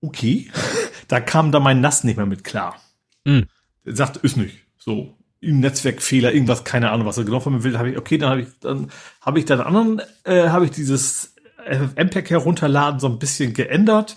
[0.00, 0.50] Okay,
[1.08, 2.80] da kam dann mein NAS nicht mehr mit klar.
[3.24, 3.46] Mhm.
[3.84, 4.58] Er sagte, ist nicht.
[4.78, 8.30] So, Netzwerkfehler, irgendwas, keine Ahnung, was er genau von mir will, habe ich, okay, dann
[8.30, 8.90] habe ich, dann
[9.20, 11.34] habe ich dann anderen, äh, habe ich dieses
[11.68, 14.16] MPEG herunterladen so ein bisschen geändert,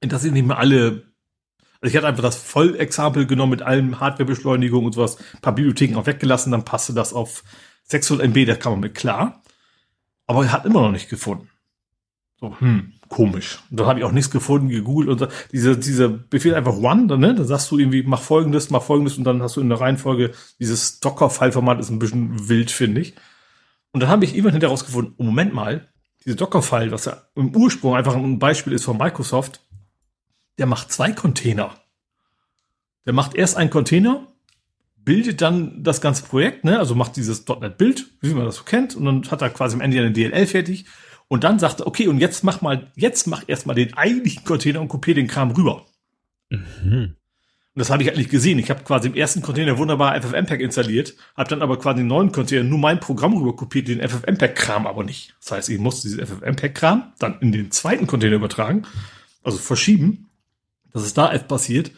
[0.00, 1.02] dass ich nicht mehr alle,
[1.80, 6.06] also ich hatte einfach das Vollexempel genommen mit allen Hardwarebeschleunigung und sowas, paar Bibliotheken auch
[6.06, 7.44] weggelassen, dann passte das auf
[7.84, 9.42] 600 MB, da kam man mit klar.
[10.26, 11.50] Aber er hat immer noch nicht gefunden.
[12.40, 13.60] So, hm, komisch.
[13.70, 15.28] Und dann habe ich auch nichts gefunden, gegoogelt und so.
[15.52, 17.34] Diese, dieser Befehl einfach One, ne?
[17.34, 20.32] Da sagst du irgendwie, mach folgendes, mach folgendes und dann hast du in der Reihenfolge
[20.58, 23.14] dieses Docker-File-Format ist ein bisschen wild, finde ich.
[23.92, 25.88] Und dann habe ich irgendwann hinterher rausgefunden, oh, Moment mal,
[26.24, 29.60] diese Docker-File, was ja im Ursprung einfach ein Beispiel ist von Microsoft,
[30.58, 31.74] der macht zwei Container.
[33.04, 34.26] Der macht erst einen Container,
[34.96, 36.78] bildet dann das ganze Projekt, ne?
[36.78, 39.82] also macht dieses .NET-Bild, wie man das so kennt, und dann hat er quasi am
[39.82, 40.86] Ende eine DLL fertig
[41.32, 44.82] und dann sagt er, okay, und jetzt mach mal, jetzt mach erstmal den eigentlichen Container
[44.82, 45.86] und kopier den Kram rüber.
[46.50, 47.16] Mhm.
[47.74, 48.58] Und das habe ich eigentlich gesehen.
[48.58, 52.32] Ich habe quasi im ersten Container wunderbar FFmpeg installiert, habe dann aber quasi im neuen
[52.32, 55.34] Container nur mein Programm rüber kopiert, den FFmpeg-Kram aber nicht.
[55.40, 58.82] Das heißt, ich musste diesen FFmpeg-Kram dann in den zweiten Container übertragen,
[59.42, 60.28] also verschieben,
[60.92, 61.92] dass es da passiert.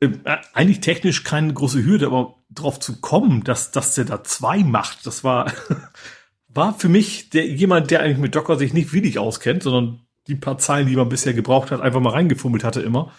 [0.00, 4.24] Ähm, äh, eigentlich technisch keine große Hürde, aber drauf zu kommen, dass, dass der da
[4.24, 5.52] zwei macht, das war,
[6.54, 10.34] war für mich der, jemand, der eigentlich mit Docker sich nicht wenig auskennt, sondern die
[10.34, 13.12] paar Zeilen, die man bisher gebraucht hat, einfach mal reingefummelt hatte immer,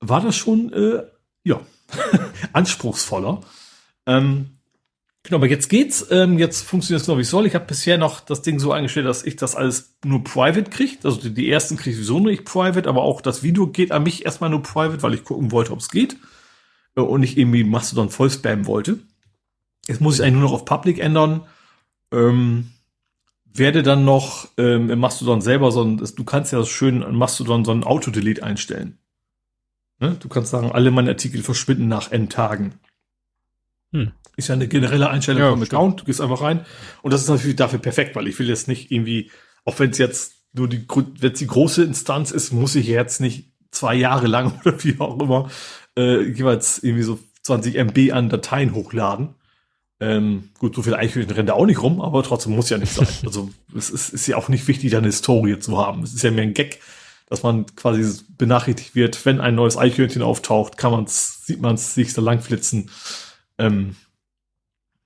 [0.00, 1.02] war das schon, äh,
[1.44, 1.60] ja,
[2.52, 3.40] anspruchsvoller.
[4.06, 4.58] Ähm,
[5.22, 6.06] genau, aber jetzt geht's.
[6.10, 7.46] Ähm, jetzt funktioniert es genau wie soll.
[7.46, 10.98] Ich habe bisher noch das Ding so eingestellt, dass ich das alles nur private kriege.
[11.04, 13.92] Also die, die ersten kriege ich sowieso nur ich private, aber auch das Video geht
[13.92, 16.16] an mich erstmal nur private, weil ich gucken wollte, ob es geht.
[16.96, 18.98] Äh, und nicht irgendwie Mastodon voll spammen wollte.
[19.86, 21.46] Jetzt muss ich eigentlich nur noch auf Public ändern.
[22.12, 22.70] Ähm,
[23.54, 27.64] werde dann noch ähm, im Mastodon selber so ein, du kannst ja schön in Mastodon
[27.64, 28.98] so ein Auto-Delete einstellen.
[30.00, 30.16] Ne?
[30.18, 32.74] Du kannst sagen, alle meine Artikel verschwinden nach N Tagen.
[33.92, 34.12] Hm.
[34.36, 36.00] Ist ja eine generelle Einstellung ja, vom Account.
[36.00, 36.64] Du gehst einfach rein.
[37.02, 39.30] Und das ist natürlich dafür perfekt, weil ich will jetzt nicht irgendwie,
[39.64, 43.20] auch wenn es jetzt nur die, wenn es die große Instanz ist, muss ich jetzt
[43.20, 45.50] nicht zwei Jahre lang oder wie auch immer
[45.96, 49.34] äh, jeweils irgendwie so 20 MB an Dateien hochladen.
[50.02, 52.92] Ähm, gut, so viel Eichhörnchen rennt da auch nicht rum, aber trotzdem muss ja nicht
[52.92, 53.06] sein.
[53.24, 56.02] Also es ist, ist ja auch nicht wichtig, da eine Historie zu haben.
[56.02, 56.80] Es ist ja mehr ein Gag,
[57.28, 61.94] dass man quasi benachrichtigt wird, wenn ein neues Eichhörnchen auftaucht, kann man's, sieht man es
[61.94, 62.90] sich da langflitzen.
[63.58, 63.94] Ähm,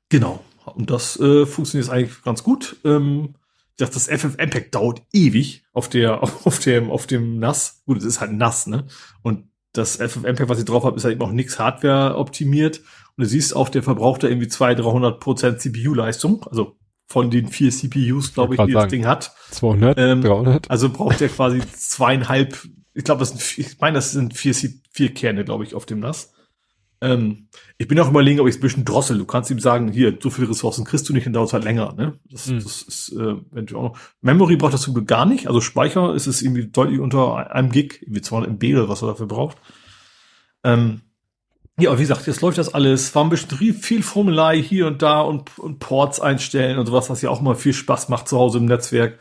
[0.09, 0.43] genau.
[0.64, 2.77] Und das äh, funktioniert eigentlich ganz gut.
[2.82, 3.35] Ähm,
[3.73, 7.82] ich dachte, das FFmpeg dauert ewig auf der, auf dem, auf dem NAS.
[7.85, 8.86] Gut, es ist halt nass, ne?
[9.20, 9.44] Und
[9.74, 12.81] das FFmpeg, was ich drauf habe, ist halt eben auch nichts Hardware optimiert.
[13.17, 16.45] Und du siehst auch, der verbraucht da irgendwie 200, 300 Prozent CPU-Leistung.
[16.45, 16.77] Also
[17.07, 19.33] von den vier CPUs, glaube ich, die das Ding hat.
[19.53, 20.71] 200, ähm, 300.
[20.71, 22.59] Also braucht der quasi zweieinhalb,
[22.95, 24.55] ich glaube, das sind, ich meine, das sind vier,
[24.91, 26.33] vier Kerne, glaube ich, auf dem NAS.
[27.01, 27.49] Ähm,
[27.79, 29.19] ich bin auch überlegen, ob ich es ein bisschen drossel.
[29.19, 31.65] Du kannst ihm sagen, hier, so viele Ressourcen kriegst du nicht, dann dauert es halt
[31.65, 31.93] länger.
[31.93, 32.19] Ne?
[32.31, 32.63] Das, mhm.
[32.63, 33.99] das ist äh, eventuell auch noch.
[34.23, 35.47] Memory braucht das zum Glück gar nicht.
[35.47, 39.09] Also Speicher ist es irgendwie deutlich unter einem Gig, irgendwie 200 MB oder was er
[39.09, 39.59] dafür braucht.
[40.65, 41.03] Ähm,
[41.78, 43.15] ja, wie gesagt, jetzt läuft das alles.
[43.15, 47.20] War ein bisschen viel Formular hier und da und, und Ports einstellen und sowas, was
[47.20, 49.19] ja auch mal viel Spaß macht zu Hause im Netzwerk.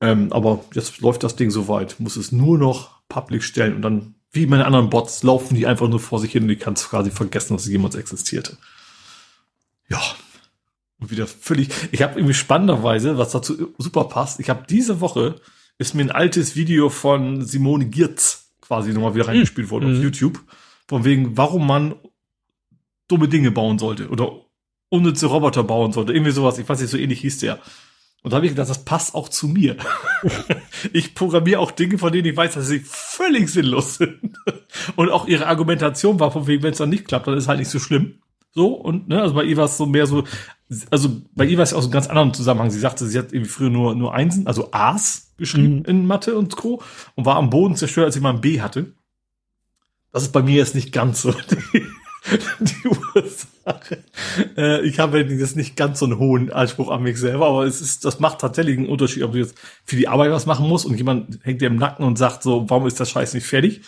[0.00, 1.98] Ähm, aber jetzt läuft das Ding soweit.
[1.98, 5.88] Muss es nur noch public stellen und dann, wie meine anderen Bots, laufen die einfach
[5.88, 8.58] nur vor sich hin und ich kann es quasi vergessen, dass es jemals existierte.
[9.88, 10.00] Ja.
[11.00, 11.70] Und wieder völlig.
[11.90, 15.36] Ich habe irgendwie spannenderweise, was dazu super passt, ich habe diese Woche
[15.78, 19.96] ist mir ein altes Video von Simone Giertz quasi nochmal wieder reingespielt worden mhm.
[19.96, 20.40] auf YouTube
[20.88, 21.94] von wegen, warum man
[23.06, 24.32] dumme Dinge bauen sollte oder
[24.88, 26.12] unnütze Roboter bauen sollte.
[26.12, 26.58] Irgendwie sowas.
[26.58, 27.58] Ich weiß nicht, so ähnlich hieß der.
[28.22, 29.76] Und da habe ich gedacht, das passt auch zu mir.
[30.92, 34.36] ich programmiere auch Dinge, von denen ich weiß, dass sie völlig sinnlos sind.
[34.96, 37.60] Und auch ihre Argumentation war von wegen, wenn es dann nicht klappt, dann ist halt
[37.60, 38.20] nicht so schlimm.
[38.52, 40.24] So, und, ne, also bei ihr war es so mehr so,
[40.90, 42.70] also bei ihr war es aus einem ganz anderen Zusammenhang.
[42.70, 45.84] Sie sagte, sie hat irgendwie früher nur, nur Einsen, also A's geschrieben mhm.
[45.84, 46.82] in Mathe und Co.
[47.14, 48.94] und war am Boden zerstört, als sie mal ein B hatte.
[50.12, 51.82] Das ist bei mir jetzt nicht ganz so die,
[52.60, 54.04] die Ursache.
[54.56, 57.80] Äh, ich habe jetzt nicht ganz so einen hohen Anspruch an mich selber, aber es
[57.80, 60.86] ist, das macht tatsächlich einen Unterschied, ob du jetzt für die Arbeit was machen musst
[60.86, 63.82] und jemand hängt dir im Nacken und sagt so, warum ist das Scheiß nicht fertig?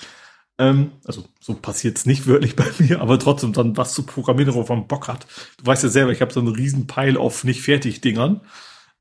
[0.58, 4.54] Ähm, also so passiert es nicht wirklich bei mir, aber trotzdem dann was zu programmieren,
[4.54, 5.26] worauf man Bock hat.
[5.58, 8.42] Du weißt ja selber, ich habe so einen riesen Pile auf nicht fertig Dingern,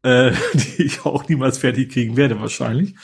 [0.04, 2.96] äh, die ich auch niemals fertig kriegen werde wahrscheinlich.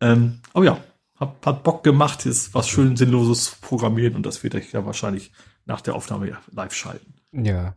[0.00, 0.84] Ähm, aber ja,
[1.16, 5.32] hat, hat Bock gemacht, ist was schön Sinnloses programmieren und das wird ich ja wahrscheinlich
[5.64, 7.14] nach der Aufnahme live schalten.
[7.32, 7.76] Ja.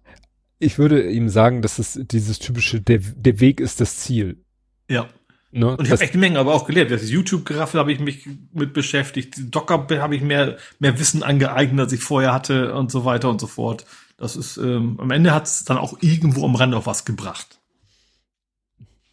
[0.60, 4.44] Ich würde ihm sagen, dass es dieses typische, der, der Weg ist das Ziel.
[4.90, 5.08] Ja.
[5.52, 5.78] Ne?
[5.78, 6.92] Und ich habe echt eine Menge aber auch gelernt.
[6.92, 9.36] Das YouTube-Geraffel habe ich mich mit beschäftigt.
[9.56, 13.42] Docker habe ich mehr, mehr Wissen angeeignet, als ich vorher hatte und so weiter und
[13.42, 13.86] so fort.
[14.18, 17.60] Das ist, ähm, am Ende hat es dann auch irgendwo am Rand auf was gebracht.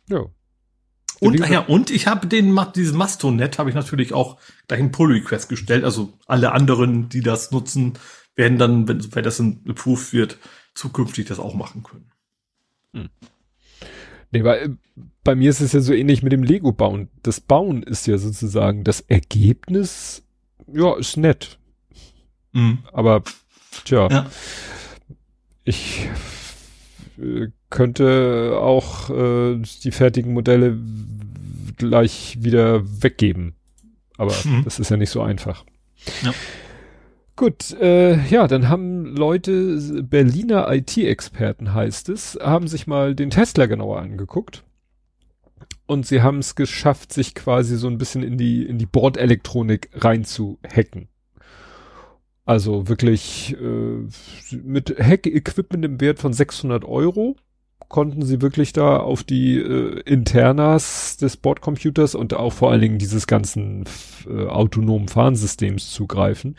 [0.08, 0.26] Ja.
[1.20, 4.38] Und, ja, und ich habe den, dieses Mastonet habe ich natürlich auch
[4.68, 5.84] gleich einen Pull-Request gestellt.
[5.84, 7.94] Also alle anderen, die das nutzen,
[8.34, 10.38] werden dann, wenn, wenn das approved wird,
[10.74, 12.10] zukünftig das auch machen können.
[12.92, 13.08] Hm.
[14.30, 14.76] Nee, weil
[15.24, 17.08] bei mir ist es ja so ähnlich mit dem Lego-Bauen.
[17.22, 20.22] Das Bauen ist ja sozusagen das Ergebnis,
[20.70, 21.58] ja, ist nett.
[22.52, 22.78] Mhm.
[22.92, 23.22] Aber,
[23.84, 24.26] tja, ja.
[25.64, 26.08] ich äh,
[27.70, 30.78] könnte auch äh, die fertigen Modelle
[31.76, 33.54] gleich wieder weggeben.
[34.16, 34.62] Aber mhm.
[34.64, 35.64] das ist ja nicht so einfach.
[36.22, 36.32] Ja.
[37.36, 43.66] Gut, äh, ja, dann haben Leute, Berliner IT-Experten heißt es, haben sich mal den Tesla
[43.66, 44.64] genauer angeguckt.
[45.84, 49.90] Und sie haben es geschafft, sich quasi so ein bisschen in die, in die Bordelektronik
[49.92, 51.08] reinzuhacken.
[52.46, 57.36] Also wirklich äh, mit Hack-Equipment im Wert von 600 Euro
[57.88, 62.98] konnten sie wirklich da auf die äh, Internas des Bordcomputers und auch vor allen Dingen
[62.98, 63.84] dieses ganzen
[64.28, 66.56] äh, autonomen Fahnensystems zugreifen.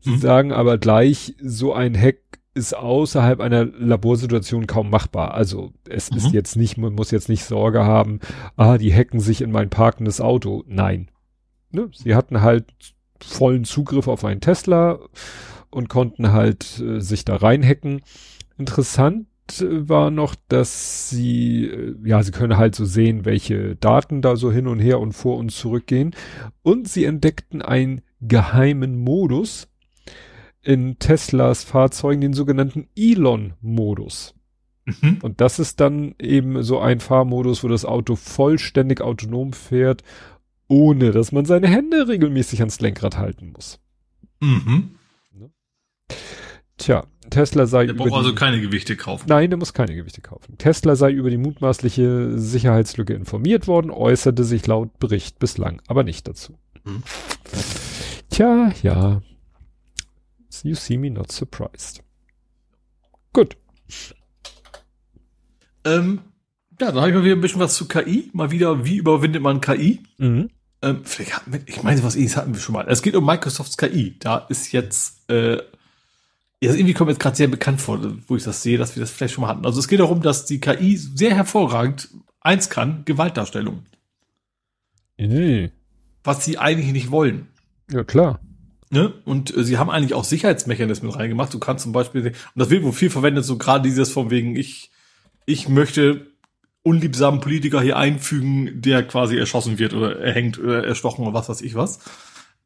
[0.00, 0.18] Sie mhm.
[0.18, 2.18] sagen aber gleich, so ein Hack
[2.54, 5.34] ist außerhalb einer Laborsituation kaum machbar.
[5.34, 6.16] Also es mhm.
[6.16, 8.18] ist jetzt nicht, man muss jetzt nicht Sorge haben,
[8.56, 10.64] ah, die hacken sich in mein parkendes Auto.
[10.66, 11.10] Nein.
[11.70, 11.88] Ne?
[11.92, 12.91] Sie hatten halt
[13.24, 14.98] vollen Zugriff auf einen Tesla
[15.70, 18.02] und konnten halt äh, sich da reinhacken.
[18.58, 19.26] Interessant
[19.60, 24.52] war noch, dass sie, äh, ja, sie können halt so sehen, welche Daten da so
[24.52, 26.14] hin und her und vor und zurück gehen.
[26.62, 29.68] Und sie entdeckten einen geheimen Modus,
[30.62, 34.34] in Teslas Fahrzeugen den sogenannten Elon-Modus.
[34.84, 35.18] Mhm.
[35.22, 40.02] Und das ist dann eben so ein Fahrmodus, wo das Auto vollständig autonom fährt,
[40.72, 43.78] ohne dass man seine Hände regelmäßig ans Lenkrad halten muss.
[44.40, 44.96] Mhm.
[45.34, 45.50] Ne?
[46.78, 49.26] Tja, Tesla sei der über braucht also keine Gewichte kaufen.
[49.28, 50.56] Nein, der muss keine Gewichte kaufen.
[50.56, 56.26] Tesla sei über die mutmaßliche Sicherheitslücke informiert worden, äußerte sich laut Bericht bislang aber nicht
[56.26, 56.58] dazu.
[56.84, 57.02] Mhm.
[58.30, 59.20] Tja, ja.
[60.62, 62.02] You see me not surprised.
[63.34, 63.58] Gut.
[65.84, 66.20] Ähm,
[66.80, 68.30] ja, dann habe ich mal wieder ein bisschen was zu KI.
[68.32, 70.00] Mal wieder, wie überwindet man KI?
[70.16, 70.48] Mhm.
[70.82, 71.02] Ähm,
[71.66, 72.86] ich meine, was ähnliches hatten wir schon mal.
[72.88, 74.16] Es geht um Microsofts KI.
[74.18, 75.56] Da ist jetzt, äh,
[76.60, 79.10] ja, irgendwie kommt jetzt gerade sehr bekannt vor, wo ich das sehe, dass wir das
[79.10, 79.64] vielleicht schon mal hatten.
[79.64, 82.08] Also es geht darum, dass die KI sehr hervorragend
[82.40, 83.84] eins kann, Gewaltdarstellung.
[85.18, 85.70] Mhm.
[86.24, 87.48] Was sie eigentlich nicht wollen.
[87.90, 88.40] Ja, klar.
[88.90, 89.12] Ne?
[89.24, 91.54] Und äh, sie haben eigentlich auch Sicherheitsmechanismen reingemacht.
[91.54, 94.56] Du kannst zum Beispiel, und das wird wohl viel verwendet, so gerade dieses von wegen,
[94.56, 94.90] ich,
[95.46, 96.31] ich möchte
[96.82, 101.62] unliebsamen Politiker hier einfügen, der quasi erschossen wird oder erhängt oder erstochen oder was weiß
[101.62, 102.00] ich was.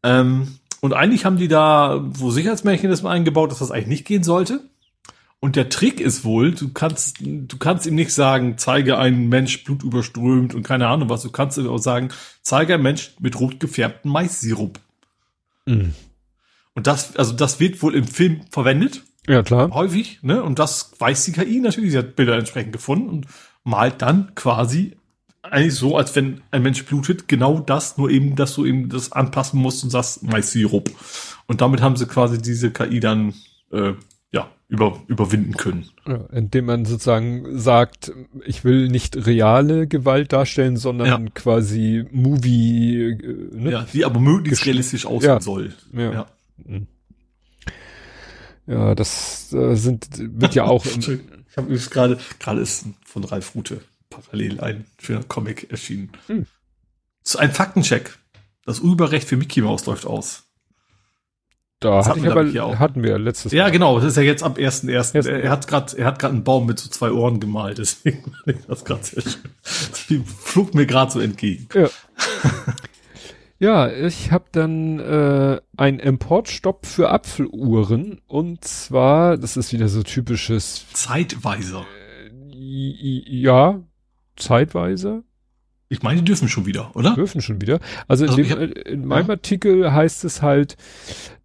[0.02, 4.60] Ähm, und eigentlich haben die da wo Sicherheitsmechanismen eingebaut, dass das eigentlich nicht gehen sollte.
[5.38, 9.64] Und der Trick ist wohl, du kannst, du kannst ihm nicht sagen, zeige einen Mensch
[9.64, 11.22] blutüberströmt und keine Ahnung was.
[11.22, 12.08] Du kannst ihm auch sagen,
[12.40, 14.80] zeige einen Mensch mit rot gefärbtem Mais-Sirup.
[15.66, 15.92] Mhm.
[16.74, 19.02] Und das, also das wird wohl im Film verwendet.
[19.28, 19.70] Ja, klar.
[19.72, 20.42] Häufig, ne?
[20.42, 21.90] Und das weiß die KI natürlich.
[21.90, 23.26] Sie hat Bilder entsprechend gefunden und
[23.66, 24.96] malt dann quasi
[25.42, 29.12] eigentlich so, als wenn ein Mensch blutet, genau das, nur eben, dass du eben das
[29.12, 30.90] anpassen musst und sagst, Mais-Sirup.
[31.46, 33.34] Und damit haben sie quasi diese KI dann,
[33.72, 33.92] äh,
[34.32, 35.88] ja, über, überwinden können.
[36.06, 38.12] Ja, indem man sozusagen sagt,
[38.44, 41.30] ich will nicht reale Gewalt darstellen, sondern ja.
[41.32, 43.70] quasi Movie, äh, ne?
[43.70, 45.40] Ja, die aber möglichst realistisch aussehen ja.
[45.40, 45.74] soll.
[45.92, 46.12] Ja.
[46.12, 46.26] ja.
[46.64, 46.86] Hm.
[48.66, 50.84] Ja, das äh, sind wird ja auch.
[51.06, 51.20] Im,
[51.56, 56.12] ich habe übrigens gerade gerade ist von Ralf Rute parallel ein schöner Comic erschienen.
[56.26, 56.44] Hm.
[57.22, 58.18] So ein Faktencheck.
[58.66, 60.42] Das Urheberrecht für Mickey Mouse läuft aus.
[61.80, 63.70] Da hatte ich aber, hatten wir letztes Ja, Mal.
[63.70, 65.26] genau, das ist ja jetzt ab 1.1.
[65.26, 68.22] Er, er hat gerade er hat gerade einen Baum mit so zwei Ohren gemalt, deswegen
[68.44, 69.50] fand ich das gerade sehr schön.
[69.62, 70.04] Das
[70.44, 71.68] flog mir gerade so entgegen.
[71.72, 71.88] Ja.
[73.58, 80.02] Ja, ich habe dann äh, ein Importstopp für Apfeluhren und zwar, das ist wieder so
[80.02, 81.86] typisches Zeitweiser.
[82.22, 83.82] Äh, ja,
[84.36, 85.24] zeitweise.
[85.88, 87.14] Ich meine, die dürfen schon wieder, oder?
[87.14, 87.78] Dürfen schon wieder.
[88.08, 89.34] Also, also in, dem, hab, in meinem ja.
[89.34, 90.76] Artikel heißt es halt,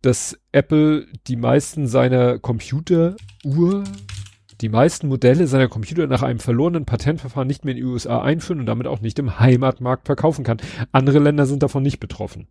[0.02, 3.84] dass Apple die meisten seiner Computeruhr
[4.62, 8.60] die meisten Modelle seiner Computer nach einem verlorenen Patentverfahren nicht mehr in die USA einführen
[8.60, 10.58] und damit auch nicht im Heimatmarkt verkaufen kann.
[10.92, 12.48] Andere Länder sind davon nicht betroffen.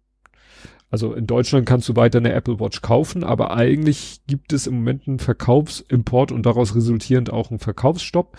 [0.91, 4.75] Also in Deutschland kannst du weiter eine Apple Watch kaufen, aber eigentlich gibt es im
[4.75, 8.37] Moment einen Verkaufsimport und daraus resultierend auch einen Verkaufsstopp.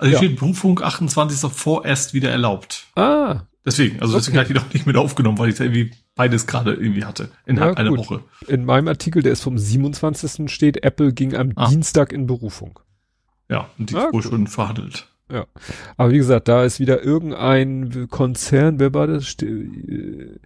[0.00, 0.18] Also ja.
[0.18, 1.50] steht Berufung 28.
[1.52, 2.86] vorerst wieder erlaubt.
[2.96, 3.42] Ah.
[3.64, 4.44] Deswegen, also deswegen okay.
[4.44, 7.78] habe ich die noch nicht mit aufgenommen, weil ich irgendwie beides gerade irgendwie hatte innerhalb
[7.78, 8.22] ja, einer Woche.
[8.48, 10.50] In meinem Artikel, der ist vom 27.
[10.50, 11.68] steht, Apple ging am ah.
[11.68, 12.78] Dienstag in Berufung.
[13.48, 15.11] Ja, und die ist wohl schon verhandelt.
[15.32, 15.46] Ja.
[15.96, 19.34] Aber wie gesagt, da ist wieder irgendein Konzern, wer war das?
[19.42, 20.38] Äh,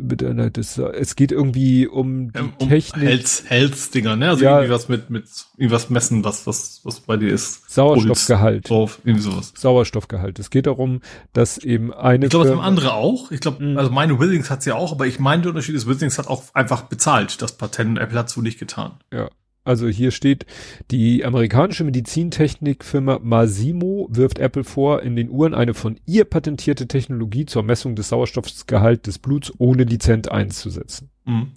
[0.00, 3.04] mit einer, das, es geht irgendwie um die um Technik.
[3.04, 4.28] Health, Health Dinger, ne?
[4.30, 5.24] Also ja, irgendwie was mit, mit,
[5.56, 7.68] irgendwas messen, was, was, was bei dir ist.
[7.70, 8.70] Sauerstoffgehalt.
[8.70, 9.52] Drauf, irgendwie sowas.
[9.56, 10.38] Sauerstoffgehalt.
[10.38, 11.00] Es geht darum,
[11.32, 12.26] dass eben eine.
[12.26, 13.32] Ich glaube, das haben andere auch.
[13.32, 13.76] Ich glaube, mhm.
[13.76, 16.44] also meine Withings hat's ja auch, aber ich meine, der Unterschied ist, Withings hat auch
[16.54, 18.92] einfach bezahlt, das Patent Apple hat's wohl nicht getan.
[19.12, 19.28] Ja.
[19.68, 20.46] Also hier steht,
[20.90, 27.44] die amerikanische Medizintechnikfirma Masimo wirft Apple vor, in den Uhren eine von ihr patentierte Technologie
[27.44, 31.10] zur Messung des Sauerstoffgehalts des Bluts ohne Lizenz einzusetzen.
[31.26, 31.48] Mhm.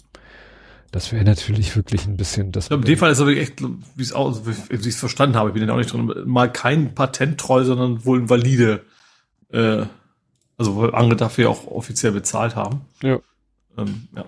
[0.90, 2.68] Das wäre natürlich wirklich ein bisschen das.
[2.68, 5.72] Ja, in dem Fall ist aber echt, wie ich es verstanden habe, ich bin ja
[5.72, 8.84] auch nicht drin, mal kein Patenttreu, sondern wohl ein valide,
[9.52, 9.86] äh,
[10.58, 12.82] also weil andere dafür auch offiziell bezahlt haben.
[13.02, 13.20] Ja.
[13.78, 14.26] Ähm, ja.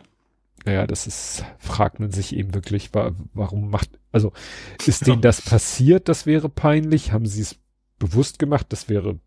[0.65, 4.33] Naja, das ist, fragt man sich eben wirklich, warum macht, also
[4.87, 7.13] ist denen das passiert, das wäre peinlich?
[7.13, 7.57] Haben sie es
[7.99, 8.67] bewusst gemacht?
[8.71, 9.19] Das wäre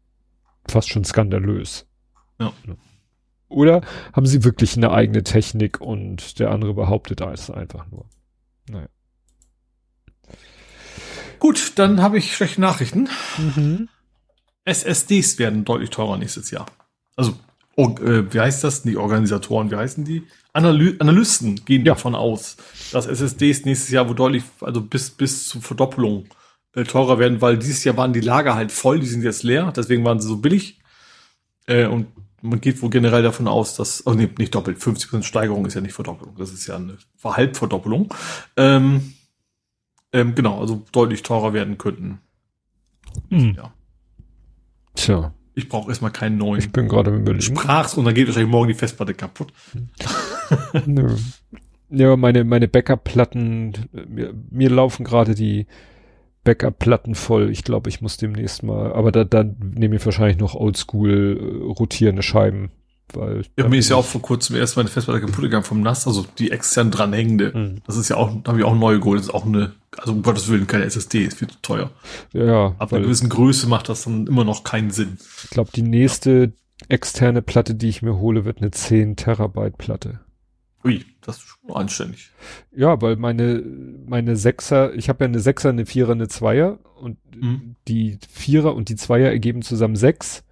[0.68, 1.86] fast schon skandalös.
[2.40, 2.54] Ja.
[3.50, 3.82] Oder
[4.14, 8.06] haben sie wirklich eine eigene Technik und der andere behauptet es einfach nur?
[8.70, 8.88] Naja.
[11.40, 13.10] Gut, dann habe ich schlechte Nachrichten.
[13.38, 13.90] Mhm.
[14.66, 16.66] SSDs werden deutlich teurer nächstes Jahr.
[17.16, 17.36] Also,
[17.76, 18.84] oh, äh, wie heißt das?
[18.84, 20.24] Die Organisatoren, wie heißen die?
[20.58, 21.94] Analy Analysten gehen ja.
[21.94, 22.58] davon aus,
[22.92, 26.26] dass SSDs nächstes Jahr wo deutlich, also bis, bis zur Verdoppelung
[26.74, 29.72] äh, teurer werden, weil dieses Jahr waren die Lager halt voll, die sind jetzt leer,
[29.76, 30.80] deswegen waren sie so billig.
[31.68, 32.08] Äh, und
[32.42, 35.82] man geht wohl generell davon aus, dass, oh nee, nicht doppelt, 50% Steigerung ist ja
[35.82, 38.14] nicht Verdoppelung, das ist ja eine Halbverdoppelung.
[38.56, 39.14] Ähm,
[40.14, 42.20] ähm, genau, also deutlich teurer werden könnten.
[43.30, 43.56] Hm.
[43.56, 43.74] Ja.
[44.96, 45.34] Tja.
[45.54, 46.60] Ich brauche erstmal keinen neuen.
[46.60, 47.42] Ich bin gerade im Berlin.
[47.42, 49.52] Sprach's und dann geht wahrscheinlich morgen die Festplatte kaputt.
[50.86, 51.16] Nö.
[51.90, 53.74] Ja, meine, meine Backup-Platten,
[54.08, 55.68] mir, mir laufen gerade die
[56.44, 57.50] Backup-Platten voll.
[57.50, 61.64] Ich glaube, ich muss demnächst mal, aber da, dann nehme ich wahrscheinlich noch oldschool äh,
[61.64, 62.72] rotierende Scheiben
[63.14, 63.44] weil.
[63.58, 66.26] Ja, mir ist ja auch vor kurzem erst meine Festplatte kaputt gegangen vom NAS, also
[66.38, 67.52] die extern dranhängende.
[67.56, 67.82] Mhm.
[67.86, 69.20] Das ist ja auch, da habe ich auch neu geholt.
[69.20, 71.92] Das ist auch eine, also um Gottes Willen, keine SSD, ist viel zu teuer.
[72.34, 72.76] Ja.
[72.78, 75.18] Ab einer gewissen Größe macht das dann immer noch keinen Sinn.
[75.44, 76.48] Ich glaube, die nächste ja.
[76.90, 80.20] externe Platte, die ich mir hole, wird eine 10 Terabyte Platte.
[80.88, 82.32] Ui, das ist schon anständig.
[82.72, 83.62] Ja, weil meine,
[84.06, 87.76] meine Sechser, ich habe ja eine Sechser, eine Vierer, eine Zweier und mhm.
[87.90, 90.46] die Vierer und die Zweier ergeben zusammen sechs.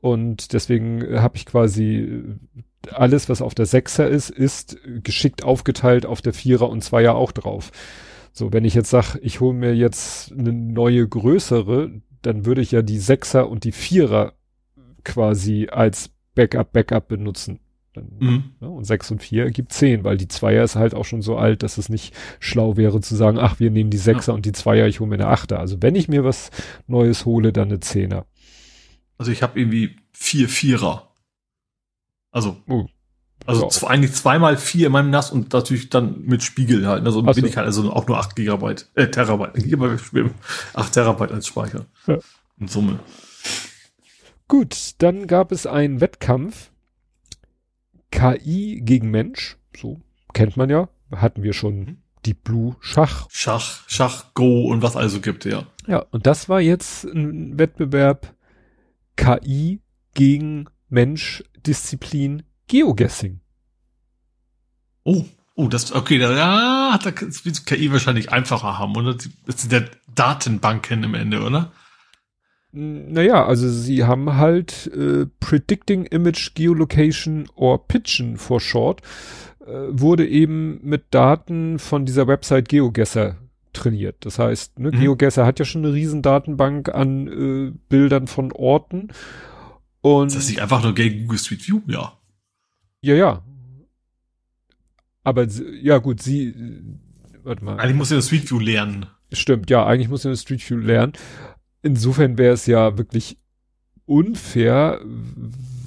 [0.00, 2.22] Und deswegen habe ich quasi
[2.90, 7.32] alles, was auf der Sechser ist, ist geschickt aufgeteilt auf der Vierer und Zweier auch
[7.32, 7.70] drauf.
[8.32, 12.72] So, wenn ich jetzt sage, ich hole mir jetzt eine neue größere, dann würde ich
[12.72, 14.32] ja die Sechser und die Vierer
[15.04, 17.60] quasi als Backup, Backup benutzen.
[17.94, 18.44] Dann, mhm.
[18.60, 21.36] ja, und sechs und vier ergibt zehn, weil die Zweier ist halt auch schon so
[21.36, 24.36] alt, dass es nicht schlau wäre zu sagen, ach, wir nehmen die Sechser ja.
[24.36, 25.60] und die Zweier, ich hole mir eine Achter.
[25.60, 26.50] Also wenn ich mir was
[26.88, 28.26] Neues hole, dann eine Zehner.
[29.16, 31.12] Also ich habe irgendwie vier Vierer.
[32.32, 32.86] Also, uh,
[33.46, 33.88] also ja.
[33.88, 37.06] eigentlich zweimal vier in meinem NAS und natürlich dann mit Spiegel halt.
[37.06, 39.52] Also bin ich halt also auch nur acht Gigabyte, äh, Terabyte,
[40.74, 41.86] acht Terabyte als Speicher.
[42.08, 42.18] Ja.
[42.58, 42.98] In Summe.
[44.48, 46.70] Gut, dann gab es einen Wettkampf.
[48.14, 49.56] KI gegen Mensch.
[49.76, 50.00] So
[50.32, 50.88] kennt man ja.
[51.10, 51.96] Hatten wir schon mhm.
[52.24, 53.26] die Blue Schach.
[53.30, 55.66] Schach, Schach, Go und was also gibt, ja.
[55.86, 58.34] Ja, und das war jetzt ein Wettbewerb
[59.16, 59.80] KI
[60.14, 63.40] gegen Mensch, Disziplin, Geoguessing.
[65.02, 65.24] Oh,
[65.56, 69.16] oh, das, okay, da, ja, da wird KI wahrscheinlich einfacher haben, oder?
[69.46, 69.80] Das sind ja
[70.14, 71.72] Datenbanken im Ende, oder?
[72.76, 79.00] Naja, also sie haben halt äh, Predicting Image Geolocation or Pitchen for short,
[79.64, 83.36] äh, wurde eben mit Daten von dieser Website GeoGuessr
[83.72, 84.16] trainiert.
[84.20, 85.00] Das heißt, ne, mhm.
[85.00, 89.08] GeoGuessr hat ja schon eine riesen Datenbank an äh, Bildern von Orten.
[90.00, 91.80] Und ist das nicht einfach nur gegen Google Street View?
[91.86, 92.18] Ja.
[93.02, 93.42] Ja, ja.
[95.22, 95.46] Aber
[95.80, 96.54] ja gut, sie
[97.44, 97.78] warte mal.
[97.78, 99.06] Eigentlich muss sie das Street View lernen.
[99.32, 101.12] Stimmt, ja, eigentlich muss sie das Street View lernen.
[101.84, 103.36] Insofern wäre es ja wirklich
[104.06, 105.00] unfair,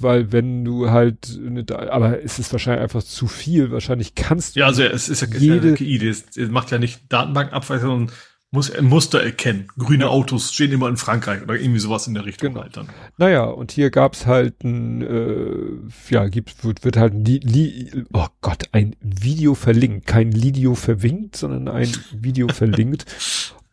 [0.00, 3.70] weil wenn du halt, eine, aber es ist wahrscheinlich einfach zu viel.
[3.72, 4.60] Wahrscheinlich kannst du.
[4.60, 8.16] Ja, also es ist ja jede KI, das, das macht ja nicht Datenbankabweisung, sondern
[8.50, 9.68] muss ein Muster erkennen.
[9.76, 10.10] Grüne ja.
[10.10, 12.62] Autos stehen immer in Frankreich oder irgendwie sowas in der Richtung genau.
[12.62, 12.88] halt dann.
[13.18, 18.28] Naja, und hier gab's halt ein, äh, ja, gibt, wird, wird halt, li, li, oh
[18.40, 20.06] Gott, ein Video verlinkt.
[20.06, 23.04] Kein Lidio verwinkt, sondern ein Video verlinkt.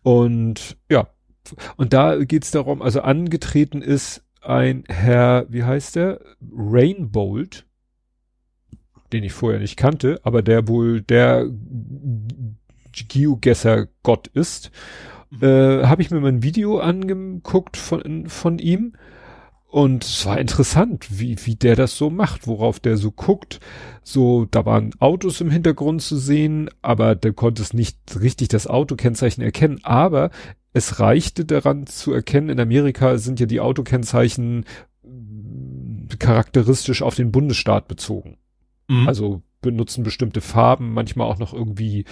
[0.04, 1.08] Und ja,
[1.78, 6.22] und da geht's darum, also angetreten ist ein Herr, wie heißt der?
[6.56, 7.66] Rainbolt,
[9.12, 11.48] den ich vorher nicht kannte, aber der wohl der
[12.92, 14.72] Geogesser Gott ist.
[15.42, 18.94] äh, habe ich mir mal ein Video angeguckt von, von ihm.
[19.68, 23.60] Und es war interessant, wie, wie der das so macht, worauf der so guckt.
[24.04, 28.68] So, da waren Autos im Hintergrund zu sehen, aber der konnte es nicht richtig das
[28.68, 29.82] Autokennzeichen erkennen.
[29.84, 30.30] Aber
[30.76, 34.66] es reichte daran zu erkennen, in Amerika sind ja die Autokennzeichen
[36.20, 38.38] charakteristisch auf den Bundesstaat bezogen.
[38.90, 39.08] Mhm.
[39.08, 42.06] Also benutzen bestimmte Farben, manchmal auch noch irgendwie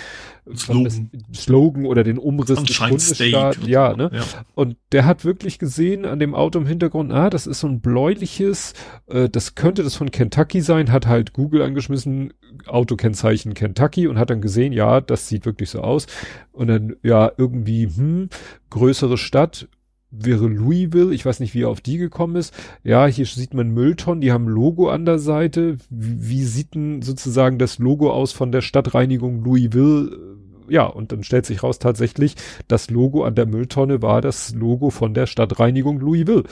[0.56, 3.60] Slogan, Slogan oder den Umriss des Bundesstaats.
[3.66, 4.10] Ja, ne?
[4.14, 4.24] Ja.
[4.56, 7.80] Und der hat wirklich gesehen an dem Auto im Hintergrund, ah, das ist so ein
[7.80, 8.74] bläuliches,
[9.08, 12.34] äh, das könnte das von Kentucky sein, hat halt Google angeschmissen,
[12.66, 16.08] Autokennzeichen Kentucky und hat dann gesehen, ja, das sieht wirklich so aus.
[16.52, 18.30] Und dann, ja, irgendwie, hm,
[18.70, 19.68] größere Stadt,
[20.14, 21.14] wäre Louisville.
[21.14, 22.54] Ich weiß nicht, wie er auf die gekommen ist.
[22.84, 25.78] Ja, hier sieht man Mülltonnen, die haben Logo an der Seite.
[25.90, 30.38] Wie, wie sieht denn sozusagen das Logo aus von der Stadtreinigung Louisville?
[30.70, 32.36] Ja, und dann stellt sich raus tatsächlich,
[32.68, 36.44] das Logo an der Mülltonne war das Logo von der Stadtreinigung Louisville.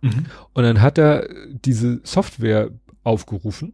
[0.02, 0.26] Mhm.
[0.54, 2.72] Und dann hat er diese Software
[3.04, 3.74] aufgerufen,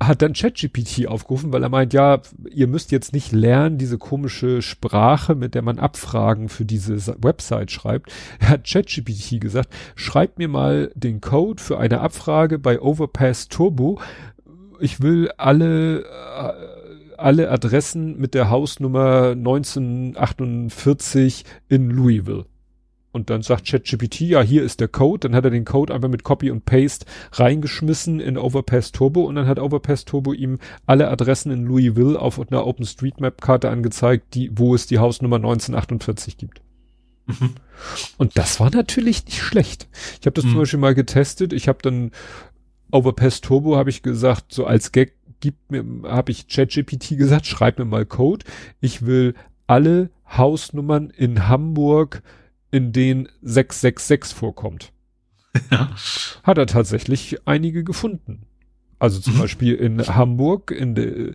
[0.00, 4.62] hat dann ChatGPT aufgerufen, weil er meint, ja, ihr müsst jetzt nicht lernen, diese komische
[4.62, 8.12] Sprache, mit der man Abfragen für diese Website schreibt.
[8.38, 14.00] Er hat ChatGPT gesagt, schreibt mir mal den Code für eine Abfrage bei Overpass Turbo.
[14.78, 16.52] Ich will alle, äh,
[17.16, 22.44] alle Adressen mit der Hausnummer 1948 in Louisville.
[23.18, 25.28] Und dann sagt ChatGPT, ja, hier ist der Code.
[25.28, 29.34] Dann hat er den Code einfach mit Copy und Paste reingeschmissen in Overpass Turbo und
[29.34, 34.72] dann hat Overpass Turbo ihm alle Adressen in Louisville auf einer OpenStreetMap-Karte angezeigt, die, wo
[34.72, 36.60] es die Hausnummer 1948 gibt.
[37.26, 37.54] Mhm.
[38.18, 39.88] Und das war natürlich nicht schlecht.
[40.20, 40.50] Ich habe das mhm.
[40.50, 41.52] zum Beispiel mal getestet.
[41.52, 42.12] Ich habe dann
[42.92, 47.80] Overpass Turbo habe ich gesagt, so als Gag gibt mir, habe ich ChatGPT gesagt, schreib
[47.80, 48.46] mir mal Code.
[48.80, 49.34] Ich will
[49.66, 52.22] alle Hausnummern in Hamburg
[52.70, 54.92] in denen 666 vorkommt.
[55.72, 55.90] Ja.
[56.44, 58.42] Hat er tatsächlich einige gefunden.
[59.00, 59.38] Also zum mhm.
[59.40, 61.32] Beispiel in Hamburg, in der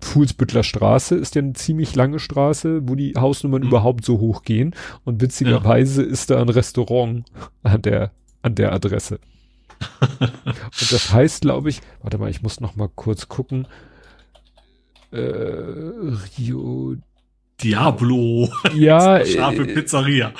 [0.00, 3.68] Fuhlsbüttler Straße ist ja eine ziemlich lange Straße, wo die Hausnummern mhm.
[3.68, 4.74] überhaupt so hoch gehen.
[5.04, 6.08] Und witzigerweise ja.
[6.10, 7.24] ist da ein Restaurant
[7.62, 9.18] an der, an der Adresse.
[10.10, 13.66] und das heißt, glaube ich, warte mal, ich muss noch mal kurz gucken.
[15.10, 16.96] Äh, Rio
[17.62, 18.48] Diablo.
[18.74, 19.24] Ja.
[19.24, 20.32] Scharfe äh, Pizzeria.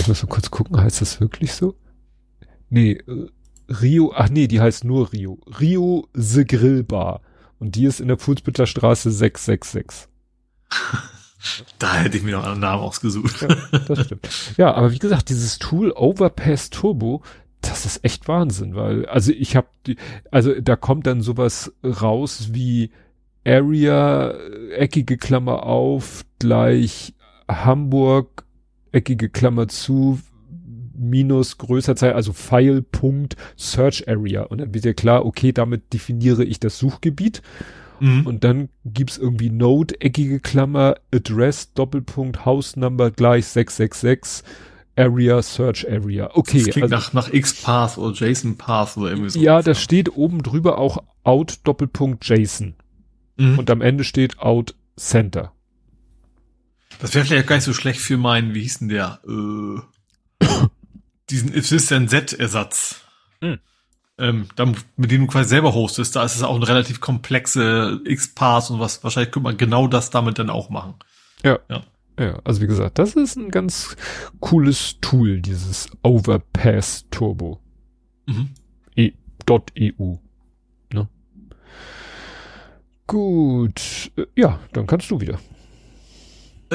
[0.00, 1.74] ich muss mal kurz gucken, heißt das wirklich so?
[2.70, 3.26] Nee, äh,
[3.68, 5.38] Rio, ach nee, die heißt nur Rio.
[5.60, 7.20] Rio The Grill Bar.
[7.58, 10.08] Und die ist in der Fußbitter Straße 666.
[11.78, 13.42] da hätte ich mir noch einen Namen ausgesucht.
[13.42, 14.28] Ja, das stimmt.
[14.56, 17.22] Ja, aber wie gesagt, dieses Tool Overpass Turbo,
[17.60, 19.68] das ist echt Wahnsinn, weil, also ich habe,
[20.30, 22.92] also da kommt dann sowas raus wie
[23.48, 24.34] Area,
[24.76, 27.14] eckige Klammer auf, gleich
[27.48, 28.44] Hamburg,
[28.92, 30.20] eckige Klammer zu,
[30.94, 34.42] minus größer Zahl, also File, Punkt, Search Area.
[34.42, 37.42] Und dann wird ja klar, okay, damit definiere ich das Suchgebiet.
[38.00, 38.26] Mhm.
[38.26, 44.44] Und dann gibt's irgendwie Node, eckige Klammer, Address, Doppelpunkt, House Number gleich 666.
[44.96, 46.28] Area, Search Area.
[46.34, 46.58] Okay.
[46.58, 49.38] Das klingt also, nach, nach XPath oder JSON Path oder irgendwie so.
[49.38, 52.74] Ja, da steht oben drüber auch out Doppelpunkt JSON.
[53.38, 53.58] Mhm.
[53.58, 55.52] Und am Ende steht Out Center.
[56.98, 59.20] Das wäre vielleicht gar nicht so schlecht für meinen, wie hieß denn der?
[59.26, 60.44] Äh,
[61.30, 63.00] diesen Assistant Z-Ersatz.
[63.40, 63.58] Mhm.
[64.18, 68.00] Ähm, dann, mit dem du quasi selber hostest, da ist es auch eine relativ komplexe
[68.04, 70.94] X-Path und was, wahrscheinlich könnte man genau das damit dann auch machen.
[71.44, 71.60] Ja.
[71.70, 71.82] ja.
[72.18, 73.96] Ja, also wie gesagt, das ist ein ganz
[74.40, 77.60] cooles Tool, dieses Overpass Turbo.
[78.26, 78.50] Mhm.
[78.96, 79.12] E
[79.48, 80.16] .eu.
[83.08, 85.38] Gut, äh, ja, dann kannst du wieder.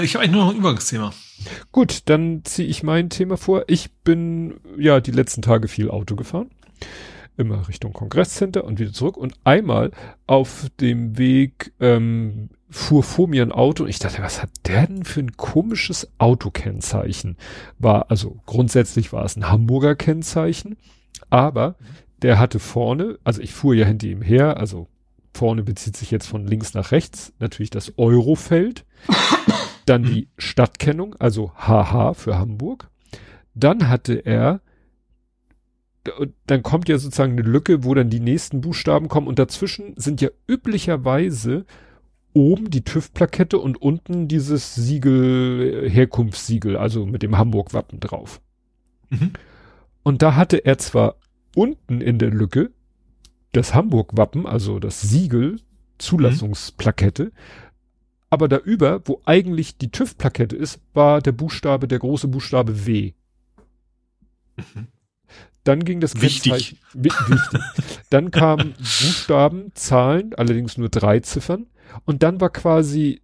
[0.01, 1.13] Ich habe eigentlich nur noch ein Übergangsthema.
[1.71, 3.65] Gut, dann ziehe ich mein Thema vor.
[3.67, 6.49] Ich bin ja die letzten Tage viel Auto gefahren.
[7.37, 9.15] Immer Richtung Kongresscenter und wieder zurück.
[9.15, 9.91] Und einmal
[10.25, 14.87] auf dem Weg ähm, fuhr vor mir ein Auto und ich dachte, was hat der
[14.87, 17.37] denn für ein komisches Autokennzeichen?
[17.77, 20.77] War, also grundsätzlich war es ein Hamburger Kennzeichen,
[21.29, 21.75] aber
[22.23, 24.87] der hatte vorne, also ich fuhr ja hinter ihm her, also
[25.33, 28.85] vorne bezieht sich jetzt von links nach rechts natürlich das Eurofeld,
[29.85, 32.89] dann die Stadtkennung, also HH für Hamburg.
[33.55, 34.61] Dann hatte er,
[36.47, 40.21] dann kommt ja sozusagen eine Lücke, wo dann die nächsten Buchstaben kommen und dazwischen sind
[40.21, 41.65] ja üblicherweise
[42.33, 48.41] oben die TÜV-Plakette und unten dieses Siegel, Herkunftssiegel, also mit dem Hamburg-Wappen drauf.
[49.09, 49.31] Mhm.
[50.01, 51.15] Und da hatte er zwar
[51.55, 52.71] unten in der Lücke
[53.53, 55.59] das Hamburg-Wappen, also das Siegel,
[55.97, 57.31] Zulassungsplakette, mhm.
[58.29, 63.13] aber da über, wo eigentlich die TÜV-Plakette ist, war der Buchstabe, der große Buchstabe W.
[64.57, 64.87] Mhm.
[65.63, 66.75] Dann ging das wichtig.
[66.93, 67.39] wichtig.
[68.09, 71.67] Dann kamen Buchstaben, Zahlen, allerdings nur drei Ziffern.
[72.03, 73.21] Und dann war quasi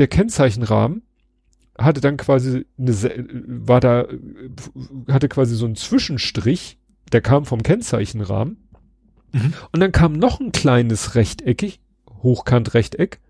[0.00, 1.02] der Kennzeichenrahmen
[1.78, 2.92] hatte dann quasi eine,
[3.46, 4.06] war da,
[5.08, 6.78] hatte quasi so einen Zwischenstrich,
[7.12, 8.67] der kam vom Kennzeichenrahmen.
[9.32, 9.54] Mhm.
[9.72, 11.80] Und dann kam noch ein kleines Rechteckig,
[12.22, 13.20] Hochkant-Rechteck.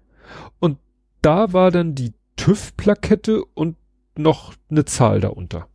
[0.60, 0.78] Und
[1.22, 3.76] da war dann die TÜV-Plakette und
[4.16, 5.68] noch eine Zahl darunter.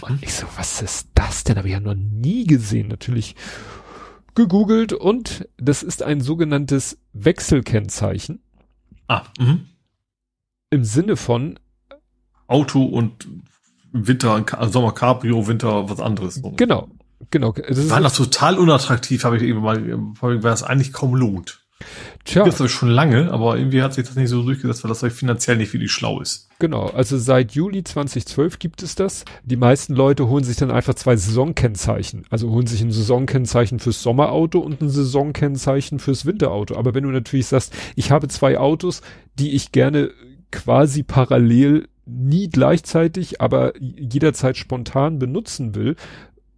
[0.00, 0.18] Und mhm.
[0.22, 1.56] ich so, was ist das denn?
[1.56, 2.88] Habe ich ja noch nie gesehen.
[2.88, 3.36] Natürlich
[4.34, 8.40] gegoogelt und das ist ein sogenanntes Wechselkennzeichen.
[9.08, 9.66] Ah, mhm.
[10.70, 11.58] Im Sinne von
[12.46, 13.28] Auto und
[13.92, 16.40] Winter, Sommer Cabrio, Winter was anderes.
[16.56, 16.88] Genau,
[17.30, 17.52] genau.
[17.52, 19.82] Das war noch total unattraktiv, habe ich eben mal,
[20.20, 21.62] weil es eigentlich kaum lohnt.
[22.24, 22.44] Tja.
[22.44, 25.56] Das ist schon lange, aber irgendwie hat sich das nicht so durchgesetzt, weil das finanziell
[25.56, 26.48] nicht wirklich schlau ist.
[26.60, 29.24] Genau, also seit Juli 2012 gibt es das.
[29.42, 32.24] Die meisten Leute holen sich dann einfach zwei Saisonkennzeichen.
[32.30, 36.76] Also holen sich ein Saisonkennzeichen fürs Sommerauto und ein Saisonkennzeichen fürs Winterauto.
[36.76, 39.02] Aber wenn du natürlich sagst, ich habe zwei Autos,
[39.34, 40.12] die ich gerne
[40.52, 45.96] quasi parallel nie gleichzeitig, aber jederzeit spontan benutzen will,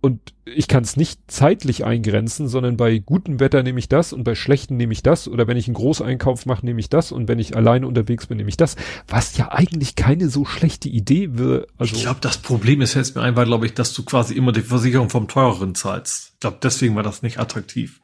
[0.05, 4.23] und ich kann es nicht zeitlich eingrenzen, sondern bei gutem Wetter nehme ich das und
[4.23, 7.26] bei schlechtem nehme ich das oder wenn ich einen Großeinkauf mache, nehme ich das und
[7.26, 8.76] wenn ich alleine unterwegs bin, nehme ich das,
[9.08, 11.66] was ja eigentlich keine so schlechte Idee wäre.
[11.78, 14.34] Also ich glaube, das Problem ist jetzt mir ein, weil glaube ich, dass du quasi
[14.34, 16.33] immer die Versicherung vom teureren zahlst.
[16.34, 18.02] Ich glaube, deswegen war das nicht attraktiv.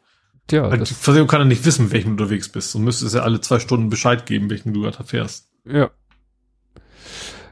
[0.50, 3.42] Ja, die Versicherung kann ja nicht wissen, welchen du unterwegs bist und müsstest ja alle
[3.42, 5.50] zwei Stunden Bescheid geben, welchen du gerade fährst.
[5.66, 5.90] Ja,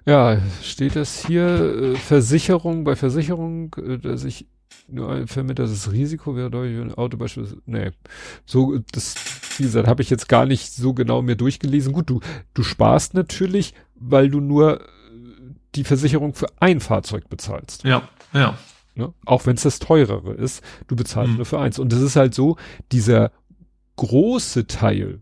[0.07, 4.47] ja, steht das hier, äh, Versicherung, bei Versicherung, äh, dass ich
[4.87, 7.91] nur ein Vermittler das Risiko wäre durch ein Auto beispielsweise, nee,
[8.47, 9.15] so, das,
[9.59, 11.93] wie gesagt, habe ich jetzt gar nicht so genau mir durchgelesen.
[11.93, 12.21] Gut, du,
[12.55, 14.85] du sparst natürlich, weil du nur äh,
[15.75, 17.85] die Versicherung für ein Fahrzeug bezahlst.
[17.85, 18.57] Ja, ja.
[18.95, 19.13] Ne?
[19.27, 21.37] Auch wenn es das teurere ist, du bezahlst mhm.
[21.37, 21.79] nur für eins.
[21.79, 22.57] Und das ist halt so,
[22.91, 23.31] dieser
[23.97, 25.21] große Teil,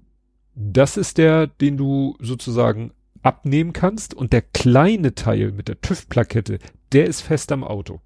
[0.54, 2.92] das ist der, den du sozusagen
[3.26, 6.60] abnehmen kannst und der kleine Teil mit der TÜV-Plakette,
[6.92, 8.00] der ist fest am Auto.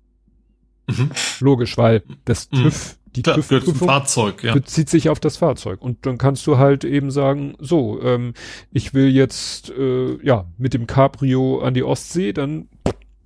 [0.89, 1.10] Mhm.
[1.40, 2.62] Logisch, weil das mhm.
[2.62, 4.55] TÜV, die TÜV-Prüfung Fahrzeug, ja.
[4.55, 5.82] bezieht sich auf das Fahrzeug.
[5.82, 8.32] Und dann kannst du halt eben sagen, so, ähm,
[8.73, 12.68] ich will jetzt äh, ja mit dem Cabrio an die Ostsee, dann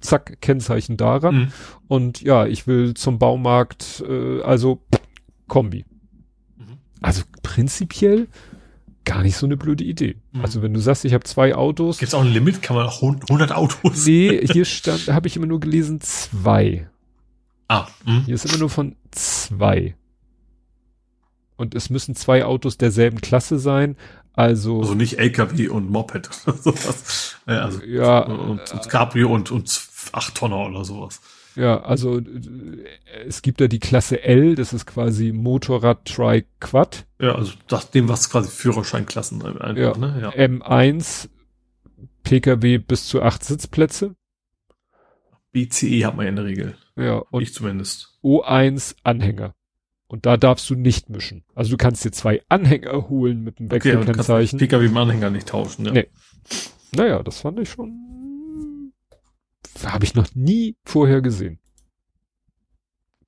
[0.00, 1.36] zack, Kennzeichen daran.
[1.36, 1.52] Mhm.
[1.86, 4.82] Und ja, ich will zum Baumarkt, äh, also
[5.47, 5.84] Kombi.
[6.56, 6.78] Mhm.
[7.00, 8.26] Also prinzipiell
[9.05, 10.16] gar nicht so eine blöde Idee.
[10.33, 10.42] Mhm.
[10.42, 11.99] Also wenn du sagst, ich habe zwei Autos.
[11.99, 12.62] Gibt es auch ein Limit?
[12.62, 14.07] Kann man auch 100 Autos?
[14.07, 16.89] Nee, hier stand, habe ich immer nur gelesen zwei.
[17.68, 17.86] Ah.
[18.05, 18.23] Mh.
[18.26, 19.94] Hier ist immer nur von zwei.
[21.57, 23.97] Und es müssen zwei Autos derselben Klasse sein.
[24.33, 27.36] Also, also nicht LKW und Moped oder sowas.
[27.47, 28.20] Also, ja.
[28.20, 31.20] Und, und Cabrio und, und 8 Tonner oder sowas.
[31.57, 32.20] Ja, also
[33.26, 37.07] es gibt da die Klasse L, das ist quasi Motorrad Tri Quad.
[37.20, 39.97] Ja, also das dem was quasi Führerscheinklassen einfach, ja.
[39.97, 40.18] Ne?
[40.20, 40.31] ja.
[40.31, 41.28] M1
[42.24, 44.16] PKW bis zu acht Sitzplätze.
[45.52, 46.76] BCE hat man ja in der Regel.
[46.97, 48.18] Ja, und ich zumindest.
[48.24, 49.55] O1 Anhänger.
[50.08, 51.44] Und da darfst du nicht mischen.
[51.55, 54.58] Also du kannst dir zwei Anhänger holen mit dem Wechselkennzeichen.
[54.58, 55.92] Okay, PKW mit Anhänger nicht tauschen, ja.
[55.92, 56.08] Nee.
[56.94, 58.15] Naja, das fand ich schon
[59.84, 61.58] habe ich noch nie vorher gesehen.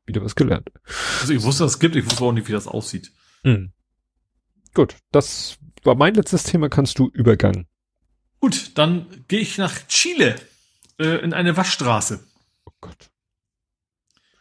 [0.06, 0.70] Wieder was gelernt.
[1.20, 3.12] Also ich wusste, dass es gibt, ich wusste auch nicht, wie das aussieht.
[3.42, 3.72] Mhm.
[4.74, 7.66] Gut, das war mein letztes Thema, kannst du übergangen.
[8.40, 10.36] Gut, dann gehe ich nach Chile
[10.98, 12.24] äh, in eine Waschstraße.
[12.66, 13.10] Oh Gott.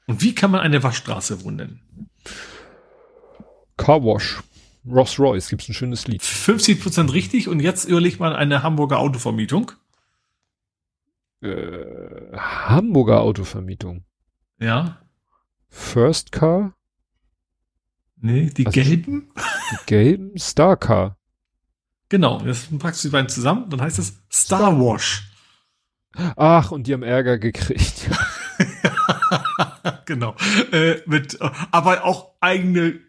[0.08, 2.10] Und wie kann man eine Waschstraße wohnen?
[3.78, 4.44] Car Wash.
[4.88, 6.22] Ross Royce, gibt's ein schönes Lied.
[6.22, 9.72] 50% richtig und jetzt überlegt man eine Hamburger Autovermietung
[11.46, 14.04] äh, Hamburger Autovermietung.
[14.60, 15.02] Ja.
[15.70, 16.74] First Car?
[18.18, 19.32] Nee, die also, gelben?
[19.72, 21.18] Die gelben Star Car.
[22.10, 25.30] Genau, das packst du die beiden zusammen, dann heißt es Star Wash.
[26.36, 28.10] Ach, und die haben Ärger gekriegt.
[30.06, 30.36] genau.
[30.72, 31.38] Äh, mit,
[31.72, 33.00] aber auch eigene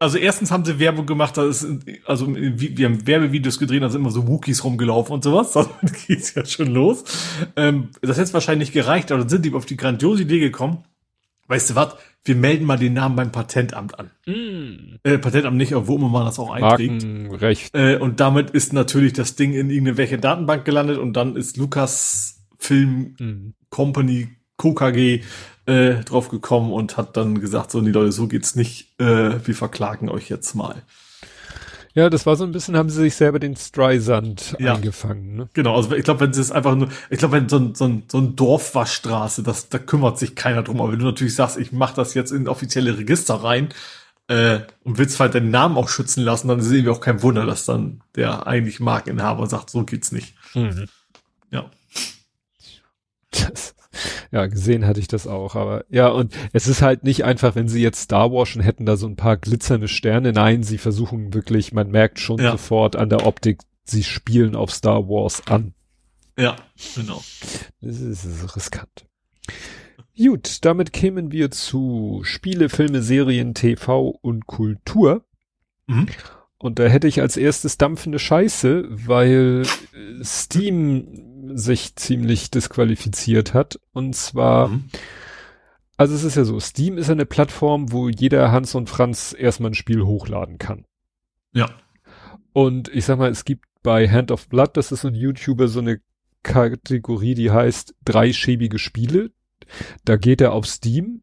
[0.00, 1.66] also erstens haben sie Werbung gemacht, da ist,
[2.06, 5.52] also wir haben Werbevideos gedreht, da sind immer so Wookies rumgelaufen und sowas.
[5.52, 5.68] Da
[6.06, 7.04] geht's ja schon los.
[7.54, 10.84] Ähm, das hätte wahrscheinlich gereicht, aber dann sind die auf die grandiose Idee gekommen.
[11.48, 11.96] Weißt du was?
[12.24, 14.10] Wir melden mal den Namen beim Patentamt an.
[14.26, 14.96] Mm.
[15.02, 17.06] Äh, Patentamt nicht, obwohl man das auch einträgt.
[17.42, 17.74] Recht.
[17.74, 22.46] Äh, und damit ist natürlich das Ding in irgendeine Datenbank gelandet und dann ist Lukas
[22.58, 23.54] Film mm.
[23.68, 24.28] Company
[24.60, 25.22] KKG
[25.70, 29.54] äh, drauf gekommen und hat dann gesagt, so, nee Leute, so geht's nicht, äh, wir
[29.54, 30.82] verklagen euch jetzt mal.
[31.94, 34.74] Ja, das war so ein bisschen, haben sie sich selber den Streisand ja.
[34.74, 35.36] eingefangen.
[35.36, 35.48] Ne?
[35.54, 37.84] Genau, also ich glaube, wenn sie es einfach nur, ich glaube, wenn so ein, so
[37.84, 40.80] ein, so ein Dorfwaschstraße, das, da kümmert sich keiner drum.
[40.80, 43.70] Aber wenn du natürlich sagst, ich mache das jetzt in offizielle Register rein
[44.28, 47.44] äh, und willst halt deinen Namen auch schützen lassen, dann sehen wir auch kein Wunder,
[47.44, 50.34] dass dann der eigentlich Markeninhaber sagt, so geht's nicht.
[50.54, 50.86] Mhm.
[51.50, 51.70] Ja.
[53.32, 53.69] Das
[54.32, 57.68] ja, gesehen hatte ich das auch, aber ja, und es ist halt nicht einfach, wenn
[57.68, 60.32] sie jetzt Star Wars und hätten da so ein paar glitzernde Sterne.
[60.32, 62.52] Nein, sie versuchen wirklich, man merkt schon ja.
[62.52, 65.74] sofort an der Optik, sie spielen auf Star Wars an.
[66.38, 66.56] Ja,
[66.94, 67.22] genau.
[67.80, 69.06] Das ist, das ist riskant.
[70.16, 75.24] Gut, damit kämen wir zu Spiele, Filme, Serien, TV und Kultur.
[75.86, 76.06] Mhm.
[76.58, 79.62] Und da hätte ich als erstes dampfende Scheiße, weil
[80.22, 83.78] Steam sich ziemlich disqualifiziert hat.
[83.92, 84.84] Und zwar, mhm.
[85.96, 89.70] also es ist ja so, Steam ist eine Plattform, wo jeder Hans und Franz erstmal
[89.70, 90.84] ein Spiel hochladen kann.
[91.52, 91.70] Ja.
[92.52, 95.80] Und ich sag mal, es gibt bei Hand of Blood, das ist ein YouTuber, so
[95.80, 96.00] eine
[96.42, 99.30] Kategorie, die heißt drei schäbige Spiele.
[100.04, 101.22] Da geht er auf Steam,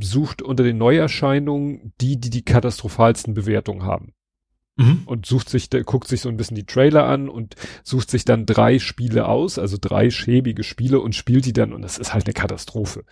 [0.00, 4.12] sucht unter den Neuerscheinungen die, die die katastrophalsten Bewertungen haben
[4.78, 5.02] mhm.
[5.04, 8.24] und sucht sich, der guckt sich so ein bisschen die Trailer an und sucht sich
[8.24, 12.14] dann drei Spiele aus, also drei schäbige Spiele und spielt die dann und das ist
[12.14, 13.04] halt eine Katastrophe,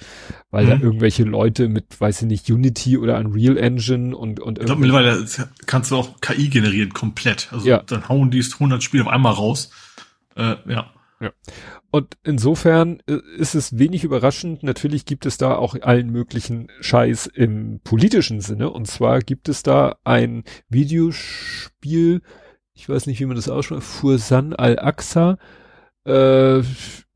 [0.51, 0.71] weil mhm.
[0.71, 4.81] da irgendwelche Leute mit, weiß ich nicht, Unity oder Unreal Engine und und ich glaube
[4.81, 5.27] mittlerweile
[5.67, 7.83] kannst du auch KI generieren komplett, also ja.
[7.83, 9.71] dann hauen die 100 Spiele auf einmal raus,
[10.37, 10.91] äh, ja.
[11.21, 11.33] Ja.
[11.91, 14.63] Und insofern äh, ist es wenig überraschend.
[14.63, 18.71] Natürlich gibt es da auch allen möglichen Scheiß im politischen Sinne.
[18.71, 22.23] Und zwar gibt es da ein Videospiel,
[22.75, 25.39] ich weiß nicht, wie man das ausspricht, Fursan al-Aqsa,
[26.05, 26.63] äh,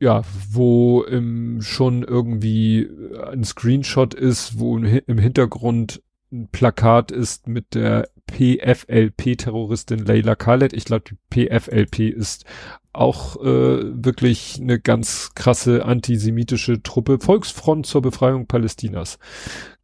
[0.01, 2.89] ja, wo im, schon irgendwie
[3.31, 10.73] ein Screenshot ist, wo im Hintergrund ein Plakat ist mit der PFLP-Terroristin Leila Khaled.
[10.73, 12.45] Ich glaube, die PFLP ist
[12.93, 17.19] auch äh, wirklich eine ganz krasse antisemitische Truppe.
[17.19, 19.19] Volksfront zur Befreiung Palästinas.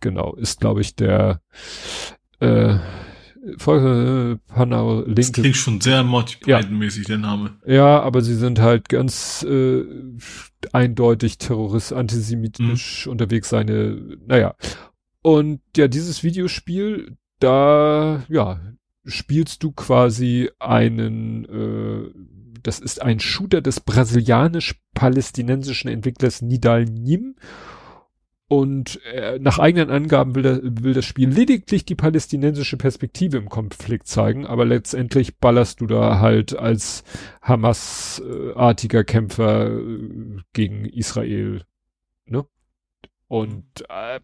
[0.00, 1.40] Genau, ist, glaube ich, der
[2.40, 2.78] äh,
[3.58, 5.14] Volk, äh, Panau linke.
[5.14, 6.36] Das klingt schon sehr Monty
[6.70, 7.08] mäßig ja.
[7.08, 7.56] der Name.
[7.64, 9.84] Ja, aber sie sind halt ganz äh,
[10.72, 13.12] eindeutig terrorist, antisemitisch mhm.
[13.12, 14.54] unterwegs seine, naja.
[15.22, 18.60] Und ja, dieses Videospiel, da, ja,
[19.04, 22.10] spielst du quasi einen, äh,
[22.66, 27.36] das ist ein Shooter des brasilianisch-palästinensischen Entwicklers Nidal Nim.
[28.48, 33.48] Und äh, nach eigenen Angaben will, der, will das Spiel lediglich die palästinensische Perspektive im
[33.48, 37.02] Konflikt zeigen, aber letztendlich ballerst du da halt als
[37.42, 41.64] Hamas-artiger Kämpfer äh, gegen Israel.
[42.26, 42.46] Ne?
[43.26, 44.20] Und äh,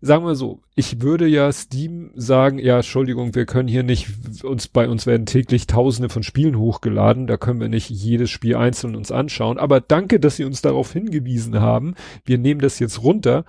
[0.00, 4.08] sagen wir so, ich würde ja Steam sagen, ja, Entschuldigung, wir können hier nicht,
[4.44, 8.56] uns bei uns werden täglich tausende von Spielen hochgeladen, da können wir nicht jedes Spiel
[8.56, 11.94] einzeln uns anschauen, aber danke, dass Sie uns darauf hingewiesen haben,
[12.24, 13.44] wir nehmen das jetzt runter.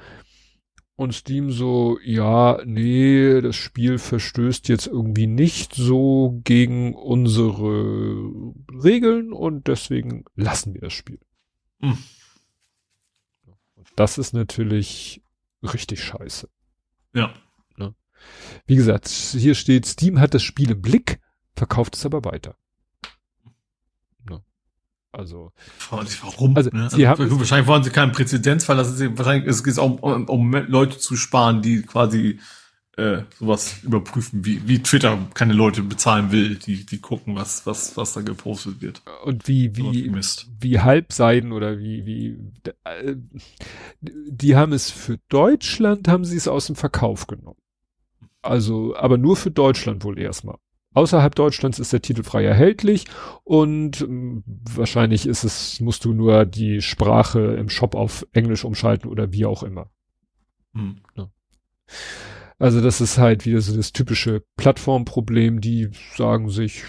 [1.00, 8.26] Und Steam so, ja, nee, das Spiel verstößt jetzt irgendwie nicht so gegen unsere
[8.84, 11.20] Regeln und deswegen lassen wir das Spiel.
[11.82, 12.00] Hm.
[13.96, 15.22] Das ist natürlich
[15.64, 16.50] richtig scheiße.
[17.14, 17.34] Ja.
[17.78, 17.96] Ne?
[18.66, 21.20] Wie gesagt, hier steht, Steam hat das Spiel im Blick,
[21.56, 22.56] verkauft es aber weiter.
[24.30, 24.44] Ne?
[25.12, 25.52] Also.
[25.90, 26.56] Warum?
[26.56, 26.90] Also, ne?
[26.90, 30.30] sie also, haben, wahrscheinlich wollen sie keinen Präzedenzfall, das ist, wahrscheinlich es geht auch um,
[30.30, 32.40] um Leute zu sparen, die quasi
[32.98, 37.96] äh, sowas überprüfen, wie, wie Twitter keine Leute bezahlen will, die, die gucken, was, was,
[37.96, 39.04] was da gepostet wird.
[39.24, 40.12] Und wie, wie,
[40.60, 42.40] wie Halbseiden oder wie, wie,
[42.86, 43.16] äh,
[44.02, 47.60] die haben es für Deutschland, haben sie es aus dem Verkauf genommen.
[48.42, 50.58] Also, aber nur für Deutschland wohl erstmal.
[50.94, 53.06] Außerhalb Deutschlands ist der Titel frei erhältlich
[53.44, 54.42] und äh,
[54.74, 59.46] wahrscheinlich ist es, musst du nur die Sprache im Shop auf Englisch umschalten oder wie
[59.46, 59.92] auch immer.
[60.74, 61.02] Hm.
[61.16, 61.30] Ja.
[62.60, 66.84] Also das ist halt wieder so das typische Plattformproblem, die sagen sich,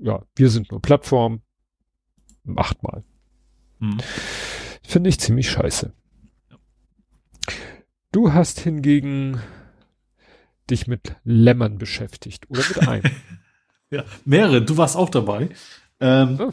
[0.00, 1.42] ja, wir sind nur Plattform,
[2.44, 3.02] macht mal.
[3.80, 3.98] Hm.
[4.82, 5.92] Finde ich ziemlich scheiße.
[8.12, 9.40] Du hast hingegen
[10.70, 13.02] dich mit Lämmern beschäftigt oder mit einem.
[13.90, 14.62] ja, mehrere.
[14.62, 15.48] Du warst auch dabei.
[16.00, 16.50] Ähm, oh.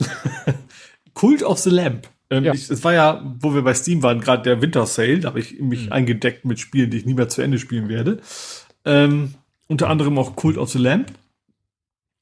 [1.14, 2.10] Cult of the Lamp.
[2.36, 2.54] Ähm, ja.
[2.54, 5.20] ich, es war ja, wo wir bei Steam waren, gerade der Winter Sale.
[5.20, 5.92] Da habe ich mich mhm.
[5.92, 8.20] eingedeckt mit Spielen, die ich nie mehr zu Ende spielen werde.
[8.84, 9.36] Ähm,
[9.68, 11.12] unter anderem auch Cult of the Lamp.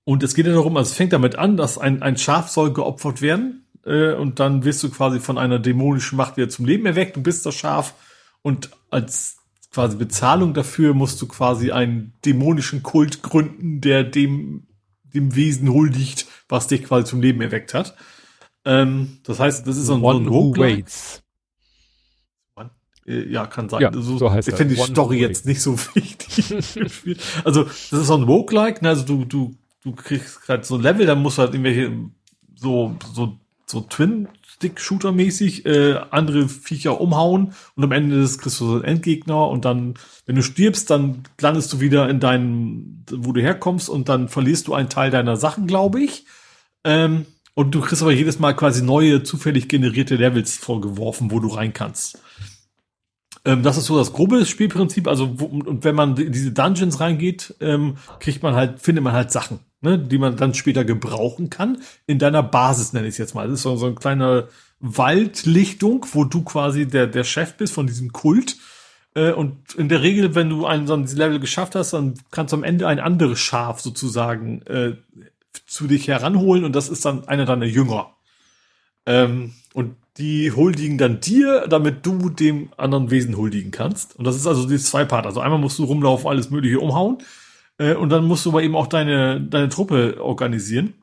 [0.06, 2.74] Und es geht ja darum, also es fängt damit an, dass ein, ein Schaf soll
[2.74, 3.66] geopfert werden.
[3.86, 7.16] Äh, und dann wirst du quasi von einer dämonischen Macht wieder zum Leben erweckt.
[7.16, 7.96] Du bist das Schaf.
[8.42, 9.38] Und als
[9.74, 14.68] quasi Bezahlung dafür musst du quasi einen dämonischen Kult gründen, der dem,
[15.04, 17.96] dem Wesen huldigt, was dich quasi zum Leben erweckt hat.
[18.66, 21.24] Ähm, das heißt, das ist so ein, One so ein who waits.
[23.06, 23.82] Äh, ja, kann sein.
[23.82, 26.54] Ja, also, so heißt ich finde die Story jetzt nicht so wichtig.
[27.44, 28.90] also, das ist so ein Roguelike, ne?
[28.90, 31.92] also du, du, du kriegst gerade so ein Level, dann musst du halt irgendwelche
[32.56, 34.30] so, so, so Twin
[34.64, 39.66] Stick-Shooter-mäßig äh, andere Viecher umhauen und am Ende des kriegst du so einen Endgegner und
[39.66, 44.30] dann, wenn du stirbst, dann landest du wieder in deinem, wo du herkommst und dann
[44.30, 46.26] verlierst du einen Teil deiner Sachen, glaube ich.
[46.86, 47.26] Ähm,
[47.56, 51.74] und du kriegst aber jedes Mal quasi neue, zufällig generierte Levels vorgeworfen, wo du rein
[51.74, 52.20] kannst.
[53.46, 55.08] Ähm, das ist so das grobe Spielprinzip.
[55.08, 59.14] Also, wo, und wenn man in diese Dungeons reingeht, ähm, kriegt man halt, findet man
[59.14, 61.82] halt Sachen ne, die man dann später gebrauchen kann.
[62.08, 63.48] In deiner Basis nenne ich es jetzt mal.
[63.48, 64.48] Das ist so, so eine kleine
[64.80, 68.56] Waldlichtung, wo du quasi der, der Chef bist von diesem Kult.
[69.14, 72.54] Äh, und in der Regel, wenn du einen so ein Level geschafft hast, dann kannst
[72.54, 74.96] du am Ende ein anderes Schaf sozusagen äh,
[75.68, 78.16] zu dich heranholen und das ist dann einer deiner Jünger.
[79.06, 84.16] Ähm, und die huldigen dann dir, damit du dem anderen Wesen huldigen kannst.
[84.16, 85.26] Und das ist also die zwei Part.
[85.26, 87.18] Also einmal musst du rumlaufen, alles Mögliche umhauen.
[87.78, 90.94] Äh, und dann musst du aber eben auch deine, deine Truppe organisieren.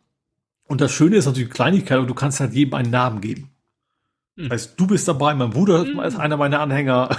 [0.68, 3.50] Und das Schöne ist natürlich Kleinigkeit, aber du kannst halt jedem einen Namen geben.
[4.36, 4.48] Hm.
[4.48, 5.98] Das heißt, du bist dabei, mein Bruder hm.
[6.00, 7.16] ist einer meiner Anhänger.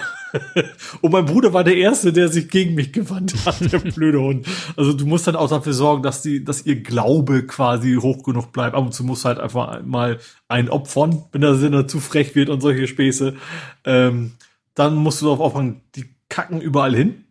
[1.01, 4.47] Und mein Bruder war der Erste, der sich gegen mich gewandt hat, der blöde Hund.
[4.75, 8.51] Also du musst dann auch dafür sorgen, dass die, dass ihr Glaube quasi hoch genug
[8.51, 8.75] bleibt.
[8.75, 12.35] Ab und zu musst du halt einfach mal einen opfern, wenn der Sinne zu frech
[12.35, 13.35] wird und solche Späße.
[13.85, 14.33] Ähm,
[14.75, 17.25] dann musst du darauf aufpassen, die kacken überall hin.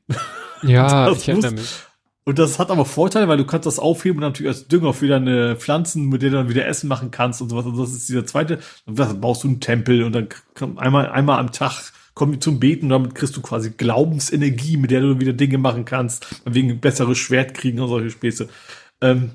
[0.62, 1.86] Ja, ich erinnere mich.
[2.24, 5.08] Und das hat aber Vorteile, weil du kannst das aufheben und natürlich als Dünger für
[5.08, 7.64] deine Pflanzen, mit denen du dann wieder Essen machen kannst und sowas.
[7.64, 8.60] Und das ist dieser zweite.
[8.84, 10.28] Und dann baust du einen Tempel und dann
[10.76, 15.00] einmal, einmal am Tag kommen zum Beten und damit kriegst du quasi Glaubensenergie, mit der
[15.00, 18.46] du wieder Dinge machen kannst, wegen besseres Schwert kriegen und solche Späße.
[19.00, 19.30] Ähm,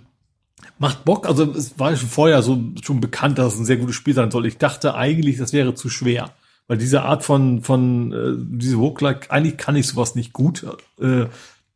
[0.77, 1.27] macht Bock.
[1.27, 4.29] Also es war schon vorher so schon bekannt, dass es ein sehr gutes Spiel sein
[4.29, 4.45] soll.
[4.45, 6.35] Ich dachte eigentlich, das wäre zu schwer.
[6.67, 10.67] Weil diese Art von, von äh, diese Roguelike, eigentlich kann ich sowas nicht gut.
[11.01, 11.25] Äh,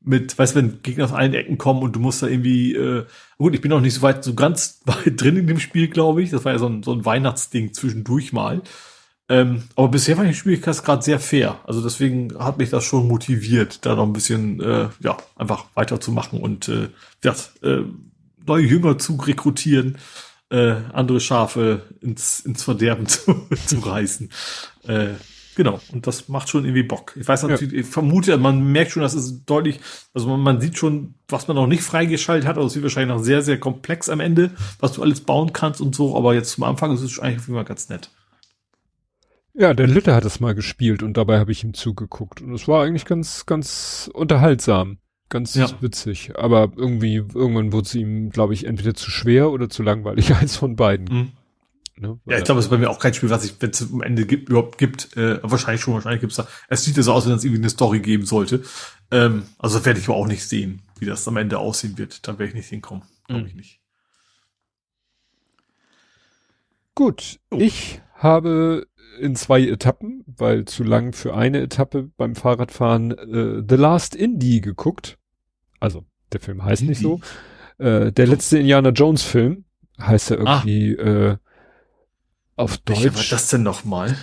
[0.02, 3.04] mit, weißt du, wenn Gegner aus allen Ecken kommen und du musst da irgendwie, äh,
[3.40, 6.22] gut, ich bin noch nicht so weit, so ganz weit drin in dem Spiel, glaube
[6.22, 6.30] ich.
[6.30, 8.62] Das war ja so ein, so ein Weihnachtsding zwischendurch mal.
[9.30, 11.60] Ähm, aber bisher war die Schwierigkeitsgrad sehr fair.
[11.66, 16.42] Also deswegen hat mich das schon motiviert, da noch ein bisschen, äh, ja, einfach weiterzumachen
[16.42, 16.90] und äh,
[17.24, 17.84] ja, äh,
[18.46, 19.98] neue Jünger zu rekrutieren,
[20.50, 24.30] äh, andere Schafe ins, ins Verderben zu, zu reißen.
[24.88, 25.10] Äh,
[25.56, 27.18] Genau, und das macht schon irgendwie Bock.
[27.20, 27.80] Ich weiß natürlich, ja.
[27.80, 29.82] ich vermute, man merkt schon, dass es deutlich,
[30.14, 33.14] also man, man, sieht schon, was man noch nicht freigeschaltet hat, also es wird wahrscheinlich
[33.14, 36.52] noch sehr, sehr komplex am Ende, was du alles bauen kannst und so, aber jetzt
[36.52, 38.10] zum Anfang ist es eigentlich immer ganz nett.
[39.54, 42.68] Ja, der Lütte hat es mal gespielt und dabei habe ich ihm zugeguckt und es
[42.68, 45.00] war eigentlich ganz, ganz unterhaltsam.
[45.30, 45.70] Ganz ja.
[45.80, 46.34] witzig.
[46.36, 50.56] Aber irgendwie, irgendwann wurde es ihm, glaube ich, entweder zu schwer oder zu langweilig, eins
[50.56, 51.06] von beiden.
[51.06, 51.32] Mhm.
[51.98, 52.20] Ne?
[52.26, 54.02] Ja, ich glaube, es ist bei mir auch kein Spiel, was ich, wenn es am
[54.02, 56.48] Ende gibt, überhaupt gibt, äh, wahrscheinlich schon, wahrscheinlich gibt's da.
[56.70, 58.64] Es sieht ja so aus, wenn es irgendwie eine Story geben sollte.
[59.12, 62.28] Ähm, also werde ich aber auch nicht sehen, wie das am Ende aussehen wird.
[62.28, 63.04] Dann werde ich nicht hinkommen.
[63.28, 63.48] Glaube mhm.
[63.48, 63.82] ich nicht.
[66.96, 67.58] Gut, oh.
[67.60, 68.88] ich habe
[69.20, 74.62] in zwei Etappen, weil zu lang für eine Etappe beim Fahrradfahren äh, The Last Indie
[74.62, 75.18] geguckt.
[75.80, 76.90] Also, der Film heißt Indie.
[76.90, 77.22] nicht so.
[77.78, 79.66] Äh, der letzte Indiana Jones Film
[80.00, 81.32] heißt ja irgendwie ah.
[81.32, 81.38] äh,
[82.56, 83.04] auf Deutsch.
[83.04, 84.18] Welcher war das denn nochmal?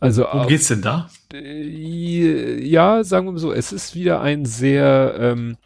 [0.00, 1.08] Also Worum geht's denn da?
[1.32, 5.56] Ja, sagen wir mal so, es ist wieder ein sehr ähm,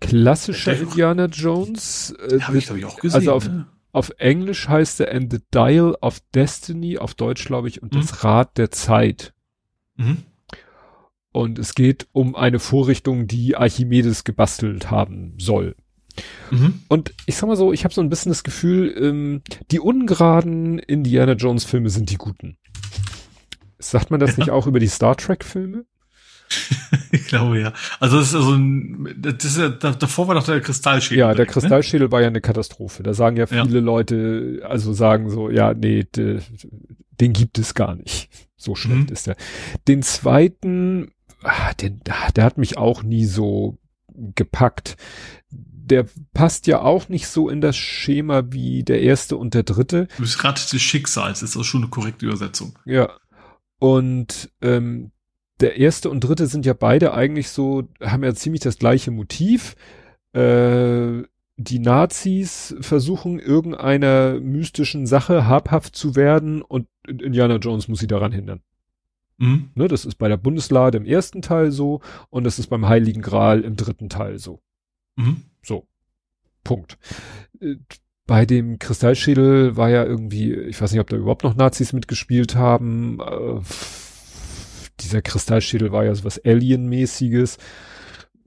[0.00, 2.14] klassischer Indiana Jones.
[2.28, 3.20] Äh, Habe ich, glaube ich, auch gesehen.
[3.20, 3.66] Also auf, ne?
[3.92, 8.00] Auf Englisch heißt er And the Dial of Destiny, auf Deutsch glaube ich, und mhm.
[8.00, 9.34] das Rad der Zeit.
[9.96, 10.18] Mhm.
[11.32, 15.76] Und es geht um eine Vorrichtung, die Archimedes gebastelt haben soll.
[16.50, 16.82] Mhm.
[16.88, 20.78] Und ich sag mal so, ich habe so ein bisschen das Gefühl, ähm, die ungeraden
[20.78, 22.56] Indiana Jones Filme sind die guten.
[23.78, 24.38] Sagt man das ja.
[24.38, 25.84] nicht auch über die Star Trek Filme?
[27.12, 27.72] ich glaube ja.
[27.98, 31.18] Also das ist also ein, das ist ja, davor war doch der Kristallschädel.
[31.18, 31.52] Ja, der ne?
[31.52, 32.12] Kristallschädel ne?
[32.12, 33.02] war ja eine Katastrophe.
[33.02, 33.80] Da sagen ja viele ja.
[33.80, 36.40] Leute, also sagen so, ja, nee, de,
[37.20, 38.28] den gibt es gar nicht.
[38.56, 39.12] So schlecht mhm.
[39.12, 39.36] ist der.
[39.88, 41.12] Den zweiten,
[41.42, 42.00] ah, den,
[42.36, 43.78] der hat mich auch nie so
[44.14, 44.96] gepackt.
[45.50, 50.08] Der passt ja auch nicht so in das Schema wie der erste und der dritte.
[50.16, 52.78] Du bist gerade des Schicksals, ist auch schon eine korrekte Übersetzung.
[52.84, 53.10] Ja.
[53.78, 55.10] Und ähm,
[55.60, 59.76] der erste und dritte sind ja beide eigentlich so, haben ja ziemlich das gleiche Motiv.
[60.32, 61.22] Äh,
[61.56, 68.32] die Nazis versuchen irgendeiner mystischen Sache habhaft zu werden und Indiana Jones muss sie daran
[68.32, 68.62] hindern.
[69.36, 69.70] Mhm.
[69.74, 73.22] Ne, das ist bei der Bundeslade im ersten Teil so und das ist beim Heiligen
[73.22, 74.60] Gral im dritten Teil so.
[75.16, 75.42] Mhm.
[75.62, 75.86] So.
[76.64, 76.98] Punkt.
[77.60, 77.76] Äh,
[78.26, 82.54] bei dem Kristallschädel war ja irgendwie, ich weiß nicht, ob da überhaupt noch Nazis mitgespielt
[82.54, 83.18] haben.
[83.20, 83.60] Äh,
[85.00, 87.58] dieser Kristallschädel war ja so was Alien-mäßiges.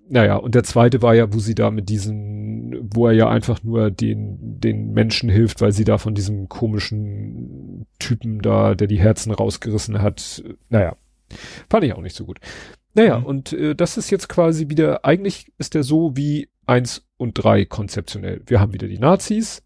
[0.09, 3.63] Naja, und der zweite war ja, wo sie da mit diesem, wo er ja einfach
[3.63, 8.99] nur den, den Menschen hilft, weil sie da von diesem komischen Typen da, der die
[8.99, 10.43] Herzen rausgerissen hat.
[10.69, 10.97] Naja,
[11.69, 12.39] fand ich auch nicht so gut.
[12.93, 13.25] Naja, mhm.
[13.25, 17.65] und äh, das ist jetzt quasi wieder, eigentlich ist der so wie eins und drei
[17.65, 18.41] konzeptionell.
[18.45, 19.63] Wir haben wieder die Nazis,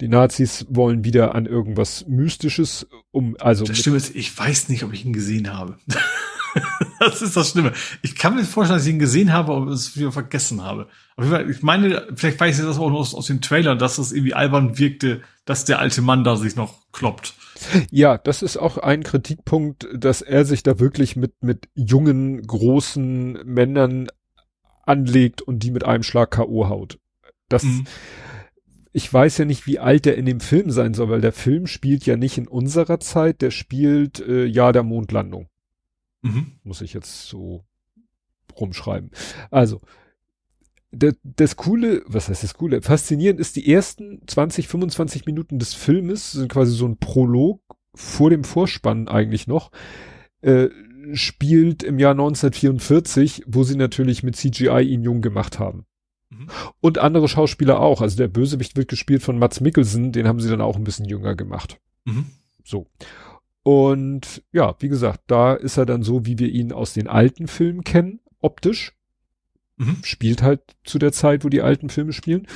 [0.00, 3.64] die Nazis wollen wieder an irgendwas Mystisches um, also.
[3.64, 5.78] Das Schlimme ist, ich weiß nicht, ob ich ihn gesehen habe.
[7.00, 7.72] das ist das Schlimme.
[8.02, 10.88] Ich kann mir vorstellen, dass ich ihn gesehen habe, aber es wieder vergessen habe.
[11.16, 14.12] Aber ich meine, vielleicht weiß ich das auch nur aus, aus den Trailern, dass es
[14.12, 17.34] irgendwie albern wirkte, dass der alte Mann da sich noch kloppt.
[17.90, 23.44] Ja, das ist auch ein Kritikpunkt, dass er sich da wirklich mit, mit jungen, großen
[23.44, 24.08] Männern
[24.84, 26.68] anlegt und die mit einem Schlag K.O.
[26.68, 26.98] haut.
[27.48, 27.86] Das, mhm
[28.96, 31.66] ich weiß ja nicht, wie alt der in dem Film sein soll, weil der Film
[31.66, 35.48] spielt ja nicht in unserer Zeit, der spielt äh, Jahr der Mondlandung.
[36.22, 36.52] Mhm.
[36.62, 37.64] Muss ich jetzt so
[38.56, 39.10] rumschreiben.
[39.50, 39.80] Also,
[40.92, 42.82] der, das Coole, was heißt das Coole?
[42.82, 47.60] Faszinierend ist, die ersten 20, 25 Minuten des Filmes sind quasi so ein Prolog
[47.96, 49.72] vor dem Vorspann eigentlich noch,
[50.40, 50.68] äh,
[51.14, 55.84] spielt im Jahr 1944, wo sie natürlich mit CGI ihn jung gemacht haben.
[56.38, 56.48] Mhm.
[56.80, 58.00] Und andere Schauspieler auch.
[58.00, 61.06] Also der Bösewicht wird gespielt von Mats Mikkelsen, den haben sie dann auch ein bisschen
[61.06, 61.78] jünger gemacht.
[62.04, 62.26] Mhm.
[62.64, 62.86] So.
[63.62, 67.48] Und ja, wie gesagt, da ist er dann so, wie wir ihn aus den alten
[67.48, 68.92] Filmen kennen, optisch.
[69.76, 69.96] Mhm.
[70.02, 72.46] Spielt halt zu der Zeit, wo die alten Filme spielen.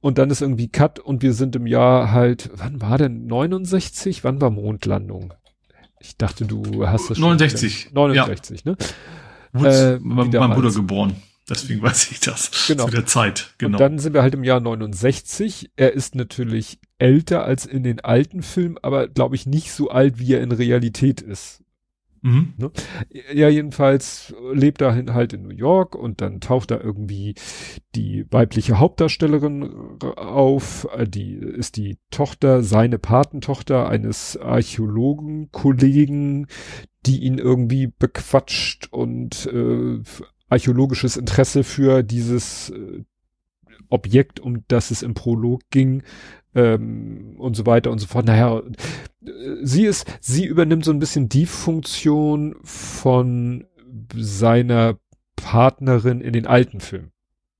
[0.00, 4.24] Und dann ist irgendwie Cut und wir sind im Jahr halt, wann war denn 69?
[4.24, 5.34] Wann war Mondlandung?
[6.00, 7.80] Ich dachte, du hast das 69.
[7.84, 7.94] schon.
[7.94, 8.72] 69, ja.
[8.72, 8.78] ne?
[9.68, 11.16] Äh, mein, mein Bruder geboren.
[11.48, 12.66] Deswegen weiß ich das.
[12.66, 12.86] Genau.
[12.86, 13.76] Zu der Zeit, genau.
[13.76, 15.70] Und dann sind wir halt im Jahr 69.
[15.76, 20.18] Er ist natürlich älter als in den alten Filmen, aber glaube ich nicht so alt,
[20.18, 21.62] wie er in Realität ist.
[22.22, 22.54] Mhm.
[22.56, 22.72] Ne?
[23.32, 27.36] Ja, jedenfalls lebt er halt in New York und dann taucht da irgendwie
[27.94, 30.88] die weibliche Hauptdarstellerin auf.
[31.06, 36.48] Die ist die Tochter, seine Patentochter eines Archäologenkollegen,
[37.06, 40.00] die ihn irgendwie bequatscht und äh,
[40.48, 43.04] archäologisches Interesse für dieses äh,
[43.88, 46.02] Objekt, um das es im Prolog ging
[46.54, 48.26] ähm, und so weiter und so fort.
[48.26, 48.62] Naja,
[49.62, 53.66] sie ist, sie übernimmt so ein bisschen die Funktion von
[54.14, 54.98] seiner
[55.36, 57.12] Partnerin in den alten Filmen,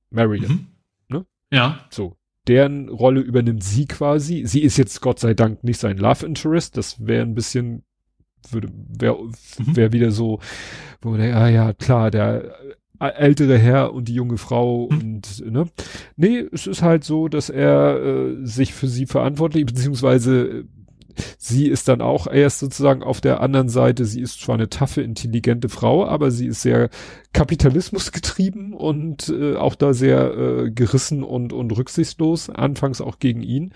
[0.09, 0.51] Marion.
[0.51, 0.67] Mhm.
[1.09, 1.25] Ne?
[1.51, 1.85] Ja.
[1.89, 2.17] So,
[2.47, 4.43] deren Rolle übernimmt sie quasi.
[4.45, 6.75] Sie ist jetzt Gott sei Dank nicht sein Love Interest.
[6.77, 7.83] Das wäre ein bisschen
[8.51, 9.75] würde wäre mhm.
[9.75, 10.39] wär wieder so,
[11.01, 12.55] wo denkt, ah ja, klar, der
[12.99, 14.99] ältere Herr und die junge Frau mhm.
[14.99, 15.65] und ne.
[16.15, 20.63] Nee, es ist halt so, dass er äh, sich für sie verantwortlich, beziehungsweise äh,
[21.37, 24.05] sie ist dann auch erst sozusagen auf der anderen Seite.
[24.05, 26.89] Sie ist zwar eine taffe, intelligente Frau, aber sie ist sehr
[27.33, 33.73] kapitalismusgetrieben und äh, auch da sehr äh, gerissen und, und rücksichtslos, anfangs auch gegen ihn.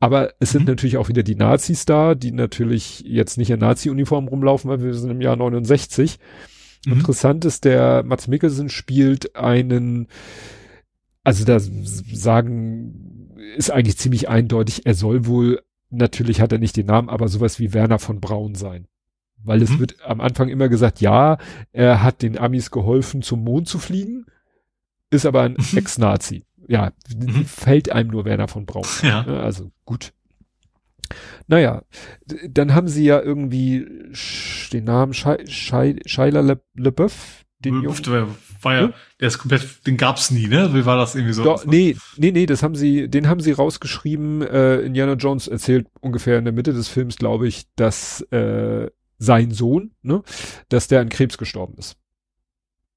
[0.00, 0.68] Aber es sind mhm.
[0.68, 4.94] natürlich auch wieder die Nazis da, die natürlich jetzt nicht in Nazi-Uniform rumlaufen, weil wir
[4.94, 6.18] sind im Jahr 69
[6.86, 6.94] Mhm.
[6.94, 10.08] Interessant ist, der Mats Mikkelsen spielt einen,
[11.24, 16.86] also da sagen, ist eigentlich ziemlich eindeutig, er soll wohl, natürlich hat er nicht den
[16.86, 18.86] Namen, aber sowas wie Werner von Braun sein.
[19.44, 19.64] Weil mhm.
[19.64, 21.38] es wird am Anfang immer gesagt, ja,
[21.72, 24.26] er hat den Amis geholfen, zum Mond zu fliegen,
[25.10, 25.78] ist aber ein mhm.
[25.78, 26.44] Ex-Nazi.
[26.68, 27.44] Ja, mhm.
[27.44, 28.86] fällt einem nur Werner von Braun.
[29.02, 29.24] Ja.
[29.24, 30.12] Also gut.
[31.46, 31.82] Naja,
[32.48, 33.86] dann haben sie ja irgendwie
[34.72, 37.44] den Namen Shia Le, LeBeouf.
[37.64, 38.28] Den der
[38.62, 38.92] war ja, hm?
[39.20, 40.74] der ist komplett, den gab's nie, ne?
[40.74, 41.44] Wie war das irgendwie so?
[41.44, 44.42] Doch, nee, nee, nee, das haben sie, den haben sie rausgeschrieben.
[44.42, 49.52] Äh, Indiana Jones erzählt ungefähr in der Mitte des Films, glaube ich, dass äh, sein
[49.52, 50.22] Sohn, ne,
[50.68, 51.96] dass der an Krebs gestorben ist.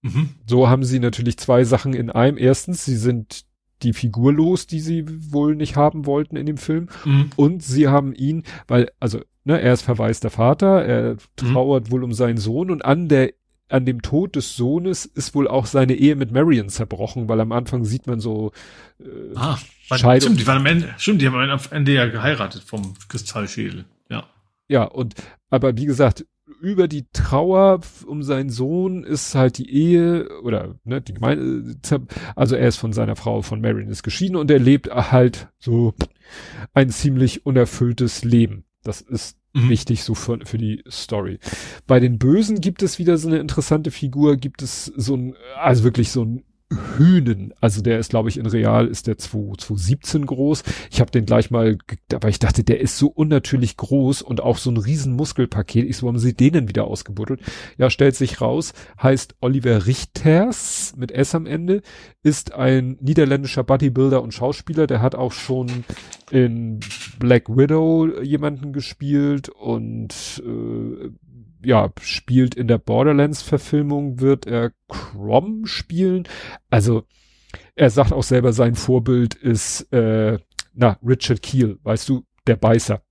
[0.01, 0.29] Mhm.
[0.47, 2.37] So haben sie natürlich zwei Sachen in einem.
[2.37, 3.45] Erstens, sie sind
[3.83, 6.87] die Figur los, die sie wohl nicht haben wollten in dem Film.
[7.03, 7.29] Mhm.
[7.35, 11.17] Und sie haben ihn, weil, also, ne, er ist verwaister Vater, er mhm.
[11.35, 11.91] trauert mhm.
[11.91, 13.33] wohl um seinen Sohn und an der
[13.67, 17.51] an dem Tod des Sohnes ist wohl auch seine Ehe mit Marion zerbrochen, weil am
[17.51, 18.51] Anfang sieht man so
[18.99, 20.21] äh, ah, Scheidung.
[20.21, 23.85] Stimmt, die waren am Ende, stimmt, die haben am Ende ja geheiratet vom Kristallschädel.
[24.09, 24.27] Ja.
[24.67, 25.15] Ja, und
[25.49, 26.25] aber wie gesagt,
[26.65, 31.75] über die Trauer um seinen Sohn ist halt die Ehe oder ne, die Gemeinde,
[32.35, 35.93] also er ist von seiner Frau von Marion ist geschieden und er lebt halt so
[36.73, 38.65] ein ziemlich unerfülltes Leben.
[38.81, 39.69] Das ist mhm.
[39.69, 41.37] wichtig so für, für die Story.
[41.85, 45.83] Bei den Bösen gibt es wieder so eine interessante Figur, gibt es so ein, also
[45.83, 47.53] wirklich so ein Hühnen.
[47.61, 50.63] Also der ist, glaube ich, in Real ist der 217 groß.
[50.89, 51.77] Ich habe den gleich mal,
[52.11, 55.87] aber ich dachte, der ist so unnatürlich groß und auch so ein riesen Muskelpaket.
[55.87, 57.41] Ich so, haben sie denen wieder ausgebuddelt?
[57.77, 61.81] Ja, stellt sich raus, heißt Oliver Richters mit S am Ende,
[62.23, 64.87] ist ein niederländischer Bodybuilder und Schauspieler.
[64.87, 65.85] Der hat auch schon
[66.31, 66.79] in
[67.19, 71.09] Black Widow jemanden gespielt und äh,
[71.65, 76.27] ja, spielt in der Borderlands-Verfilmung, wird er Crom spielen.
[76.69, 77.03] Also,
[77.75, 80.39] er sagt auch selber, sein Vorbild ist, äh,
[80.73, 83.01] na, Richard Keel, weißt du, der Beißer.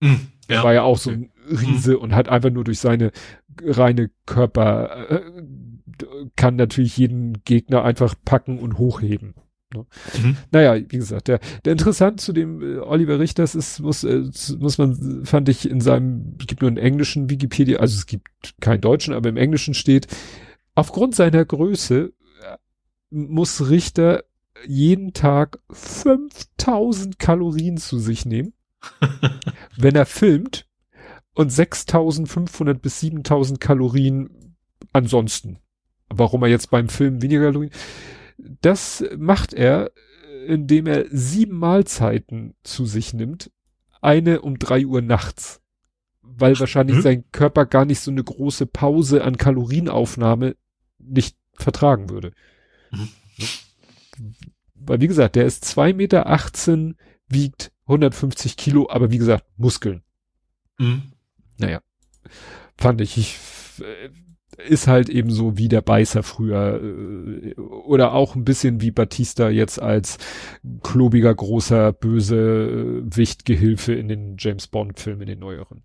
[0.00, 0.14] Mm,
[0.48, 0.62] ja.
[0.62, 2.00] War ja auch so ein Riese mm.
[2.00, 3.12] und hat einfach nur durch seine
[3.62, 5.20] reine Körper, äh,
[6.36, 9.34] kann natürlich jeden Gegner einfach packen und hochheben.
[9.74, 9.86] Ne?
[10.22, 10.36] Mhm.
[10.52, 14.22] Naja, wie gesagt, der, der interessant zu dem äh, Oliver Richters ist, muss, äh,
[14.58, 18.28] muss man, fand ich in seinem, es gibt nur einen englischen Wikipedia, also es gibt
[18.60, 20.06] keinen deutschen, aber im Englischen steht,
[20.74, 22.12] aufgrund seiner Größe
[22.42, 22.56] äh,
[23.10, 24.24] muss Richter
[24.66, 28.52] jeden Tag 5000 Kalorien zu sich nehmen,
[29.76, 30.66] wenn er filmt
[31.34, 34.54] und 6500 bis 7000 Kalorien
[34.92, 35.58] ansonsten.
[36.08, 37.72] Warum er jetzt beim Film weniger Kalorien,
[38.38, 39.90] das macht er,
[40.46, 43.50] indem er sieben Mahlzeiten zu sich nimmt.
[44.00, 45.60] Eine um drei Uhr nachts.
[46.22, 47.02] Weil wahrscheinlich hm?
[47.02, 50.56] sein Körper gar nicht so eine große Pause an Kalorienaufnahme
[50.98, 52.32] nicht vertragen würde.
[52.90, 53.08] Hm.
[54.74, 56.96] Weil, wie gesagt, der ist zwei Meter, achtzehn,
[57.28, 60.02] wiegt 150 Kilo, aber wie gesagt, Muskeln.
[60.78, 61.12] Hm.
[61.58, 61.80] Naja.
[62.76, 63.38] Fand ich, ich
[64.68, 69.48] ist halt eben so wie der Beißer früher äh, oder auch ein bisschen wie Batista
[69.48, 70.18] jetzt als
[70.82, 75.82] klobiger großer böse äh, Wichtgehilfe in den James Bond Filmen in den neueren.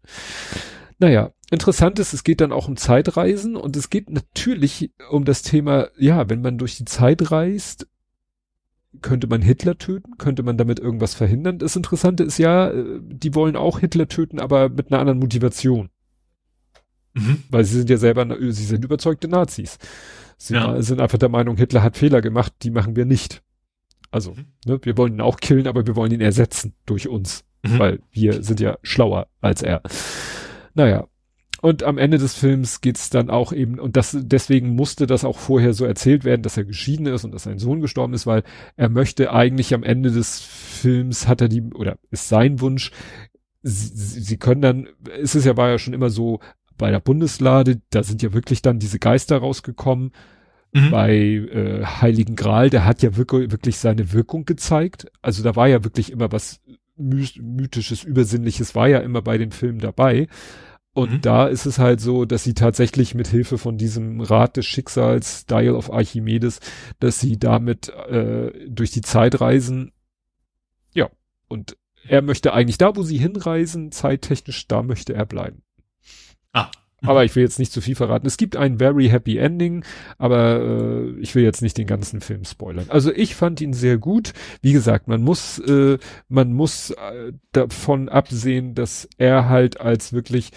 [0.99, 5.41] Naja, interessant ist, es geht dann auch um Zeitreisen und es geht natürlich um das
[5.41, 7.87] Thema, ja, wenn man durch die Zeit reist,
[9.01, 10.17] könnte man Hitler töten?
[10.17, 11.59] Könnte man damit irgendwas verhindern?
[11.59, 15.89] Das Interessante ist ja, äh, die wollen auch Hitler töten, aber mit einer anderen Motivation.
[17.13, 17.43] Mhm.
[17.49, 19.77] Weil sie sind ja selber, sie sind überzeugte Nazis.
[20.37, 20.81] Sie ja.
[20.81, 23.43] sind einfach der Meinung, Hitler hat Fehler gemacht, die machen wir nicht.
[24.09, 24.45] Also, mhm.
[24.65, 27.43] ne, wir wollen ihn auch killen, aber wir wollen ihn ersetzen durch uns.
[27.63, 27.79] Mhm.
[27.79, 29.81] Weil wir sind ja schlauer als er.
[30.73, 31.07] Naja.
[31.61, 35.37] Und am Ende des Films geht's dann auch eben, und das, deswegen musste das auch
[35.37, 38.41] vorher so erzählt werden, dass er geschieden ist und dass sein Sohn gestorben ist, weil
[38.77, 42.91] er möchte eigentlich am Ende des Films hat er die, oder ist sein Wunsch,
[43.61, 46.39] sie, sie können dann, es ist ja, war ja schon immer so,
[46.81, 50.13] bei der Bundeslade, da sind ja wirklich dann diese Geister rausgekommen.
[50.73, 50.89] Mhm.
[50.89, 55.05] Bei äh, Heiligen Gral, der hat ja wirklich, wirklich seine Wirkung gezeigt.
[55.21, 56.59] Also da war ja wirklich immer was
[56.97, 60.27] mythisches, übersinnliches war ja immer bei den Filmen dabei.
[60.93, 61.21] Und mhm.
[61.21, 65.45] da ist es halt so, dass sie tatsächlich mit Hilfe von diesem Rat des Schicksals,
[65.45, 66.61] Dial of Archimedes,
[66.99, 69.91] dass sie damit äh, durch die Zeit reisen.
[70.95, 71.11] Ja,
[71.47, 71.77] und
[72.07, 75.61] er möchte eigentlich da, wo sie hinreisen, zeittechnisch, da möchte er bleiben.
[76.53, 76.69] Ah.
[77.03, 78.27] Aber ich will jetzt nicht zu viel verraten.
[78.27, 79.83] Es gibt ein very happy ending,
[80.19, 82.85] aber äh, ich will jetzt nicht den ganzen Film spoilern.
[82.89, 84.33] Also ich fand ihn sehr gut.
[84.61, 85.97] Wie gesagt, man muss, äh,
[86.29, 90.51] man muss äh, davon absehen, dass er halt als wirklich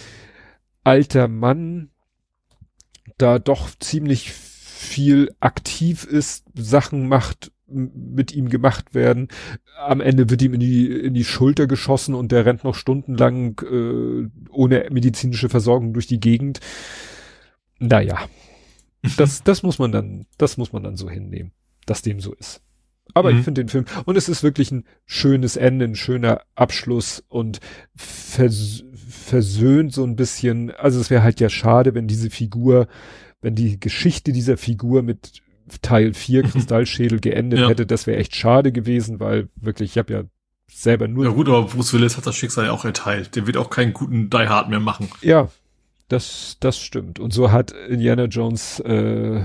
[0.83, 1.91] alter Mann
[3.17, 9.29] da doch ziemlich viel aktiv ist, Sachen macht, mit ihm gemacht werden.
[9.79, 13.61] Am Ende wird ihm in die, in die Schulter geschossen und der rennt noch stundenlang
[13.61, 16.61] äh, ohne medizinische Versorgung durch die Gegend.
[17.79, 18.19] Naja,
[19.17, 21.53] das, das muss man dann, das muss man dann so hinnehmen,
[21.87, 22.63] dass dem so ist.
[23.13, 23.39] Aber mhm.
[23.39, 27.61] ich finde den Film, und es ist wirklich ein schönes Ende, ein schöner Abschluss und
[27.95, 32.89] vers versöhnt so ein bisschen, also es wäre halt ja schade, wenn diese Figur,
[33.41, 35.43] wenn die Geschichte dieser Figur mit
[35.83, 36.49] Teil 4 mhm.
[36.51, 37.69] Kristallschädel geendet ja.
[37.69, 40.23] hätte, das wäre echt schade gewesen, weil wirklich, ich habe ja
[40.71, 41.25] selber nur.
[41.25, 43.37] Ja gut, aber Bruce Willis hat das Schicksal ja auch erteilt.
[43.37, 45.09] Der wird auch keinen guten Die Hard mehr machen.
[45.21, 45.49] Ja,
[46.09, 47.19] Das, das stimmt.
[47.19, 49.43] Und so hat Indiana Jones, äh,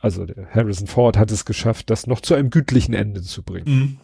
[0.00, 3.66] also der Harrison Ford hat es geschafft, das noch zu einem gütlichen Ende zu bringen.
[3.66, 4.00] Mhm.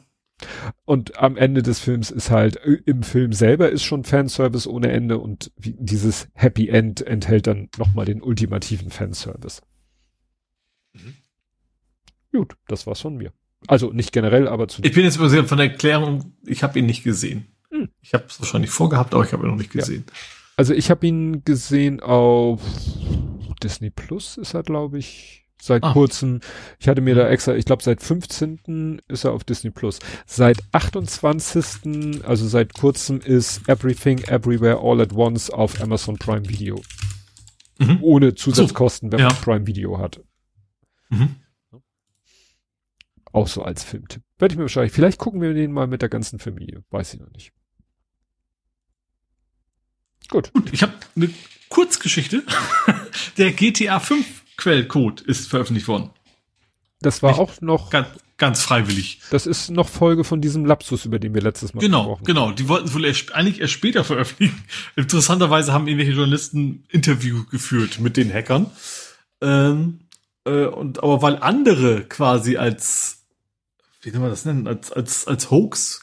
[0.85, 4.91] Und am Ende des Films ist halt, äh, im Film selber ist schon Fanservice ohne
[4.91, 9.63] Ende und dieses Happy End enthält dann nochmal den ultimativen Fanservice.
[10.93, 11.15] Mhm.
[12.33, 13.33] Gut, das war's von mir.
[13.67, 14.83] Also nicht generell, aber zu.
[14.83, 17.47] Ich bin jetzt übersehen von der Erklärung, ich habe ihn nicht gesehen.
[17.71, 17.89] Hm.
[18.01, 20.05] Ich habe es wahrscheinlich vorgehabt, aber ich habe ihn noch nicht gesehen.
[20.07, 20.15] Ja.
[20.57, 22.61] Also ich habe ihn gesehen auf
[23.63, 25.93] Disney Plus ist er, glaube ich, seit ah.
[25.93, 26.41] kurzem.
[26.79, 27.33] Ich hatte mir da mhm.
[27.33, 29.01] extra, ich glaube seit 15.
[29.09, 30.01] ist er auf Disney Plus.
[30.27, 32.25] Seit 28.
[32.25, 36.81] also seit kurzem ist Everything Everywhere All at Once auf Amazon Prime Video.
[37.79, 37.99] Mhm.
[38.03, 39.27] Ohne Zusatzkosten, wenn ja.
[39.27, 40.21] man Prime Video hat.
[41.11, 41.37] Mhm.
[43.33, 44.23] Auch so als Filmtipp.
[44.39, 46.83] Werde ich mir wahrscheinlich, vielleicht gucken wir den mal mit der ganzen Familie.
[46.91, 47.53] Weiß ich noch nicht.
[50.29, 50.53] Gut.
[50.53, 51.31] Gut, ich habe eine
[51.69, 52.43] Kurzgeschichte.
[53.37, 54.27] der GTA 5
[54.57, 56.11] Quellcode ist veröffentlicht worden.
[57.01, 59.21] Das war Nicht auch noch ganz, ganz freiwillig.
[59.31, 62.45] Das ist noch Folge von diesem Lapsus, über den wir letztes Mal genau, gesprochen Genau,
[62.47, 62.55] genau.
[62.55, 64.63] Die wollten wohl erst, eigentlich erst später veröffentlichen.
[64.97, 68.71] Interessanterweise haben irgendwelche Journalisten Interview geführt mit den Hackern.
[69.41, 70.01] Ähm,
[70.45, 73.20] äh, und aber weil andere quasi als
[74.03, 76.03] wie soll man das nennen, als, als, als Hoax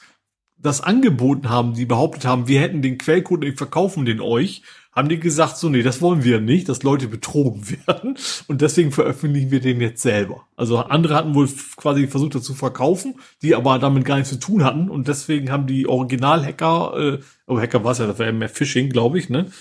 [0.60, 5.10] das angeboten haben, die behauptet haben, wir hätten den Quellcode und verkaufen den euch, haben
[5.10, 8.18] die gesagt, so, nee, das wollen wir nicht, dass Leute betrogen werden.
[8.48, 10.48] Und deswegen veröffentlichen wir den jetzt selber.
[10.56, 14.40] Also andere hatten wohl quasi versucht, das zu verkaufen, die aber damit gar nichts zu
[14.40, 14.90] tun hatten.
[14.90, 18.50] Und deswegen haben die Original-Hacker, äh, aber Hacker war es ja, das war ja mehr
[18.50, 19.52] Phishing, glaube ich, ne?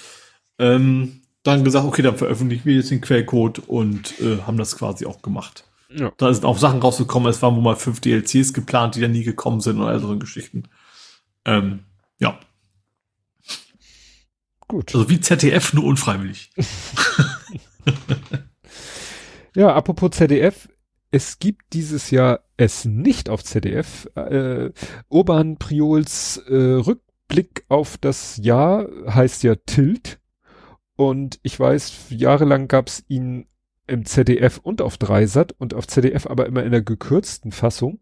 [0.59, 5.05] Ähm, dann gesagt, okay, dann veröffentlichen wir jetzt den Quellcode und äh, haben das quasi
[5.05, 5.65] auch gemacht.
[5.89, 6.13] Ja.
[6.17, 9.23] Da sind auch Sachen rausgekommen, es waren wohl mal fünf DLCs geplant, die dann nie
[9.23, 10.65] gekommen sind und all so Geschichten.
[11.45, 11.85] Ähm,
[12.19, 12.39] ja.
[14.69, 14.95] Gut.
[14.95, 16.51] Also wie ZDF, nur unfreiwillig.
[19.55, 20.69] ja, apropos ZDF,
[21.11, 24.09] es gibt dieses Jahr es nicht auf ZDF.
[24.15, 24.71] Äh,
[25.09, 30.19] Urban Priols äh, Rückblick auf das Jahr heißt ja Tilt.
[30.97, 33.47] Und ich weiß, jahrelang gab es ihn
[33.87, 38.01] im ZDF und auf Dreisat und auf ZDF aber immer in der gekürzten Fassung.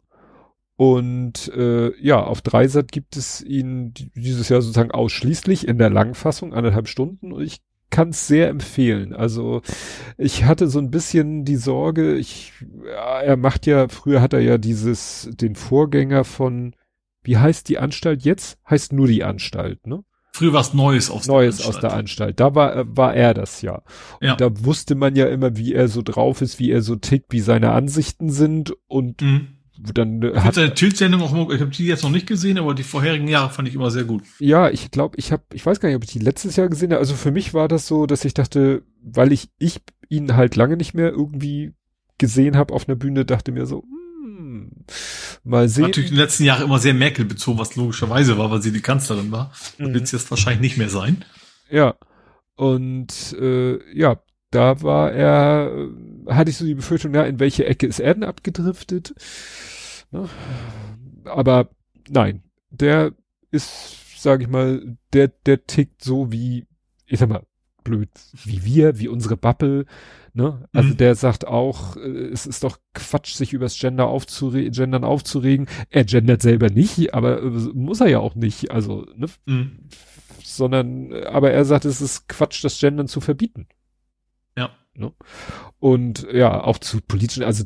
[0.76, 6.52] Und äh, ja, auf Dreisat gibt es ihn dieses Jahr sozusagen ausschließlich in der Langfassung,
[6.52, 7.32] anderthalb Stunden.
[7.32, 9.14] Und ich kann es sehr empfehlen.
[9.14, 9.62] Also
[10.18, 12.52] ich hatte so ein bisschen die Sorge, ich,
[12.84, 16.74] ja, er macht ja, früher hat er ja dieses, den Vorgänger von,
[17.22, 18.58] wie heißt die Anstalt jetzt?
[18.68, 20.02] Heißt nur die Anstalt, ne?
[20.34, 21.76] Früher war es Neues aus Neues der Anstalt.
[21.76, 22.40] aus der Anstalt.
[22.40, 23.82] Da war, äh, war er das ja.
[24.20, 24.34] Und ja.
[24.34, 27.38] da wusste man ja immer, wie er so drauf ist, wie er so tickt, wie
[27.38, 29.46] seine Ansichten sind und mhm.
[29.78, 32.82] dann ich hat seine Tilt-Sendung auch, ich habe die jetzt noch nicht gesehen, aber die
[32.82, 34.24] vorherigen Jahre fand ich immer sehr gut.
[34.40, 36.90] Ja, ich glaube, ich habe, ich weiß gar nicht, ob ich die letztes Jahr gesehen
[36.90, 36.98] habe.
[36.98, 40.76] Also für mich war das so, dass ich dachte, weil ich ich ihn halt lange
[40.76, 41.74] nicht mehr irgendwie
[42.18, 43.84] gesehen habe auf einer Bühne, dachte mir so,
[45.44, 45.84] Mal sehen.
[45.84, 48.80] Natürlich in den letzten Jahren immer sehr Merkel bezogen, was logischerweise war, weil sie die
[48.80, 49.52] Kanzlerin war.
[49.78, 49.94] Mhm.
[49.94, 51.24] Wird es jetzt wahrscheinlich nicht mehr sein.
[51.70, 51.94] Ja.
[52.56, 55.88] Und äh, ja, da war er,
[56.28, 59.14] hatte ich so die Befürchtung, ja, in welche Ecke ist er denn abgedriftet?
[60.12, 60.28] Ne?
[61.24, 61.70] Aber
[62.08, 63.12] nein, der
[63.50, 66.66] ist, sag ich mal, der, der tickt so wie,
[67.06, 67.44] ich sag mal,
[67.84, 68.08] blöd,
[68.44, 69.86] wie wir, wie unsere Bubble.
[70.32, 70.66] Ne?
[70.72, 70.96] Also mhm.
[70.96, 75.68] der sagt auch, äh, es ist doch Quatsch, sich übers Gender aufzure Gendern aufzuregen.
[75.90, 78.70] Er gendert selber nicht, aber äh, muss er ja auch nicht.
[78.70, 79.26] Also, ne?
[79.46, 79.78] Mhm.
[80.42, 83.68] Sondern, aber er sagt, es ist Quatsch, das Gendern zu verbieten.
[84.56, 84.70] Ja.
[84.94, 85.12] Ne?
[85.78, 87.64] Und ja, auch zu politischen, also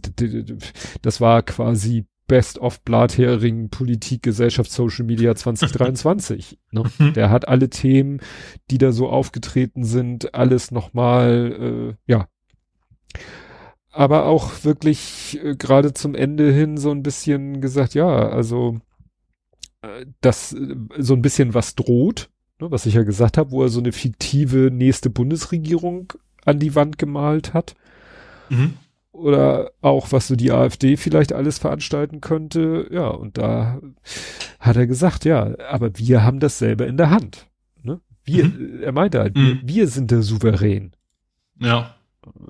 [1.03, 6.59] das war quasi Best of Blathering, Politik, Gesellschaft, Social Media 2023.
[6.71, 6.85] ne?
[6.99, 7.15] Mhm.
[7.15, 8.21] Der hat alle Themen,
[8.71, 12.29] die da so aufgetreten sind, alles nochmal, äh, ja,
[13.91, 18.81] aber auch wirklich äh, gerade zum Ende hin so ein bisschen gesagt, ja, also
[19.83, 23.63] äh, dass äh, so ein bisschen was droht, ne, was ich ja gesagt habe, wo
[23.63, 26.13] er so eine fiktive nächste Bundesregierung
[26.45, 27.75] an die Wand gemalt hat.
[28.51, 28.75] Mhm.
[29.19, 32.89] Oder auch, was so die AfD vielleicht alles veranstalten könnte.
[32.91, 33.81] Ja, und da
[34.61, 37.47] hat er gesagt, ja, aber wir haben das selber in der Hand.
[37.83, 38.01] Ne?
[38.25, 38.83] Wir, mhm.
[38.83, 39.61] er meinte halt, mhm.
[39.65, 40.93] wir, wir sind der Souverän.
[41.61, 41.95] Ja.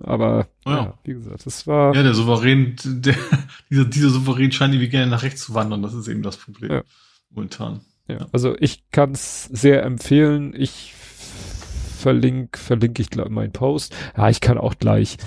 [0.03, 0.77] Aber ja.
[0.77, 0.99] ja.
[1.05, 1.95] wie gesagt, das war.
[1.95, 3.15] Ja, der Souverän, der,
[3.71, 5.83] dieser, dieser Souverän scheint irgendwie gerne nach rechts zu wandern.
[5.83, 6.71] Das ist eben das Problem.
[6.71, 6.83] Ja.
[7.31, 7.81] Momentan.
[8.09, 10.55] Ja, also ich kann es sehr empfehlen.
[10.57, 10.95] Ich
[11.99, 13.95] verlinke, verlinke ich glaube meinen Post.
[14.17, 15.19] Ja, ich kann auch gleich.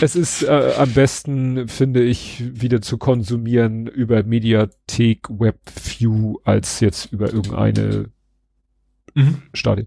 [0.00, 7.12] Es ist äh, am besten, finde ich, wieder zu konsumieren über Mediathek WebView als jetzt
[7.12, 8.10] über irgendeine
[9.14, 9.42] mhm.
[9.52, 9.86] Stadie.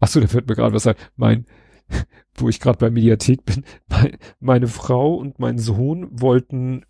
[0.00, 0.94] Ach so, da fällt mir gerade was ein.
[1.16, 1.46] Mein,
[2.34, 6.86] wo ich gerade bei Mediathek bin, mein, meine Frau und mein Sohn wollten,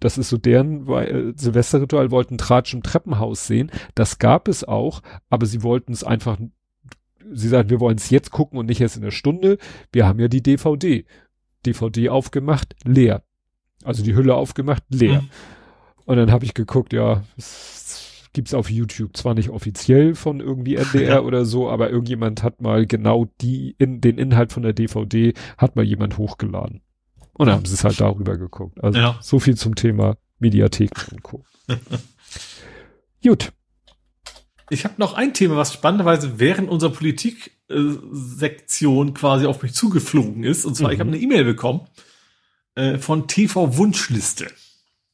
[0.00, 3.70] das ist so deren äh, Silvesterritual, wollten Tratsch im Treppenhaus sehen.
[3.94, 6.38] Das gab es auch, aber sie wollten es einfach,
[7.30, 9.58] sie sagten, wir wollen es jetzt gucken und nicht erst in der Stunde.
[9.92, 11.04] Wir haben ja die DVD.
[11.66, 13.22] DVD aufgemacht, leer.
[13.84, 15.22] Also die Hülle aufgemacht, leer.
[15.22, 15.28] Mhm.
[16.06, 20.76] Und dann habe ich geguckt, ja, es gibt's auf YouTube, zwar nicht offiziell von irgendwie
[20.76, 21.20] NDR ja.
[21.20, 25.74] oder so, aber irgendjemand hat mal genau die in den Inhalt von der DVD hat
[25.74, 26.82] mal jemand hochgeladen.
[27.32, 28.82] Und dann haben sie es halt darüber geguckt.
[28.82, 29.18] Also ja.
[29.20, 31.44] so viel zum Thema Mediatheken und Co.
[33.22, 33.52] Gut.
[34.68, 36.92] Ich habe noch ein Thema, was spannenderweise während unserer
[37.68, 40.64] Politik-Sektion quasi auf mich zugeflogen ist.
[40.64, 40.94] Und zwar, mhm.
[40.94, 41.86] ich habe eine E-Mail bekommen
[42.74, 44.46] äh, von TV Wunschliste.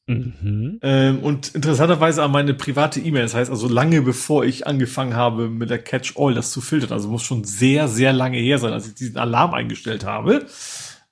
[0.06, 0.80] Mhm.
[0.82, 3.22] Ähm, und interessanterweise an meine private E-Mail.
[3.22, 6.92] Das heißt also lange bevor ich angefangen habe mit der Catch-All das zu filtern.
[6.92, 10.46] Also muss schon sehr, sehr lange her sein, als ich diesen Alarm eingestellt habe.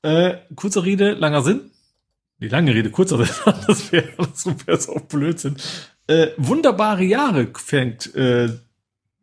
[0.02, 1.70] Äh, kurze Rede, langer Sinn.
[2.38, 3.28] Die lange Rede, kurzer Sinn.
[3.66, 5.56] das wäre so, wär's auch Blödsinn.
[6.06, 8.48] Äh, wunderbare Jahre fängt äh,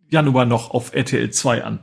[0.10, 1.80] Januar noch auf RTL 2 an.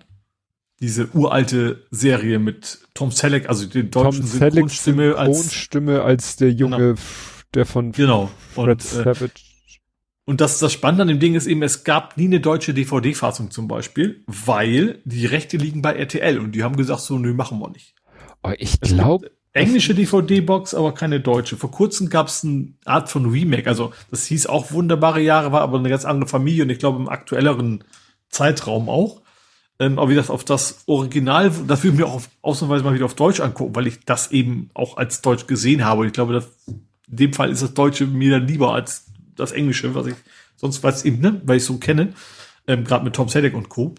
[0.81, 6.77] Diese uralte Serie mit Tom Selleck, also den deutschen Tom Synchronstimme als, als der junge
[6.77, 6.95] genau
[7.55, 8.31] der von genau.
[8.55, 9.33] Fred und, äh, Savage.
[10.27, 13.51] Und das, das Spannende an dem Ding ist eben, es gab nie eine deutsche DVD-Fassung
[13.51, 17.59] zum Beispiel, weil die Rechte liegen bei RTL und die haben gesagt, so, nö, machen
[17.59, 17.95] wir nicht.
[18.43, 19.31] Oh, ich glaube.
[19.53, 21.57] Englische DVD-Box, aber keine deutsche.
[21.57, 23.69] Vor kurzem gab es eine Art von Remake.
[23.69, 26.99] Also das hieß auch wunderbare Jahre, war aber eine ganz andere Familie und ich glaube
[26.99, 27.85] im aktuelleren
[28.31, 29.23] Zeitraum auch.
[29.81, 32.95] Ähm, aber wie das auf das Original, das würde ich mir auch auf, ausnahmsweise mal
[32.95, 36.03] wieder auf Deutsch angucken, weil ich das eben auch als Deutsch gesehen habe.
[36.03, 39.53] Und ich glaube, das in dem Fall ist das Deutsche mir dann lieber als das
[39.53, 40.15] Englische, was ich
[40.57, 42.15] sonst weiß eben, ne, weil ich so kenne,
[42.67, 43.95] ähm, gerade mit Tom Selleck und Co.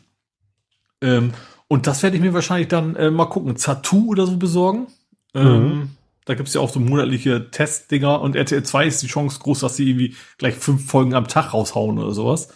[1.01, 1.33] Ähm,
[1.67, 4.87] und das werde ich mir wahrscheinlich dann äh, mal gucken, Tattoo oder so besorgen.
[5.33, 5.89] Ähm, mhm.
[6.25, 9.75] Da gibt's ja auch so monatliche Testdinger und RTL 2 ist die Chance groß, dass
[9.75, 12.49] sie irgendwie gleich fünf Folgen am Tag raushauen oder sowas.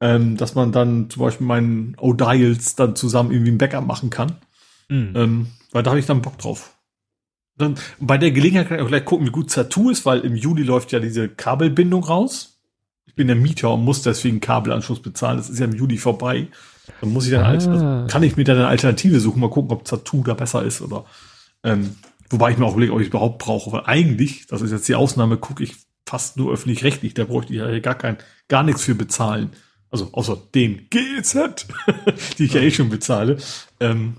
[0.00, 4.36] Ähm, dass man dann zum Beispiel meinen O'Dials dann zusammen irgendwie ein Backup machen kann.
[4.88, 5.12] Mhm.
[5.16, 6.76] Ähm, weil da habe ich dann Bock drauf.
[7.56, 10.36] Dann, bei der Gelegenheit kann ich auch gleich gucken, wie gut Tattoo ist, weil im
[10.36, 12.60] Juli läuft ja diese Kabelbindung raus.
[13.06, 15.38] Ich bin der Mieter und muss deswegen Kabelanschluss bezahlen.
[15.38, 16.46] Das ist ja im Juli vorbei.
[17.00, 17.48] Dann muss ich dann ah.
[17.48, 20.80] also kann ich mir dann eine Alternative suchen, mal gucken, ob Tattoo da besser ist
[20.80, 21.04] oder
[21.64, 21.96] ähm,
[22.30, 24.88] wobei ich mir auch überlege, ob ich es überhaupt brauche, weil eigentlich, das ist jetzt
[24.88, 28.16] die Ausnahme, gucke ich fast nur öffentlich-rechtlich, da bräuchte ich ja gar kein,
[28.48, 29.50] gar nichts für bezahlen.
[29.90, 31.66] Also außer den GZ,
[32.38, 33.38] die ich ja eh schon bezahle.
[33.80, 34.16] Ähm,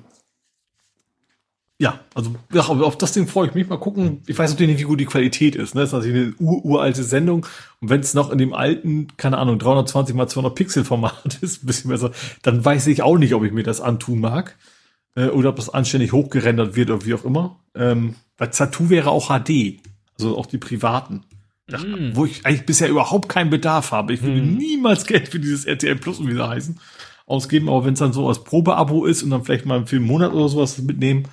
[1.81, 3.69] ja, also ja, auf das Ding freue ich mich.
[3.69, 4.21] Mal gucken.
[4.27, 5.75] Ich weiß natürlich nicht, wie gut die Qualität ist.
[5.75, 5.81] Ne?
[5.81, 7.45] Das ist natürlich eine ur uralte Sendung.
[7.79, 11.63] Und wenn es noch in dem alten, keine Ahnung, 320 mal 200 Pixel Format ist,
[11.63, 14.57] ein bisschen besser, dann weiß ich auch nicht, ob ich mir das antun mag.
[15.15, 17.59] Äh, oder ob das anständig hochgerendert wird oder wie auch immer.
[17.75, 19.79] Ähm, weil Tattoo wäre auch HD.
[20.17, 21.23] Also auch die privaten.
[21.77, 22.15] Mm.
[22.15, 24.13] Wo ich eigentlich bisher überhaupt keinen Bedarf habe.
[24.13, 24.57] Ich würde mm.
[24.57, 26.79] niemals Geld für dieses RTL Plus, wie sie heißen,
[27.25, 27.69] ausgeben.
[27.69, 30.33] Aber wenn es dann so als Probeabo ist und dann vielleicht mal für einen Monat
[30.33, 31.27] oder sowas mitnehmen,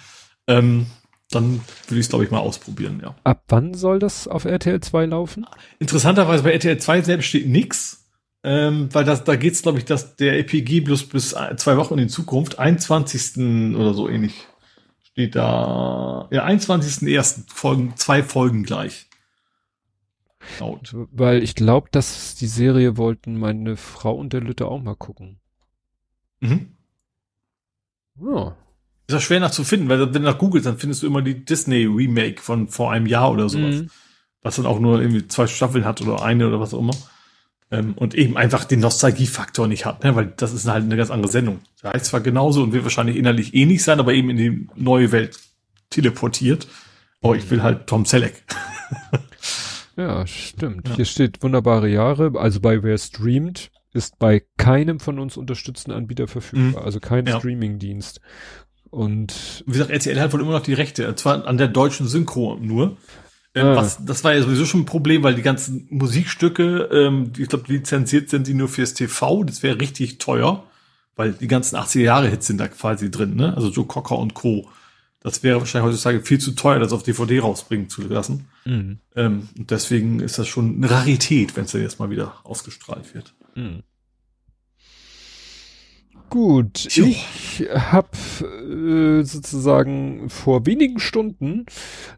[0.47, 0.87] ähm,
[1.31, 3.15] dann würde ich es, glaube ich, mal ausprobieren, ja.
[3.25, 5.47] Ab wann soll das auf RTL 2 laufen?
[5.79, 8.07] Interessanterweise bei RTL 2 selbst steht nix,
[8.45, 12.07] ähm, weil das, da geht's, glaube ich, dass der EPG bloß bis zwei Wochen in
[12.07, 13.75] die Zukunft, 21.
[13.75, 14.47] oder so ähnlich,
[15.03, 17.45] steht da, ja, 21.01.
[17.53, 19.07] Folgen, zwei Folgen gleich.
[20.60, 20.94] Laut.
[21.12, 25.39] Weil ich glaube, dass die Serie wollten meine Frau und der Lütte auch mal gucken.
[26.41, 26.76] Mhm.
[28.20, 28.57] Ja.
[29.08, 31.23] Ist ja schwer nach zu finden, weil wenn du nach googelst, dann findest du immer
[31.23, 33.76] die Disney Remake von vor einem Jahr oder sowas.
[33.76, 33.91] Mhm.
[34.42, 36.94] Was dann auch nur irgendwie zwei Staffeln hat oder eine oder was auch immer.
[37.70, 40.15] Ähm, und eben einfach den Nostalgiefaktor nicht hat, ne?
[40.15, 41.60] weil das ist halt eine ganz andere Sendung.
[41.83, 45.10] Da heißt zwar genauso und wird wahrscheinlich innerlich ähnlich sein, aber eben in die neue
[45.10, 45.41] Welt
[45.91, 46.68] teleportiert.
[47.23, 48.44] Aber ich will halt Tom Selleck.
[49.97, 50.89] ja, stimmt.
[50.89, 50.97] Ja.
[50.97, 52.33] Hier steht wunderbare Jahre.
[52.36, 56.83] Also bei Wer streamt ist bei keinem von uns unterstützten Anbieter verfügbar.
[56.83, 56.86] Mhm.
[56.86, 57.39] Also kein ja.
[57.39, 58.20] Streaming-Dienst.
[58.91, 62.58] Und wie gesagt, RTL hat wohl immer noch die Rechte, zwar an der deutschen Synchro
[62.60, 62.97] nur.
[63.55, 63.76] Ähm, ah.
[63.76, 67.65] was, das war ja sowieso schon ein Problem, weil die ganzen Musikstücke, ähm, ich glaube,
[67.68, 69.44] lizenziert sind die nur fürs TV.
[69.44, 70.65] Das wäre richtig teuer,
[71.16, 73.57] weil die ganzen 80er Jahre Hits sind da quasi drin, ne?
[73.57, 74.68] Also Joe Cocker und Co.
[75.27, 78.47] Das wäre wahrscheinlich heutzutage viel zu teuer, das auf DVD rausbringen zu lassen.
[78.65, 79.01] Mhm.
[79.17, 83.13] Ähm, und deswegen ist das schon eine Rarität, wenn es dann jetzt mal wieder ausgestrahlt
[83.13, 83.35] wird.
[83.57, 83.83] Mhm.
[86.31, 86.99] Gut, ich
[87.61, 88.09] ich habe
[88.41, 91.67] äh, sozusagen vor wenigen Stunden,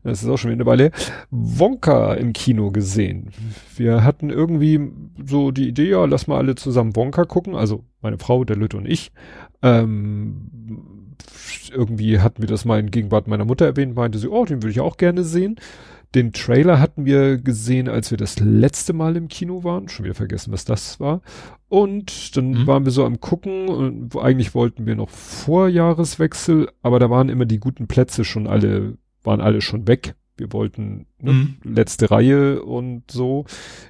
[0.03, 0.91] das ist auch schon wieder eine Weile,
[1.31, 3.31] Wonka im Kino gesehen.
[3.75, 4.93] Wir hatten irgendwie
[5.25, 8.77] so die Idee, ja, lass mal alle zusammen Wonka gucken, also meine Frau, der Lütte
[8.77, 9.13] und ich.
[9.63, 10.98] Ähm,
[11.71, 14.71] irgendwie hatten wir das mal in Gegenwart meiner Mutter erwähnt, meinte sie, oh, den würde
[14.71, 15.57] ich auch gerne sehen.
[16.15, 19.89] Den Trailer hatten wir gesehen, als wir das letzte Mal im Kino waren.
[19.89, 21.21] Schon wieder vergessen, was das war.
[21.69, 22.67] Und dann mhm.
[22.67, 27.29] waren wir so am gucken und eigentlich wollten wir noch vor Jahreswechsel, aber da waren
[27.29, 30.15] immer die guten Plätze schon alle, waren alle schon weg.
[30.39, 31.57] Wir wollten ne, mhm.
[31.65, 33.45] letzte Reihe und so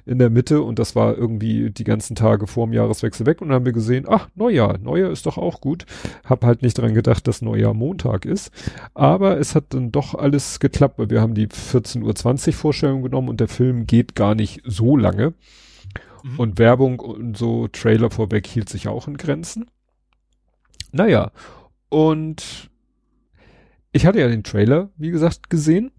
[0.05, 3.49] in der Mitte und das war irgendwie die ganzen Tage vor dem Jahreswechsel weg und
[3.49, 5.85] dann haben wir gesehen, ach, Neujahr, Neujahr ist doch auch gut.
[6.23, 8.51] Hab halt nicht dran gedacht, dass Neujahr Montag ist,
[8.93, 13.29] aber es hat dann doch alles geklappt, weil wir haben die 14.20 Uhr Vorstellung genommen
[13.29, 15.33] und der Film geht gar nicht so lange
[16.23, 16.39] mhm.
[16.39, 19.69] und Werbung und so Trailer vorweg hielt sich auch in Grenzen.
[20.91, 21.31] Naja,
[21.89, 22.69] und
[23.91, 25.91] ich hatte ja den Trailer, wie gesagt, gesehen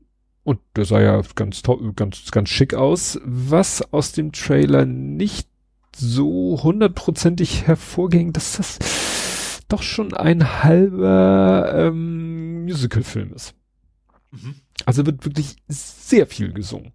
[0.43, 3.21] und der sah ja ganz toll, ganz, ganz schick aus.
[3.25, 5.49] Was aus dem Trailer nicht
[5.95, 13.55] so hundertprozentig hervorging, dass das doch schon ein halber ähm, Musical-Film ist.
[14.31, 14.55] Mhm.
[14.87, 16.93] Also wird wirklich sehr viel gesungen.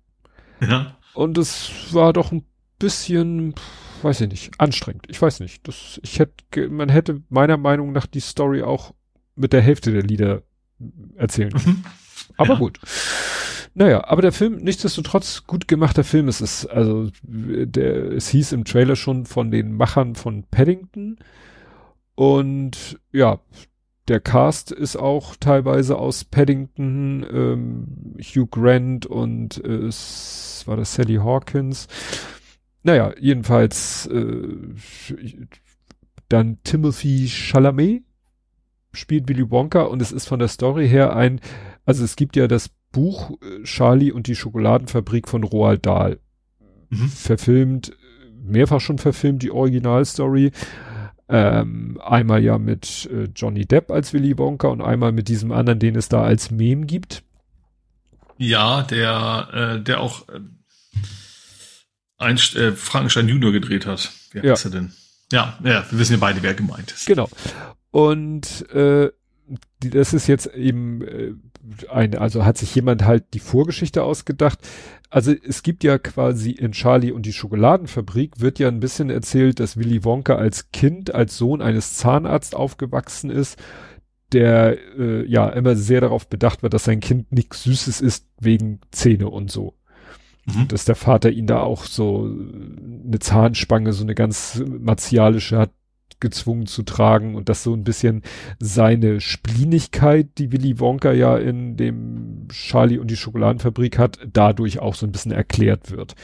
[0.62, 0.98] Ja.
[1.14, 2.46] Und es war doch ein
[2.80, 3.54] bisschen,
[4.02, 5.06] weiß ich nicht, anstrengend.
[5.10, 5.68] Ich weiß nicht.
[5.68, 8.94] Das, ich hätte, man hätte meiner Meinung nach die Story auch
[9.36, 10.44] mit der Hälfte der Lieder
[11.16, 11.84] erzählen können.
[11.84, 11.86] Mhm.
[12.38, 12.60] Aber ja.
[12.60, 12.80] gut.
[13.74, 16.28] Naja, aber der Film, nichtsdestotrotz gut gemachter Film.
[16.28, 21.18] Es ist, also, der, es hieß im Trailer schon von den Machern von Paddington.
[22.16, 23.40] Und ja,
[24.08, 30.94] der Cast ist auch teilweise aus Paddington, ähm, Hugh Grant und äh, es war das
[30.94, 31.88] Sally Hawkins.
[32.84, 34.48] Naja, jedenfalls äh,
[36.30, 38.04] dann Timothy Chalamet
[38.94, 41.42] spielt Willy Wonka und es ist von der Story her ein
[41.86, 46.20] also es gibt ja das Buch äh, Charlie und die Schokoladenfabrik von Roald Dahl.
[46.90, 47.10] Mhm.
[47.10, 47.94] Verfilmt,
[48.44, 50.52] mehrfach schon verfilmt, die Originalstory.
[51.28, 55.80] Ähm, einmal ja mit äh, Johnny Depp als Willy Wonka und einmal mit diesem anderen,
[55.80, 57.24] den es da als Meme gibt.
[58.38, 60.40] Ja, der, äh, der auch äh,
[62.18, 64.12] ein, äh, Frankenstein Junior gedreht hat.
[64.36, 64.54] Heißt ja.
[64.54, 64.94] er denn?
[65.32, 67.08] Ja, ja, wir wissen ja beide, wer gemeint ist.
[67.08, 67.28] Genau.
[67.92, 69.10] Und äh,
[69.80, 71.34] das ist jetzt eben äh,
[71.90, 74.60] ein, also hat sich jemand halt die Vorgeschichte ausgedacht.
[75.10, 79.60] Also es gibt ja quasi in Charlie und die Schokoladenfabrik wird ja ein bisschen erzählt,
[79.60, 83.58] dass Willy Wonka als Kind, als Sohn eines Zahnarztes aufgewachsen ist,
[84.32, 88.82] der äh, ja immer sehr darauf bedacht wird, dass sein Kind nichts Süßes ist wegen
[88.92, 89.76] Zähne und so.
[90.46, 90.68] Mhm.
[90.68, 95.72] Dass der Vater ihn da auch so eine Zahnspange, so eine ganz martialische hat
[96.20, 98.22] gezwungen zu tragen und dass so ein bisschen
[98.60, 104.96] seine Splinigkeit, die Willy Wonka ja in dem Charlie und die Schokoladenfabrik hat, dadurch auch
[104.96, 106.16] so ein bisschen erklärt wird.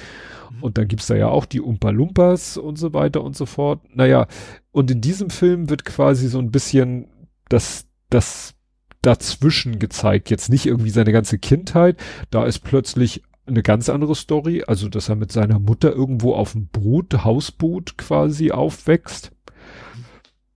[0.51, 0.63] Mhm.
[0.63, 3.81] Und dann gibt's da ja auch die Umpa Lumpas und so weiter und so fort.
[3.93, 4.27] Naja,
[4.71, 7.07] und in diesem Film wird quasi so ein bisschen
[7.49, 8.55] das, das
[9.01, 10.29] dazwischen gezeigt.
[10.29, 11.97] Jetzt nicht irgendwie seine ganze Kindheit.
[12.29, 14.63] Da ist plötzlich eine ganz andere Story.
[14.65, 19.31] Also, dass er mit seiner Mutter irgendwo auf dem Boot, Hausboot quasi aufwächst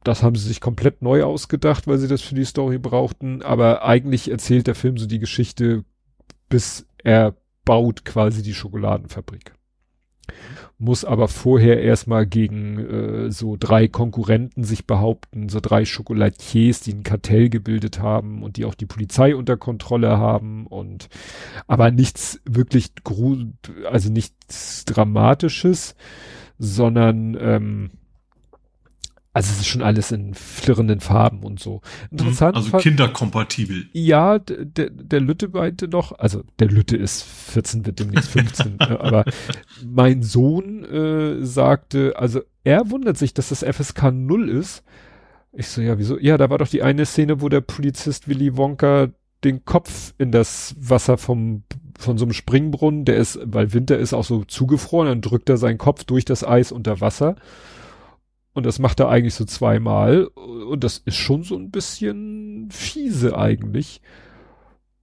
[0.06, 3.42] das haben sie sich komplett neu ausgedacht, weil sie das für die Story brauchten.
[3.42, 5.84] Aber eigentlich erzählt der Film so die Geschichte,
[6.48, 7.35] bis er
[7.66, 9.56] baut quasi die Schokoladenfabrik.
[10.77, 16.93] Muss aber vorher erstmal gegen äh, so drei Konkurrenten sich behaupten, so drei Schokolatiers, die
[16.93, 21.08] ein Kartell gebildet haben und die auch die Polizei unter Kontrolle haben und
[21.66, 22.92] aber nichts wirklich
[23.90, 25.95] also nichts Dramatisches,
[26.59, 27.92] sondern ähm,
[29.35, 31.81] also es ist schon alles in flirrenden Farben und so.
[32.09, 32.55] Interessant.
[32.55, 33.88] Also kinderkompatibel.
[33.91, 38.97] Ja, der, der Lütte meinte noch, also der Lütte ist 14, wird demnächst 15, ne,
[38.97, 39.25] aber
[39.85, 44.85] mein Sohn äh, sagte, also er wundert sich, dass das FSK 0 ist.
[45.51, 46.17] Ich so, ja, wieso?
[46.17, 49.09] Ja, da war doch die eine Szene, wo der Polizist Willy Wonka
[49.43, 51.64] den Kopf in das Wasser vom
[51.97, 55.57] von so einem Springbrunnen, der ist, weil Winter ist auch so zugefroren, dann drückt er
[55.57, 57.35] seinen Kopf durch das Eis unter Wasser.
[58.56, 60.27] Und das macht er eigentlich so zweimal.
[60.27, 64.01] Und das ist schon so ein bisschen fiese eigentlich.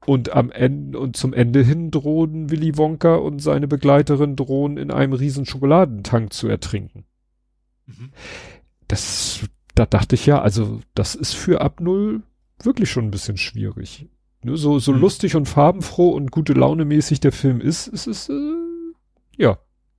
[0.07, 4.91] Und am Ende, und zum Ende hin drohen Willy Wonka und seine Begleiterin drohen in
[4.91, 7.05] einem riesen Schokoladentank zu ertrinken.
[7.87, 8.11] Mhm.
[8.89, 12.23] Das, da dachte ich ja, also, das ist für ab Null
[12.63, 14.09] wirklich schon ein bisschen schwierig.
[14.43, 15.01] Nur so, so mhm.
[15.01, 18.55] lustig und farbenfroh und gute Laune mäßig der Film ist, ist es, äh,
[19.37, 19.59] ja,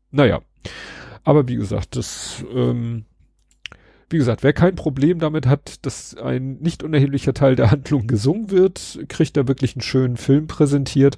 [0.09, 0.41] naja.
[1.23, 3.05] Aber wie gesagt, das, ähm,
[4.13, 8.51] wie gesagt, wer kein Problem damit hat, dass ein nicht unerheblicher Teil der Handlung gesungen
[8.51, 11.17] wird, kriegt da wirklich einen schönen Film präsentiert,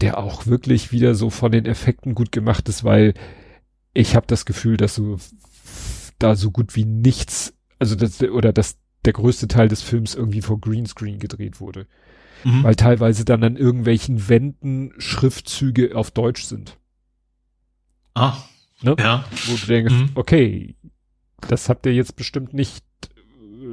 [0.00, 3.12] der auch wirklich wieder so von den Effekten gut gemacht ist, weil
[3.92, 5.18] ich habe das Gefühl, dass so
[6.18, 10.42] da so gut wie nichts, also das, oder dass der größte Teil des Films irgendwie
[10.42, 11.86] vor Greenscreen gedreht wurde.
[12.44, 12.62] Mhm.
[12.62, 16.78] Weil teilweise dann an irgendwelchen Wänden Schriftzüge auf Deutsch sind.
[18.14, 18.36] Ah.
[18.82, 18.94] Ne?
[18.98, 19.24] Ja.
[19.46, 20.10] Wo du denkst, mhm.
[20.14, 20.76] okay,
[21.46, 22.84] das habt ihr jetzt bestimmt nicht,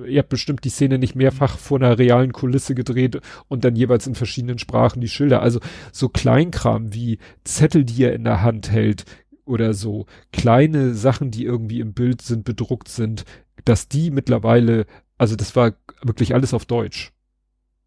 [0.08, 4.08] ihr habt bestimmt die Szene nicht mehrfach vor einer realen Kulisse gedreht und dann jeweils
[4.08, 5.42] in verschiedenen Sprachen die Schilder.
[5.42, 5.60] Also
[5.92, 9.06] so Kleinkram wie Zettel, die er in der Hand hält
[9.46, 13.26] oder so kleine Sachen, die irgendwie im Bild sind, bedruckt sind,
[13.64, 14.86] dass die mittlerweile,
[15.18, 17.15] also das war wirklich alles auf Deutsch.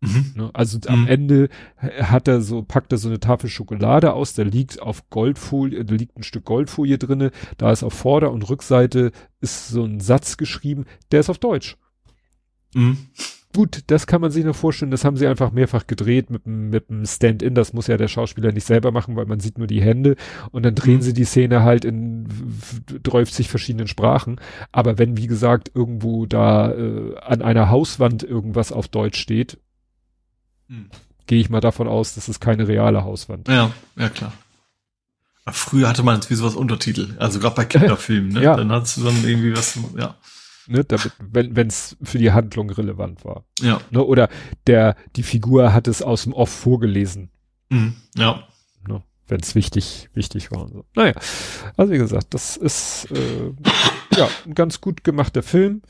[0.01, 0.33] Mhm.
[0.36, 0.51] Ne?
[0.52, 0.89] Also mhm.
[0.89, 5.10] am Ende hat er so, packt er so eine Tafel Schokolade aus, da liegt auf
[5.10, 9.10] Goldfolie, da liegt ein Stück Goldfolie drinne, da ist auf Vorder- und Rückseite
[9.41, 11.77] ist so ein Satz geschrieben, der ist auf Deutsch.
[12.75, 12.99] Mhm.
[13.57, 16.91] Gut, das kann man sich noch vorstellen, das haben sie einfach mehrfach gedreht mit, mit
[16.91, 19.81] einem Stand-in, das muss ja der Schauspieler nicht selber machen, weil man sieht nur die
[19.81, 20.17] Hände
[20.52, 21.02] und dann drehen mhm.
[21.02, 22.28] sie die Szene halt in
[23.02, 24.39] 30 verschiedenen Sprachen.
[24.70, 29.59] Aber wenn, wie gesagt, irgendwo da äh, an einer Hauswand irgendwas auf Deutsch steht,
[30.69, 30.91] hm.
[31.27, 33.49] Gehe ich mal davon aus, dass es keine reale Hauswand.
[33.49, 34.33] Ja, ja klar.
[35.45, 38.43] Aber früher hatte man wie sowas Untertitel, also gerade bei Kinderfilmen, ne?
[38.43, 38.57] ja.
[38.57, 40.17] Dann hast du dann irgendwie was, ja.
[40.67, 43.45] Ne, damit, wenn es für die Handlung relevant war.
[43.61, 43.81] Ja.
[43.91, 44.29] Ne, oder
[44.67, 47.31] der, die Figur hat es aus dem Off vorgelesen.
[47.71, 48.47] Mhm, ja.
[48.87, 50.65] Ne, wenn es wichtig, wichtig war.
[50.65, 50.85] Und so.
[50.95, 51.15] Naja,
[51.79, 53.53] also wie gesagt, das ist äh,
[54.19, 55.83] ja, ein ganz gut gemachter Film.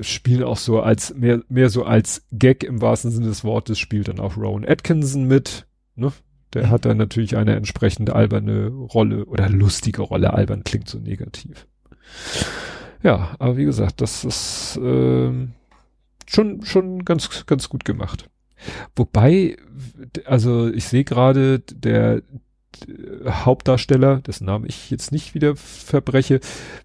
[0.00, 4.08] Spielen auch so als, mehr, mehr so als Gag im wahrsten Sinne des Wortes, spielt
[4.08, 6.12] dann auch Rowan Atkinson mit, ne?
[6.52, 10.34] Der hat dann natürlich eine entsprechende alberne Rolle oder lustige Rolle.
[10.34, 11.66] Albern klingt so negativ.
[13.02, 15.32] Ja, aber wie gesagt, das ist äh,
[16.26, 18.30] schon schon ganz ganz gut gemacht.
[18.96, 19.56] Wobei,
[20.24, 22.22] also ich sehe gerade, der
[23.26, 26.40] Hauptdarsteller, dessen Namen ich jetzt nicht wieder verbreche,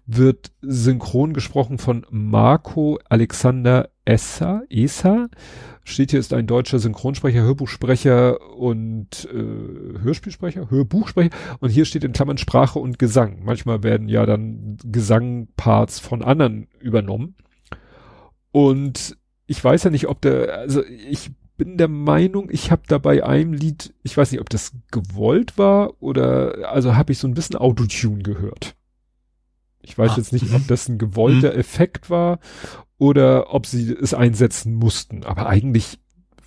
[0.06, 5.28] wird synchron gesprochen von Marco Alexander Essa, Esa.
[5.84, 11.30] Steht hier ist ein deutscher Synchronsprecher, Hörbuchsprecher und äh, Hörspielsprecher, Hörbuchsprecher.
[11.60, 13.40] Und hier steht in Klammern Sprache und Gesang.
[13.44, 17.34] Manchmal werden ja dann Gesangparts von anderen übernommen.
[18.52, 22.96] Und ich weiß ja nicht, ob der, also ich bin der Meinung, ich habe da
[22.96, 27.28] bei einem Lied, ich weiß nicht, ob das gewollt war oder also habe ich so
[27.28, 28.76] ein bisschen Autotune gehört.
[29.82, 31.58] Ich weiß ah, jetzt nicht, ob das ein gewollter mhm.
[31.58, 32.38] Effekt war
[32.96, 35.22] oder ob sie es einsetzen mussten.
[35.24, 35.98] Aber eigentlich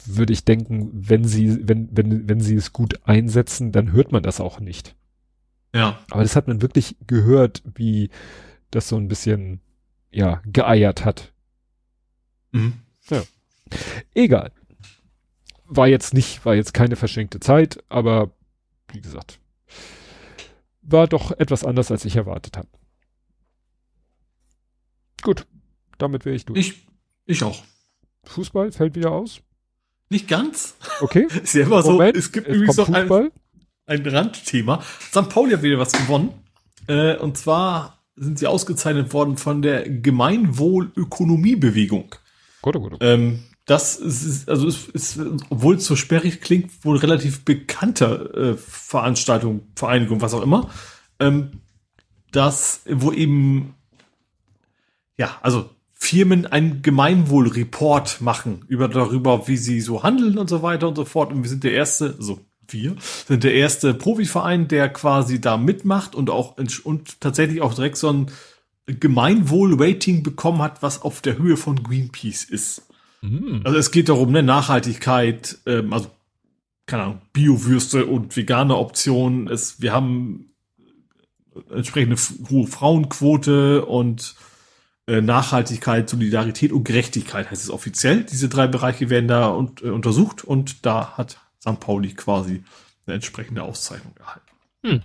[0.08, 4.24] würde ich denken, wenn sie, wenn, wenn, wenn sie es gut einsetzen, dann hört man
[4.24, 4.96] das auch nicht.
[5.76, 6.00] Ja.
[6.10, 8.10] Aber das hat man wirklich gehört, wie
[8.72, 9.60] das so ein bisschen,
[10.10, 11.34] ja, geeiert hat.
[12.52, 12.74] Mhm.
[13.12, 13.22] Ja.
[14.16, 14.52] Egal
[15.76, 18.32] war jetzt nicht, war jetzt keine verschenkte Zeit, aber
[18.92, 19.40] wie gesagt,
[20.82, 22.68] war doch etwas anders, als ich erwartet habe.
[25.22, 25.46] Gut,
[25.98, 26.60] damit wäre ich durch.
[26.60, 26.88] Ich,
[27.26, 27.64] ich auch.
[28.26, 29.42] Fußball fällt wieder aus?
[30.10, 30.76] Nicht ganz.
[31.02, 31.28] Okay.
[31.44, 33.32] Ist ja immer so, es gibt es übrigens noch ein,
[33.86, 34.82] ein Randthema.
[34.82, 35.30] St.
[35.30, 36.34] Pauli hat wieder was gewonnen.
[36.88, 42.16] Äh, und zwar sind sie ausgezeichnet worden von der Gemeinwohlökonomiebewegung.
[42.62, 43.00] Gut, gut, gut.
[43.02, 45.20] Ähm, das ist, also ist, ist,
[45.50, 50.70] obwohl es so sperrig klingt, wohl relativ bekannter äh, Veranstaltung, Vereinigung, was auch immer,
[51.20, 51.62] ähm,
[52.32, 53.76] das, wo eben,
[55.18, 60.90] ja, also Firmen einen Gemeinwohlreport machen über darüber, wie sie so handeln und so weiter
[60.90, 61.32] und so fort.
[61.32, 62.96] Und wir sind der erste, also wir
[63.28, 68.12] sind der erste Profiverein, der quasi da mitmacht und auch und tatsächlich auch direkt so
[68.12, 68.32] ein
[68.88, 72.82] Gemeinwohl-Rating bekommen hat, was auf der Höhe von Greenpeace ist.
[73.24, 73.62] Mhm.
[73.64, 76.12] Also es geht darum, ne, Nachhaltigkeit, ähm, also
[76.86, 79.48] keine Ahnung, Biowürste und vegane Optionen.
[79.48, 80.54] Es, wir haben
[81.70, 82.18] entsprechende
[82.50, 84.36] hohe Frauenquote und
[85.08, 88.26] äh, Nachhaltigkeit, Solidarität und Gerechtigkeit heißt es offiziell.
[88.26, 91.80] Diese drei Bereiche werden da und, äh, untersucht und da hat St.
[91.80, 92.64] Pauli quasi
[93.06, 94.52] eine entsprechende Auszeichnung erhalten.
[94.86, 95.02] Hm.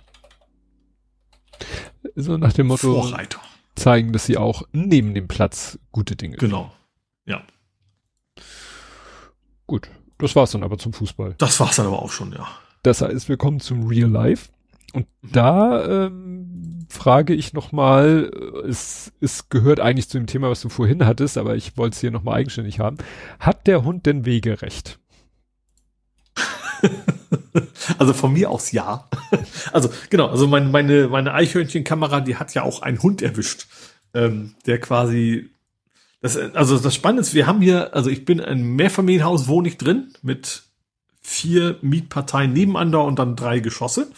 [2.15, 3.39] So nach dem Motto Vorreiter.
[3.75, 6.73] zeigen, dass sie auch neben dem Platz gute Dinge Genau.
[7.25, 7.43] Ja.
[9.69, 11.35] Gut, das war's dann aber zum Fußball.
[11.37, 12.47] Das war's dann aber auch schon, ja.
[12.81, 14.49] Das heißt, wir kommen zum Real Life.
[14.93, 15.31] Und mhm.
[15.31, 18.31] da ähm, frage ich nochmal,
[18.67, 22.01] es, es gehört eigentlich zu dem Thema, was du vorhin hattest, aber ich wollte es
[22.01, 22.97] hier nochmal eigenständig haben.
[23.39, 24.97] Hat der Hund denn Wegerecht?
[27.99, 29.07] also von mir aus ja.
[29.71, 33.67] Also genau, also mein, meine, meine Eichhörnchenkamera, die hat ja auch einen Hund erwischt,
[34.15, 35.51] ähm, der quasi
[36.21, 39.77] Das, also das Spannende ist, wir haben hier, also ich bin ein Mehrfamilienhaus, wohne ich
[39.77, 40.63] drin, mit
[41.21, 44.11] vier Mietparteien nebeneinander und dann drei Geschosse.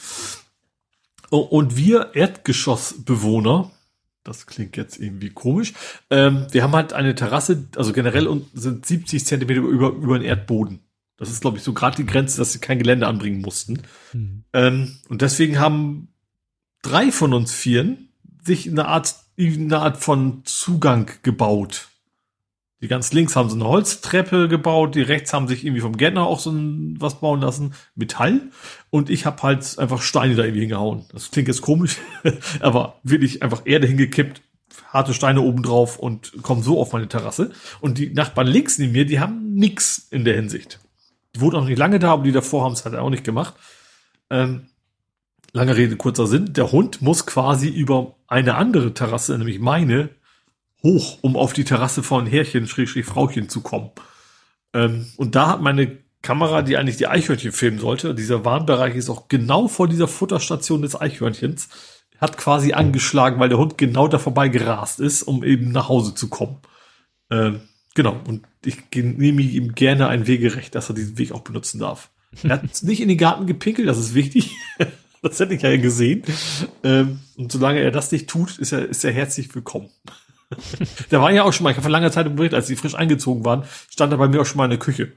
[1.29, 3.71] Und wir Erdgeschossbewohner,
[4.23, 5.73] das klingt jetzt irgendwie komisch,
[6.09, 10.79] ähm, wir haben halt eine Terrasse, also generell sind 70 Zentimeter über, über den Erdboden.
[11.17, 13.83] Das ist, glaube ich, so gerade die Grenze, dass sie kein Gelände anbringen mussten.
[14.11, 14.43] Mhm.
[14.53, 16.07] Ähm, und deswegen haben
[16.81, 18.09] drei von uns Vieren
[18.43, 21.90] sich eine Art, eine Art von Zugang gebaut.
[22.81, 26.25] Die ganz links haben so eine Holztreppe gebaut, die rechts haben sich irgendwie vom Gärtner
[26.25, 28.41] auch so ein, was bauen lassen, Metall.
[28.89, 31.05] Und ich habe halt einfach Steine da irgendwie hingehauen.
[31.11, 31.97] Das klingt jetzt komisch,
[32.59, 34.41] aber wirklich einfach Erde hingekippt,
[34.89, 37.51] harte Steine oben drauf und kommen so auf meine Terrasse.
[37.81, 40.79] Und die Nachbarn links neben mir, die haben nix in der Hinsicht.
[41.35, 43.53] Die wohnen auch nicht lange da, aber die davor haben es halt auch nicht gemacht.
[44.31, 44.69] Ähm,
[45.53, 46.53] lange Rede, kurzer Sinn.
[46.53, 50.09] Der Hund muss quasi über eine andere Terrasse, nämlich meine,
[50.83, 53.91] hoch, um auf die Terrasse von Herrchen, Schrägstrich Frauchen zu kommen.
[54.73, 59.09] Ähm, und da hat meine Kamera, die eigentlich die Eichhörnchen filmen sollte, dieser Warnbereich ist
[59.09, 61.69] auch genau vor dieser Futterstation des Eichhörnchens,
[62.19, 66.13] hat quasi angeschlagen, weil der Hund genau da vorbei gerast ist, um eben nach Hause
[66.13, 66.57] zu kommen.
[67.31, 67.61] Ähm,
[67.95, 72.11] genau, und ich nehme ihm gerne ein Wegerecht, dass er diesen Weg auch benutzen darf.
[72.43, 74.55] Er hat nicht in den Garten gepinkelt, das ist wichtig.
[75.23, 76.23] das hätte ich ja gesehen.
[76.83, 79.89] Ähm, und solange er das nicht tut, ist er, ist er herzlich willkommen.
[81.11, 82.75] der war ja auch schon mal, ich habe vor langer Zeit im Bericht, als die
[82.75, 85.13] frisch eingezogen waren, stand er bei mir auch schon mal in der Küche.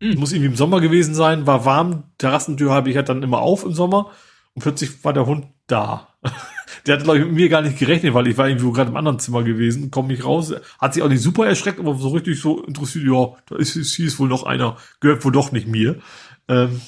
[0.00, 0.18] Mhm.
[0.18, 3.64] Muss irgendwie im Sommer gewesen sein, war warm, Terrassentür habe ich halt dann immer auf
[3.64, 4.10] im Sommer
[4.54, 6.08] und plötzlich war der Hund da.
[6.86, 8.96] der hat, glaube ich, mit mir gar nicht gerechnet, weil ich war irgendwie gerade im
[8.96, 12.40] anderen Zimmer gewesen, komme nicht raus, hat sich auch nicht super erschreckt, aber so richtig
[12.40, 15.66] so interessiert, ja, da ist, ist, hier ist wohl noch einer, gehört wohl doch nicht
[15.66, 16.00] mir.
[16.48, 16.80] Ähm,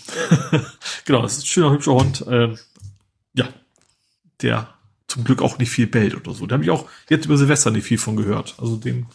[1.05, 2.25] genau, das ist ein schöner, hübscher Hund.
[2.29, 2.59] Ähm,
[3.35, 3.49] ja,
[4.41, 4.69] der
[5.13, 6.47] zum Glück auch nicht viel bellt oder so.
[6.47, 8.57] Da habe ich auch jetzt über Silvester nicht viel von gehört.
[8.59, 9.07] Also den,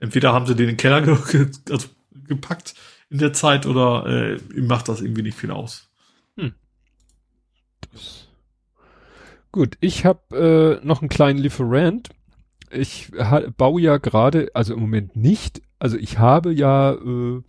[0.00, 1.88] entweder haben sie den in den Keller ge also
[2.26, 2.74] gepackt
[3.10, 5.88] in der Zeit oder äh, ihm macht das irgendwie nicht viel aus.
[6.36, 6.54] Hm.
[7.92, 8.24] Das
[9.54, 12.08] Gut, ich habe äh, noch einen kleinen Lieferant.
[12.72, 13.12] Ich
[13.56, 17.40] baue ja gerade, also im Moment nicht, also ich habe ja äh,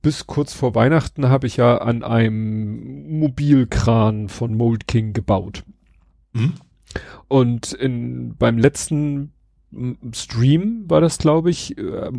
[0.00, 5.64] bis kurz vor Weihnachten habe ich ja an einem Mobilkran von Mold King gebaut.
[6.38, 6.54] Mhm.
[7.28, 9.32] Und in, beim letzten
[10.12, 12.10] Stream war das, glaube ich, äh,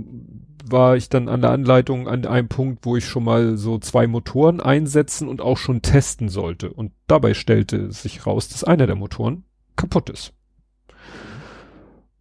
[0.66, 4.06] war ich dann an der Anleitung an einem Punkt, wo ich schon mal so zwei
[4.06, 6.72] Motoren einsetzen und auch schon testen sollte.
[6.72, 10.34] Und dabei stellte sich raus, dass einer der Motoren kaputt ist.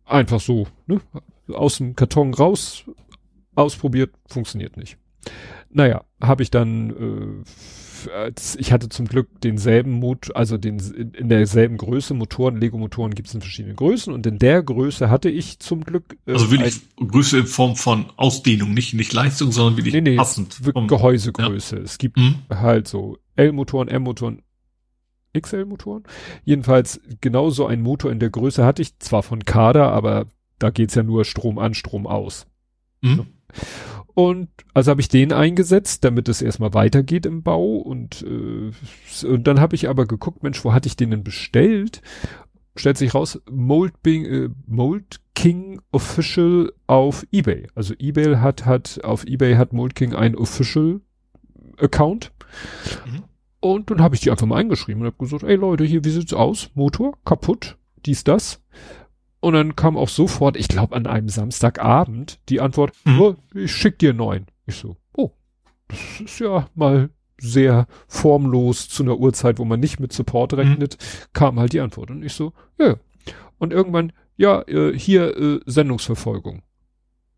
[0.07, 1.01] Einfach so, ne?
[1.53, 2.85] Aus dem Karton raus,
[3.55, 4.99] ausprobiert, funktioniert nicht.
[5.71, 7.45] Naja, habe ich dann,
[8.17, 13.29] äh, ich hatte zum Glück denselben Mut, also den in derselben Größe Motoren, Lego-Motoren gibt
[13.29, 16.17] es in verschiedenen Größen und in der Größe hatte ich zum Glück.
[16.27, 20.17] Äh, also wirklich Größe in Form von Ausdehnung, nicht, nicht Leistung, sondern wirklich nee, nee,
[20.17, 20.55] passend.
[20.55, 21.77] Vom, Gehäusegröße.
[21.77, 21.83] Ja.
[21.83, 22.37] Es gibt mhm.
[22.51, 24.43] halt so L-Motoren, M-Motoren,
[25.39, 26.05] XL-Motoren.
[26.45, 30.27] Jedenfalls genau so ein Motor in der Größe hatte ich, zwar von Kader, aber
[30.59, 32.47] da geht's ja nur Strom an, Strom aus.
[33.01, 33.27] Mhm.
[34.19, 37.77] Und also habe ich den eingesetzt, damit es erstmal weitergeht im Bau.
[37.77, 38.73] Und, äh,
[39.25, 42.03] und dann habe ich aber geguckt, Mensch, wo hatte ich den denn bestellt?
[42.75, 47.69] Stellt sich raus, Mold, Bing, äh, Mold King Official auf eBay.
[47.77, 51.01] Also eBay hat, hat, auf eBay hat Mold King ein Official
[51.77, 52.33] Account.
[53.07, 53.23] Mhm.
[53.61, 56.11] Und dann habe ich die einfach mal eingeschrieben und habe gesagt, ey Leute, hier, wie
[56.11, 56.71] sieht's aus?
[56.75, 58.61] Motor kaputt, dies, das.
[59.41, 63.21] Und dann kam auch sofort, ich glaube an einem Samstagabend, die Antwort, mhm.
[63.21, 64.47] oh, ich schick dir neun.
[64.67, 65.31] Ich so, oh,
[65.87, 67.11] das ist ja mal
[67.41, 70.59] sehr formlos zu einer Uhrzeit, wo man nicht mit Support mhm.
[70.59, 71.27] rechnet, mhm.
[71.33, 72.11] kam halt die Antwort.
[72.11, 72.97] Und ich so, ja.
[73.59, 76.63] Und irgendwann, ja, äh, hier äh, Sendungsverfolgung.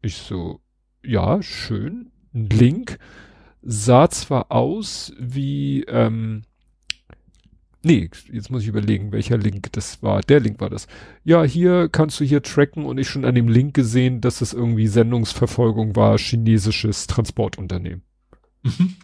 [0.02, 0.60] Ich so,
[1.04, 2.10] ja, schön.
[2.32, 2.98] Ein Link.
[3.62, 6.42] Sah zwar aus wie, ähm,
[7.83, 10.20] Nee, jetzt muss ich überlegen, welcher Link das war.
[10.20, 10.86] Der Link war das.
[11.25, 14.52] Ja, hier kannst du hier tracken und ich schon an dem Link gesehen, dass es
[14.52, 18.02] irgendwie Sendungsverfolgung war, chinesisches Transportunternehmen.
[18.62, 18.97] Mhm.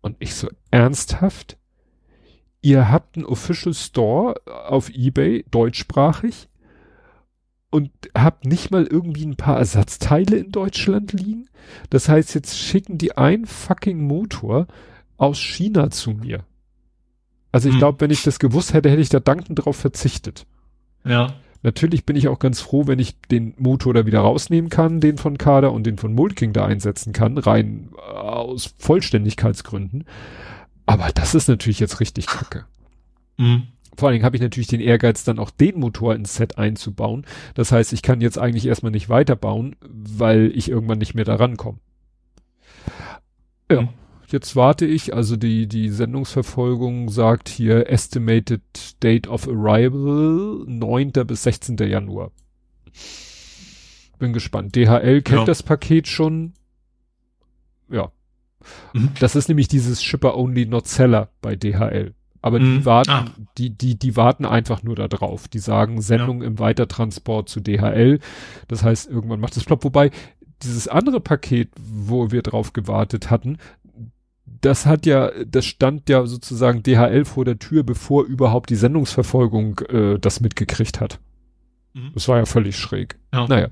[0.00, 1.56] Und ich so, ernsthaft?
[2.62, 6.48] Ihr habt einen Official Store auf Ebay, deutschsprachig,
[7.70, 11.48] und habt nicht mal irgendwie ein paar Ersatzteile in Deutschland liegen?
[11.90, 14.66] Das heißt, jetzt schicken die einen fucking Motor
[15.16, 16.44] aus China zu mir.
[17.56, 17.78] Also ich hm.
[17.78, 20.44] glaube, wenn ich das gewusst hätte, hätte ich da dankend drauf verzichtet.
[21.06, 21.36] Ja.
[21.62, 25.16] Natürlich bin ich auch ganz froh, wenn ich den Motor da wieder rausnehmen kann, den
[25.16, 30.04] von Kader und den von Mulking da einsetzen kann, rein äh, aus Vollständigkeitsgründen.
[30.84, 32.66] Aber das ist natürlich jetzt richtig kacke.
[33.38, 33.68] Mhm.
[33.96, 37.24] vor allen Dingen habe ich natürlich den Ehrgeiz, dann auch den Motor ins Set einzubauen.
[37.54, 41.36] Das heißt, ich kann jetzt eigentlich erstmal nicht weiterbauen, weil ich irgendwann nicht mehr da
[41.36, 41.78] rankomme.
[43.70, 43.88] Ja, mhm.
[44.32, 45.14] Jetzt warte ich.
[45.14, 48.62] Also die, die Sendungsverfolgung sagt hier Estimated
[49.02, 51.12] Date of Arrival 9.
[51.26, 51.76] bis 16.
[51.78, 52.30] Januar.
[54.18, 54.74] Bin gespannt.
[54.74, 55.44] DHL kennt ja.
[55.44, 56.54] das Paket schon.
[57.90, 58.10] Ja.
[58.94, 59.10] Mhm.
[59.20, 62.14] Das ist nämlich dieses Shipper Only Not Seller bei DHL.
[62.42, 62.78] Aber mhm.
[62.78, 63.24] die warten, ah.
[63.58, 65.48] die, die, die warten einfach nur da drauf.
[65.48, 66.46] Die sagen Sendung ja.
[66.46, 68.20] im Weitertransport zu DHL.
[68.68, 69.84] Das heißt, irgendwann macht es plopp.
[69.84, 70.10] Wobei,
[70.62, 73.58] dieses andere Paket, wo wir drauf gewartet hatten,
[74.60, 79.80] das hat ja, das stand ja sozusagen DHL vor der Tür, bevor überhaupt die Sendungsverfolgung
[79.88, 81.18] äh, das mitgekriegt hat.
[81.94, 82.10] Mhm.
[82.14, 83.18] Das war ja völlig schräg.
[83.32, 83.46] Ja.
[83.48, 83.68] Naja,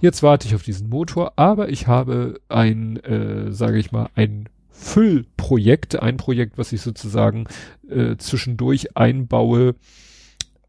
[0.00, 4.48] jetzt warte ich auf diesen Motor, aber ich habe ein, äh, sage ich mal, ein
[4.70, 7.46] Füllprojekt, ein Projekt, was ich sozusagen
[7.88, 9.74] äh, zwischendurch einbaue,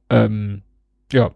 [0.09, 0.63] ähm,
[1.11, 1.31] ja,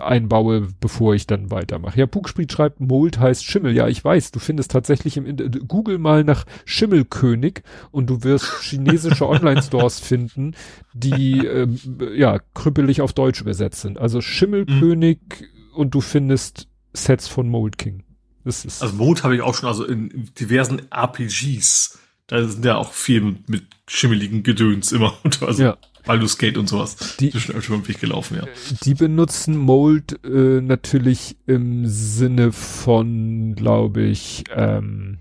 [0.00, 1.98] einbaue, bevor ich dann weitermache.
[1.98, 3.74] Ja, Pugspriet schreibt, Mold heißt Schimmel.
[3.74, 8.62] Ja, ich weiß, du findest tatsächlich im Internet, Google mal nach Schimmelkönig und du wirst
[8.62, 10.54] chinesische Online-Stores finden,
[10.94, 11.78] die, ähm,
[12.14, 13.98] ja, krüppelig auf Deutsch übersetzt sind.
[13.98, 15.76] Also Schimmelkönig mhm.
[15.76, 18.02] und du findest Sets von Mold King.
[18.44, 21.98] Das ist also Mold habe ich auch schon, also in diversen RPGs.
[22.28, 25.18] Da sind ja auch viel mit, mit schimmeligen Gedöns immer.
[25.40, 25.76] Also ja.
[26.08, 27.16] Baldur's Gate und sowas.
[27.20, 28.44] Die, ist schon Weg gelaufen, ja.
[28.82, 35.18] Die benutzen Mold äh, natürlich im Sinne von, glaube ich, ähm,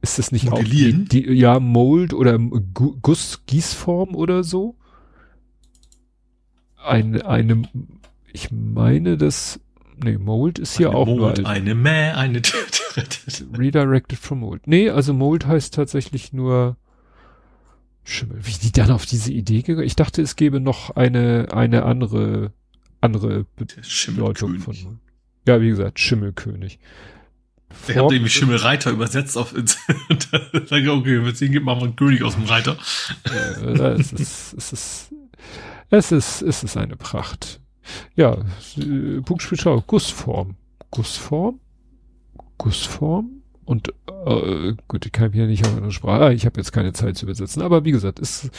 [0.00, 1.02] ist das nicht Modellieren?
[1.02, 4.76] auch die, die, ja Mold oder Guss Gießform oder so?
[6.76, 7.62] Eine eine
[8.32, 9.58] ich meine, das
[9.96, 12.40] nee, Mold ist hier eine auch Mold, nur eine Mäh, eine
[13.58, 14.68] Redirected from Mold.
[14.68, 16.76] Nee, also Mold heißt tatsächlich nur
[18.08, 18.38] Schimmel.
[18.42, 19.86] Wie die dann auf diese Idee gegangen?
[19.86, 22.52] Ich dachte, es gäbe noch eine, eine andere,
[23.00, 25.00] andere Bedeutung von.
[25.46, 26.78] Ja, wie gesagt, Schimmelkönig.
[27.88, 29.52] Ich habe irgendwie Schimmelreiter übersetzt auf
[30.66, 32.78] Sag okay, deswegen gibt man mal einen König aus dem Reiter.
[33.76, 35.12] Ja, es ist, es ist,
[35.90, 37.60] es ist, es ist eine Pracht.
[38.14, 38.38] Ja,
[38.76, 40.56] Buchspielschau, Gussform.
[40.90, 41.60] Gussform?
[42.56, 43.35] Gussform?
[43.66, 43.92] Und
[44.26, 46.24] äh, gut, ich kann hier nicht auf eine Sprache.
[46.24, 47.62] Ah, ich habe jetzt keine Zeit zu übersetzen.
[47.62, 48.50] Aber wie gesagt, ist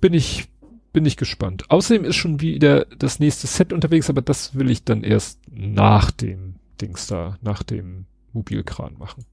[0.00, 0.48] bin ich
[0.92, 1.70] bin ich gespannt.
[1.70, 6.10] Außerdem ist schon wieder das nächste Set unterwegs, aber das will ich dann erst nach
[6.10, 9.24] dem Dings da, nach dem Mobilkran machen.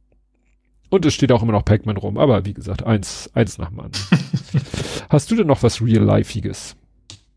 [0.90, 3.80] Und es steht auch immer noch Pac-Man rum, aber wie gesagt, eins, eins nach dem
[3.80, 4.06] anderen.
[5.10, 6.76] Hast du denn noch was Real-Lifeiges?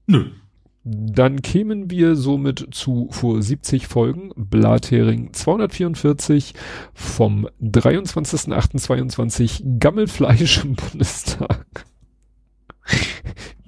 [0.06, 0.30] Nö.
[0.82, 6.54] Dann kämen wir somit zu vor 70 Folgen Blathering 244
[6.94, 11.84] vom 23.08.22 Gammelfleisch im Bundestag.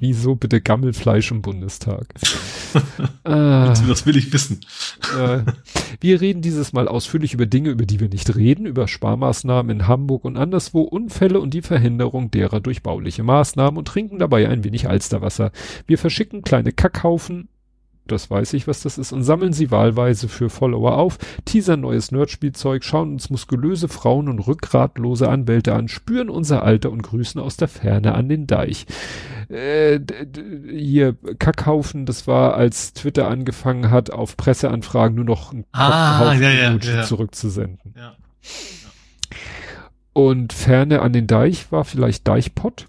[0.03, 2.13] Wieso bitte Gammelfleisch im Bundestag?
[3.23, 4.59] ah, das will ich wissen.
[5.17, 5.43] Äh,
[6.01, 9.87] wir reden dieses Mal ausführlich über Dinge, über die wir nicht reden, über Sparmaßnahmen in
[9.87, 14.65] Hamburg und anderswo, Unfälle und die Verhinderung derer durch bauliche Maßnahmen und trinken dabei ein
[14.65, 15.53] wenig Alsterwasser.
[15.87, 17.49] Wir verschicken kleine Kackhaufen
[18.07, 22.11] das weiß ich, was das ist, und sammeln sie wahlweise für Follower auf, teasern neues
[22.11, 27.57] Nerdspielzeug, schauen uns muskulöse Frauen und rückgratlose Anwälte an, spüren unser Alter und grüßen aus
[27.57, 28.87] der Ferne an den Deich.
[29.53, 30.01] Äh,
[30.71, 36.51] hier, Kackhaufen, das war, als Twitter angefangen hat, auf Presseanfragen nur noch ein ah, ja,
[36.51, 37.03] ja, ja.
[37.03, 37.95] zurückzusenden.
[37.95, 38.17] Ja.
[40.15, 42.87] Und Ferne an den Deich war vielleicht Deichpott?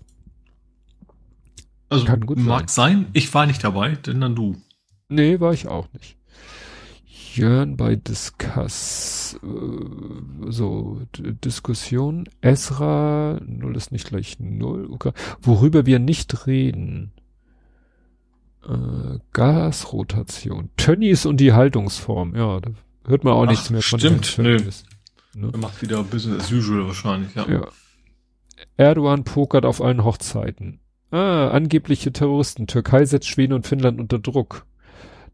[1.89, 2.93] Also Kann gut mag sein.
[2.95, 3.05] sein.
[3.11, 4.55] Ich war nicht dabei, denn dann du.
[5.09, 6.15] Nee, war ich auch nicht.
[7.35, 15.11] Jörn bei Discuss, äh, so, Diskussion, Esra, null ist nicht gleich null, okay.
[15.41, 17.11] worüber wir nicht reden.
[18.67, 22.71] Äh, Gasrotation, Tönnies und die Haltungsform, ja, da
[23.05, 24.57] hört man auch Ach, nichts mehr von Stimmt, nö.
[25.35, 25.49] Ne?
[25.51, 27.49] Er macht wieder Business as usual wahrscheinlich, ja.
[27.49, 27.67] ja.
[28.77, 30.79] Erdogan pokert auf allen Hochzeiten.
[31.11, 32.67] Ah, angebliche Terroristen.
[32.67, 34.65] Türkei setzt Schweden und Finnland unter Druck.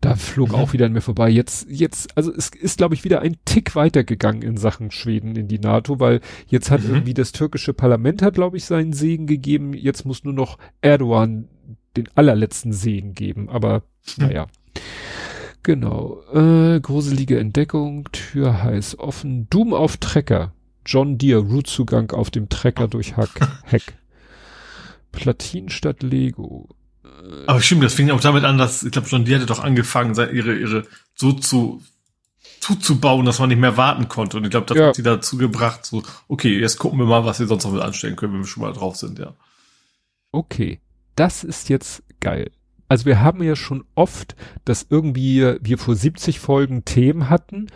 [0.01, 0.55] Da flog mhm.
[0.55, 1.29] auch wieder an mir vorbei.
[1.29, 5.49] Jetzt, jetzt, also es ist, glaube ich, wieder ein Tick weitergegangen in Sachen Schweden in
[5.49, 6.89] die NATO, weil jetzt hat mhm.
[6.89, 9.73] irgendwie das türkische Parlament hat, glaube ich, seinen Segen gegeben.
[9.73, 11.49] Jetzt muss nur noch Erdogan
[11.97, 13.49] den allerletzten Segen geben.
[13.49, 13.83] Aber
[14.17, 14.25] mhm.
[14.25, 14.47] naja.
[15.63, 16.21] Genau.
[16.33, 19.47] Äh, gruselige Entdeckung, Tür heiß offen.
[19.49, 20.53] Doom auf Trecker.
[20.85, 23.29] John Deere, Rootzugang auf dem Trecker durch Hack.
[23.65, 23.97] Heck.
[25.11, 26.69] Platin statt Lego.
[27.47, 30.15] Aber stimmt, das fing auch damit an, dass, ich glaube schon, die hatte doch angefangen,
[30.15, 31.81] ihre, ihre so zu
[32.59, 34.37] zuzubauen, dass man nicht mehr warten konnte.
[34.37, 34.87] Und ich glaube, das ja.
[34.87, 37.81] hat sie dazu gebracht, so, okay, jetzt gucken wir mal, was wir sonst noch mit
[37.81, 39.33] anstellen können, wenn wir schon mal drauf sind, ja.
[40.31, 40.79] Okay.
[41.15, 42.51] Das ist jetzt geil.
[42.87, 47.67] Also wir haben ja schon oft, dass irgendwie wir vor 70 Folgen Themen hatten,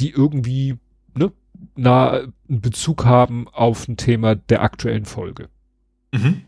[0.00, 0.78] die irgendwie
[1.14, 1.32] ne,
[1.76, 5.48] nah einen Bezug haben auf ein Thema der aktuellen Folge.
[6.12, 6.42] Mhm.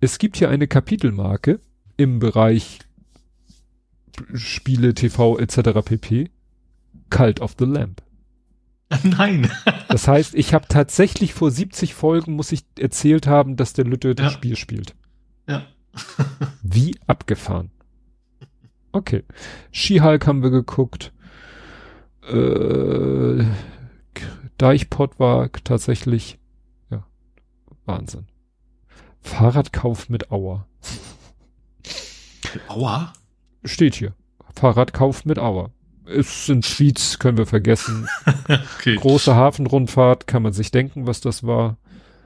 [0.00, 1.60] Es gibt hier eine Kapitelmarke
[1.96, 2.78] im Bereich
[4.34, 5.80] Spiele, TV etc.
[5.84, 6.30] pp.
[7.10, 8.02] Cult of the Lamp.
[9.02, 9.50] Nein.
[9.88, 14.14] Das heißt, ich habe tatsächlich vor 70 Folgen muss ich erzählt haben, dass der Lütte
[14.14, 14.30] das Ja.
[14.32, 14.94] Spiel spielt.
[15.46, 15.66] Ja.
[16.62, 17.70] Wie abgefahren.
[18.92, 19.24] Okay.
[19.72, 21.12] She-Hulk haben wir geguckt.
[22.28, 23.44] Äh,
[24.58, 26.38] Deichpot war tatsächlich,
[26.90, 27.06] ja,
[27.84, 28.26] Wahnsinn.
[29.28, 30.66] Fahrradkauf mit Auer.
[32.66, 33.12] Aua.
[33.64, 34.14] Steht hier.
[34.54, 35.70] Fahrradkauf mit Auer.
[36.06, 38.08] Es sind Tweets, können wir vergessen.
[38.78, 38.96] Okay.
[38.96, 41.76] Große Hafenrundfahrt, kann man sich denken, was das war.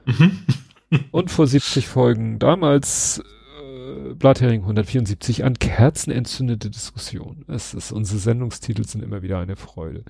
[0.05, 0.45] Mhm.
[1.11, 3.21] Und vor 70 Folgen damals
[3.61, 7.43] äh, Blathering 174 an Kerzen entzündete Diskussion.
[7.47, 10.05] Es ist, unsere Sendungstitel sind immer wieder eine Freude.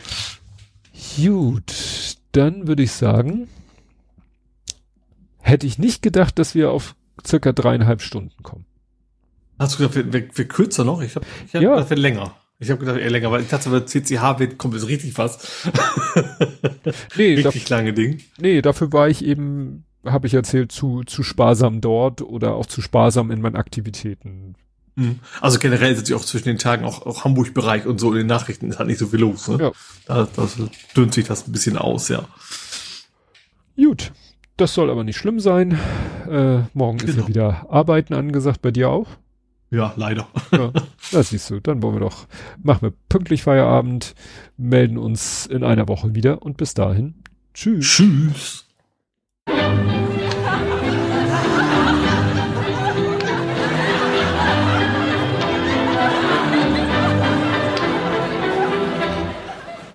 [1.16, 3.48] Gut, dann würde ich sagen,
[5.40, 6.94] hätte ich nicht gedacht, dass wir auf
[7.26, 8.64] circa dreieinhalb Stunden kommen.
[9.58, 11.02] Hast du gedacht, wir, wir, wir kürzer noch?
[11.02, 11.74] Ich habe ich hab Ja.
[11.74, 12.34] gedacht, wir länger.
[12.58, 15.66] Ich habe gedacht, eher länger, weil ich dachte, bei CCH wird, kommt jetzt richtig was.
[17.16, 18.20] Nee, da, richtig lange Ding.
[18.38, 22.80] nee, dafür war ich eben, habe ich erzählt, zu, zu sparsam dort oder auch zu
[22.82, 24.54] sparsam in meinen Aktivitäten.
[24.96, 25.20] Mhm.
[25.40, 28.68] Also generell ist auch zwischen den Tagen auch, auch Hamburg-Bereich und so in den Nachrichten
[28.70, 29.48] ist halt nicht so viel los.
[29.48, 29.58] Ne?
[29.60, 29.72] Ja.
[30.06, 30.56] Da, das
[30.96, 32.26] dünnt sich das ein bisschen aus, ja.
[33.76, 34.12] Gut,
[34.60, 35.78] das soll aber nicht schlimm sein.
[36.30, 37.28] Äh, morgen ist ja Genau.
[37.28, 39.08] wieder Arbeiten angesagt, bei dir auch?
[39.70, 40.26] Ja, leider.
[40.52, 40.72] Ja,
[41.12, 41.60] das siehst du.
[41.60, 42.26] Dann wollen wir doch,
[42.62, 44.14] machen wir pünktlich Feierabend,
[44.56, 47.14] melden uns in einer Woche wieder und bis dahin.
[47.54, 47.86] Tschüss.
[47.86, 48.66] Tschüss.